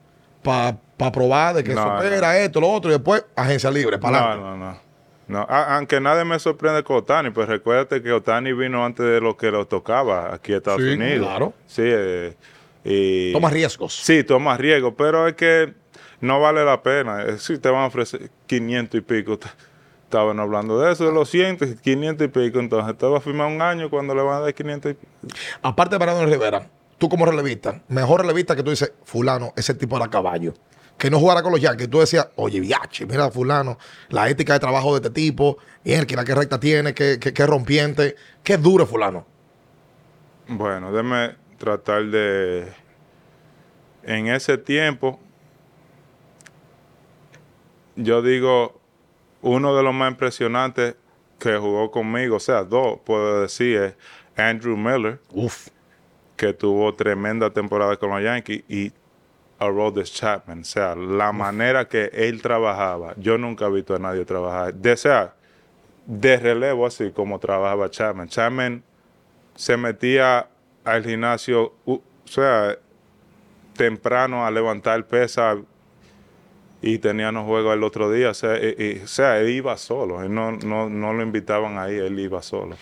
para 0.44 0.78
probar 1.12 1.56
de 1.56 1.64
que 1.64 1.74
No, 1.74 1.82
supera 1.98 2.38
esto, 2.38 2.62
lo 2.62 2.70
otro, 2.70 2.92
y 2.92 2.94
después 2.94 3.26
agencia 3.36 3.72
libre, 3.72 3.98
para 3.98 4.20
no, 4.20 4.26
adelante. 4.28 4.44
no, 4.50 4.58
no. 4.58 4.89
No, 5.30 5.46
a- 5.48 5.76
aunque 5.78 6.02
nadie 6.02 6.26
me 6.26 6.40
sorprende 6.40 6.84
con 6.84 6.98
Otani, 6.98 7.30
pues 7.30 7.48
recuérdate 7.48 8.02
que 8.02 8.12
Otani 8.12 8.52
vino 8.52 8.84
antes 8.84 9.06
de 9.06 9.22
lo 9.22 9.38
que 9.38 9.52
lo 9.52 9.66
tocaba 9.68 10.34
aquí 10.34 10.54
a 10.54 10.58
Estados 10.58 10.82
Sí, 10.82 10.90
Unidos. 10.90 11.28
claro. 11.28 11.54
Sí, 11.68 11.84
eh, 11.86 12.36
y 12.84 13.32
Toma 13.32 13.50
riesgos. 13.50 13.94
Sí, 13.96 14.24
toma 14.24 14.58
riesgo, 14.58 14.96
pero 14.96 15.28
es 15.28 15.36
que 15.36 15.74
no 16.22 16.40
vale 16.42 16.66
la 16.66 16.82
pena. 16.82 17.24
Eh, 17.26 17.38
Si 17.38 17.58
te 17.60 17.70
van 17.70 17.84
a 17.84 17.86
ofrecer 17.86 18.30
500 18.48 18.98
y 18.98 19.02
pico, 19.02 19.38
estaban 20.04 20.40
hablando 20.40 20.80
de 20.80 20.92
eso, 20.94 21.06
de 21.06 21.12
los 21.14 21.30
100, 21.30 21.58
500 21.80 22.26
y 22.26 22.30
pico, 22.30 22.60
entonces 22.60 22.98
te 22.98 23.06
va 23.06 23.20
a 23.20 23.22
firmar 23.22 23.48
un 23.48 23.62
año 23.62 23.90
cuando 23.92 24.16
le 24.16 24.24
van 24.24 24.38
a 24.38 24.40
dar 24.40 24.54
500 24.56 24.92
y 24.92 24.96
pico. 24.96 25.12
Aparte 25.62 25.96
de 25.96 26.00
Mariano 26.00 26.26
Rivera, 26.26 26.68
tú 26.98 27.08
como 27.08 27.28
relevista, 27.28 27.80
mejor 27.88 28.22
relevista 28.22 28.56
que 28.56 28.64
tú 28.64 28.72
dices, 28.72 28.92
fulano, 29.04 29.54
ese 29.56 29.76
tipo 29.76 29.96
era 29.98 30.08
caballo. 30.10 30.56
Que 31.00 31.10
no 31.10 31.18
jugara 31.18 31.42
con 31.42 31.52
los 31.52 31.62
Yankees. 31.62 31.90
Tú 31.90 32.00
decías, 32.00 32.28
oye, 32.36 32.60
viache, 32.60 33.08
mira 33.08 33.32
fulano, 33.32 33.80
la 34.10 34.30
ética 34.30 34.54
de 34.54 34.60
trabajo 34.60 34.92
de 34.92 34.98
este 34.98 35.10
tipo, 35.10 35.58
la 35.84 36.24
que 36.26 36.36
recta 36.36 36.60
tiene, 36.60 36.94
que, 36.94 37.18
que, 37.20 37.34
que 37.34 37.46
rompiente, 37.48 38.16
que 38.44 38.58
duro 38.58 38.86
fulano. 38.86 39.26
Bueno, 40.48 40.92
déjame 40.92 41.36
tratar 41.58 42.06
de... 42.06 42.72
En 44.04 44.28
ese 44.28 44.58
tiempo, 44.58 45.20
yo 47.96 48.22
digo, 48.22 48.80
uno 49.42 49.76
de 49.76 49.84
los 49.84 49.94
más 49.94 50.12
impresionantes 50.12 50.96
que 51.40 51.58
jugó 51.58 51.92
conmigo, 51.92 52.36
o 52.38 52.40
sea, 52.40 52.64
dos, 52.64 53.00
puedo 53.06 53.42
decir, 53.42 53.78
es 53.78 53.96
Andrew 54.38 54.76
Miller. 54.76 55.20
Uf. 55.32 55.70
que 56.36 56.54
tuvo 56.54 56.94
tremenda 56.96 57.50
temporada 57.52 57.98
con 57.98 58.10
los 58.12 58.24
Yankees 58.24 58.64
y 58.70 58.92
Aroldis 59.60 60.14
Chapman. 60.14 60.62
O 60.62 60.66
sea, 60.66 60.96
la 60.96 61.32
manera 61.32 61.88
que 61.88 62.10
él 62.14 62.42
trabajaba, 62.42 63.14
yo 63.18 63.38
nunca 63.38 63.66
he 63.66 63.72
visto 63.72 63.96
a 63.96 64.00
nadie 64.00 64.26
trabajar. 64.26 64.74
De, 64.74 64.94
o 64.94 64.98
sea, 64.98 65.34
de 66.06 66.38
relevo 66.38 66.86
así 66.86 67.12
como 67.12 67.40
trabajaba 67.40 67.90
Chapman. 67.90 68.28
Chapman 68.30 68.84
se 69.56 69.76
metía 69.78 70.48
al 70.86 71.04
gimnasio, 71.04 71.74
u- 71.86 71.96
o 71.96 72.02
sea, 72.28 72.78
temprano 73.76 74.46
a 74.46 74.52
levantar 74.52 75.06
pesa 75.06 75.58
y 76.82 76.98
teníamos 77.00 77.46
juego 77.46 77.74
el 77.74 77.84
otro 77.84 78.12
día. 78.12 78.30
O 78.30 78.34
sea, 78.34 78.58
y- 78.58 78.76
y- 78.78 79.02
o 79.04 79.08
sea, 79.08 79.40
él 79.40 79.50
iba 79.50 79.76
solo. 79.78 80.24
Él 80.24 80.34
no, 80.34 80.52
no, 80.54 80.90
no 80.90 81.14
lo 81.14 81.22
invitaban 81.22 81.78
ahí, 81.78 81.96
él 81.98 82.18
iba 82.20 82.42
solo. 82.42 82.76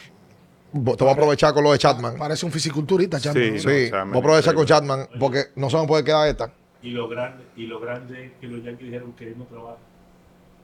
Te 0.71 0.79
voy 0.79 1.07
a 1.09 1.11
aprovechar 1.13 1.53
con 1.53 1.63
lo 1.63 1.71
de 1.71 1.79
Chatman. 1.79 2.17
Parece 2.17 2.45
un 2.45 2.51
fisiculturista, 2.51 3.19
Chapman. 3.19 3.43
Sí. 3.53 3.59
Sí, 3.59 3.89
No, 3.91 3.97
voy 4.05 4.15
a 4.15 4.19
aprovechar 4.19 4.53
con. 4.53 4.65
Chatman 4.65 5.07
porque 5.19 5.45
no 5.55 5.69
se 5.69 5.77
me 5.77 5.87
puede 5.87 6.03
quedar 6.03 6.27
esta. 6.27 6.51
Y 6.81 6.91
lo 6.91 7.07
grande, 7.07 7.43
y 7.55 7.65
lo 7.65 7.79
grande 7.79 8.33
que 8.39 8.47
los 8.47 8.63
Yankees 8.63 8.85
dijeron 8.87 9.13
que 9.13 9.33
no 9.35 9.45
trabaja. 9.45 9.77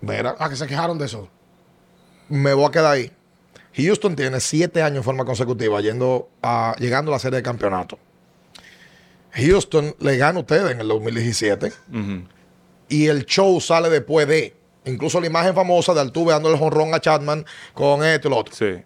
Mira, 0.01 0.35
Ah, 0.39 0.49
que 0.49 0.55
se 0.55 0.67
quejaron 0.67 0.97
de 0.97 1.05
eso. 1.05 1.29
me 2.29 2.53
voy 2.53 2.65
a 2.65 2.71
quedar 2.71 2.93
ahí. 2.93 3.11
Houston 3.75 4.15
tiene 4.15 4.39
siete 4.39 4.81
años 4.83 4.97
en 4.97 5.03
forma 5.03 5.25
consecutiva 5.25 5.81
yendo 5.81 6.29
a, 6.41 6.75
llegando 6.79 7.11
a 7.11 7.15
la 7.15 7.19
serie 7.19 7.37
de 7.37 7.43
campeonato. 7.43 7.97
Houston 9.33 9.95
le 9.99 10.17
gana 10.17 10.37
a 10.37 10.41
ustedes 10.41 10.71
en 10.71 10.79
el 10.81 10.87
2017 10.87 11.67
Ujú. 11.91 12.23
y 12.89 13.07
el 13.07 13.25
show 13.25 13.59
sale 13.59 13.89
después 13.89 14.27
de. 14.27 14.55
Incluso 14.85 15.21
la 15.21 15.27
imagen 15.27 15.55
famosa 15.55 15.93
de 15.93 16.01
Altuve 16.01 16.33
dando 16.33 16.51
el 16.51 16.57
jonrón 16.59 16.93
a 16.93 16.99
Chapman 16.99 17.45
con 17.73 18.03
esto 18.03 18.27
y 18.27 18.31
lo 18.31 18.37
otro. 18.37 18.53
Sí. 18.53 18.83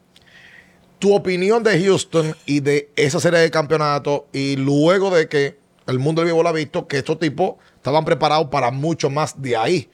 Tu 1.00 1.14
opinión 1.14 1.64
de 1.64 1.84
Houston 1.84 2.36
y 2.46 2.60
de 2.60 2.92
esa 2.96 3.20
serie 3.20 3.40
de 3.40 3.50
campeonato 3.52 4.28
y 4.32 4.56
luego 4.58 5.10
de 5.10 5.28
que 5.28 5.58
el 5.88 6.00
mundo 6.00 6.24
del 6.24 6.32
lo 6.36 6.48
ha 6.48 6.52
visto, 6.52 6.88
que 6.88 6.98
estos 6.98 7.18
tipos 7.20 7.56
estaban 7.76 8.06
preparados 8.06 8.48
para 8.48 8.72
mucho 8.72 9.10
más 9.10 9.42
de 9.42 9.56
ahí. 9.56 9.90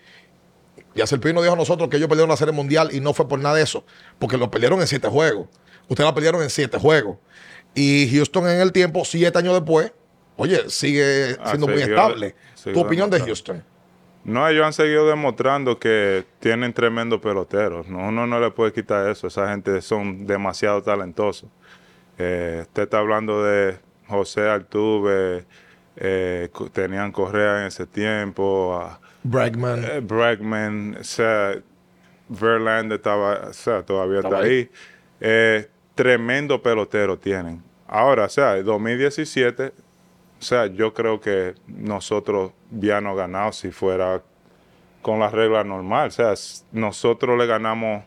Ya 0.96 1.06
el 1.10 1.20
Pino 1.20 1.42
dijo 1.42 1.54
a 1.54 1.58
nosotros 1.58 1.90
que 1.90 1.98
ellos 1.98 2.08
perdieron 2.08 2.30
la 2.30 2.38
serie 2.38 2.54
mundial 2.54 2.90
y 2.92 3.00
no 3.00 3.14
fue 3.14 3.28
por 3.28 3.40
nada 3.40 3.56
de 3.56 3.64
eso, 3.64 3.84
porque 4.20 4.38
lo 4.38 4.52
perdieron 4.52 4.80
en 4.82 4.88
siete 4.88 5.08
juegos. 5.08 5.48
Ustedes 5.88 6.08
la 6.08 6.14
perdieron 6.14 6.42
en 6.42 6.50
siete 6.50 6.78
juegos. 6.78 7.18
Y 7.76 8.10
Houston 8.14 8.48
en 8.48 8.62
el 8.62 8.72
tiempo, 8.72 9.04
siete 9.06 9.38
años 9.40 9.54
después, 9.54 9.92
oye, 10.38 10.70
sigue 10.70 11.36
Ah, 11.40 11.50
siendo 11.50 11.68
muy 11.68 11.82
estable. 11.82 12.36
Tu 12.64 12.80
opinión 12.80 13.10
de. 13.10 13.20
Houston. 13.20 13.64
No, 14.24 14.48
ellos 14.48 14.66
han 14.66 14.74
seguido 14.74 15.08
demostrando 15.08 15.80
que 15.80 16.24
tienen 16.40 16.74
tremendos 16.74 17.20
peloteros. 17.20 17.88
No, 17.88 18.08
uno 18.08 18.26
no 18.26 18.40
le 18.40 18.52
puede 18.52 18.72
quitar 18.72 19.10
eso. 19.10 19.28
Esa 19.28 19.50
gente 19.50 19.82
son 19.82 20.26
demasiado 20.26 20.82
talentosos. 20.82 21.50
Eh, 22.18 22.60
usted 22.62 22.84
está 22.84 23.00
hablando 23.00 23.44
de 23.44 23.80
José 24.08 24.48
Altuve, 24.48 25.46
eh, 25.96 26.50
tenían 26.72 27.12
Correa 27.12 27.62
en 27.62 27.68
ese 27.68 27.86
tiempo, 27.86 28.76
a- 28.82 29.00
Bregman. 29.24 29.84
eh, 29.84 30.00
Bregman, 30.02 30.98
o 31.00 31.04
sea, 31.04 31.56
Verlander 32.30 32.98
estaba, 32.98 33.48
o 33.50 33.54
sea, 33.54 33.84
todavía 33.84 34.20
está 34.20 34.40
ahí. 34.40 34.70
Eh, 35.22 35.70
tremendo 35.96 36.62
pelotero 36.62 37.18
tienen. 37.18 37.62
Ahora, 37.88 38.26
o 38.26 38.30
sea, 38.30 38.58
el 38.58 38.66
2017, 38.66 39.68
o 40.40 40.42
sea, 40.44 40.66
yo 40.66 40.94
creo 40.94 41.20
que 41.22 41.54
nosotros 41.68 42.52
habíamos 42.76 43.16
ganado 43.16 43.52
si 43.52 43.72
fuera 43.72 44.22
con 45.02 45.20
la 45.20 45.30
regla 45.30 45.64
normal. 45.64 46.08
O 46.08 46.12
sea, 46.12 46.34
nosotros 46.72 47.38
le 47.38 47.46
ganamos, 47.46 48.04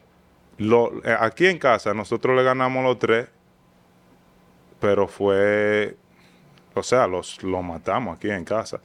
lo, 0.59 0.93
aquí 1.21 1.47
en 1.47 1.59
casa, 1.59 1.95
nosotros 1.95 2.35
le 2.37 2.43
ganamos 2.43 2.83
los 2.83 2.99
tres, 2.99 3.29
pero 4.81 5.07
fue, 5.09 5.97
o 6.77 6.83
sea, 6.83 7.07
los, 7.07 7.43
los 7.43 7.63
matamos 7.65 8.17
aquí 8.17 8.31
en 8.31 8.45
casa. 8.45 8.81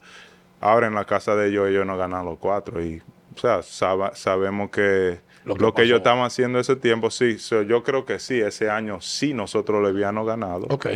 Ahora 0.60 0.88
en 0.88 0.96
la 0.96 1.06
casa 1.06 1.36
de 1.36 1.50
ellos, 1.50 1.68
ellos 1.70 1.86
nos 1.86 1.98
ganan 1.98 2.26
los 2.26 2.38
cuatro. 2.40 2.84
Y, 2.84 3.02
o 3.36 3.40
sea, 3.40 3.62
saba- 3.64 4.16
sabemos 4.16 4.70
que 4.70 5.20
Lo 5.46 5.56
lo 5.56 5.74
que 5.74 5.82
que, 5.82 5.88
ellos 5.88 5.98
estaban 5.98 6.24
haciendo 6.24 6.60
ese 6.60 6.76
tiempo, 6.76 7.10
sí. 7.10 7.38
So, 7.40 7.64
yo 7.64 7.84
creo 7.84 8.06
que 8.06 8.20
sí, 8.20 8.40
ese 8.40 8.70
año 8.70 9.02
sí 9.02 9.34
nosotros 9.34 9.82
le 9.82 9.90
habíamos 9.90 10.26
ganado. 10.28 10.68
Ok. 10.70 10.88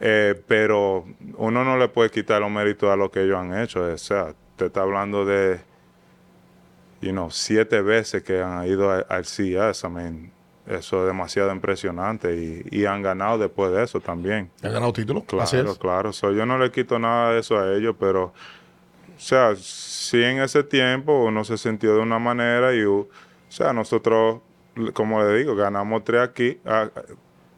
Eh, 0.00 0.40
pero 0.48 1.04
uno 1.36 1.64
no 1.64 1.76
le 1.76 1.88
puede 1.88 2.10
quitar 2.10 2.40
los 2.40 2.50
méritos 2.50 2.90
a 2.90 2.96
lo 2.96 3.10
que 3.10 3.22
ellos 3.22 3.38
han 3.38 3.58
hecho. 3.60 3.82
O 3.84 3.98
sea, 3.98 4.34
te 4.56 4.66
está 4.66 4.82
hablando 4.82 5.24
de, 5.24 5.60
you 7.00 7.10
know, 7.10 7.30
siete 7.30 7.82
veces 7.82 8.22
que 8.22 8.40
han 8.40 8.66
ido 8.66 8.90
al. 8.90 9.24
I 9.38 9.88
mean, 9.88 10.32
eso 10.66 11.00
es 11.00 11.06
demasiado 11.06 11.52
impresionante 11.52 12.36
y, 12.36 12.62
y 12.70 12.84
han 12.86 13.02
ganado 13.02 13.38
después 13.38 13.72
de 13.72 13.82
eso 13.82 14.00
también. 14.00 14.50
Han 14.62 14.72
ganado 14.72 14.92
títulos. 14.92 15.24
Así 15.40 15.56
Claro, 15.56 15.72
es. 15.72 15.78
claro. 15.78 16.12
So, 16.12 16.30
yo 16.32 16.46
no 16.46 16.58
le 16.58 16.70
quito 16.70 16.98
nada 16.98 17.32
de 17.32 17.40
eso 17.40 17.58
a 17.58 17.72
ellos, 17.74 17.96
pero, 17.98 18.24
o 18.26 18.32
sea, 19.18 19.54
sí 19.56 20.22
en 20.22 20.40
ese 20.40 20.62
tiempo 20.62 21.24
uno 21.24 21.44
se 21.44 21.58
sintió 21.58 21.94
de 21.94 22.00
una 22.00 22.18
manera 22.18 22.74
y, 22.74 22.82
o 22.84 23.08
sea, 23.48 23.72
nosotros, 23.72 24.40
como 24.94 25.22
le 25.22 25.38
digo, 25.38 25.54
ganamos 25.56 26.04
tres 26.04 26.20
aquí. 26.22 26.60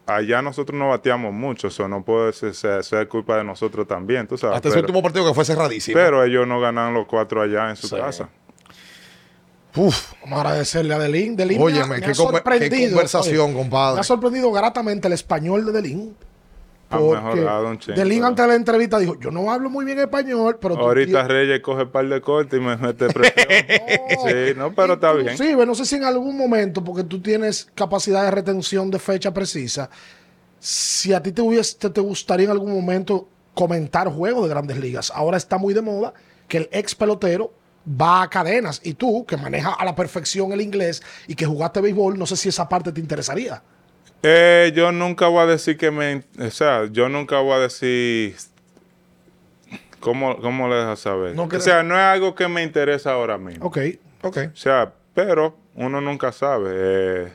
allá 0.07 0.41
nosotros 0.41 0.77
no 0.77 0.89
bateamos 0.89 1.33
mucho, 1.33 1.67
eso 1.67 1.87
no 1.87 2.03
puede 2.03 2.31
ser, 2.33 2.53
ser- 2.53 2.83
ser 2.83 3.07
culpa 3.07 3.37
de 3.37 3.43
nosotros 3.43 3.87
también, 3.87 4.27
tú 4.27 4.37
sabes. 4.37 4.57
Hasta 4.57 4.67
ese 4.69 4.77
pero, 4.77 4.85
último 4.87 5.01
partido 5.01 5.27
que 5.27 5.33
fue 5.33 5.45
cerradísimo. 5.45 5.95
pero 5.95 6.23
ellos 6.23 6.47
no 6.47 6.59
ganan 6.59 6.93
los 6.93 7.07
cuatro 7.07 7.41
allá 7.41 7.69
en 7.69 7.75
su 7.75 7.87
Sí. 7.87 7.95
casa. 7.95 8.29
Uf, 9.75 10.13
Vamos 10.21 10.37
a 10.37 10.41
agradecerle 10.41 10.93
a 10.93 10.99
Delin. 10.99 11.35
Delin 11.35 11.57
me 11.57 11.63
ha- 11.63 11.65
óyeme, 11.65 11.87
me 11.95 12.01
qué, 12.01 12.05
ha 12.05 12.13
conver- 12.13 12.31
qué 12.31 12.33
sorprendido. 12.33 12.89
conversación, 12.91 13.45
oye, 13.49 13.53
compadre. 13.53 13.95
Me 13.95 13.99
ha 14.01 14.03
sorprendido 14.03 14.51
gratamente 14.51 15.07
el 15.07 15.13
español 15.13 15.65
de 15.65 15.71
Delin. 15.71 16.15
Ha 16.87 16.97
Porque 16.99 17.19
mejorado 17.21 17.67
un 17.69 17.79
chingo, 17.79 17.97
Delin 17.97 18.23
antes 18.23 18.43
de 18.43 18.47
la 18.47 18.55
entrevista 18.55 18.99
dijo, 18.99 19.19
yo 19.19 19.31
no 19.31 19.51
hablo 19.51 19.71
muy 19.71 19.83
bien 19.85 19.97
español, 19.99 20.59
pero... 20.61 20.75
tú 20.75 20.81
Ahorita 20.81 21.27
Reyes 21.27 21.59
coge 21.61 21.87
par 21.87 22.07
de 22.07 22.21
cortes 22.21 22.59
y 22.59 22.63
me 22.63 22.77
mete 22.77 23.07
presión. 23.07 23.47
sí, 24.27 24.53
no, 24.55 24.73
pero 24.73 24.93
está 24.93 25.11
bien. 25.13 25.31
Inclusive, 25.33 25.65
no 25.65 25.73
sé 25.73 25.85
si 25.85 25.95
en 25.95 26.03
algún 26.03 26.37
momento, 26.37 26.83
porque 26.83 27.03
tú 27.03 27.19
tienes 27.21 27.67
capacidad 27.73 28.23
de 28.23 28.31
retención 28.31 28.91
de 28.91 28.99
fecha 28.99 29.33
precisa, 29.33 29.89
si 30.59 31.11
a 31.11 31.21
ti 31.23 31.31
te, 31.31 31.41
hubiese, 31.41 31.75
te, 31.77 31.89
te 31.89 32.01
gustaría 32.01 32.45
en 32.45 32.51
algún 32.51 32.71
momento 32.73 33.27
comentar 33.55 34.07
juegos 34.07 34.43
de 34.43 34.49
grandes 34.49 34.77
ligas. 34.77 35.11
Ahora 35.15 35.37
está 35.37 35.57
muy 35.57 35.73
de 35.73 35.81
moda 35.81 36.13
que 36.47 36.57
el 36.57 36.69
ex 36.71 36.93
pelotero 36.93 37.51
va 37.87 38.23
a 38.23 38.29
cadenas 38.29 38.81
y 38.83 38.93
tú, 38.93 39.25
que 39.25 39.37
manejas 39.37 39.75
a 39.77 39.85
la 39.85 39.95
perfección 39.95 40.51
el 40.51 40.61
inglés 40.61 41.03
y 41.27 41.35
que 41.35 41.45
jugaste 41.45 41.81
béisbol, 41.81 42.17
no 42.17 42.25
sé 42.25 42.35
si 42.35 42.49
esa 42.49 42.67
parte 42.67 42.91
te 42.91 42.99
interesaría. 42.99 43.61
Eh, 44.23 44.71
yo 44.75 44.91
nunca 44.91 45.27
voy 45.27 45.41
a 45.41 45.45
decir 45.45 45.77
que 45.77 45.91
me... 45.91 46.23
O 46.39 46.49
sea, 46.49 46.85
yo 46.91 47.09
nunca 47.09 47.39
voy 47.39 47.53
a 47.53 47.59
decir... 47.59 48.35
¿Cómo, 49.99 50.37
cómo 50.39 50.67
le 50.67 50.75
dejas 50.75 50.99
saber? 50.99 51.35
No 51.35 51.43
o 51.43 51.59
sea, 51.59 51.83
no 51.83 51.95
es 51.95 52.01
algo 52.01 52.35
que 52.35 52.47
me 52.47 52.63
interesa 52.63 53.11
ahora 53.11 53.37
mismo. 53.37 53.65
Ok. 53.65 53.77
Ok. 54.21 54.37
O 54.53 54.55
sea, 54.55 54.91
pero 55.13 55.57
uno 55.75 56.01
nunca 56.01 56.31
sabe. 56.31 56.69
eh, 56.73 57.33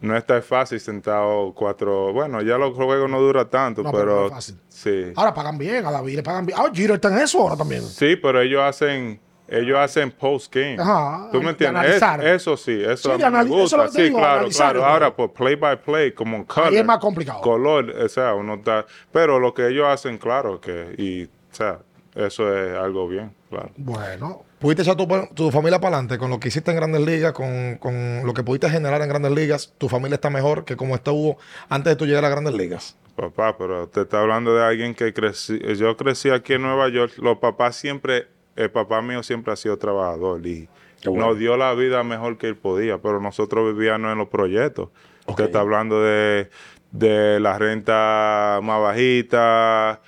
no 0.00 0.16
es 0.16 0.24
tan 0.26 0.42
fácil 0.42 0.80
sentado 0.80 1.52
cuatro... 1.54 2.12
Bueno, 2.12 2.40
ya 2.42 2.56
los 2.58 2.74
juegos 2.74 3.08
no 3.10 3.20
duran 3.20 3.48
tanto, 3.48 3.82
No, 3.82 3.90
pero 3.90 4.02
pero... 4.02 4.20
no 4.20 4.26
es 4.26 4.32
fácil. 4.32 4.58
Sí. 4.68 5.12
Ahora 5.16 5.34
pagan 5.34 5.58
bien, 5.58 5.84
a 5.84 5.90
David 5.90 6.16
le 6.16 6.22
pagan 6.22 6.46
bien. 6.46 6.58
Ah, 6.58 6.70
Giro 6.72 6.94
está 6.94 7.08
en 7.08 7.18
eso 7.18 7.40
ahora 7.40 7.56
también. 7.56 7.82
Sí, 7.82 8.16
pero 8.16 8.40
ellos 8.40 8.62
hacen... 8.62 9.20
Ellos 9.48 9.78
hacen 9.78 10.10
post-game. 10.10 10.76
Ajá, 10.78 11.28
¿Tú 11.32 11.42
me 11.42 11.50
entiendes? 11.50 11.96
Es- 11.96 12.02
eso 12.24 12.56
sí, 12.56 12.82
eso 12.84 13.16
Sí, 13.16 13.22
me 13.24 13.38
eso 13.40 13.46
gusta. 13.48 13.86
te 13.86 13.92
Sí, 13.92 14.02
digo, 14.02 14.18
claro, 14.18 14.48
claro. 14.48 14.84
Ahora, 14.84 15.14
por 15.16 15.32
play 15.32 15.54
by 15.54 15.80
play, 15.82 16.12
como 16.12 16.46
color. 16.46 16.74
es 16.74 16.84
más 16.84 16.98
complicado. 16.98 17.40
Color, 17.40 17.90
o 17.90 18.08
sea, 18.08 18.34
uno 18.34 18.54
está... 18.54 18.84
Pero 19.10 19.38
lo 19.38 19.54
que 19.54 19.68
ellos 19.68 19.86
hacen, 19.88 20.18
claro, 20.18 20.60
que... 20.60 20.94
Y, 20.98 21.24
o 21.24 21.28
sea, 21.54 21.78
eso 22.14 22.54
es 22.56 22.76
algo 22.76 23.08
bien, 23.08 23.32
claro. 23.48 23.70
Bueno, 23.76 24.42
Pudiste 24.58 24.82
echar 24.82 24.96
tu, 24.96 25.06
tu 25.34 25.52
familia 25.52 25.78
para 25.78 25.94
adelante 25.98 26.18
con 26.18 26.30
lo 26.30 26.40
que 26.40 26.48
hiciste 26.48 26.72
en 26.72 26.76
Grandes 26.78 27.00
Ligas, 27.02 27.32
con, 27.32 27.76
con 27.76 28.26
lo 28.26 28.34
que 28.34 28.42
pudiste 28.42 28.68
generar 28.68 29.00
en 29.02 29.08
Grandes 29.08 29.30
Ligas. 29.30 29.72
Tu 29.78 29.88
familia 29.88 30.16
está 30.16 30.30
mejor 30.30 30.64
que 30.64 30.76
como 30.76 30.96
estuvo 30.96 31.38
antes 31.68 31.92
de 31.92 31.96
tú 31.96 32.06
llegar 32.06 32.24
a 32.24 32.28
Grandes 32.28 32.54
Ligas. 32.54 32.96
Papá, 33.14 33.56
pero 33.56 33.84
usted 33.84 34.02
está 34.02 34.20
hablando 34.20 34.52
de 34.56 34.64
alguien 34.64 34.96
que 34.96 35.14
crecí. 35.14 35.60
Yo 35.76 35.96
crecí 35.96 36.30
aquí 36.30 36.54
en 36.54 36.62
Nueva 36.62 36.88
York. 36.88 37.12
Los 37.18 37.38
papás 37.38 37.76
siempre, 37.76 38.26
el 38.58 38.70
papá 38.70 39.00
mío 39.00 39.22
siempre 39.22 39.52
ha 39.52 39.56
sido 39.56 39.78
trabajador 39.78 40.44
y 40.44 40.68
nos 41.04 41.38
dio 41.38 41.56
la 41.56 41.72
vida 41.74 42.02
mejor 42.02 42.38
que 42.38 42.48
él 42.48 42.56
podía, 42.56 42.98
pero 42.98 43.20
nosotros 43.20 43.72
vivíamos 43.72 44.10
en 44.10 44.18
los 44.18 44.28
proyectos. 44.28 44.88
Usted 45.26 45.44
está 45.44 45.60
hablando 45.60 46.02
de, 46.02 46.50
de 46.90 47.38
la 47.38 47.56
renta 47.56 48.58
más 48.62 48.80
bajita. 48.80 50.00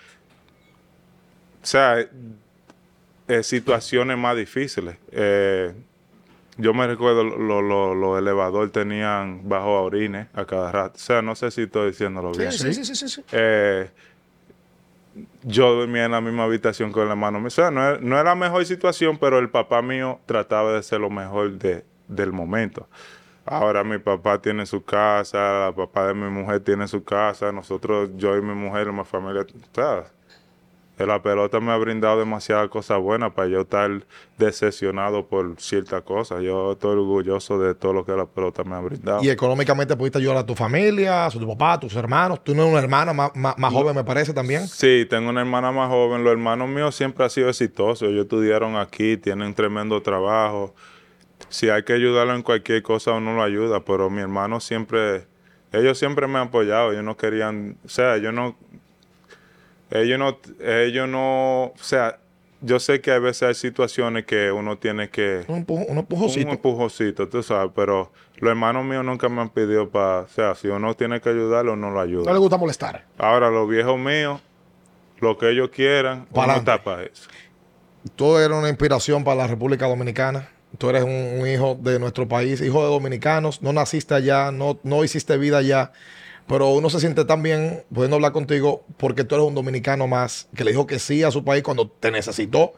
O 1.63 1.67
sea, 1.67 2.05
eh, 3.29 3.43
situaciones 3.45 4.19
más 4.19 4.37
difíciles. 4.37 4.97
Eh, 5.13 5.73
yo 6.57 6.75
me 6.75 6.89
recuerdo 6.89 7.23
los 7.23 7.63
lo, 7.63 7.95
los 7.95 8.19
elevadores 8.19 8.73
tenían 8.73 9.49
bajo 9.49 9.77
a 9.77 9.83
orines 9.83 10.27
a 10.35 10.45
cada 10.45 10.73
rato. 10.73 10.97
O 10.97 10.99
sea, 10.99 11.23
no 11.23 11.37
sé 11.37 11.53
si 11.53 11.63
estoy 11.63 11.91
diciéndolo 11.91 12.33
bien. 12.33 12.51
sí, 12.51 12.75
sí, 12.75 12.85
sí, 12.85 12.97
sí, 12.97 13.09
sí. 13.09 13.23
Eh, 13.31 13.89
yo 15.43 15.75
dormía 15.75 16.05
en 16.05 16.13
la 16.13 16.21
misma 16.21 16.45
habitación 16.45 16.93
con 16.93 17.09
hermano 17.09 17.39
mío. 17.39 17.49
O 17.49 17.51
sea, 17.51 17.71
no 17.71 17.95
es, 17.95 18.01
no 18.01 18.19
es 18.19 18.25
la 18.25 18.35
mejor 18.35 18.65
situación, 18.65 19.19
pero 19.19 19.39
el 19.39 19.51
papá 19.51 19.83
mío 19.83 20.21
trataba 20.27 20.73
de 20.73 20.83
ser 20.83 21.01
lo 21.01 21.11
mejor 21.11 21.53
de, 21.53 21.85
del 22.09 22.33
momento. 22.33 22.89
Ahora 23.47 23.83
mi 23.85 23.99
papá 23.99 24.41
tiene 24.41 24.67
su 24.67 24.85
casa, 24.85 25.69
el 25.69 25.75
papá 25.75 26.09
de 26.09 26.15
mi 26.15 26.31
mujer 26.31 26.61
tiene 26.61 26.87
su 26.87 27.03
casa, 27.03 27.51
nosotros, 27.53 28.11
yo 28.17 28.37
y 28.37 28.43
mi 28.43 28.55
mujer, 28.55 28.93
mi 28.93 29.05
familia, 29.05 29.47
sea, 29.75 30.05
la 31.07 31.23
pelota 31.23 31.61
me 31.61 31.73
ha 31.73 31.77
brindado 31.77 32.19
demasiadas 32.19 32.69
cosas 32.69 32.99
buenas 33.01 33.33
para 33.33 33.49
yo 33.49 33.61
estar 33.63 33.91
decepcionado 34.39 35.27
por 35.27 35.55
ciertas 35.61 36.03
cosas. 36.03 36.43
Yo 36.43 36.73
estoy 36.73 36.93
orgulloso 36.93 37.59
de 37.61 37.75
todo 37.75 37.93
lo 37.93 38.05
que 38.05 38.13
la 38.13 38.27
pelota 38.27 38.65
me 38.65 38.75
ha 38.75 38.81
brindado. 38.81 39.23
Y 39.23 39.31
económicamente 39.31 39.97
pudiste 39.97 40.19
ayudar 40.19 40.39
a 40.39 40.47
tu 40.47 40.55
familia, 40.55 41.27
a 41.27 41.31
tu 41.31 41.47
papá, 41.47 41.75
a 41.75 41.81
tus 41.81 41.95
hermanos. 41.95 42.43
Tú 42.43 42.55
no 42.55 42.63
eres 42.63 42.73
una 42.73 42.83
hermana 42.83 43.13
más, 43.13 43.31
más- 43.35 43.57
más 43.59 43.73
joven, 43.73 43.95
me 43.95 44.05
parece 44.05 44.33
también. 44.33 44.67
Sí, 44.67 45.07
tengo 45.09 45.31
una 45.31 45.41
hermana 45.41 45.71
más 45.73 45.89
joven. 45.89 46.25
Los 46.25 46.33
hermanos 46.33 46.69
míos 46.69 46.95
siempre 46.95 47.25
han 47.25 47.31
sido 47.31 47.49
exitosos. 47.49 48.09
Ellos 48.09 48.23
estudiaron 48.23 48.77
aquí, 48.77 49.17
tienen 49.17 49.55
tremendo 49.55 50.01
trabajo. 50.03 50.75
Si 51.49 51.69
hay 51.71 51.83
que 51.85 51.93
ayudarlo 51.95 52.35
en 52.35 52.43
cualquier 52.43 52.83
cosa, 52.83 53.13
uno 53.13 53.35
lo 53.35 53.43
ayuda. 53.43 53.81
Pero 53.85 54.11
mi 54.11 54.21
hermano 54.21 54.61
siempre, 54.61 55.27
ellos 55.73 55.99
siempre 55.99 56.27
me 56.27 56.39
han 56.39 56.49
apoyado. 56.49 56.93
Ellos 56.93 57.05
no 57.05 57.17
querían, 57.17 57.77
o 57.85 57.89
sea, 57.89 58.17
ellos 58.17 58.33
no, 58.35 58.57
ellos 59.91 60.19
no, 60.19 60.39
ellos 60.65 61.09
no, 61.09 61.65
o 61.67 61.75
sea, 61.81 62.19
yo 62.63 62.79
sé 62.79 63.01
que 63.01 63.11
a 63.11 63.19
veces 63.19 63.43
hay 63.43 63.55
situaciones 63.55 64.27
que 64.27 64.53
uno 64.53 64.77
tiene 64.79 65.09
que 65.09 65.45
Un, 65.49 65.65
empujo- 65.67 65.87
un 65.89 65.99
un 65.99 66.49
empujoncito, 66.51 67.29
tú 67.29 67.43
sabes, 67.43 67.73
pero 67.75 68.13
los 68.37 68.51
hermanos 68.51 68.85
míos 68.85 69.05
nunca 69.05 69.29
me 69.29 69.41
han 69.41 69.49
pedido 69.51 69.89
para, 69.89 70.21
o 70.21 70.29
sea, 70.29 70.55
si 70.55 70.69
uno 70.69 70.95
tiene 70.95 71.21
que 71.21 71.29
ayudarlo, 71.31 71.73
uno 71.73 71.91
lo 71.91 72.01
ayuda. 72.01 72.25
No 72.27 72.33
le 72.35 72.39
gusta 72.39 72.57
molestar. 72.59 73.05
Ahora, 73.19 73.51
los 73.51 73.69
viejos 73.69 73.99
míos, 73.99 74.41
lo 75.21 75.37
que 75.39 75.51
ellos 75.51 75.71
quieran, 75.71 76.27
uno 76.33 76.65
para 76.85 77.03
eso. 77.05 77.29
Tú 78.17 78.37
eres 78.39 78.57
una 78.57 78.69
inspiración 78.69 79.25
para 79.25 79.37
la 79.37 79.47
República 79.47 79.87
Dominicana. 79.87 80.49
Tú 80.79 80.89
eres 80.89 81.03
un, 81.03 81.11
un 81.41 81.47
hijo 81.49 81.77
de 81.81 81.99
nuestro 81.99 82.27
país, 82.29 82.61
hijo 82.63 82.83
de 82.83 82.89
dominicanos. 82.89 83.61
No 83.61 83.73
naciste 83.73 84.15
allá, 84.15 84.51
no, 84.53 84.79
no 84.85 85.03
hiciste 85.05 85.37
vida 85.37 85.59
allá. 85.59 85.93
Pero 86.51 86.71
uno 86.71 86.91
se 86.91 86.99
siente 86.99 87.25
tan 87.25 87.45
bien 87.45 87.85
pudiendo 87.95 88.17
hablar 88.17 88.33
contigo 88.33 88.85
porque 88.97 89.23
tú 89.23 89.37
eres 89.37 89.47
un 89.47 89.55
dominicano 89.55 90.09
más 90.09 90.49
que 90.53 90.65
le 90.65 90.73
dijo 90.73 90.85
que 90.85 90.99
sí 90.99 91.23
a 91.23 91.31
su 91.31 91.45
país 91.45 91.63
cuando 91.63 91.89
te 91.89 92.11
necesitó. 92.11 92.73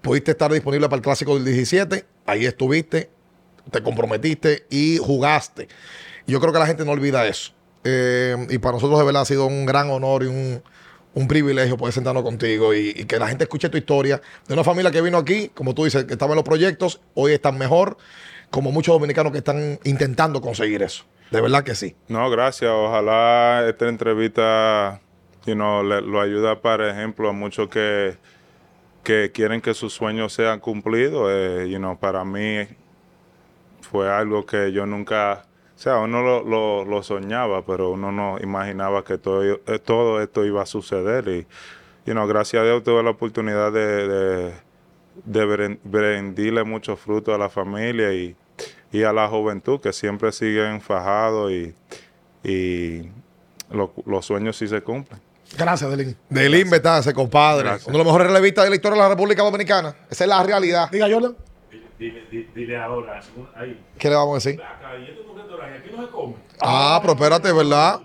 Pudiste 0.00 0.30
estar 0.30 0.52
disponible 0.52 0.88
para 0.88 0.98
el 0.98 1.02
clásico 1.02 1.34
del 1.34 1.44
17. 1.44 2.06
Ahí 2.24 2.46
estuviste, 2.46 3.10
te 3.72 3.82
comprometiste 3.82 4.66
y 4.70 4.98
jugaste. 4.98 5.66
Yo 6.28 6.38
creo 6.38 6.52
que 6.52 6.60
la 6.60 6.68
gente 6.68 6.84
no 6.84 6.92
olvida 6.92 7.26
eso. 7.26 7.50
Eh, 7.82 8.46
y 8.48 8.58
para 8.58 8.74
nosotros 8.74 8.96
de 8.96 9.04
verdad 9.04 9.22
ha 9.22 9.24
sido 9.24 9.46
un 9.46 9.66
gran 9.66 9.90
honor 9.90 10.22
y 10.22 10.26
un, 10.26 10.62
un 11.14 11.26
privilegio 11.26 11.76
poder 11.76 11.94
sentarnos 11.94 12.22
contigo 12.22 12.74
y, 12.74 12.90
y 12.90 13.06
que 13.06 13.18
la 13.18 13.26
gente 13.26 13.42
escuche 13.42 13.68
tu 13.68 13.76
historia 13.76 14.22
de 14.46 14.54
una 14.54 14.62
familia 14.62 14.92
que 14.92 15.02
vino 15.02 15.18
aquí, 15.18 15.50
como 15.52 15.74
tú 15.74 15.84
dices, 15.84 16.04
que 16.04 16.12
estaba 16.12 16.34
en 16.34 16.36
los 16.36 16.44
proyectos, 16.44 17.00
hoy 17.14 17.32
están 17.32 17.58
mejor, 17.58 17.96
como 18.50 18.70
muchos 18.70 18.94
dominicanos 18.94 19.32
que 19.32 19.38
están 19.38 19.80
intentando 19.82 20.40
conseguir 20.40 20.84
eso. 20.84 21.06
De 21.30 21.40
verdad 21.40 21.64
que 21.64 21.74
sí. 21.74 21.96
No, 22.08 22.30
gracias. 22.30 22.70
Ojalá 22.70 23.66
esta 23.68 23.88
entrevista 23.88 25.00
you 25.46 25.54
know, 25.54 25.82
le- 25.82 26.02
lo 26.02 26.20
ayuda, 26.20 26.60
por 26.60 26.82
ejemplo, 26.82 27.28
a 27.28 27.32
muchos 27.32 27.68
que, 27.68 28.16
que 29.02 29.30
quieren 29.32 29.60
que 29.60 29.74
sus 29.74 29.92
sueños 29.94 30.32
sean 30.32 30.60
cumplidos. 30.60 31.30
Eh, 31.32 31.68
you 31.70 31.96
para 31.98 32.24
mí 32.24 32.66
fue 33.80 34.10
algo 34.12 34.44
que 34.44 34.72
yo 34.72 34.84
nunca, 34.86 35.44
o 35.76 35.78
sea, 35.78 35.98
uno 35.98 36.20
lo, 36.22 36.84
lo- 36.84 36.84
soñaba, 37.02 37.64
pero 37.64 37.90
uno 37.90 38.10
no 38.10 38.38
imaginaba 38.40 39.04
que 39.04 39.18
todo, 39.18 39.42
eh, 39.44 39.78
todo 39.78 40.20
esto 40.20 40.44
iba 40.44 40.62
a 40.62 40.66
suceder. 40.66 41.28
Y, 41.28 41.46
you 42.04 42.12
know, 42.12 42.26
gracias 42.26 42.62
a 42.62 42.64
Dios 42.66 42.82
tuve 42.82 43.02
la 43.04 43.10
oportunidad 43.10 43.72
de, 43.72 44.08
de, 44.08 44.52
de 45.24 45.46
bren- 45.46 45.78
brindarle 45.84 46.64
mucho 46.64 46.96
fruto 46.96 47.32
a 47.34 47.38
la 47.38 47.48
familia 47.48 48.12
y, 48.12 48.34
y 48.92 49.02
a 49.02 49.12
la 49.12 49.28
juventud 49.28 49.80
que 49.80 49.92
siempre 49.92 50.32
siguen 50.32 50.80
fajados 50.80 51.50
y, 51.52 51.74
y 52.44 53.10
lo- 53.70 53.92
los 54.06 54.24
sueños 54.26 54.56
sí 54.56 54.68
se 54.68 54.80
cumplen. 54.80 55.20
Gracias, 55.56 55.88
Delin. 55.90 56.16
Del 56.28 56.54
Invetase, 56.54 57.14
compadre. 57.14 57.64
Gracias. 57.64 57.86
Uno 57.86 57.98
de 57.98 57.98
los 57.98 58.06
mejores 58.06 58.26
relevistas 58.28 58.64
de 58.64 58.70
la 58.70 58.76
historia 58.76 58.96
de 58.96 59.02
la 59.02 59.08
República 59.10 59.42
Dominicana. 59.42 59.94
Esa 60.10 60.24
es 60.24 60.28
la 60.28 60.42
realidad. 60.42 60.90
Diga, 60.90 61.06
Jordan. 61.10 61.36
Dile, 61.98 62.24
dile, 62.30 62.48
dile 62.54 62.76
ahora, 62.76 63.20
ahí. 63.54 63.80
¿Qué 63.98 64.10
le 64.10 64.16
vamos 64.16 64.32
a 64.32 64.48
decir? 64.48 64.60
Acá, 64.60 64.96
y 64.98 65.04
esto 65.10 65.22
es 65.22 65.28
un 65.28 65.38
restaurante, 65.38 65.78
aquí 65.78 65.90
no 65.96 66.04
se 66.04 66.10
come. 66.12 66.34
Ah, 66.60 66.98
pero 67.00 67.14
espérate, 67.14 67.52
¿verdad? 67.52 68.00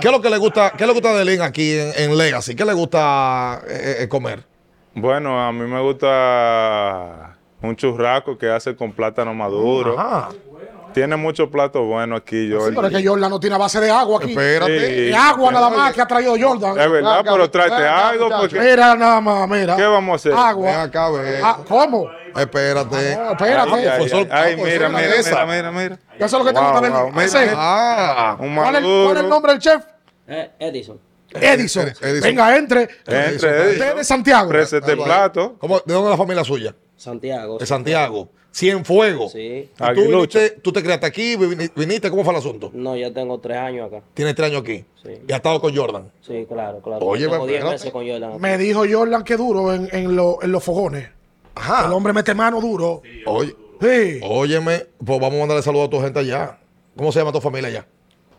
¿Qué 0.00 0.06
es 0.08 0.12
lo 0.12 0.22
que 0.22 0.30
le 0.30 0.38
gusta, 0.38 0.70
qué 0.70 0.84
que 0.86 0.92
gusta 0.92 1.12
de 1.14 1.24
Lin 1.24 1.42
aquí 1.42 1.72
en, 1.72 1.92
en 1.96 2.16
Legacy? 2.16 2.54
¿Qué 2.54 2.64
le 2.64 2.72
gusta 2.74 3.60
eh, 3.68 3.96
eh, 4.00 4.08
comer? 4.08 4.44
Bueno, 4.94 5.42
a 5.42 5.52
mí 5.52 5.66
me 5.66 5.80
gusta 5.80 7.31
un 7.62 7.76
churrasco 7.76 8.36
que 8.36 8.50
hace 8.50 8.74
con 8.76 8.92
plátano 8.92 9.32
maduro. 9.34 9.98
Ajá. 9.98 10.28
Tiene 10.92 11.16
muchos 11.16 11.48
platos 11.48 11.86
buenos 11.86 12.20
aquí, 12.20 12.48
yo. 12.48 12.66
Sí, 12.66 12.72
pero 12.74 12.86
es 12.88 12.92
que 12.94 13.06
Jordan 13.06 13.30
no 13.30 13.40
tiene 13.40 13.56
base 13.56 13.80
de 13.80 13.90
agua 13.90 14.18
aquí. 14.20 14.32
Espérate. 14.32 15.08
Es 15.08 15.16
agua 15.16 15.50
nada 15.50 15.70
más 15.70 15.94
que 15.94 16.02
ha 16.02 16.06
traído 16.06 16.34
Jordan. 16.38 16.78
Es 16.78 16.90
verdad, 16.90 17.20
Acá, 17.20 17.32
pero 17.32 17.50
tráete 17.50 17.74
acá, 17.76 18.08
algo 18.10 18.28
porque... 18.28 18.60
Mira 18.60 18.94
nada 18.94 19.20
más, 19.22 19.48
mira. 19.48 19.74
¿Qué 19.76 19.84
vamos 19.84 20.12
a 20.12 20.16
hacer? 20.16 20.32
Ven 20.32 20.40
Agua. 20.40 20.82
acá, 20.82 21.10
ve. 21.10 21.40
Ah, 21.42 21.58
¿Cómo? 21.66 22.10
Espérate. 22.36 23.16
No, 23.16 23.30
espérate. 23.30 23.70
Ay, 23.72 23.86
ay, 23.86 23.98
Fue 24.00 24.08
sol- 24.10 24.28
ay, 24.30 24.52
ah, 24.58 24.62
mira, 24.62 24.88
mira, 24.90 25.14
esa. 25.14 25.46
mira, 25.46 25.70
mira, 25.70 25.72
mira. 25.72 25.98
Eso 26.18 26.24
es 26.26 26.32
lo 26.32 26.44
que 26.44 26.52
tengo 26.52 26.64
Wow, 26.66 26.72
también. 26.74 26.92
wow, 26.92 27.10
mira, 27.10 27.24
Ese- 27.24 27.40
mira. 27.40 27.52
Ah. 27.56 28.36
Un 28.38 28.54
¿Cuál, 28.54 28.76
es, 28.76 28.82
cuál 28.82 29.16
es 29.16 29.22
el 29.22 29.28
nombre 29.30 29.52
del 29.52 29.60
chef? 29.62 29.82
Eh, 30.28 30.50
Edison. 30.58 31.00
Edison. 31.30 31.88
Edison. 31.88 32.20
Venga, 32.22 32.54
entre. 32.56 32.82
Entre 33.06 33.36
Usted 33.72 33.96
de 33.96 34.04
Santiago. 34.04 34.50
Prese 34.50 34.76
este 34.76 34.94
plato. 34.94 35.56
¿Cómo, 35.58 35.76
¿De 35.86 35.94
dónde 35.94 36.08
es 36.08 36.18
la 36.18 36.18
familia 36.18 36.44
suya? 36.44 36.74
Santiago. 37.02 37.58
De 37.58 37.66
Santiago. 37.66 38.28
Cienfuegos. 38.54 39.32
Sí. 39.32 39.38
¿Y 39.40 39.70
tú, 39.76 39.84
Aguilucho. 39.84 40.38
viniste, 40.38 40.60
tú 40.60 40.72
te 40.72 40.82
criaste 40.82 41.06
aquí, 41.06 41.36
vini- 41.36 41.70
viniste, 41.74 42.10
¿cómo 42.10 42.22
fue 42.22 42.32
el 42.34 42.38
asunto? 42.38 42.70
No, 42.74 42.94
ya 42.96 43.12
tengo 43.12 43.40
tres 43.40 43.56
años 43.58 43.88
acá. 43.88 44.02
Tienes 44.14 44.34
tres 44.34 44.50
años 44.50 44.60
aquí. 44.62 44.84
Sí. 45.02 45.10
Y 45.26 45.32
has 45.32 45.36
estado 45.38 45.60
con 45.60 45.74
Jordan. 45.74 46.12
Sí, 46.20 46.44
claro, 46.48 46.80
claro. 46.82 47.04
Oye, 47.06 47.22
tengo 47.24 47.32
pero- 47.36 47.46
diez 47.46 47.60
pero- 47.60 47.70
meses 47.72 47.90
con 47.90 48.06
Jordan. 48.06 48.40
Me 48.40 48.58
dijo 48.58 48.84
Jordan 48.90 49.24
que 49.24 49.36
duro 49.36 49.72
en, 49.74 49.88
en, 49.92 50.14
lo- 50.14 50.38
en 50.42 50.52
los 50.52 50.62
fogones. 50.62 51.08
Ajá. 51.54 51.86
El 51.86 51.92
hombre 51.92 52.12
mete 52.12 52.34
mano 52.34 52.60
duro. 52.60 53.02
Oye, 53.26 53.54
Sí. 53.80 54.20
óyeme, 54.22 54.86
pues 55.04 55.18
vamos 55.18 55.34
a 55.34 55.38
mandarle 55.40 55.62
saludos 55.62 55.86
a 55.88 55.90
tu 55.90 56.00
gente 56.00 56.18
allá. 56.20 56.58
¿Cómo 56.96 57.10
se 57.10 57.18
llama 57.18 57.32
tu 57.32 57.40
familia 57.40 57.68
allá? 57.68 57.86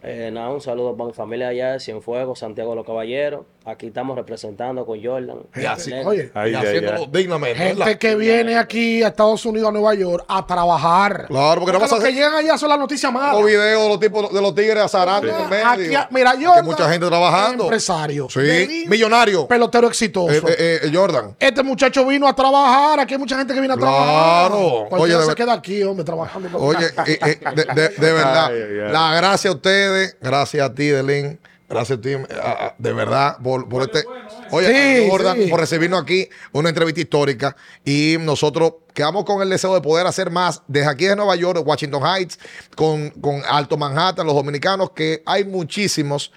Eh, 0.04 0.30
nada, 0.32 0.50
un 0.52 0.62
saludo 0.62 0.96
para 0.96 1.08
mi 1.08 1.14
familia 1.14 1.48
allá 1.48 1.74
de 1.74 1.80
Cienfuegos, 1.80 2.40
Santiago 2.40 2.72
de 2.72 2.76
los 2.78 2.86
Caballeros. 2.86 3.46
Aquí 3.66 3.88
estamos 3.88 4.18
representando 4.18 4.86
con 4.86 5.02
Jordan. 5.02 5.38
Y 5.56 5.64
así- 5.66 5.94
Oye, 5.94 6.32
Ay, 6.34 6.52
y 6.52 6.56
ay, 6.56 6.66
haciéndolo 6.66 6.98
ay. 7.04 7.08
dignamente. 7.14 7.56
gente 7.64 7.98
que 7.98 8.16
viene 8.16 8.58
aquí 8.58 9.02
a 9.02 9.08
Estados 9.08 9.46
Unidos, 9.46 9.70
a 9.70 9.72
Nueva 9.72 9.94
York, 9.96 10.26
a 10.28 10.46
trabajar. 10.46 11.28
Claro, 11.30 11.62
porque 11.62 11.72
no 11.72 11.80
vas 11.80 11.90
a 11.94 11.96
los 11.96 12.04
que 12.04 12.12
llegan 12.12 12.34
allá 12.34 12.58
son 12.58 12.68
las 12.68 12.78
noticias 12.78 13.10
malas. 13.14 13.36
Los 13.38 13.46
videos 13.46 13.84
de 13.84 13.88
los 13.88 14.00
tipos 14.02 14.34
de 14.34 14.42
los 14.42 14.54
tigres 14.54 14.84
azarando 14.84 15.32
medio. 15.50 15.66
Aquí, 15.70 16.08
mira, 16.14 16.32
Jordan. 16.32 16.56
hay 16.58 16.64
mucha 16.64 16.90
gente 16.92 17.08
trabajando. 17.08 17.64
Empresario. 17.64 18.28
Sí, 18.30 18.84
millonario. 18.90 19.48
Pelotero 19.48 19.88
exitoso. 19.88 20.30
Eh, 20.50 20.56
eh, 20.60 20.80
eh, 20.84 20.92
Jordan. 20.94 21.34
Este 21.40 21.64
muchacho 21.64 22.06
vino 22.06 22.28
a 22.28 22.36
trabajar. 22.36 23.00
Aquí 23.00 23.14
hay 23.14 23.20
mucha 23.20 23.38
gente 23.38 23.54
que 23.54 23.62
viene 23.62 23.76
a 23.76 23.78
Claro. 23.78 23.94
trabajar. 23.96 24.52
Oye, 24.52 24.90
Cualquiera 24.90 25.22
de 25.22 25.26
se 25.28 25.36
queda 25.36 25.54
aquí, 25.54 25.84
hombre, 25.84 26.04
trabajando. 26.04 26.50
Oye, 26.58 26.86
eh, 27.08 27.18
eh, 27.26 27.40
de, 27.56 27.64
de- 27.64 27.90
de 27.90 28.12
verdad, 28.14 28.48
Ay, 28.48 28.56
ay, 28.62 28.80
ay. 28.88 28.92
la 28.92 29.16
gracias 29.16 29.54
a 29.54 29.56
ustedes, 29.56 30.18
gracias 30.20 30.70
a 30.70 30.74
ti, 30.74 30.88
Delín, 30.88 31.40
gracias 31.74 32.00
a 32.00 32.02
ti, 32.02 32.10
eh, 32.12 32.26
a- 32.42 32.66
a- 32.68 32.76
de 32.78 32.94
verdad, 32.94 33.38
por, 33.44 33.68
por 33.68 33.82
este. 33.84 34.04
Oye, 34.52 34.68
Sí, 34.68 35.06
a 35.08 35.10
Jordan, 35.12 35.38
sí. 35.38 35.48
por 35.50 35.60
recibirnos 35.60 36.02
aquí, 36.02 36.30
una 36.52 36.70
entrevista 36.70 37.02
histórica. 37.02 37.56
Y 37.84 38.18
nosotros 38.20 38.74
quedamos 38.94 39.26
con 39.26 39.42
el 39.42 39.50
deseo 39.50 39.74
de 39.74 39.82
poder 39.82 40.06
hacer 40.08 40.30
más 40.32 40.62
desde 40.68 40.90
aquí 40.90 41.06
de 41.06 41.16
Nueva 41.16 41.36
York, 41.36 41.62
Washington 41.66 42.04
Heights, 42.06 42.40
con, 42.76 43.10
con 43.12 43.42
Alto 43.50 43.78
Manhattan, 43.78 44.26
los 44.26 44.36
dominicanos, 44.36 44.92
que 44.92 45.24
hay 45.26 45.44
muchísimos 45.46 46.32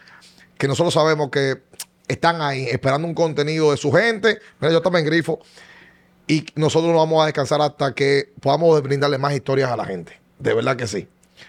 que 0.58 0.66
nosotros 0.68 0.94
sabemos 0.94 1.30
que 1.30 1.62
están 2.08 2.40
ahí 2.40 2.66
esperando 2.70 3.06
un 3.06 3.14
contenido 3.14 3.70
de 3.72 3.76
su 3.76 3.92
gente. 3.92 4.38
Mira, 4.60 4.72
yo 4.72 4.80
también 4.80 5.04
grifo. 5.04 5.40
Y 6.28 6.46
nosotros 6.54 6.90
no 6.92 6.98
vamos 6.98 7.22
a 7.22 7.26
descansar 7.26 7.60
hasta 7.60 7.94
que 7.94 8.32
podamos 8.40 8.82
brindarle 8.82 9.18
más 9.18 9.32
historias 9.34 9.70
a 9.70 9.76
la 9.76 9.84
gente. 9.84 10.18
De 10.38 10.54
verdad 10.54 10.76
que 10.76 10.86
sí. 10.86 11.06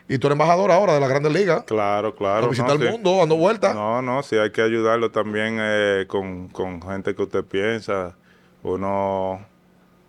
Y 0.10 0.20
tú 0.20 0.28
eres 0.28 0.36
embajador 0.36 0.72
ahora 0.72 0.94
de 0.94 1.00
la 1.02 1.08
Grandes 1.08 1.34
Ligas. 1.34 1.64
Claro, 1.64 2.16
claro. 2.16 2.46
a 2.46 2.50
visitar 2.50 2.70
no, 2.70 2.76
el 2.76 2.88
sí. 2.88 2.92
mundo, 2.92 3.18
dando 3.18 3.36
vueltas. 3.36 3.76
No, 3.76 4.02
no, 4.02 4.24
sí 4.24 4.38
hay 4.38 4.52
que 4.52 4.62
ayudarlo 4.62 5.12
también 5.12 5.58
eh, 5.60 6.06
con, 6.08 6.48
con 6.48 6.82
gente 6.82 7.14
que 7.14 7.24
usted 7.24 7.44
piensa. 7.44 8.16
Uno 8.64 9.46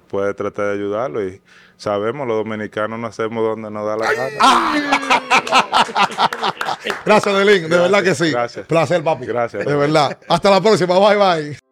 puede 0.09 0.35
tratar 0.35 0.67
de 0.67 0.73
ayudarlo 0.75 1.27
y 1.27 1.41
sabemos, 1.77 2.27
los 2.27 2.37
dominicanos 2.39 2.99
nacemos 2.99 3.45
donde 3.45 3.71
nos 3.71 3.87
da 3.87 3.97
la 3.97 4.13
gana. 4.13 4.75
Gracias, 7.05 7.35
Delín. 7.37 7.69
De 7.69 7.79
verdad 7.79 8.03
que 8.03 8.15
sí. 8.15 8.31
gracias. 8.31 8.67
Placer, 8.67 9.03
papi. 9.03 9.27
Gracias. 9.27 9.65
De 9.65 9.77
verdad. 9.77 10.19
Hasta 10.29 10.51
la 10.51 10.61
próxima. 10.61 10.99
Bye, 10.99 11.17
bye. 11.17 11.68